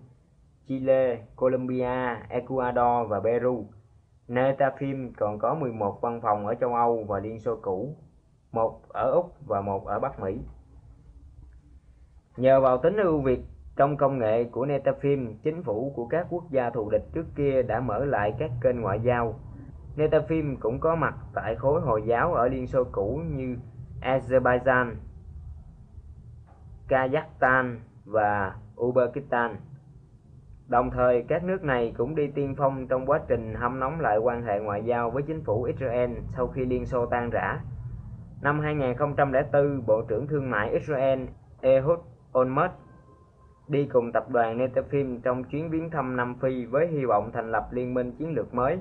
[0.67, 3.65] Chile, Colombia, Ecuador và Peru.
[4.27, 7.95] Netafilm còn có 11 văn phòng ở châu Âu và Liên Xô cũ,
[8.51, 10.39] một ở Úc và một ở Bắc Mỹ.
[12.37, 13.39] Nhờ vào tính ưu việt
[13.75, 17.61] trong công nghệ của Netafim, chính phủ của các quốc gia thù địch trước kia
[17.61, 19.39] đã mở lại các kênh ngoại giao.
[19.97, 23.57] Netafim cũng có mặt tại khối Hồi giáo ở Liên Xô cũ như
[24.01, 24.95] Azerbaijan,
[26.89, 29.55] Kazakhstan và Uzbekistan.
[30.67, 34.17] Đồng thời, các nước này cũng đi tiên phong trong quá trình hâm nóng lại
[34.17, 37.59] quan hệ ngoại giao với chính phủ Israel sau khi Liên Xô tan rã.
[38.41, 41.19] Năm 2004, Bộ trưởng Thương mại Israel
[41.61, 41.99] Ehud
[42.39, 42.71] Olmert
[43.67, 47.51] đi cùng tập đoàn Netafim trong chuyến viếng thăm Nam Phi với hy vọng thành
[47.51, 48.77] lập liên minh chiến lược mới,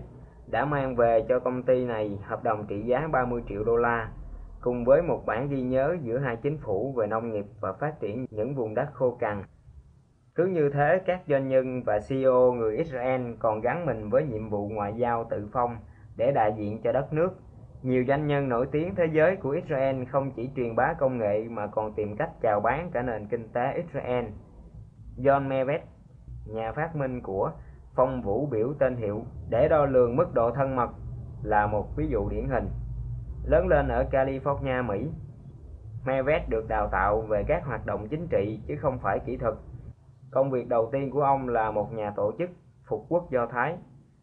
[0.46, 4.10] đã mang về cho công ty này hợp đồng trị giá 30 triệu đô la,
[4.60, 8.00] cùng với một bản ghi nhớ giữa hai chính phủ về nông nghiệp và phát
[8.00, 9.42] triển những vùng đất khô cằn.
[10.34, 14.50] Cứ như thế, các doanh nhân và CEO người Israel còn gắn mình với nhiệm
[14.50, 15.76] vụ ngoại giao tự phong
[16.16, 17.30] để đại diện cho đất nước.
[17.84, 21.48] Nhiều doanh nhân nổi tiếng thế giới của Israel không chỉ truyền bá công nghệ
[21.50, 24.24] mà còn tìm cách chào bán cả nền kinh tế Israel.
[25.16, 25.82] John Mevet,
[26.46, 27.50] nhà phát minh của
[27.94, 30.90] phong vũ biểu tên hiệu để đo lường mức độ thân mật
[31.42, 32.68] là một ví dụ điển hình.
[33.44, 35.10] Lớn lên ở California, Mỹ,
[36.06, 39.54] Mevet được đào tạo về các hoạt động chính trị chứ không phải kỹ thuật.
[40.30, 42.50] Công việc đầu tiên của ông là một nhà tổ chức
[42.88, 43.76] phục quốc Do Thái.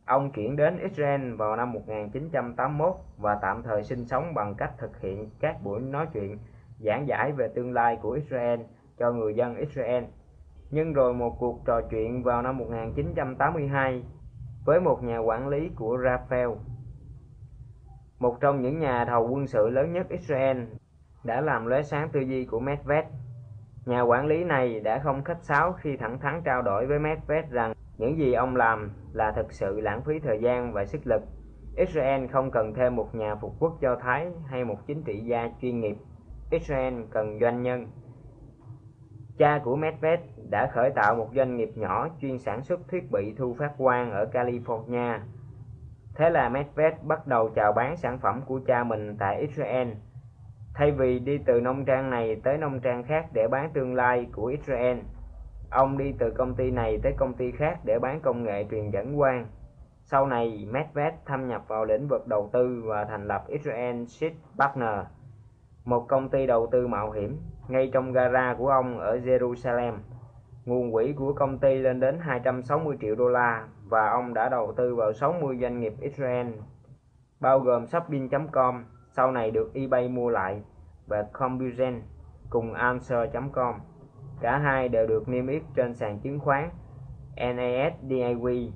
[0.05, 5.01] Ông chuyển đến Israel vào năm 1981 và tạm thời sinh sống bằng cách thực
[5.01, 6.37] hiện các buổi nói chuyện
[6.79, 8.59] giảng giải về tương lai của Israel
[8.97, 10.03] cho người dân Israel
[10.71, 14.03] nhưng rồi một cuộc trò chuyện vào năm 1982
[14.65, 16.55] với một nhà quản lý của Rafael,
[18.19, 20.63] một trong những nhà thầu quân sự lớn nhất Israel,
[21.23, 23.05] đã làm lóe sáng tư duy của Medved.
[23.85, 27.45] Nhà quản lý này đã không khách sáo khi thẳng thắn trao đổi với Medved
[27.49, 31.23] rằng những gì ông làm là thực sự lãng phí thời gian và sức lực.
[31.75, 35.49] Israel không cần thêm một nhà phục quốc do Thái hay một chính trị gia
[35.61, 35.95] chuyên nghiệp.
[36.49, 37.87] Israel cần doanh nhân.
[39.37, 43.33] Cha của Medved đã khởi tạo một doanh nghiệp nhỏ chuyên sản xuất thiết bị
[43.37, 45.19] thu phát quang ở California.
[46.15, 49.87] Thế là Medved bắt đầu chào bán sản phẩm của cha mình tại Israel.
[50.73, 54.27] Thay vì đi từ nông trang này tới nông trang khác để bán tương lai
[54.31, 54.97] của Israel,
[55.71, 58.89] ông đi từ công ty này tới công ty khác để bán công nghệ truyền
[58.89, 59.45] dẫn quang.
[60.03, 64.33] Sau này, Medved thâm nhập vào lĩnh vực đầu tư và thành lập Israel Seed
[64.57, 64.99] Partner,
[65.85, 69.93] một công ty đầu tư mạo hiểm ngay trong gara của ông ở Jerusalem.
[70.65, 74.73] Nguồn quỹ của công ty lên đến 260 triệu đô la và ông đã đầu
[74.77, 76.47] tư vào 60 doanh nghiệp Israel,
[77.39, 80.61] bao gồm Shopping.com, sau này được eBay mua lại,
[81.07, 82.01] và Combugen
[82.49, 83.75] cùng Answer.com.
[84.41, 86.69] Cả hai đều được niêm yết trên sàn chứng khoán
[87.35, 88.69] NASDAQ.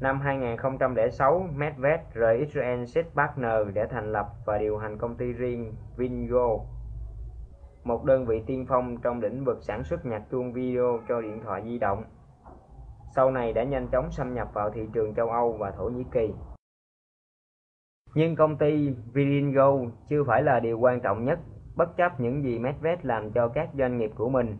[0.00, 5.32] Năm 2006, Medved rời Israel Seed Partner để thành lập và điều hành công ty
[5.32, 6.58] riêng Vingo
[7.84, 11.40] một đơn vị tiên phong trong lĩnh vực sản xuất nhạc chuông video cho điện
[11.44, 12.04] thoại di động.
[13.16, 16.04] Sau này đã nhanh chóng xâm nhập vào thị trường châu Âu và Thổ Nhĩ
[16.12, 16.34] Kỳ.
[18.14, 19.72] Nhưng công ty Viringo
[20.08, 21.38] chưa phải là điều quan trọng nhất,
[21.80, 24.56] bất chấp những gì Medved làm cho các doanh nghiệp của mình.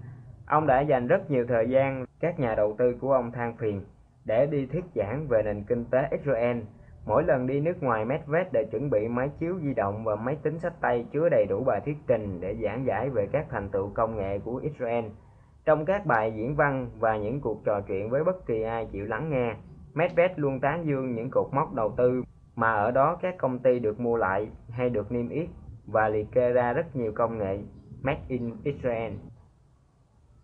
[0.47, 3.81] Ông đã dành rất nhiều thời gian, các nhà đầu tư của ông than phiền,
[4.25, 6.59] để đi thuyết giảng về nền kinh tế Israel
[7.07, 10.37] Mỗi lần đi nước ngoài Medved đều chuẩn bị máy chiếu di động và máy
[10.43, 13.69] tính sách tay chứa đầy đủ bài thuyết trình để giảng giải về các thành
[13.69, 15.05] tựu công nghệ của Israel.
[15.65, 19.07] Trong các bài diễn văn và những cuộc trò chuyện với bất kỳ ai chịu
[19.07, 19.55] lắng nghe,
[19.95, 22.23] Medved luôn tán dương những cột mốc đầu tư
[22.57, 25.49] mà ở đó các công ty được mua lại hay được niêm yết
[25.91, 27.59] và liệt kê ra rất nhiều công nghệ
[28.03, 29.13] Made in Israel.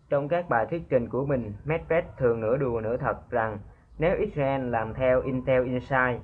[0.09, 3.57] Trong các bài thuyết trình của mình, Medved thường nửa đùa nửa thật rằng
[3.99, 6.21] nếu Israel làm theo Intel Insight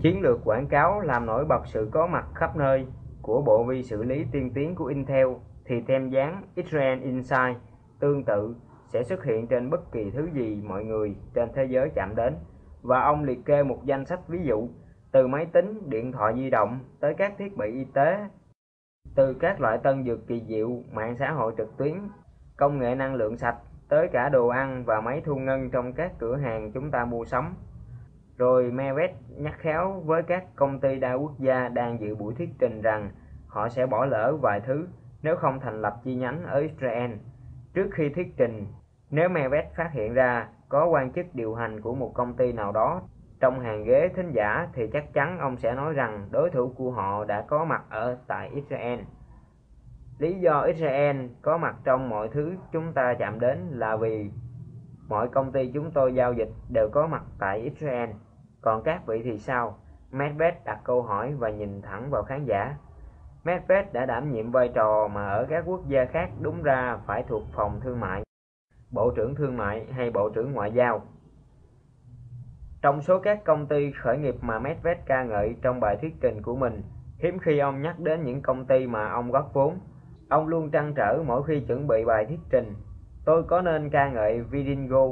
[0.00, 2.86] Chiến lược quảng cáo làm nổi bật sự có mặt khắp nơi
[3.22, 5.26] của bộ vi xử lý tiên tiến của Intel
[5.64, 7.56] thì tem dán Israel Insight
[8.00, 8.54] tương tự
[8.86, 12.34] sẽ xuất hiện trên bất kỳ thứ gì mọi người trên thế giới chạm đến
[12.82, 14.68] và ông liệt kê một danh sách ví dụ
[15.16, 18.28] từ máy tính, điện thoại di động tới các thiết bị y tế,
[19.14, 21.94] từ các loại tân dược kỳ diệu, mạng xã hội trực tuyến,
[22.56, 23.56] công nghệ năng lượng sạch
[23.88, 27.24] tới cả đồ ăn và máy thu ngân trong các cửa hàng chúng ta mua
[27.24, 27.54] sắm.
[28.38, 32.50] Rồi Mevet nhắc khéo với các công ty đa quốc gia đang dự buổi thuyết
[32.58, 33.10] trình rằng
[33.46, 34.86] họ sẽ bỏ lỡ vài thứ
[35.22, 37.10] nếu không thành lập chi nhánh ở Israel.
[37.74, 38.66] Trước khi thuyết trình,
[39.10, 42.72] nếu Mevet phát hiện ra có quan chức điều hành của một công ty nào
[42.72, 43.02] đó
[43.40, 46.90] trong hàng ghế thính giả thì chắc chắn ông sẽ nói rằng đối thủ của
[46.90, 49.00] họ đã có mặt ở tại Israel.
[50.18, 54.30] Lý do Israel có mặt trong mọi thứ chúng ta chạm đến là vì
[55.08, 58.10] Mọi công ty chúng tôi giao dịch đều có mặt tại Israel.
[58.60, 59.78] Còn các vị thì sao?
[60.12, 62.74] Medved đặt câu hỏi và nhìn thẳng vào khán giả.
[63.44, 67.22] Medved đã đảm nhiệm vai trò mà ở các quốc gia khác đúng ra phải
[67.28, 68.22] thuộc phòng thương mại,
[68.90, 71.02] bộ trưởng thương mại hay bộ trưởng ngoại giao.
[72.86, 76.42] Trong số các công ty khởi nghiệp mà Medved ca ngợi trong bài thuyết trình
[76.42, 76.82] của mình,
[77.18, 79.78] hiếm khi ông nhắc đến những công ty mà ông góp vốn.
[80.28, 82.74] Ông luôn trăn trở mỗi khi chuẩn bị bài thuyết trình.
[83.24, 85.08] Tôi có nên ca ngợi Vidingo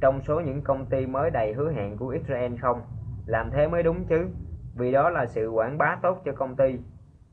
[0.00, 2.82] trong số những công ty mới đầy hứa hẹn của Israel không?
[3.26, 4.28] Làm thế mới đúng chứ,
[4.76, 6.78] vì đó là sự quảng bá tốt cho công ty.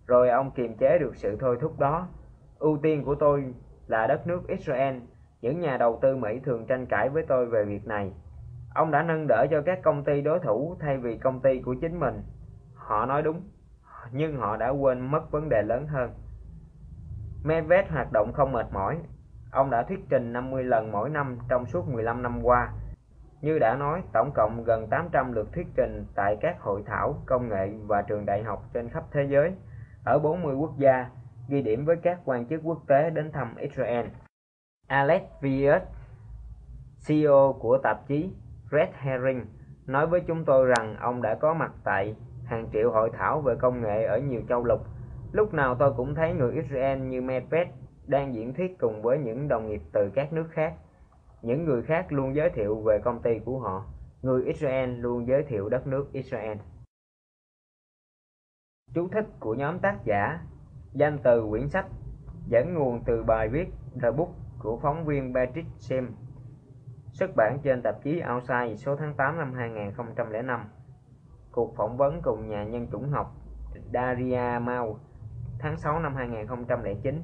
[0.06, 2.08] Rồi ông kiềm chế được sự thôi thúc đó.
[2.60, 3.54] Ưu tiên của tôi
[3.88, 4.96] là đất nước Israel.
[5.42, 8.12] Những nhà đầu tư Mỹ thường tranh cãi với tôi về việc này.
[8.74, 11.76] Ông đã nâng đỡ cho các công ty đối thủ thay vì công ty của
[11.82, 12.24] chính mình.
[12.76, 13.42] Họ nói đúng,
[14.12, 16.12] nhưng họ đã quên mất vấn đề lớn hơn.
[17.44, 18.98] Medved hoạt động không mệt mỏi.
[19.52, 22.74] Ông đã thuyết trình 50 lần mỗi năm trong suốt 15 năm qua.
[23.42, 27.50] Như đã nói, tổng cộng gần 800 lượt thuyết trình tại các hội thảo, công
[27.50, 29.54] nghệ và trường đại học trên khắp thế giới,
[30.06, 31.10] ở 40 quốc gia,
[31.50, 34.06] ghi điểm với các quan chức quốc tế đến thăm Israel.
[34.88, 35.82] Alex Viet,
[37.08, 38.34] CEO của tạp chí
[38.72, 39.46] Red Herring,
[39.88, 42.16] nói với chúng tôi rằng ông đã có mặt tại
[42.46, 44.82] hàng triệu hội thảo về công nghệ ở nhiều châu lục.
[45.32, 47.68] Lúc nào tôi cũng thấy người Israel như Medved
[48.08, 50.74] đang diễn thuyết cùng với những đồng nghiệp từ các nước khác.
[51.42, 53.86] Những người khác luôn giới thiệu về công ty của họ.
[54.22, 56.58] Người Israel luôn giới thiệu đất nước Israel.
[58.94, 60.40] Chú thích của nhóm tác giả
[60.94, 61.86] Danh từ quyển sách
[62.48, 63.68] Dẫn nguồn từ bài viết
[64.02, 66.12] The Book của phóng viên Patrick Sim
[67.20, 70.66] Xuất bản trên tạp chí Outside số tháng 8 năm 2005
[71.52, 73.36] Cuộc phỏng vấn cùng nhà nhân chủng học
[73.94, 75.00] Daria Mao
[75.60, 77.22] tháng 6 năm 2009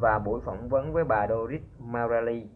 [0.00, 2.48] và buổi phỏng vấn với bà Doris Maurali,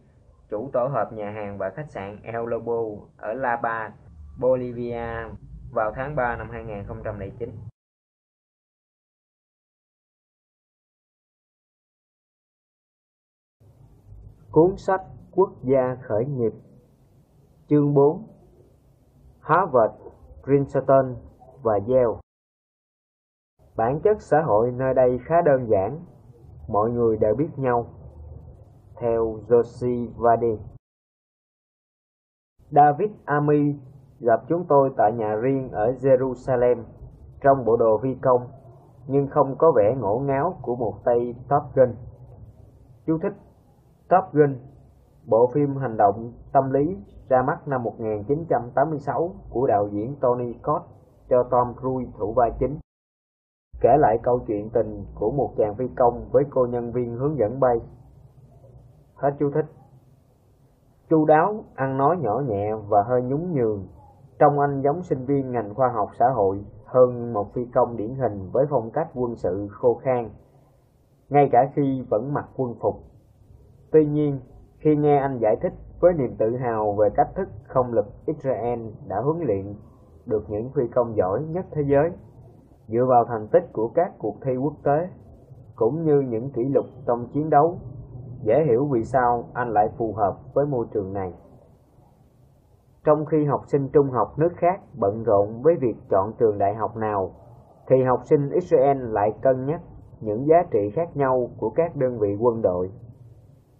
[0.49, 3.91] chủ tổ hợp nhà hàng và khách sạn El Lobo ở La Paz,
[4.39, 5.29] Bolivia
[5.71, 7.49] vào tháng 3 năm 2009.
[14.51, 15.01] Cuốn sách
[15.31, 16.51] Quốc gia khởi nghiệp
[17.69, 18.23] Chương 4
[19.39, 19.93] Harvard,
[20.43, 21.15] Princeton
[21.61, 22.19] và Yale
[23.75, 25.99] Bản chất xã hội nơi đây khá đơn giản,
[26.67, 27.85] mọi người đều biết nhau.
[28.99, 30.57] Theo Josie Vadi
[32.71, 33.75] David Ami
[34.19, 36.83] gặp chúng tôi tại nhà riêng ở Jerusalem
[37.41, 38.47] trong bộ đồ vi công,
[39.07, 41.95] nhưng không có vẻ ngổ ngáo của một tay Top Gun.
[43.05, 43.33] Chú thích
[44.09, 44.55] Top Gun,
[45.25, 46.97] bộ phim hành động tâm lý
[47.29, 50.83] ra mắt năm 1986 của đạo diễn Tony Scott
[51.29, 52.77] cho Tom Cruise thủ vai chính.
[53.81, 57.37] Kể lại câu chuyện tình của một chàng phi công với cô nhân viên hướng
[57.37, 57.79] dẫn bay.
[59.15, 59.65] Hết chú thích.
[61.09, 63.87] Chu đáo, ăn nói nhỏ nhẹ và hơi nhún nhường.
[64.39, 68.15] Trông anh giống sinh viên ngành khoa học xã hội hơn một phi công điển
[68.15, 70.29] hình với phong cách quân sự khô khan,
[71.29, 72.95] ngay cả khi vẫn mặc quân phục.
[73.91, 74.39] Tuy nhiên,
[74.77, 78.79] khi nghe anh giải thích với niềm tự hào về cách thức không lực Israel
[79.07, 79.75] đã huấn luyện
[80.25, 82.11] được những phi công giỏi nhất thế giới,
[82.87, 85.09] dựa vào thành tích của các cuộc thi quốc tế,
[85.75, 87.77] cũng như những kỷ lục trong chiến đấu,
[88.41, 91.33] dễ hiểu vì sao anh lại phù hợp với môi trường này.
[93.03, 96.75] Trong khi học sinh trung học nước khác bận rộn với việc chọn trường đại
[96.75, 97.31] học nào,
[97.87, 99.81] thì học sinh Israel lại cân nhắc
[100.19, 102.91] những giá trị khác nhau của các đơn vị quân đội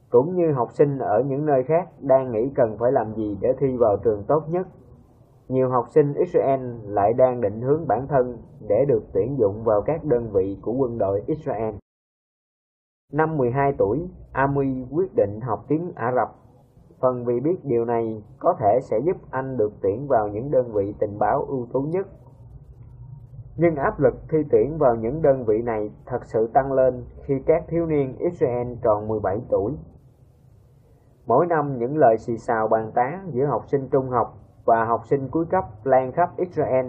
[0.10, 3.54] cũng như học sinh ở những nơi khác đang nghĩ cần phải làm gì để
[3.60, 4.68] thi vào trường tốt nhất.
[5.48, 8.38] Nhiều học sinh Israel lại đang định hướng bản thân
[8.70, 11.76] để được tuyển dụng vào các đơn vị của quân đội Israel.
[13.14, 16.36] Năm 12 tuổi, Ami quyết định học tiếng Ả Rập,
[17.00, 20.74] phần vì biết điều này có thể sẽ giúp anh được tuyển vào những đơn
[20.74, 22.08] vị tình báo ưu tú nhất.
[23.58, 27.34] Nhưng áp lực thi tuyển vào những đơn vị này thật sự tăng lên khi
[27.46, 29.74] các thiếu niên Israel tròn 17 tuổi.
[31.30, 35.02] Mỗi năm những lời xì xào bàn tán giữa học sinh trung học và học
[35.06, 36.86] sinh cuối cấp lan khắp Israel.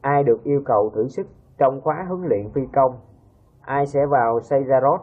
[0.00, 1.26] Ai được yêu cầu thử sức
[1.58, 2.92] trong khóa huấn luyện phi công?
[3.60, 5.00] Ai sẽ vào Sayarot,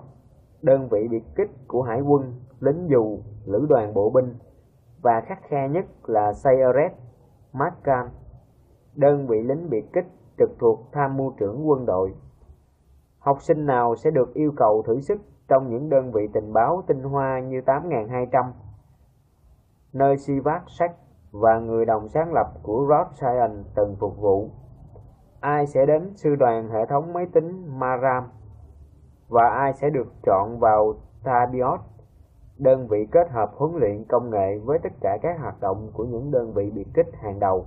[0.61, 4.33] đơn vị biệt kích của hải quân, lính dù, lữ đoàn bộ binh
[5.01, 6.91] và khắc khe nhất là Sayeret
[7.53, 8.09] Markan,
[8.95, 10.07] đơn vị lính biệt kích
[10.37, 12.13] trực thuộc tham mưu trưởng quân đội.
[13.19, 16.83] Học sinh nào sẽ được yêu cầu thử sức trong những đơn vị tình báo
[16.87, 18.45] tinh hoa như 8200
[19.95, 20.95] nơi Sivat Sách
[21.31, 24.49] và người đồng sáng lập của Rod Sion từng phục vụ.
[25.39, 28.23] Ai sẽ đến sư đoàn hệ thống máy tính Maram
[29.27, 30.93] và ai sẽ được chọn vào
[31.23, 31.79] Tabiot,
[32.57, 36.03] đơn vị kết hợp huấn luyện công nghệ với tất cả các hoạt động của
[36.03, 37.65] những đơn vị biệt kích hàng đầu.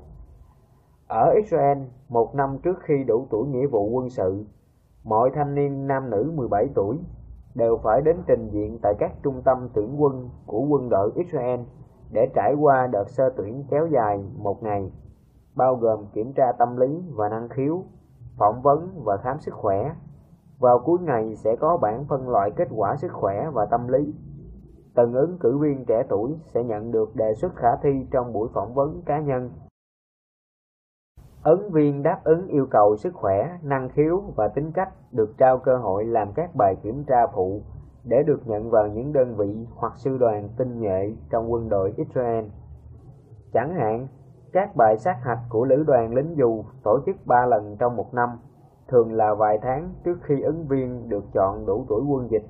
[1.08, 4.44] Ở Israel, một năm trước khi đủ tuổi nghĩa vụ quân sự,
[5.04, 6.98] mọi thanh niên nam nữ 17 tuổi
[7.54, 11.60] đều phải đến trình diện tại các trung tâm tuyển quân của quân đội Israel
[12.12, 14.92] để trải qua đợt sơ tuyển kéo dài một ngày,
[15.56, 17.82] bao gồm kiểm tra tâm lý và năng khiếu,
[18.38, 19.94] phỏng vấn và khám sức khỏe.
[20.58, 24.14] Vào cuối ngày sẽ có bản phân loại kết quả sức khỏe và tâm lý.
[24.94, 28.48] Từng ứng cử viên trẻ tuổi sẽ nhận được đề xuất khả thi trong buổi
[28.54, 29.50] phỏng vấn cá nhân.
[31.44, 35.58] Ứng viên đáp ứng yêu cầu sức khỏe, năng khiếu và tính cách được trao
[35.58, 37.62] cơ hội làm các bài kiểm tra phụ
[38.08, 41.94] để được nhận vào những đơn vị hoặc sư đoàn tinh nhuệ trong quân đội
[41.96, 42.44] Israel.
[43.52, 44.08] Chẳng hạn,
[44.52, 48.14] các bài sát hạch của lữ đoàn lính dù tổ chức 3 lần trong một
[48.14, 48.28] năm,
[48.88, 52.44] thường là vài tháng trước khi ứng viên được chọn đủ tuổi quân dịch.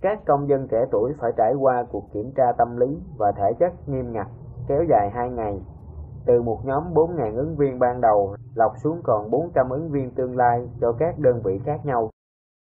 [0.00, 3.52] Các công dân trẻ tuổi phải trải qua cuộc kiểm tra tâm lý và thể
[3.58, 4.26] chất nghiêm ngặt
[4.68, 5.60] kéo dài 2 ngày.
[6.26, 10.36] Từ một nhóm 4.000 ứng viên ban đầu lọc xuống còn 400 ứng viên tương
[10.36, 12.10] lai cho các đơn vị khác nhau.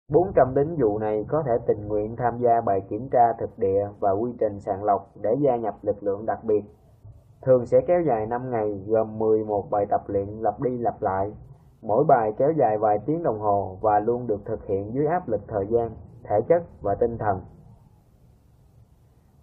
[0.09, 3.87] 400 lính vụ này có thể tình nguyện tham gia bài kiểm tra thực địa
[3.99, 6.63] và quy trình sàng lọc để gia nhập lực lượng đặc biệt.
[7.41, 11.33] Thường sẽ kéo dài 5 ngày gồm 11 bài tập luyện lặp đi lặp lại.
[11.81, 15.29] Mỗi bài kéo dài vài tiếng đồng hồ và luôn được thực hiện dưới áp
[15.29, 15.91] lực thời gian,
[16.23, 17.41] thể chất và tinh thần.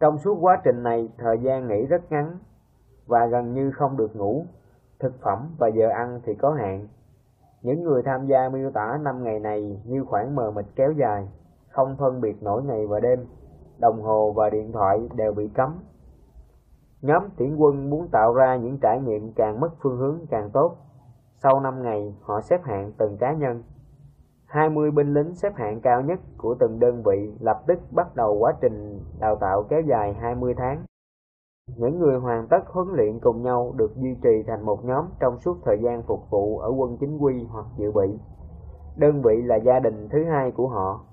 [0.01, 2.39] Trong suốt quá trình này, thời gian nghỉ rất ngắn
[3.07, 4.45] và gần như không được ngủ.
[4.99, 6.89] Thực phẩm và giờ ăn thì có hạn,
[7.67, 11.28] những người tham gia miêu tả năm ngày này như khoảng mờ mịt kéo dài,
[11.69, 13.27] không phân biệt nổi ngày và đêm,
[13.78, 15.78] đồng hồ và điện thoại đều bị cấm.
[17.03, 20.77] Nhóm tuyển quân muốn tạo ra những trải nghiệm càng mất phương hướng càng tốt.
[21.43, 23.62] Sau 5 ngày, họ xếp hạng từng cá nhân.
[24.47, 28.39] 20 binh lính xếp hạng cao nhất của từng đơn vị lập tức bắt đầu
[28.41, 30.85] quá trình đào tạo kéo dài 20 tháng.
[31.75, 35.39] Những người hoàn tất huấn luyện cùng nhau được duy trì thành một nhóm trong
[35.39, 38.19] suốt thời gian phục vụ ở quân chính quy hoặc dự bị.
[38.97, 41.05] Đơn vị là gia đình thứ hai của họ.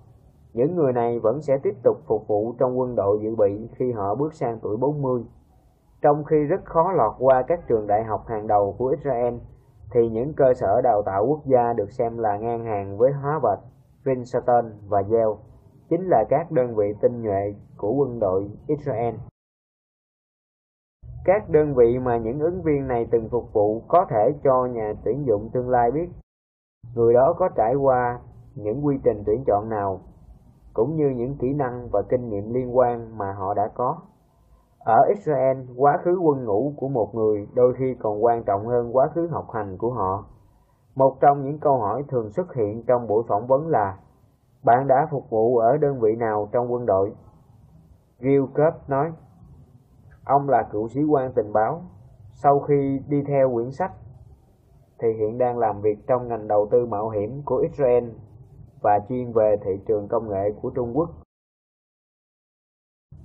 [0.54, 3.92] Những người này vẫn sẽ tiếp tục phục vụ trong quân đội dự bị khi
[3.92, 5.24] họ bước sang tuổi 40.
[6.02, 9.34] Trong khi rất khó lọt qua các trường đại học hàng đầu của Israel,
[9.94, 13.62] thì những cơ sở đào tạo quốc gia được xem là ngang hàng với Harvard,
[14.04, 15.36] Princeton và Yale,
[15.90, 19.16] chính là các đơn vị tinh nhuệ của quân đội Israel.
[21.26, 24.94] Các đơn vị mà những ứng viên này từng phục vụ có thể cho nhà
[25.04, 26.10] tuyển dụng tương lai biết
[26.96, 28.20] người đó có trải qua
[28.56, 30.00] những quy trình tuyển chọn nào,
[30.74, 33.98] cũng như những kỹ năng và kinh nghiệm liên quan mà họ đã có.
[34.80, 38.96] Ở Israel, quá khứ quân ngũ của một người đôi khi còn quan trọng hơn
[38.96, 40.26] quá khứ học hành của họ.
[40.96, 43.98] Một trong những câu hỏi thường xuất hiện trong buổi phỏng vấn là
[44.64, 47.14] Bạn đã phục vụ ở đơn vị nào trong quân đội?
[48.20, 49.12] Gil Cup nói
[50.26, 51.82] Ông là cựu sĩ quan tình báo.
[52.34, 53.92] Sau khi đi theo quyển sách,
[55.00, 58.10] thì hiện đang làm việc trong ngành đầu tư mạo hiểm của Israel
[58.82, 61.10] và chuyên về thị trường công nghệ của Trung Quốc.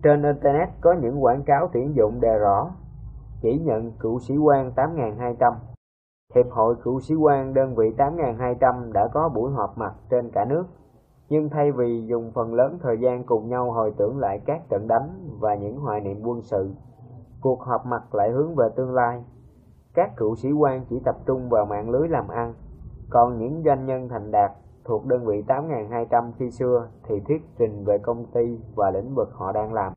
[0.02, 2.70] Trên Internet có những quảng cáo tuyển dụng đề rõ
[3.40, 5.54] chỉ nhận cựu sĩ quan 8.200.
[6.34, 10.44] Hiệp hội cựu sĩ quan đơn vị 8.200 đã có buổi họp mặt trên cả
[10.44, 10.64] nước,
[11.28, 14.88] nhưng thay vì dùng phần lớn thời gian cùng nhau hồi tưởng lại các trận
[14.88, 16.70] đánh và những hoài niệm quân sự,
[17.40, 19.24] Cuộc họp mặt lại hướng về tương lai.
[19.94, 22.54] Các cựu sĩ quan chỉ tập trung vào mạng lưới làm ăn,
[23.10, 24.52] còn những doanh nhân thành đạt
[24.84, 29.28] thuộc đơn vị 8.200 khi xưa thì thuyết trình về công ty và lĩnh vực
[29.32, 29.92] họ đang làm.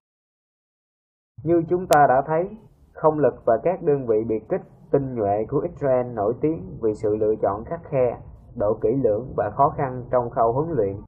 [1.43, 2.57] Như chúng ta đã thấy,
[2.93, 4.61] không lực và các đơn vị biệt kích
[4.91, 8.17] tinh nhuệ của Israel nổi tiếng vì sự lựa chọn khắc khe,
[8.55, 11.01] độ kỹ lưỡng và khó khăn trong khâu huấn luyện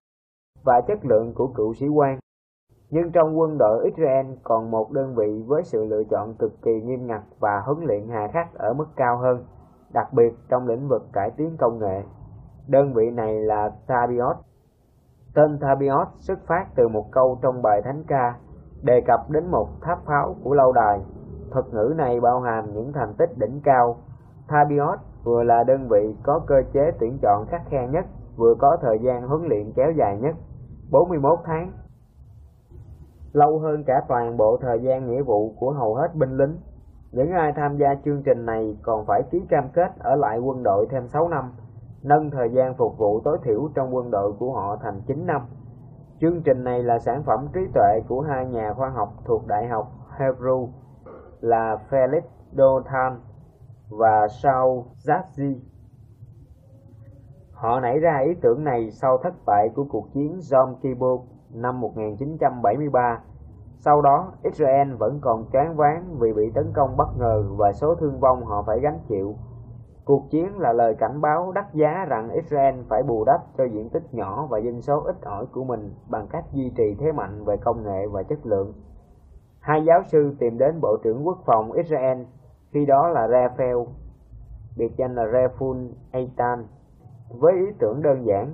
[0.64, 2.20] và chất lượng của cựu sĩ quan
[2.94, 6.82] nhưng trong quân đội Israel còn một đơn vị với sự lựa chọn cực kỳ
[6.82, 9.46] nghiêm ngặt và huấn luyện hà khắc ở mức cao hơn,
[9.94, 12.04] đặc biệt trong lĩnh vực cải tiến công nghệ.
[12.68, 14.36] Đơn vị này là Tabiot.
[15.36, 18.36] Tên Tabiot xuất phát từ một câu trong bài thánh ca
[18.82, 21.02] đề cập đến một tháp pháo của lâu đài.
[21.52, 23.98] Thuật ngữ này bao hàm những thành tích đỉnh cao.
[24.48, 28.06] Tabiot vừa là đơn vị có cơ chế tuyển chọn khắc khe nhất,
[28.36, 30.36] vừa có thời gian huấn luyện kéo dài nhất,
[30.92, 31.72] 41 tháng
[33.34, 36.58] lâu hơn cả toàn bộ thời gian nghĩa vụ của hầu hết binh lính.
[37.12, 40.64] Những ai tham gia chương trình này còn phải ký cam kết ở lại quân
[40.64, 41.52] đội thêm 6 năm,
[42.04, 45.42] nâng thời gian phục vụ tối thiểu trong quân đội của họ thành 9 năm.
[46.22, 49.68] Chương trình này là sản phẩm trí tuệ của hai nhà khoa học thuộc Đại
[49.68, 50.68] học Hebrew
[51.42, 52.22] là Felix
[52.52, 53.20] Dothan
[53.90, 55.56] và Saul Zazi.
[57.52, 61.22] Họ nảy ra ý tưởng này sau thất bại của cuộc chiến Yom Kippur
[61.54, 63.20] năm 1973.
[63.78, 67.96] Sau đó, Israel vẫn còn choáng váng vì bị tấn công bất ngờ và số
[67.96, 69.36] thương vong họ phải gánh chịu.
[70.06, 73.90] Cuộc chiến là lời cảnh báo đắt giá rằng Israel phải bù đắp cho diện
[73.90, 77.44] tích nhỏ và dân số ít ỏi của mình bằng cách duy trì thế mạnh
[77.46, 78.74] về công nghệ và chất lượng.
[79.60, 82.22] Hai giáo sư tìm đến Bộ trưởng Quốc phòng Israel,
[82.72, 83.78] khi đó là Raphael,
[84.78, 86.66] biệt danh là Refun Eitan,
[87.40, 88.54] với ý tưởng đơn giản,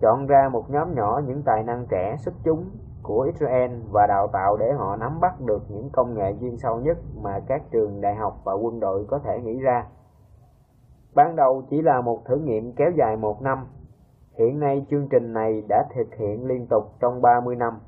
[0.00, 2.70] chọn ra một nhóm nhỏ những tài năng trẻ xuất chúng
[3.02, 6.80] của Israel và đào tạo để họ nắm bắt được những công nghệ chuyên sâu
[6.80, 9.86] nhất mà các trường đại học và quân đội có thể nghĩ ra.
[11.14, 13.66] Ban đầu chỉ là một thử nghiệm kéo dài một năm.
[14.38, 17.80] Hiện nay chương trình này đã thực hiện liên tục trong 30 năm.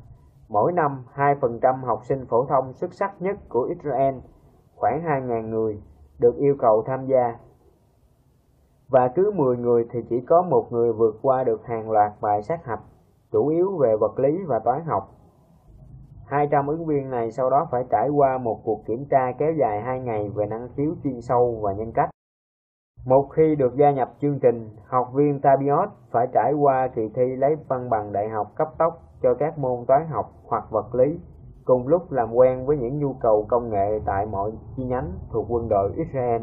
[0.48, 4.14] Mỗi năm, 2% học sinh phổ thông xuất sắc nhất của Israel,
[4.76, 5.82] khoảng 2.000 người,
[6.20, 7.38] được yêu cầu tham gia.
[8.88, 12.42] Và cứ 10 người thì chỉ có một người vượt qua được hàng loạt bài
[12.42, 12.80] sát hạch,
[13.32, 15.08] chủ yếu về vật lý và toán học.
[16.26, 19.82] 200 ứng viên này sau đó phải trải qua một cuộc kiểm tra kéo dài
[19.82, 22.10] 2 ngày về năng khiếu chuyên sâu và nhân cách.
[23.06, 27.36] Một khi được gia nhập chương trình, học viên Tabiot phải trải qua kỳ thi
[27.36, 31.20] lấy văn bằng đại học cấp tốc cho các môn toán học hoặc vật lý,
[31.64, 35.46] cùng lúc làm quen với những nhu cầu công nghệ tại mọi chi nhánh thuộc
[35.48, 36.42] quân đội Israel.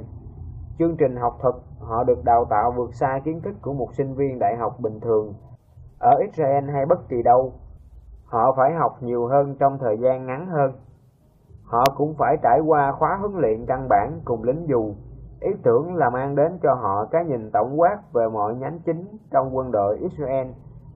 [0.80, 4.14] Chương trình học thuật, họ được đào tạo vượt xa kiến thức của một sinh
[4.16, 5.34] viên đại học bình thường
[6.03, 7.53] ở Israel hay bất kỳ đâu.
[8.26, 10.72] Họ phải học nhiều hơn trong thời gian ngắn hơn.
[11.64, 14.94] Họ cũng phải trải qua khóa huấn luyện căn bản cùng lính dù
[15.40, 19.18] Ý tưởng là mang đến cho họ cái nhìn tổng quát về mọi nhánh chính
[19.32, 20.48] trong quân đội Israel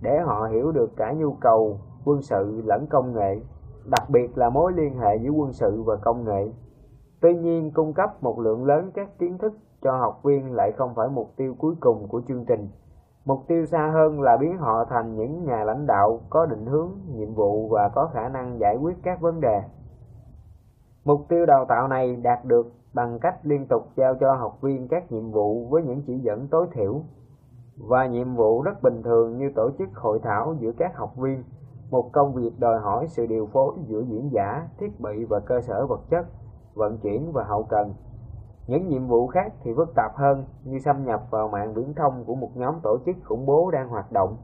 [0.01, 3.39] để họ hiểu được cả nhu cầu quân sự lẫn công nghệ,
[3.85, 6.51] đặc biệt là mối liên hệ giữa quân sự và công nghệ.
[7.21, 10.95] Tuy nhiên, cung cấp một lượng lớn các kiến thức cho học viên lại không
[10.95, 12.69] phải mục tiêu cuối cùng của chương trình.
[13.25, 16.91] Mục tiêu xa hơn là biến họ thành những nhà lãnh đạo có định hướng,
[17.13, 19.61] nhiệm vụ và có khả năng giải quyết các vấn đề.
[21.05, 24.87] Mục tiêu đào tạo này đạt được bằng cách liên tục giao cho học viên
[24.87, 27.01] các nhiệm vụ với những chỉ dẫn tối thiểu
[27.77, 31.43] và nhiệm vụ rất bình thường như tổ chức hội thảo giữa các học viên,
[31.89, 35.61] một công việc đòi hỏi sự điều phối giữa diễn giả, thiết bị và cơ
[35.61, 36.25] sở vật chất,
[36.73, 37.93] vận chuyển và hậu cần.
[38.67, 42.23] Những nhiệm vụ khác thì phức tạp hơn như xâm nhập vào mạng viễn thông
[42.25, 44.37] của một nhóm tổ chức khủng bố đang hoạt động.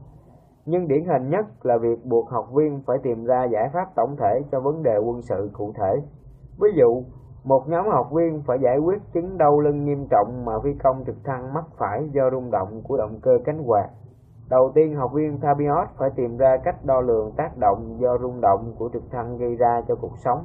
[0.66, 4.16] Nhưng điển hình nhất là việc buộc học viên phải tìm ra giải pháp tổng
[4.16, 6.00] thể cho vấn đề quân sự cụ thể.
[6.60, 7.02] Ví dụ,
[7.44, 11.04] một nhóm học viên phải giải quyết chứng đau lưng nghiêm trọng mà phi công
[11.06, 13.88] trực thăng mắc phải do rung động của động cơ cánh quạt.
[14.50, 18.40] Đầu tiên, học viên Tabiot phải tìm ra cách đo lường tác động do rung
[18.40, 20.44] động của trực thăng gây ra cho cuộc sống.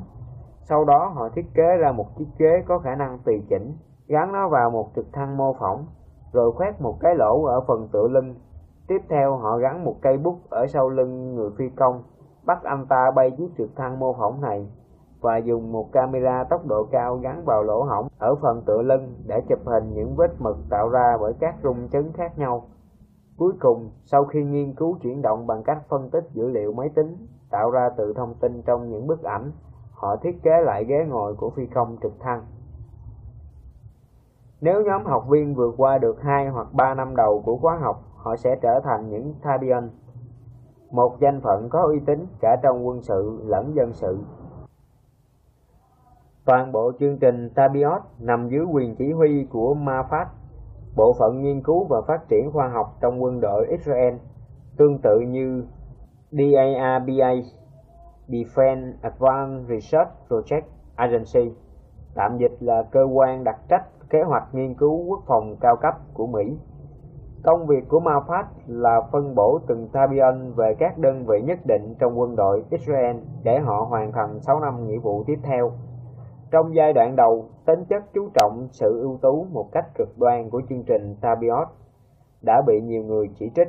[0.64, 4.32] Sau đó, họ thiết kế ra một chiếc kế có khả năng tùy chỉnh, gắn
[4.32, 5.86] nó vào một trực thăng mô phỏng,
[6.32, 8.36] rồi khoét một cái lỗ ở phần tựa lưng.
[8.88, 12.04] Tiếp theo, họ gắn một cây bút ở sau lưng người phi công,
[12.46, 14.68] bắt anh ta bay chiếc trực thăng mô phỏng này
[15.22, 19.14] và dùng một camera tốc độ cao gắn vào lỗ hổng ở phần tựa lưng
[19.28, 22.64] để chụp hình những vết mực tạo ra bởi các rung chấn khác nhau.
[23.38, 26.90] Cuối cùng, sau khi nghiên cứu chuyển động bằng cách phân tích dữ liệu máy
[26.96, 29.52] tính tạo ra từ thông tin trong những bức ảnh,
[30.00, 32.46] họ thiết kế lại ghế ngồi của phi công trực thăng.
[34.62, 38.04] Nếu nhóm học viên vượt qua được 2 hoặc 3 năm đầu của khóa học,
[38.16, 39.90] họ sẽ trở thành những Tabian,
[40.92, 44.18] một danh phận có uy tín cả trong quân sự lẫn dân sự
[46.46, 50.26] Toàn bộ chương trình Tabiot nằm dưới quyền chỉ huy của Mafat,
[50.96, 54.14] bộ phận nghiên cứu và phát triển khoa học trong quân đội Israel,
[54.78, 55.64] tương tự như
[56.32, 57.34] DARPA,
[58.30, 60.62] Defense Advanced Research Project
[60.96, 61.56] Agency,
[62.16, 65.94] tạm dịch là cơ quan đặc trách kế hoạch nghiên cứu quốc phòng cao cấp
[66.14, 66.58] của Mỹ.
[67.44, 71.96] Công việc của Mafat là phân bổ từng Tabion về các đơn vị nhất định
[72.00, 75.72] trong quân đội Israel để họ hoàn thành 6 năm nghĩa vụ tiếp theo.
[76.52, 80.50] Trong giai đoạn đầu, tính chất chú trọng sự ưu tú một cách cực đoan
[80.50, 81.68] của chương trình Tabiot
[82.42, 83.68] đã bị nhiều người chỉ trích.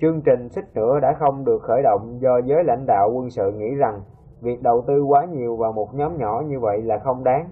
[0.00, 3.52] Chương trình xích nữa đã không được khởi động do giới lãnh đạo quân sự
[3.52, 4.00] nghĩ rằng
[4.40, 7.50] việc đầu tư quá nhiều vào một nhóm nhỏ như vậy là không đáng.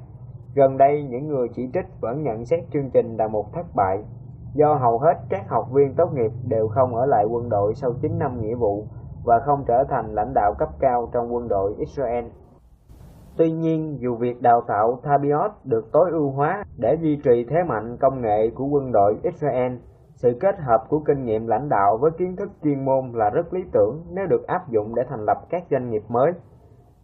[0.55, 4.05] Gần đây, những người chỉ trích vẫn nhận xét chương trình là một thất bại,
[4.55, 7.93] do hầu hết các học viên tốt nghiệp đều không ở lại quân đội sau
[8.03, 8.85] 9 năm nghĩa vụ
[9.25, 12.25] và không trở thành lãnh đạo cấp cao trong quân đội Israel.
[13.37, 17.57] Tuy nhiên, dù việc đào tạo Tabiot được tối ưu hóa để duy trì thế
[17.69, 19.73] mạnh công nghệ của quân đội Israel,
[20.19, 23.53] sự kết hợp của kinh nghiệm lãnh đạo với kiến thức chuyên môn là rất
[23.53, 26.33] lý tưởng nếu được áp dụng để thành lập các doanh nghiệp mới.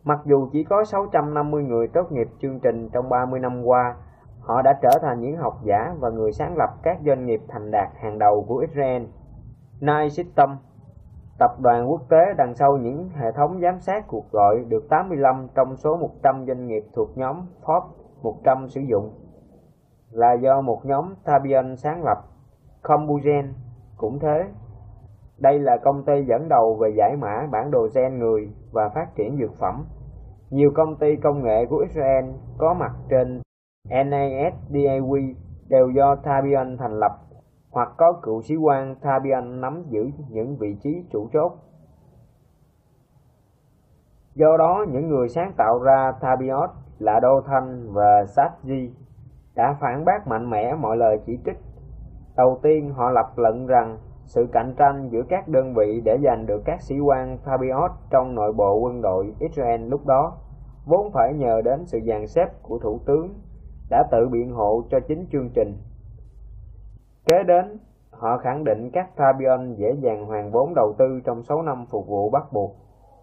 [0.05, 3.97] Mặc dù chỉ có 650 người tốt nghiệp chương trình trong 30 năm qua,
[4.41, 7.71] họ đã trở thành những học giả và người sáng lập các doanh nghiệp thành
[7.71, 9.03] đạt hàng đầu của Israel.
[9.81, 10.49] Nai System,
[11.39, 15.49] Tập đoàn quốc tế đằng sau những hệ thống giám sát cuộc gọi được 85
[15.55, 17.89] trong số 100 doanh nghiệp thuộc nhóm Forbes
[18.23, 19.11] 100 sử dụng
[20.11, 22.19] là do một nhóm Tabian sáng lập.
[22.85, 23.53] Combugen
[23.97, 24.45] cũng thế.
[25.39, 29.07] Đây là công ty dẫn đầu về giải mã bản đồ gen người và phát
[29.17, 29.85] triển dược phẩm.
[30.51, 32.25] Nhiều công ty công nghệ của Israel
[32.59, 33.41] có mặt trên
[33.89, 35.35] NASDAQ
[35.69, 37.13] đều do Tabian thành lập
[37.71, 41.53] hoặc có cựu sĩ quan Tabian nắm giữ những vị trí chủ chốt.
[44.35, 48.91] Do đó, những người sáng tạo ra Tabiot là Đô Thanh và Satji
[49.55, 51.57] đã phản bác mạnh mẽ mọi lời chỉ trích.
[52.37, 56.47] Đầu tiên, họ lập luận rằng sự cạnh tranh giữa các đơn vị để giành
[56.47, 60.37] được các sĩ quan Tabiot trong nội bộ quân đội Israel lúc đó
[60.87, 63.35] vốn phải nhờ đến sự dàn xếp của thủ tướng
[63.91, 65.77] đã tự biện hộ cho chính chương trình
[67.27, 67.79] Kế đến,
[68.11, 72.07] họ khẳng định các Fabian dễ dàng hoàn vốn đầu tư trong 6 năm phục
[72.09, 72.77] vụ bắt buộc.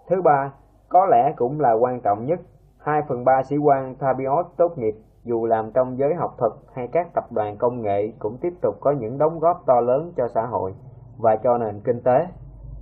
[0.10, 0.54] Thứ ba,
[0.90, 2.40] có lẽ cũng là quan trọng nhất,
[2.78, 4.94] 2 phần 3 sĩ quan Fabiot tốt nghiệp
[5.24, 8.76] dù làm trong giới học thuật hay các tập đoàn công nghệ cũng tiếp tục
[8.80, 10.74] có những đóng góp to lớn cho xã hội
[11.18, 12.28] và cho nền kinh tế,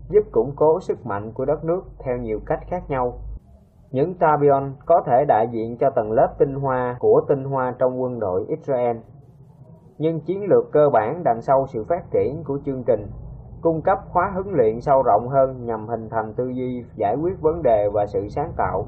[0.10, 3.14] giúp củng cố sức mạnh của đất nước theo nhiều cách khác nhau.
[3.92, 8.02] Những Tabion có thể đại diện cho tầng lớp tinh hoa của tinh hoa trong
[8.02, 8.98] quân đội Israel
[10.00, 13.08] nhưng chiến lược cơ bản đằng sau sự phát triển của chương trình
[13.62, 17.42] cung cấp khóa huấn luyện sâu rộng hơn nhằm hình thành tư duy giải quyết
[17.42, 18.86] vấn đề và sự sáng tạo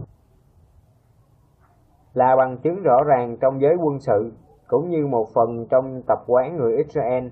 [2.14, 4.31] là bằng chứng rõ ràng trong giới quân sự
[4.67, 7.27] cũng như một phần trong tập quán người Israel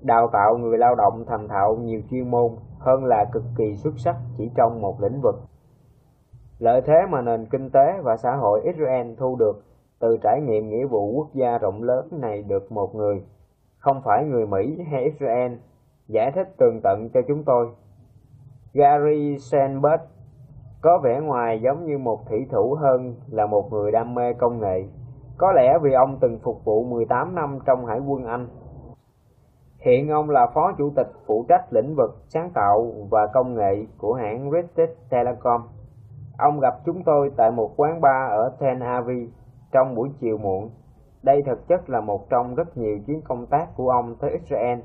[0.00, 3.94] đào tạo người lao động thành thạo nhiều chuyên môn hơn là cực kỳ xuất
[3.96, 5.34] sắc chỉ trong một lĩnh vực.
[6.58, 9.62] Lợi thế mà nền kinh tế và xã hội Israel thu được
[10.00, 13.22] từ trải nghiệm nghĩa vụ quốc gia rộng lớn này được một người,
[13.78, 15.52] không phải người Mỹ hay Israel,
[16.08, 17.68] giải thích tường tận cho chúng tôi.
[18.72, 20.02] Gary Sandberg
[20.82, 24.60] có vẻ ngoài giống như một thủy thủ hơn là một người đam mê công
[24.60, 24.84] nghệ,
[25.38, 28.46] có lẽ vì ông từng phục vụ 18 năm trong Hải quân Anh.
[29.78, 33.86] Hiện ông là phó chủ tịch phụ trách lĩnh vực sáng tạo và công nghệ
[33.98, 35.62] của hãng British Telecom.
[36.38, 39.28] Ông gặp chúng tôi tại một quán bar ở Ten Aviv
[39.72, 40.70] trong buổi chiều muộn.
[41.22, 44.78] Đây thực chất là một trong rất nhiều chuyến công tác của ông tới Israel.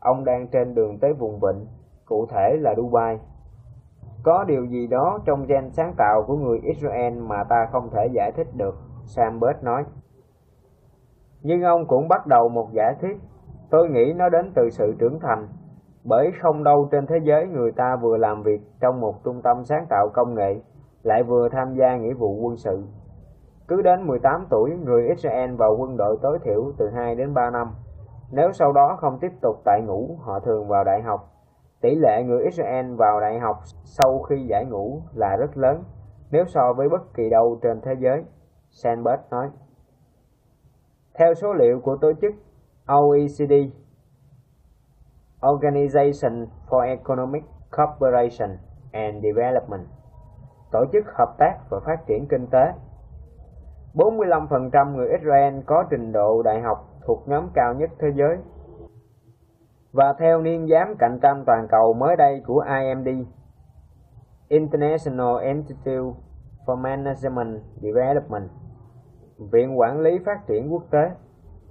[0.00, 1.66] Ông đang trên đường tới vùng vịnh,
[2.04, 3.18] cụ thể là Dubai.
[4.22, 8.06] Có điều gì đó trong gen sáng tạo của người Israel mà ta không thể
[8.12, 9.84] giải thích được, Sambert nói.
[11.42, 13.16] Nhưng ông cũng bắt đầu một giả thuyết.
[13.70, 15.48] Tôi nghĩ nó đến từ sự trưởng thành,
[16.04, 19.64] bởi không đâu trên thế giới người ta vừa làm việc trong một trung tâm
[19.64, 20.60] sáng tạo công nghệ,
[21.02, 22.82] lại vừa tham gia nghĩa vụ quân sự
[23.72, 27.50] cứ đến 18 tuổi, người Israel vào quân đội tối thiểu từ 2 đến 3
[27.50, 27.66] năm.
[28.30, 31.20] Nếu sau đó không tiếp tục tại ngũ, họ thường vào đại học.
[31.82, 35.84] Tỷ lệ người Israel vào đại học sau khi giải ngũ là rất lớn
[36.30, 38.24] nếu so với bất kỳ đâu trên thế giới,
[38.70, 39.50] Sandberg nói.
[41.14, 42.32] Theo số liệu của tổ chức
[42.86, 43.52] OECD,
[45.40, 47.42] Organization for Economic
[47.76, 48.56] Cooperation
[48.92, 49.86] and Development,
[50.72, 52.72] tổ chức hợp tác và phát triển kinh tế
[53.94, 58.36] 45% người Israel có trình độ đại học thuộc nhóm cao nhất thế giới.
[59.92, 63.08] Và theo niên giám cạnh tranh toàn cầu mới đây của IMD,
[64.48, 66.18] International Institute
[66.66, 68.48] for Management Development,
[69.52, 71.10] Viện Quản lý Phát triển Quốc tế,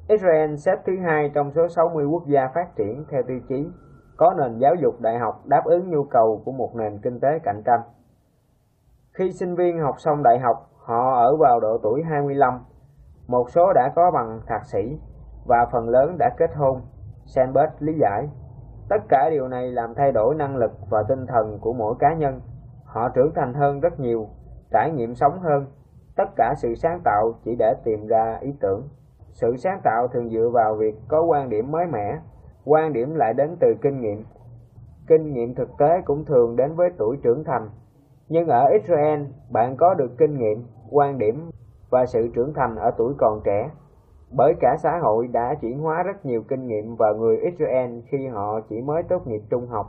[0.08, 3.68] Israel xếp thứ hai trong số 60 quốc gia phát triển theo tiêu chí
[4.18, 7.40] có nền giáo dục đại học đáp ứng nhu cầu của một nền kinh tế
[7.44, 7.82] cạnh tranh.
[9.14, 12.60] Khi sinh viên học xong đại học, Họ ở vào độ tuổi 25,
[13.28, 15.00] một số đã có bằng thạc sĩ
[15.46, 16.82] và phần lớn đã kết hôn.
[17.26, 18.30] Sandberg lý giải,
[18.90, 22.14] tất cả điều này làm thay đổi năng lực và tinh thần của mỗi cá
[22.14, 22.42] nhân.
[22.86, 24.28] Họ trưởng thành hơn rất nhiều,
[24.72, 25.66] trải nghiệm sống hơn.
[26.16, 28.90] Tất cả sự sáng tạo chỉ để tìm ra ý tưởng.
[29.32, 32.20] Sự sáng tạo thường dựa vào việc có quan điểm mới mẻ,
[32.66, 34.26] quan điểm lại đến từ kinh nghiệm.
[35.08, 37.70] Kinh nghiệm thực tế cũng thường đến với tuổi trưởng thành
[38.32, 41.50] nhưng ở Israel, bạn có được kinh nghiệm, quan điểm
[41.90, 43.70] và sự trưởng thành ở tuổi còn trẻ.
[44.38, 48.28] Bởi cả xã hội đã chuyển hóa rất nhiều kinh nghiệm vào người Israel khi
[48.28, 49.86] họ chỉ mới tốt nghiệp trung học.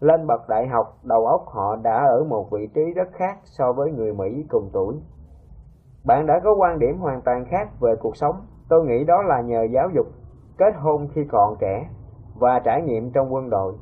[0.00, 3.72] Lên bậc đại học, đầu óc họ đã ở một vị trí rất khác so
[3.72, 4.94] với người Mỹ cùng tuổi.
[6.04, 8.36] Bạn đã có quan điểm hoàn toàn khác về cuộc sống.
[8.68, 10.06] Tôi nghĩ đó là nhờ giáo dục,
[10.58, 11.88] kết hôn khi còn trẻ
[12.38, 13.74] và trải nghiệm trong quân đội.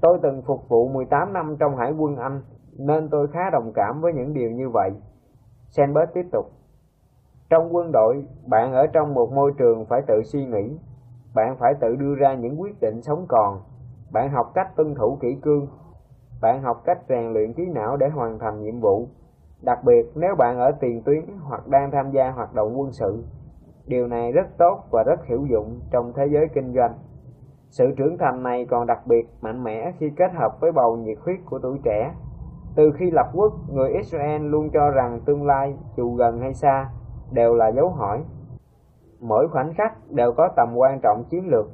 [0.00, 2.42] Tôi từng phục vụ 18 năm trong hải quân Anh
[2.78, 4.90] nên tôi khá đồng cảm với những điều như vậy.
[5.68, 6.46] Sandberg tiếp tục.
[7.52, 10.78] Trong quân đội, bạn ở trong một môi trường phải tự suy nghĩ,
[11.34, 13.60] bạn phải tự đưa ra những quyết định sống còn,
[14.12, 15.66] bạn học cách tuân thủ kỷ cương.
[16.42, 19.08] bạn học cách rèn luyện trí não để hoàn thành nhiệm vụ.
[19.62, 23.24] Đặc biệt nếu bạn ở tiền tuyến hoặc đang tham gia hoạt động quân sự.
[23.86, 26.94] Điều này rất tốt và rất hữu dụng trong thế giới kinh doanh.
[27.70, 31.18] Sự trưởng thành này còn đặc biệt mạnh mẽ khi kết hợp với bầu nhiệt
[31.24, 32.14] huyết của tuổi trẻ.
[32.76, 36.90] Từ khi lập quốc, người Israel luôn cho rằng tương lai, dù gần hay xa,
[37.32, 38.24] đều là dấu hỏi.
[39.20, 41.66] Mỗi khoảnh khắc đều có tầm quan trọng chiến lược,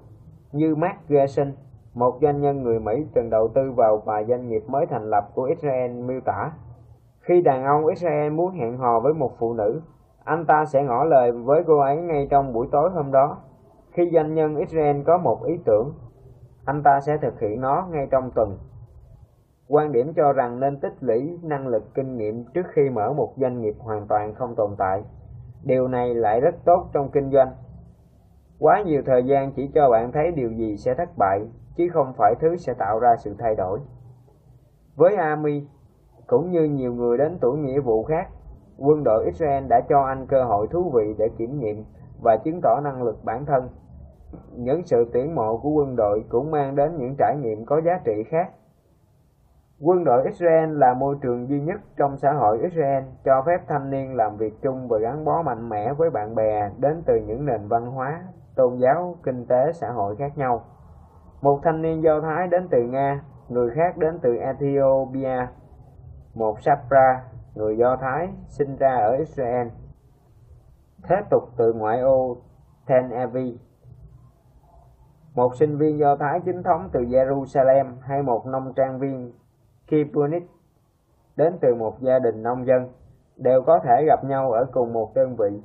[0.53, 1.53] như Mark Gerson,
[1.95, 5.29] một doanh nhân người Mỹ từng đầu tư vào vài doanh nghiệp mới thành lập
[5.35, 6.51] của Israel miêu tả.
[7.21, 9.81] Khi đàn ông Israel muốn hẹn hò với một phụ nữ,
[10.25, 13.39] anh ta sẽ ngỏ lời với cô ấy ngay trong buổi tối hôm đó.
[13.93, 15.93] Khi doanh nhân Israel có một ý tưởng,
[16.65, 18.59] anh ta sẽ thực hiện nó ngay trong tuần.
[19.69, 23.33] Quan điểm cho rằng nên tích lũy năng lực kinh nghiệm trước khi mở một
[23.37, 25.03] doanh nghiệp hoàn toàn không tồn tại.
[25.63, 27.53] Điều này lại rất tốt trong kinh doanh.
[28.59, 31.41] Quá nhiều thời gian chỉ cho bạn thấy điều gì sẽ thất bại,
[31.77, 33.81] chứ không phải thứ sẽ tạo ra sự thay đổi.
[34.97, 35.67] Với Ami,
[36.27, 38.29] cũng như nhiều người đến tuổi nghĩa vụ khác,
[38.79, 41.85] quân đội Israel đã cho anh cơ hội thú vị để kiểm nghiệm
[42.23, 43.69] và chứng tỏ năng lực bản thân.
[44.53, 48.01] Những sự tuyển mộ của quân đội cũng mang đến những trải nghiệm có giá
[48.05, 48.51] trị khác.
[49.81, 53.91] Quân đội Israel là môi trường duy nhất trong xã hội Israel cho phép thanh
[53.91, 57.47] niên làm việc chung và gắn bó mạnh mẽ với bạn bè đến từ những
[57.47, 58.23] nền văn hóa,
[58.57, 60.65] tôn giáo, kinh tế, xã hội khác nhau.
[61.43, 65.47] Một thanh niên Do Thái đến từ Nga, người khác đến từ Ethiopia,
[66.35, 67.25] một Sapra,
[67.55, 69.69] người Do Thái, sinh ra ở Israel.
[71.03, 72.37] Thế tục từ ngoại ô
[72.87, 73.57] Tel Aviv
[75.35, 79.33] một sinh viên Do Thái chính thống từ Jerusalem hay một nông trang viên
[79.89, 80.43] Kibbutz
[81.37, 82.89] đến từ một gia đình nông dân
[83.37, 85.63] đều có thể gặp nhau ở cùng một đơn vị.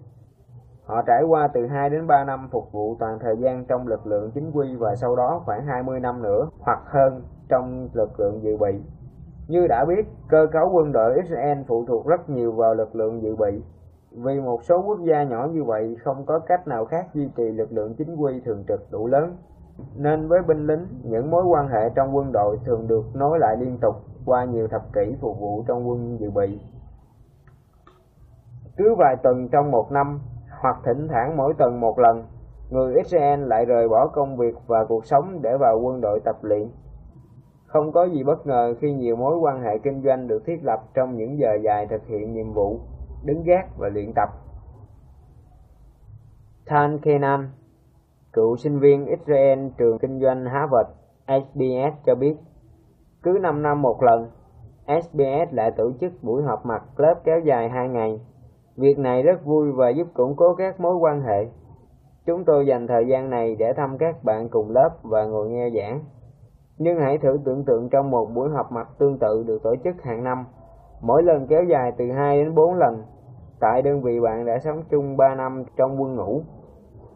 [0.85, 4.07] Họ trải qua từ 2 đến 3 năm phục vụ toàn thời gian trong lực
[4.07, 8.43] lượng chính quy và sau đó khoảng 20 năm nữa hoặc hơn trong lực lượng
[8.43, 8.81] dự bị.
[9.47, 13.21] Như đã biết, cơ cấu quân đội Israel phụ thuộc rất nhiều vào lực lượng
[13.21, 13.63] dự bị.
[14.11, 17.43] Vì một số quốc gia nhỏ như vậy không có cách nào khác duy trì
[17.43, 19.37] lực lượng chính quy thường trực đủ lớn.
[19.95, 23.57] Nên với binh lính, những mối quan hệ trong quân đội thường được nối lại
[23.57, 23.95] liên tục
[24.25, 26.59] qua nhiều thập kỷ phục vụ trong quân dự bị.
[28.77, 30.19] Cứ vài tuần trong một năm,
[30.61, 32.25] hoặc thỉnh thoảng mỗi tuần một lần,
[32.69, 36.35] người Israel lại rời bỏ công việc và cuộc sống để vào quân đội tập
[36.41, 36.69] luyện.
[37.65, 40.79] Không có gì bất ngờ khi nhiều mối quan hệ kinh doanh được thiết lập
[40.93, 42.79] trong những giờ dài thực hiện nhiệm vụ,
[43.23, 44.29] đứng gác và luyện tập.
[46.65, 47.49] Tan Kenan,
[48.33, 50.89] cựu sinh viên Israel trường kinh doanh Harvard
[51.27, 52.35] HBS cho biết,
[53.23, 54.27] cứ 5 năm một lần,
[54.87, 58.21] SBS lại tổ chức buổi họp mặt lớp kéo dài 2 ngày.
[58.77, 61.47] Việc này rất vui và giúp củng cố các mối quan hệ.
[62.25, 65.69] Chúng tôi dành thời gian này để thăm các bạn cùng lớp và ngồi nghe
[65.69, 65.99] giảng.
[66.77, 70.01] Nhưng hãy thử tưởng tượng trong một buổi họp mặt tương tự được tổ chức
[70.03, 70.45] hàng năm,
[71.01, 73.03] mỗi lần kéo dài từ 2 đến 4 lần.
[73.59, 76.41] Tại đơn vị bạn đã sống chung 3 năm trong quân ngũ.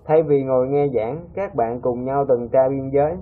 [0.06, 3.18] Thay vì ngồi nghe giảng, các bạn cùng nhau tuần tra biên giới.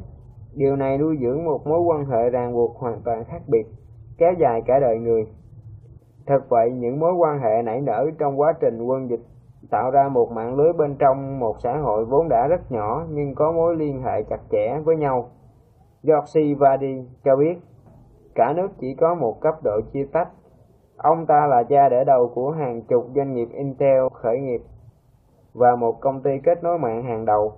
[0.55, 3.65] Điều này nuôi dưỡng một mối quan hệ ràng buộc hoàn toàn khác biệt,
[4.17, 5.27] kéo dài cả đời người.
[6.25, 9.19] Thật vậy, những mối quan hệ nảy nở trong quá trình quân dịch
[9.69, 13.35] tạo ra một mạng lưới bên trong một xã hội vốn đã rất nhỏ nhưng
[13.35, 15.29] có mối liên hệ chặt chẽ với nhau.
[16.03, 17.55] George Vadi cho biết,
[18.35, 20.29] cả nước chỉ có một cấp độ chia tách.
[20.97, 24.61] Ông ta là cha đỡ đầu của hàng chục doanh nghiệp Intel khởi nghiệp
[25.53, 27.53] và một công ty kết nối mạng hàng đầu.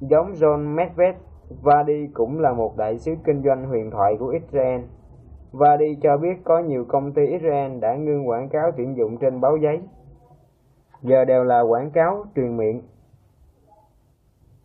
[0.00, 1.14] Giống John Medved,
[1.62, 4.80] Vadi cũng là một đại sứ kinh doanh huyền thoại của Israel.
[5.52, 9.40] Vadi cho biết có nhiều công ty Israel đã ngưng quảng cáo tuyển dụng trên
[9.40, 9.80] báo giấy.
[11.02, 12.82] Giờ đều là quảng cáo truyền miệng.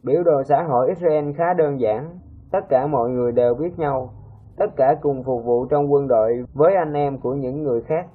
[0.04, 2.20] Biểu đồ xã hội Israel khá đơn giản,
[2.52, 4.10] tất cả mọi người đều biết nhau,
[4.58, 8.08] tất cả cùng phục vụ trong quân đội với anh em của những người khác.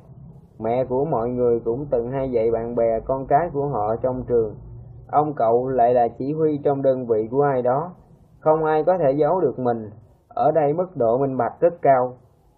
[0.59, 4.25] Mẹ của mọi người cũng từng hay dạy bạn bè con cái của họ trong
[4.29, 4.55] trường.
[5.09, 7.95] Ông cậu lại là chỉ huy trong đơn vị của ai đó.
[8.41, 9.91] Không ai có thể giấu được mình.
[10.29, 12.13] Ở đây mức độ minh bạch rất cao.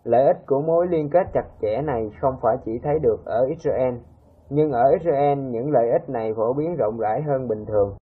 [0.05, 3.47] Lợi ích của mối liên kết chặt chẽ này không phải chỉ thấy được ở
[3.47, 3.95] Israel,
[4.51, 7.97] nhưng ở Israel những lợi ích này phổ biến rộng rãi hơn bình thường.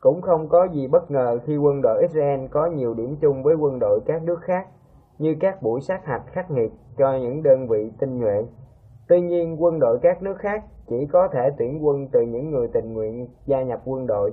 [0.00, 3.54] Cũng không có gì bất ngờ khi quân đội Israel có nhiều điểm chung với
[3.54, 4.66] quân đội các nước khác,
[5.18, 8.46] như các buổi sát hạch khắc nghiệt cho những đơn vị tinh nhuệ.
[9.08, 12.68] Tuy nhiên, quân đội các nước khác chỉ có thể tuyển quân từ những người
[12.72, 14.32] tình nguyện gia nhập quân đội.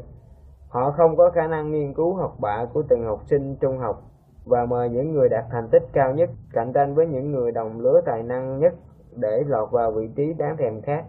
[0.71, 4.01] Họ không có khả năng nghiên cứu học bạ của từng học sinh trung học
[4.45, 7.79] và mời những người đạt thành tích cao nhất cạnh tranh với những người đồng
[7.79, 8.73] lứa tài năng nhất
[9.15, 11.05] để lọt vào vị trí đáng thèm khác.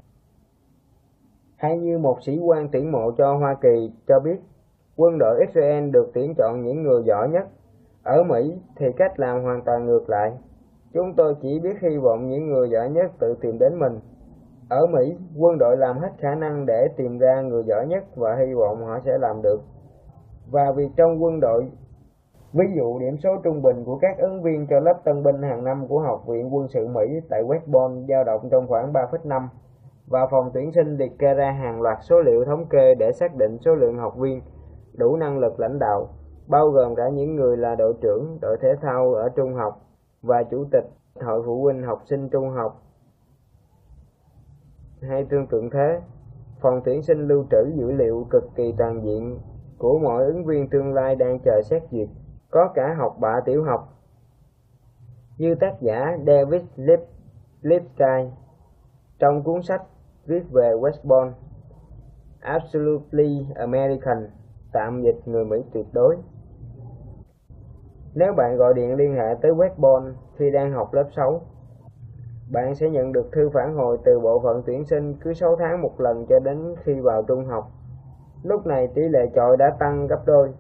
[1.57, 4.36] Hay như một sĩ quan tuyển mộ cho Hoa Kỳ cho biết,
[4.97, 7.47] quân đội Israel được tuyển chọn những người giỏi nhất.
[8.02, 10.32] Ở Mỹ thì cách làm hoàn toàn ngược lại.
[10.92, 14.00] Chúng tôi chỉ biết hy vọng những người giỏi nhất tự tìm đến mình.
[14.73, 18.36] Ở Mỹ, quân đội làm hết khả năng để tìm ra người giỏi nhất và
[18.36, 19.60] hy vọng họ sẽ làm được.
[20.51, 21.70] Và vì trong quân đội,
[22.52, 25.65] ví dụ điểm số trung bình của các ứng viên cho lớp tân binh hàng
[25.65, 29.49] năm của Học viện Quân sự Mỹ tại West Point dao động trong khoảng 3,5
[30.07, 33.34] và phòng tuyển sinh liệt kê ra hàng loạt số liệu thống kê để xác
[33.34, 34.41] định số lượng học viên
[34.99, 36.09] đủ năng lực lãnh đạo,
[36.49, 39.75] bao gồm cả những người là đội trưởng đội thể thao ở trung học
[40.23, 40.84] và chủ tịch
[41.20, 42.82] hội phụ huynh học sinh trung học
[45.08, 46.00] hay tương tự thế.
[46.60, 49.39] Phòng tuyển sinh lưu trữ dữ liệu cực kỳ toàn diện
[49.78, 52.08] của mọi ứng viên tương lai đang chờ xét duyệt,
[52.50, 53.89] có cả học bạ tiểu học.
[55.39, 57.00] Như tác giả David Lip,
[57.62, 58.31] Lipsky
[59.18, 59.82] trong cuốn sách
[60.26, 61.32] viết về Westbourne
[62.40, 64.31] Absolutely American,
[64.72, 66.16] tạm dịch người Mỹ tuyệt đối.
[68.14, 71.40] Nếu bạn gọi điện liên hệ tới Westbourne khi đang học lớp 6,
[72.52, 75.82] bạn sẽ nhận được thư phản hồi từ bộ phận tuyển sinh cứ 6 tháng
[75.82, 77.70] một lần cho đến khi vào trung học.
[78.42, 80.52] Lúc này tỷ lệ chọi đã tăng gấp đôi.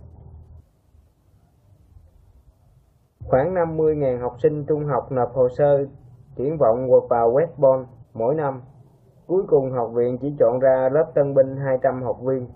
[3.24, 5.86] Khoảng 50.000 học sinh trung học nộp hồ sơ
[6.36, 8.62] triển vọng vào Westbourne mỗi năm.
[9.26, 12.48] Cuối cùng học viện chỉ chọn ra lớp tân binh 200 học viên.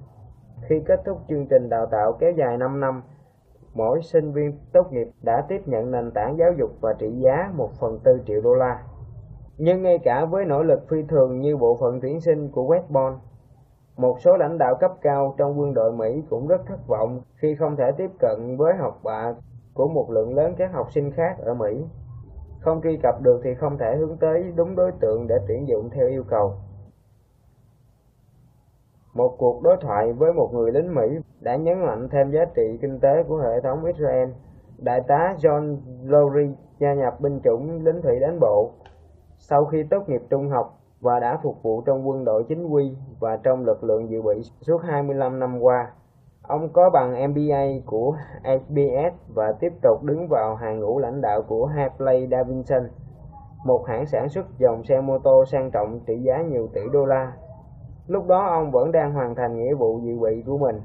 [0.69, 3.03] Khi kết thúc chương trình đào tạo kéo dài 5 năm,
[3.75, 7.51] mỗi sinh viên tốt nghiệp đã tiếp nhận nền tảng giáo dục và trị giá
[7.55, 8.83] 1 phần 4 triệu đô la.
[9.59, 13.17] Nhưng ngay cả với nỗ lực phi thường như bộ phận tuyển sinh của Westbourne,
[13.97, 17.55] một số lãnh đạo cấp cao trong quân đội Mỹ cũng rất thất vọng khi
[17.55, 19.35] không thể tiếp cận với học bạ
[19.75, 21.85] của một lượng lớn các học sinh khác ở Mỹ.
[22.61, 25.91] Không truy cập được thì không thể hướng tới đúng đối tượng để tuyển dụng
[25.91, 26.53] theo yêu cầu.
[29.15, 32.79] Một cuộc đối thoại với một người lính Mỹ đã nhấn mạnh thêm giá trị
[32.83, 34.29] kinh tế của hệ thống Israel.
[34.79, 38.73] Đại tá John Lowry gia nhập binh chủng lính thủy đánh bộ
[39.49, 42.97] sau khi tốt nghiệp trung học và đã phục vụ trong quân đội chính quy
[43.21, 45.93] và trong lực lượng dự bị suốt 25 năm qua.
[46.43, 51.43] Ông có bằng MBA của SBS và tiếp tục đứng vào hàng ngũ lãnh đạo
[51.43, 52.89] của Harley Davidson,
[53.65, 57.05] một hãng sản xuất dòng xe mô tô sang trọng trị giá nhiều tỷ đô
[57.05, 57.33] la.
[58.07, 60.81] Lúc đó ông vẫn đang hoàn thành nghĩa vụ dự bị của mình,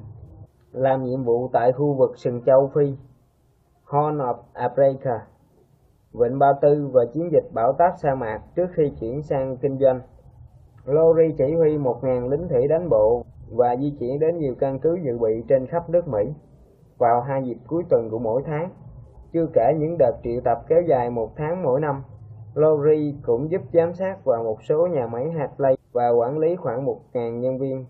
[0.71, 2.95] làm nhiệm vụ tại khu vực sừng châu Phi,
[3.85, 5.19] Horn of Africa.
[6.13, 9.77] Vịnh Ba Tư và chiến dịch bảo táp sa mạc trước khi chuyển sang kinh
[9.77, 10.01] doanh.
[10.85, 14.97] Lori chỉ huy 1.000 lính thủy đánh bộ và di chuyển đến nhiều căn cứ
[15.03, 16.33] dự bị trên khắp nước Mỹ
[16.97, 18.69] vào hai dịp cuối tuần của mỗi tháng.
[19.33, 22.03] Chưa kể những đợt triệu tập kéo dài một tháng mỗi năm,
[22.55, 26.55] Lori cũng giúp giám sát vào một số nhà máy hạt lây và quản lý
[26.55, 27.85] khoảng 1.000 nhân viên.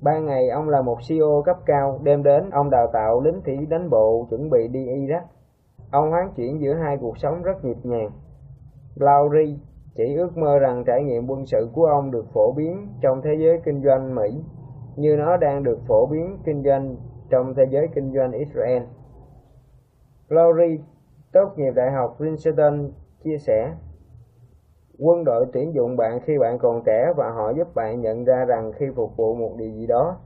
[0.00, 3.66] Ban ngày ông là một CEO cấp cao, đêm đến ông đào tạo lính thủy
[3.70, 5.22] đánh bộ chuẩn bị đi Iraq.
[5.92, 8.10] Ông hoán chuyển giữa hai cuộc sống rất nhịp nhàng.
[8.96, 9.56] Lowry
[9.94, 13.34] chỉ ước mơ rằng trải nghiệm quân sự của ông được phổ biến trong thế
[13.38, 14.42] giới kinh doanh Mỹ
[14.96, 16.96] như nó đang được phổ biến kinh doanh
[17.30, 18.82] trong thế giới kinh doanh Israel.
[20.28, 20.78] Lowry
[21.32, 22.90] tốt nghiệp Đại học Princeton
[23.24, 23.74] chia sẻ
[24.98, 28.44] Quân đội tuyển dụng bạn khi bạn còn trẻ và họ giúp bạn nhận ra
[28.44, 30.16] rằng khi phục vụ một điều gì đó,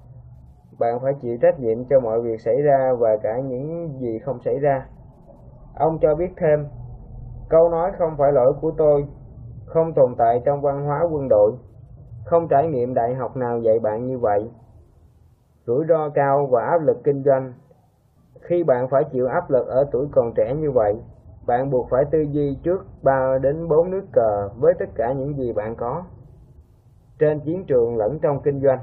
[0.78, 4.41] bạn phải chịu trách nhiệm cho mọi việc xảy ra và cả những gì không
[4.41, 4.86] xảy ra.
[5.76, 6.66] Ông cho biết thêm,
[7.48, 9.06] câu nói không phải lỗi của tôi,
[9.66, 11.52] không tồn tại trong văn hóa quân đội,
[12.24, 14.50] không trải nghiệm đại học nào dạy bạn như vậy.
[15.66, 17.52] Rủi ro cao và áp lực kinh doanh.
[18.40, 21.00] Khi bạn phải chịu áp lực ở tuổi còn trẻ như vậy,
[21.46, 25.36] bạn buộc phải tư duy trước 3 đến 4 nước cờ với tất cả những
[25.36, 26.05] gì bạn có
[27.18, 28.78] trên chiến trường lẫn trong kinh doanh.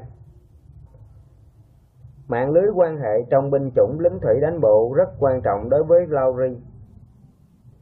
[2.27, 5.83] Mạng lưới quan hệ trong binh chủng lính thủy đánh bộ rất quan trọng đối
[5.83, 6.55] với Lowry.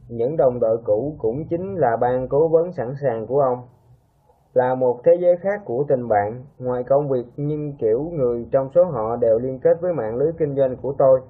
[0.08, 3.58] Những đồng đội cũ cũng chính là ban cố vấn sẵn sàng của ông.
[4.54, 8.68] Là một thế giới khác của tình bạn, ngoài công việc nhưng kiểu người trong
[8.74, 11.20] số họ đều liên kết với mạng lưới kinh doanh của tôi.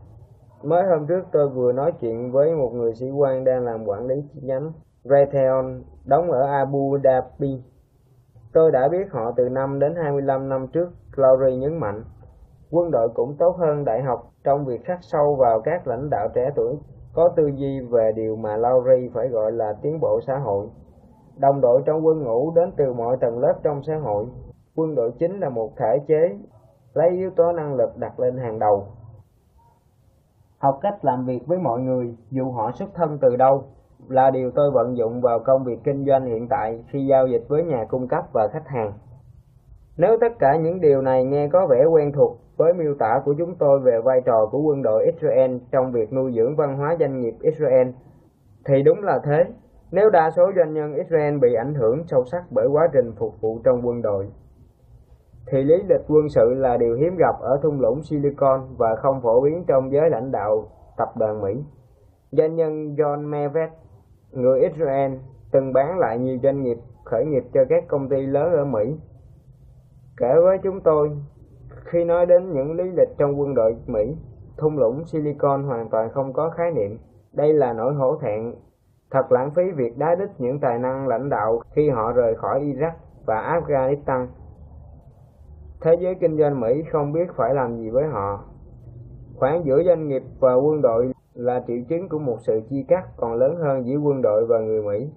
[0.62, 4.06] Mới hôm trước tôi vừa nói chuyện với một người sĩ quan đang làm quản
[4.06, 4.72] lý chi nhánh
[5.04, 7.62] Raytheon đóng ở Abu Dhabi.
[8.52, 12.04] Tôi đã biết họ từ năm đến 25 năm trước, Glory nhấn mạnh.
[12.70, 16.28] Quân đội cũng tốt hơn đại học trong việc khắc sâu vào các lãnh đạo
[16.34, 16.76] trẻ tuổi
[17.14, 20.66] có tư duy về điều mà Lowry phải gọi là tiến bộ xã hội.
[21.36, 24.26] Đồng đội trong quân ngũ đến từ mọi tầng lớp trong xã hội.
[24.76, 26.38] Quân đội chính là một thể chế,
[26.94, 28.86] lấy yếu tố năng lực đặt lên hàng đầu.
[30.58, 33.64] Học cách làm việc với mọi người, dù họ xuất thân từ đâu,
[34.08, 37.44] là điều tôi vận dụng vào công việc kinh doanh hiện tại khi giao dịch
[37.48, 38.92] với nhà cung cấp và khách hàng.
[39.96, 43.34] Nếu tất cả những điều này nghe có vẻ quen thuộc với miêu tả của
[43.38, 46.96] chúng tôi về vai trò của quân đội Israel trong việc nuôi dưỡng văn hóa
[47.00, 47.88] doanh nghiệp Israel,
[48.64, 49.44] thì đúng là thế.
[49.90, 53.40] Nếu đa số doanh nhân Israel bị ảnh hưởng sâu sắc bởi quá trình phục
[53.40, 54.28] vụ trong quân đội,
[55.50, 59.20] thì lý lịch quân sự là điều hiếm gặp ở thung lũng Silicon và không
[59.22, 61.64] phổ biến trong giới lãnh đạo tập đoàn Mỹ.
[62.30, 63.70] Doanh nhân John Mevet,
[64.30, 65.12] người Israel,
[65.52, 68.96] từng bán lại nhiều doanh nghiệp khởi nghiệp cho các công ty lớn ở Mỹ.
[70.16, 71.10] Kể với chúng tôi,
[71.68, 74.16] khi nói đến những lý lịch trong quân đội Mỹ,
[74.56, 76.98] thung lũng Silicon hoàn toàn không có khái niệm.
[77.32, 78.54] Đây là nỗi hổ thẹn
[79.12, 82.60] Thật lãng phí việc đá đích những tài năng lãnh đạo khi họ rời khỏi
[82.60, 82.92] Iraq
[83.26, 84.26] và Afghanistan.
[85.80, 88.44] Thế giới kinh doanh Mỹ không biết phải làm gì với họ.
[89.36, 93.08] Khoảng giữa doanh nghiệp và quân đội là triệu chứng của một sự chia cắt
[93.16, 95.10] còn lớn hơn giữa quân đội và người Mỹ.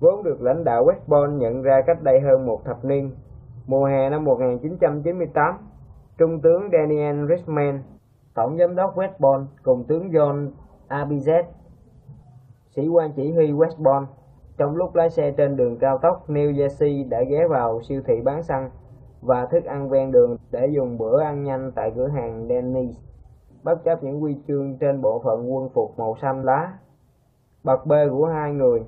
[0.00, 3.10] Vốn được lãnh đạo West Point nhận ra cách đây hơn một thập niên,
[3.70, 5.58] mùa hè năm 1998,
[6.18, 7.82] Trung tướng Daniel Richman,
[8.34, 10.50] Tổng giám đốc West Point cùng tướng John
[10.88, 11.44] Abizet
[12.76, 14.08] sĩ quan chỉ huy West Point
[14.58, 18.14] trong lúc lái xe trên đường cao tốc New Jersey đã ghé vào siêu thị
[18.24, 18.70] bán xăng
[19.20, 22.92] và thức ăn ven đường để dùng bữa ăn nhanh tại cửa hàng Denny's,
[23.62, 26.72] bất chấp những huy chương trên bộ phận quân phục màu xanh lá.
[27.64, 28.84] Bật bê của hai người,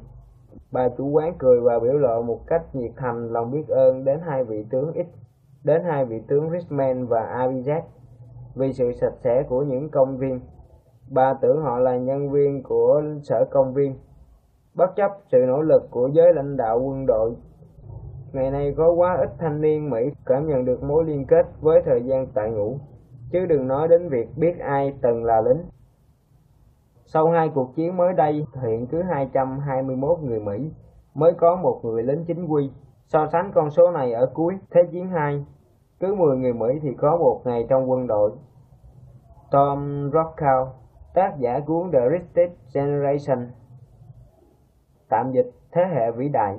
[0.73, 4.21] bà chủ quán cười và biểu lộ một cách nhiệt thành lòng biết ơn đến
[4.27, 5.07] hai vị tướng X,
[5.65, 7.83] đến hai vị tướng Richmond và Avizet
[8.55, 10.41] vì sự sạch sẽ của những công viên.
[11.11, 13.95] Bà tưởng họ là nhân viên của sở công viên.
[14.75, 17.35] Bất chấp sự nỗ lực của giới lãnh đạo quân đội,
[18.33, 21.83] ngày nay có quá ít thanh niên Mỹ cảm nhận được mối liên kết với
[21.85, 22.79] thời gian tại ngũ,
[23.33, 25.63] chứ đừng nói đến việc biết ai từng là lính.
[27.15, 30.71] Sau hai cuộc chiến mới đây, hiện cứ 221 người Mỹ
[31.15, 32.71] mới có một người lính chính quy.
[33.07, 35.45] So sánh con số này ở cuối Thế chiến 2,
[36.01, 38.33] cứ 10 người Mỹ thì có một ngày trong quân đội.
[39.51, 40.67] Tom Rockow
[41.15, 43.49] tác giả cuốn The Richest Generation
[45.09, 46.59] tạm dịch thế hệ vĩ đại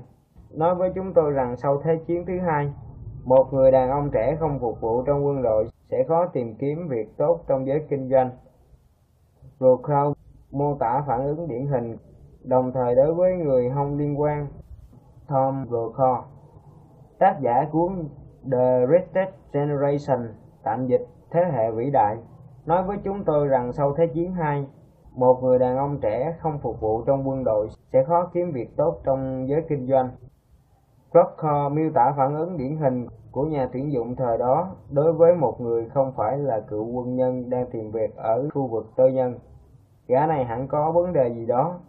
[0.52, 2.74] nói với chúng tôi rằng sau thế chiến thứ hai
[3.24, 6.88] một người đàn ông trẻ không phục vụ trong quân đội sẽ khó tìm kiếm
[6.88, 8.30] việc tốt trong giới kinh doanh
[9.60, 10.14] Rockow
[10.54, 11.98] mô tả phản ứng điển hình
[12.44, 14.48] đồng thời đối với người không liên quan
[15.28, 16.22] Tom Brokaw
[17.20, 18.10] tác giả cuốn
[18.52, 20.34] The Greatest Generation
[20.64, 22.18] tạm dịch thế hệ vĩ đại
[22.66, 24.66] nói với chúng tôi rằng sau Thế chiến II,
[25.16, 28.78] một người đàn ông trẻ không phục vụ trong quân đội sẽ khó kiếm việc
[28.78, 30.10] tốt trong giới kinh doanh.
[31.12, 35.36] Brokaw miêu tả phản ứng điển hình của nhà tuyển dụng thời đó đối với
[35.36, 39.08] một người không phải là cựu quân nhân đang tìm việc ở khu vực tư
[39.08, 39.40] nhân.
[40.08, 41.80] Gã này hẳn có vấn đề gì đó.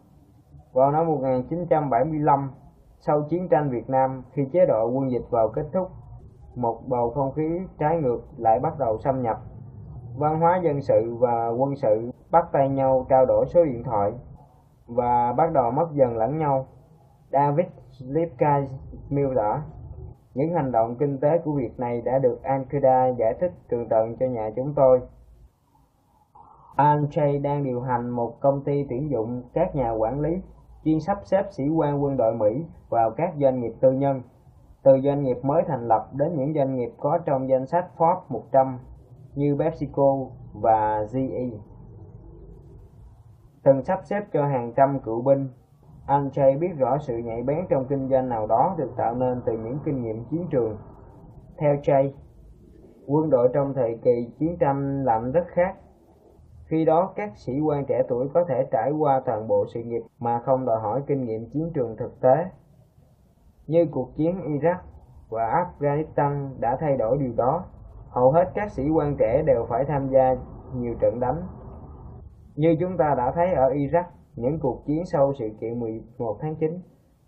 [0.72, 2.50] Vào năm 1975,
[2.98, 5.88] sau chiến tranh Việt Nam, khi chế độ quân dịch vào kết thúc,
[6.54, 9.38] một bầu không khí trái ngược lại bắt đầu xâm nhập
[10.16, 14.12] văn hóa dân sự và quân sự bắt tay nhau trao đổi số điện thoại
[14.86, 16.66] và bắt đầu mất dần lẫn nhau.
[17.32, 17.66] David
[18.00, 18.62] Lipka
[19.08, 19.62] miêu tả
[20.34, 24.16] những hành động kinh tế của việc này đã được Al-Qaeda giải thích tường tận
[24.16, 25.00] cho nhà chúng tôi.
[26.76, 30.42] Al Jay đang điều hành một công ty tuyển dụng các nhà quản lý
[30.84, 34.22] chuyên sắp xếp sĩ quan quân đội Mỹ vào các doanh nghiệp tư nhân,
[34.82, 38.20] từ doanh nghiệp mới thành lập đến những doanh nghiệp có trong danh sách Forbes
[38.28, 38.78] 100
[39.34, 40.16] như PepsiCo
[40.52, 41.50] và GE.
[43.62, 45.48] Từng sắp xếp cho hàng trăm cựu binh,
[46.06, 49.42] anh Jay biết rõ sự nhạy bén trong kinh doanh nào đó được tạo nên
[49.46, 50.76] từ những kinh nghiệm chiến trường.
[51.58, 52.10] Theo Jay,
[53.06, 55.76] quân đội trong thời kỳ chiến tranh lạnh rất khác.
[56.74, 60.02] Khi đó, các sĩ quan trẻ tuổi có thể trải qua toàn bộ sự nghiệp
[60.18, 62.44] mà không đòi hỏi kinh nghiệm chiến trường thực tế.
[63.66, 64.76] Như cuộc chiến Iraq
[65.28, 67.64] và Afghanistan đã thay đổi điều đó
[68.08, 70.36] hầu hết các sĩ quan trẻ đều phải tham gia
[70.76, 71.42] nhiều trận đánh.
[72.56, 74.04] Như chúng ta đã thấy ở Iraq,
[74.36, 76.78] những cuộc chiến sau sự kiện 11 tháng 9,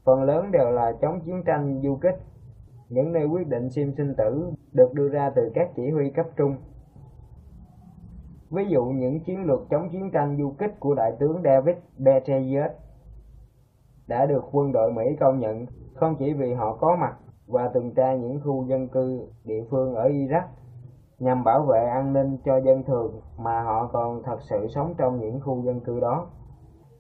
[0.05, 2.17] phần lớn đều là chống chiến tranh du kích.
[2.89, 6.27] Những nơi quyết định sim sinh tử được đưa ra từ các chỉ huy cấp
[6.37, 6.57] trung.
[8.51, 12.73] Ví dụ những chiến lược chống chiến tranh du kích của Đại tướng David Petraeus
[14.07, 17.17] đã được quân đội Mỹ công nhận không chỉ vì họ có mặt
[17.47, 20.43] và tuần tra những khu dân cư địa phương ở Iraq
[21.19, 25.21] nhằm bảo vệ an ninh cho dân thường mà họ còn thật sự sống trong
[25.21, 26.27] những khu dân cư đó.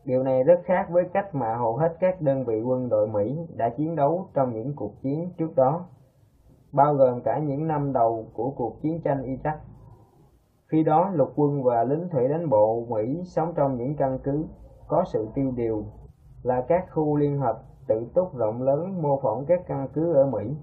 [0.04, 3.38] Điều này rất khác với cách mà hầu hết các đơn vị quân đội Mỹ
[3.56, 5.86] đã chiến đấu trong những cuộc chiến trước đó,
[6.72, 9.56] bao gồm cả những năm đầu của cuộc chiến tranh Iraq.
[10.68, 14.44] Khi đó, lục quân và lính thủy đánh bộ Mỹ sống trong những căn cứ
[14.88, 15.84] có sự tiêu điều,
[16.42, 20.26] là các khu liên hợp tự túc rộng lớn mô phỏng các căn cứ ở
[20.26, 20.56] Mỹ.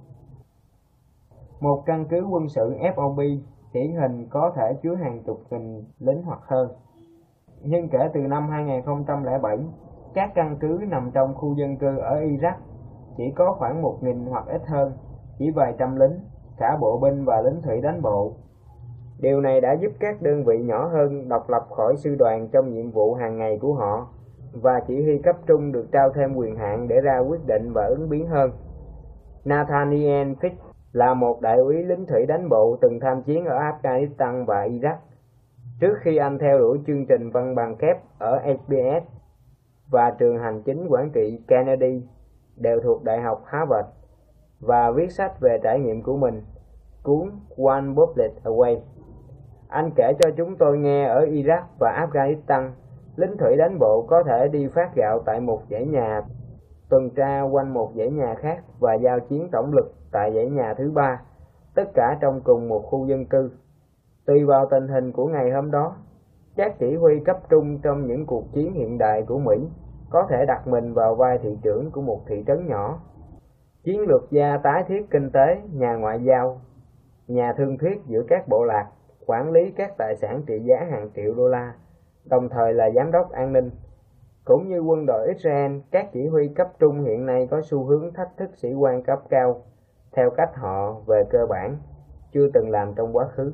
[1.60, 3.40] Một căn cứ quân sự FOB
[3.74, 6.70] điển hình có thể chứa hàng chục nghìn lính hoặc hơn.
[7.62, 9.58] Nhưng kể từ năm 2007,
[10.14, 12.54] các căn cứ nằm trong khu dân cư ở Iraq
[13.18, 14.94] chỉ có khoảng 1.000 hoặc ít hơn,
[15.38, 16.20] chỉ vài trăm lính,
[16.58, 18.34] cả bộ binh và lính thủy đánh bộ.
[19.20, 22.74] Điều này đã giúp các đơn vị nhỏ hơn độc lập khỏi sư đoàn trong
[22.74, 24.08] nhiệm vụ hàng ngày của họ
[24.54, 27.86] và chỉ huy cấp trung được trao thêm quyền hạn để ra quyết định và
[27.86, 28.52] ứng biến hơn.
[29.46, 30.56] Nathaniel Fitch
[30.92, 34.96] là một đại úy lính thủy đánh bộ từng tham chiến ở Afghanistan và Iraq.
[35.82, 39.04] Trước khi anh theo đuổi chương trình văn bằng kép ở SBS
[39.92, 42.08] và trường hành chính quản trị Kennedy
[42.56, 43.88] đều thuộc Đại học Harvard
[44.60, 46.42] và viết sách về trải nghiệm của mình,
[47.04, 48.80] cuốn One Bullet Away.
[49.74, 52.72] Anh kể cho chúng tôi nghe ở Iraq và Afghanistan,
[53.16, 56.22] lính thủy đánh bộ có thể đi phát gạo tại một dãy nhà,
[56.90, 60.74] tuần tra quanh một dãy nhà khác và giao chiến tổng lực tại dãy nhà
[60.74, 61.22] thứ ba,
[61.76, 63.52] tất cả trong cùng một khu dân cư.
[64.26, 65.96] Tùy vào tình hình của ngày hôm đó,
[66.56, 69.68] các chỉ huy cấp trung trong những cuộc chiến hiện đại của Mỹ
[70.10, 73.00] có thể đặt mình vào vai thị trưởng của một thị trấn nhỏ.
[73.84, 76.62] Chiến lược gia tái thiết kinh tế, nhà ngoại giao,
[77.28, 78.88] nhà thương thuyết giữa các bộ lạc,
[79.26, 81.74] quản lý các tài sản trị giá hàng triệu đô la,
[82.26, 83.72] đồng thời là giám đốc an ninh.
[84.46, 88.14] Cũng như quân đội Israel, các chỉ huy cấp trung hiện nay có xu hướng
[88.14, 89.62] thách thức sĩ quan cấp cao,
[90.12, 91.78] theo cách họ về cơ bản,
[92.34, 93.54] chưa từng làm trong quá khứ.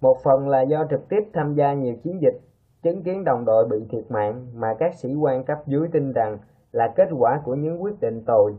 [0.00, 2.40] Một phần là do trực tiếp tham gia nhiều chiến dịch
[2.82, 6.38] chứng kiến đồng đội bị thiệt mạng mà các sĩ quan cấp dưới tin rằng
[6.72, 8.56] là kết quả của những quyết định tồi,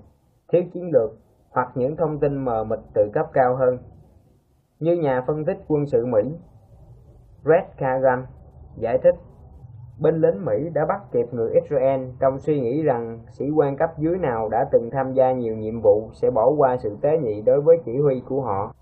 [0.52, 1.12] thiếu chiến lược
[1.50, 3.78] hoặc những thông tin mờ mịt từ cấp cao hơn.
[4.82, 6.22] Như nhà phân tích quân sự Mỹ
[7.46, 8.26] Red Kagan
[8.78, 9.16] giải thích,
[10.00, 13.90] binh lính Mỹ đã bắt kịp người Israel trong suy nghĩ rằng sĩ quan cấp
[13.98, 17.42] dưới nào đã từng tham gia nhiều nhiệm vụ sẽ bỏ qua sự tế nhị
[17.42, 18.76] đối với chỉ huy của họ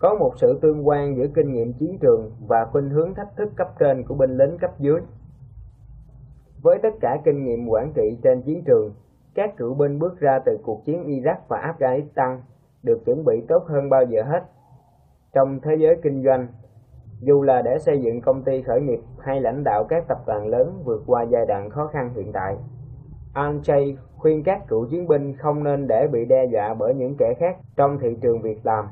[0.00, 3.52] có một sự tương quan giữa kinh nghiệm chiến trường và khuynh hướng thách thức
[3.56, 5.00] cấp trên của binh lính cấp dưới.
[6.62, 8.94] Với tất cả kinh nghiệm quản trị trên chiến trường,
[9.34, 12.38] các cựu binh bước ra từ cuộc chiến Iraq và Afghanistan
[12.82, 14.42] được chuẩn bị tốt hơn bao giờ hết.
[15.34, 16.46] Trong thế giới kinh doanh,
[17.20, 20.46] dù là để xây dựng công ty khởi nghiệp hay lãnh đạo các tập đoàn
[20.46, 22.56] lớn vượt qua giai đoạn khó khăn hiện tại,
[23.34, 27.34] Anjay khuyên các cựu chiến binh không nên để bị đe dọa bởi những kẻ
[27.38, 28.84] khác trong thị trường việc làm.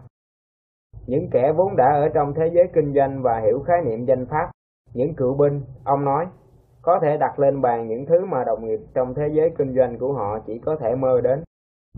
[1.06, 4.26] Những kẻ vốn đã ở trong thế giới kinh doanh và hiểu khái niệm danh
[4.26, 4.50] pháp,
[4.94, 6.26] những cựu binh, ông nói,
[6.82, 9.98] có thể đặt lên bàn những thứ mà đồng nghiệp trong thế giới kinh doanh
[9.98, 11.42] của họ chỉ có thể mơ đến,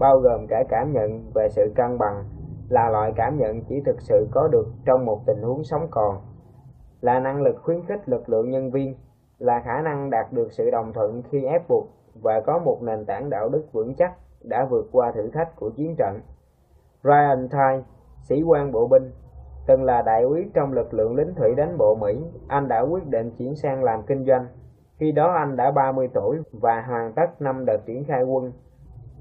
[0.00, 2.24] bao gồm cả cảm nhận về sự cân bằng,
[2.70, 6.16] là loại cảm nhận chỉ thực sự có được trong một tình huống sống còn,
[7.00, 8.94] là năng lực khuyến khích lực lượng nhân viên,
[9.38, 13.04] là khả năng đạt được sự đồng thuận khi ép buộc và có một nền
[13.04, 16.20] tảng đạo đức vững chắc đã vượt qua thử thách của chiến trận.
[17.04, 17.84] Ryan Thay,
[18.22, 19.10] sĩ quan bộ binh,
[19.66, 23.06] từng là đại úy trong lực lượng lính thủy đánh bộ Mỹ, anh đã quyết
[23.06, 24.46] định chuyển sang làm kinh doanh.
[24.98, 28.52] Khi đó anh đã 30 tuổi và hoàn tất năm đợt triển khai quân,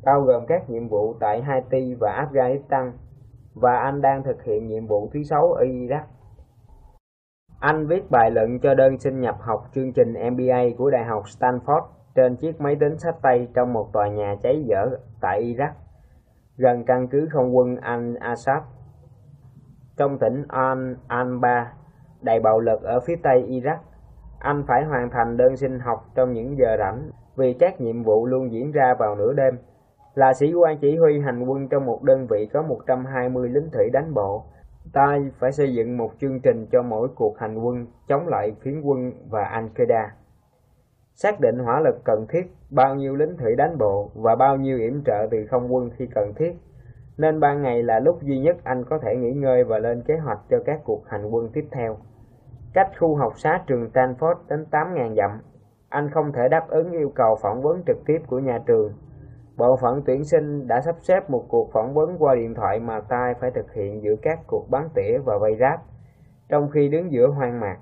[0.03, 2.91] bao gồm các nhiệm vụ tại Haiti và Afghanistan,
[3.61, 6.01] và anh đang thực hiện nhiệm vụ thứ sáu ở Iraq.
[7.59, 11.23] Anh viết bài luận cho đơn xin nhập học chương trình MBA của Đại học
[11.25, 11.81] Stanford
[12.15, 14.89] trên chiếc máy tính sách tay trong một tòa nhà cháy dở
[15.21, 15.71] tại Iraq,
[16.57, 18.61] gần căn cứ không quân Al-Assad
[19.99, 21.73] trong tỉnh Al Anba,
[22.21, 23.77] đầy bạo lực ở phía tây Iraq.
[24.39, 28.25] Anh phải hoàn thành đơn xin học trong những giờ rảnh vì các nhiệm vụ
[28.25, 29.57] luôn diễn ra vào nửa đêm.
[30.15, 33.89] Là sĩ quan chỉ huy hành quân trong một đơn vị có 120 lính thủy
[33.93, 34.43] đánh bộ,
[34.93, 38.81] ta phải xây dựng một chương trình cho mỗi cuộc hành quân chống lại phiến
[38.81, 40.07] quân và Al-Qaeda.
[41.13, 44.77] Xác định hỏa lực cần thiết, bao nhiêu lính thủy đánh bộ và bao nhiêu
[44.77, 46.53] yểm trợ từ không quân khi cần thiết
[47.19, 50.17] nên ban ngày là lúc duy nhất anh có thể nghỉ ngơi và lên kế
[50.17, 51.97] hoạch cho các cuộc hành quân tiếp theo.
[52.73, 55.41] Cách khu học xá trường Stanford đến 8.000 dặm,
[55.89, 58.93] anh không thể đáp ứng yêu cầu phỏng vấn trực tiếp của nhà trường.
[59.59, 63.01] Bộ phận tuyển sinh đã sắp xếp một cuộc phỏng vấn qua điện thoại mà
[63.09, 65.81] tai phải thực hiện giữa các cuộc bắn tỉa và vây ráp.
[66.49, 67.77] Trong khi đứng giữa hoang mạc,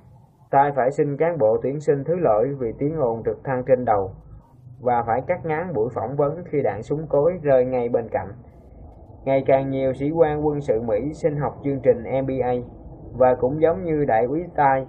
[0.51, 3.85] tai phải xin cán bộ tuyển sinh thứ lỗi vì tiếng ồn trực thăng trên
[3.85, 4.11] đầu
[4.79, 8.27] và phải cắt ngắn buổi phỏng vấn khi đạn súng cối rơi ngay bên cạnh.
[9.23, 12.53] Ngày càng nhiều sĩ quan quân sự Mỹ xin học chương trình MBA
[13.13, 14.85] và cũng giống như đại úy Tai,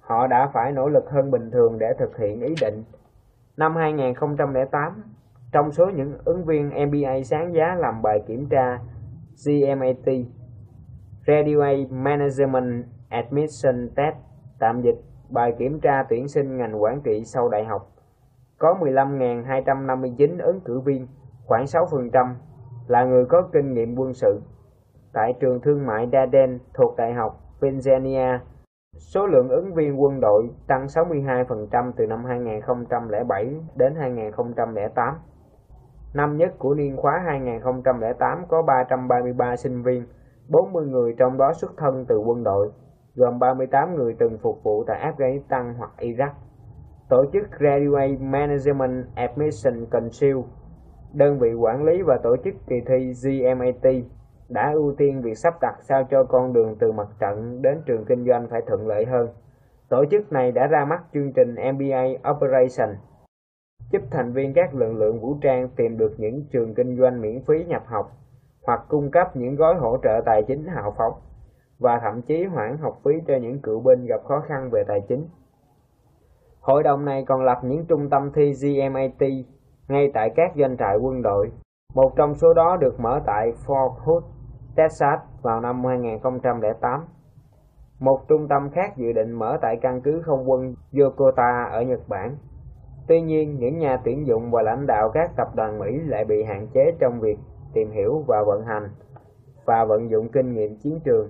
[0.00, 2.84] họ đã phải nỗ lực hơn bình thường để thực hiện ý định.
[3.56, 5.02] Năm 2008,
[5.52, 8.78] trong số những ứng viên MBA sáng giá làm bài kiểm tra
[9.46, 10.16] GMAT,
[11.26, 14.16] Graduate Management Admission Test,
[14.58, 14.96] tạm dịch
[15.30, 17.92] bài kiểm tra tuyển sinh ngành quản trị sau đại học,
[18.58, 21.06] có 15.259 ứng cử viên,
[21.44, 22.34] khoảng 6%,
[22.86, 24.40] là người có kinh nghiệm quân sự.
[25.12, 28.38] tại trường thương mại Darden thuộc Đại học Pennsylvania.
[28.96, 35.14] Số lượng ứng viên quân đội tăng 62% từ năm 2007 đến 2008.
[36.14, 40.06] Năm nhất của niên khóa 2008 có 333 sinh viên,
[40.48, 42.70] 40 người trong đó xuất thân từ quân đội,
[43.14, 46.30] gồm 38 người từng phục vụ tại Afghanistan hoặc Iraq.
[47.08, 50.36] Tổ chức Graduate Management Admission Council,
[51.12, 53.94] đơn vị quản lý và tổ chức kỳ thi GMAT,
[54.48, 58.04] đã ưu tiên việc sắp đặt sao cho con đường từ mặt trận đến trường
[58.04, 59.28] kinh doanh phải thuận lợi hơn.
[59.88, 62.96] Tổ chức này đã ra mắt chương trình MBA Operation,
[63.90, 67.42] giúp thành viên các lực lượng vũ trang tìm được những trường kinh doanh miễn
[67.46, 68.12] phí nhập học
[68.66, 71.12] hoặc cung cấp những gói hỗ trợ tài chính hào phóng
[71.82, 75.00] và thậm chí hoãn học phí cho những cựu binh gặp khó khăn về tài
[75.08, 75.28] chính.
[76.60, 79.22] Hội đồng này còn lập những trung tâm thi GMAT
[79.88, 81.52] ngay tại các doanh trại quân đội.
[81.94, 84.24] Một trong số đó được mở tại Fort Hood,
[84.76, 87.04] Texas vào năm 2008.
[88.00, 92.00] Một trung tâm khác dự định mở tại căn cứ không quân Yokota ở Nhật
[92.08, 92.36] Bản.
[93.06, 96.42] Tuy nhiên, những nhà tuyển dụng và lãnh đạo các tập đoàn Mỹ lại bị
[96.42, 97.38] hạn chế trong việc
[97.74, 98.88] tìm hiểu và vận hành
[99.64, 101.28] và vận dụng kinh nghiệm chiến trường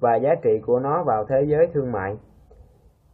[0.00, 2.16] và giá trị của nó vào thế giới thương mại.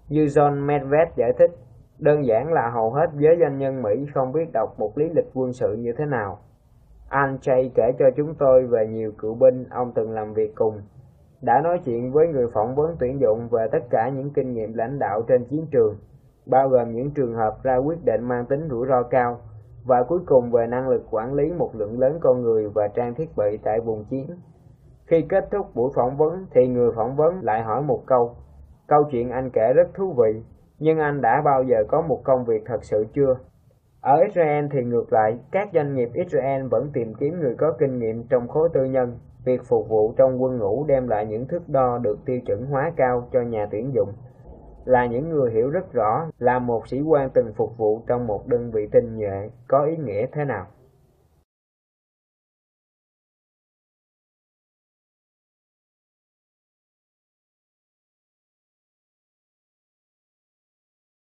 [0.09, 1.51] Như John Medved giải thích,
[1.99, 5.31] đơn giản là hầu hết giới doanh nhân Mỹ không biết đọc một lý lịch
[5.35, 6.39] quân sự như thế nào.
[7.09, 10.81] Anh Jay kể cho chúng tôi về nhiều cựu binh ông từng làm việc cùng,
[11.43, 14.75] đã nói chuyện với người phỏng vấn tuyển dụng về tất cả những kinh nghiệm
[14.75, 15.97] lãnh đạo trên chiến trường,
[16.47, 19.39] bao gồm những trường hợp ra quyết định mang tính rủi ro cao,
[19.85, 23.15] và cuối cùng về năng lực quản lý một lượng lớn con người và trang
[23.15, 24.27] thiết bị tại vùng chiến.
[25.07, 28.37] Khi kết thúc buổi phỏng vấn thì người phỏng vấn lại hỏi một câu.
[28.87, 30.43] Câu chuyện anh kể rất thú vị,
[30.79, 33.37] nhưng anh đã bao giờ có một công việc thật sự chưa?
[34.01, 37.99] Ở Israel thì ngược lại, các doanh nghiệp Israel vẫn tìm kiếm người có kinh
[37.99, 39.19] nghiệm trong khối tư nhân.
[39.45, 42.93] Việc phục vụ trong quân ngũ đem lại những thước đo được tiêu chuẩn hóa
[42.97, 44.13] cao cho nhà tuyển dụng.
[44.85, 48.47] Là những người hiểu rất rõ là một sĩ quan từng phục vụ trong một
[48.47, 50.67] đơn vị tinh nhuệ có ý nghĩa thế nào.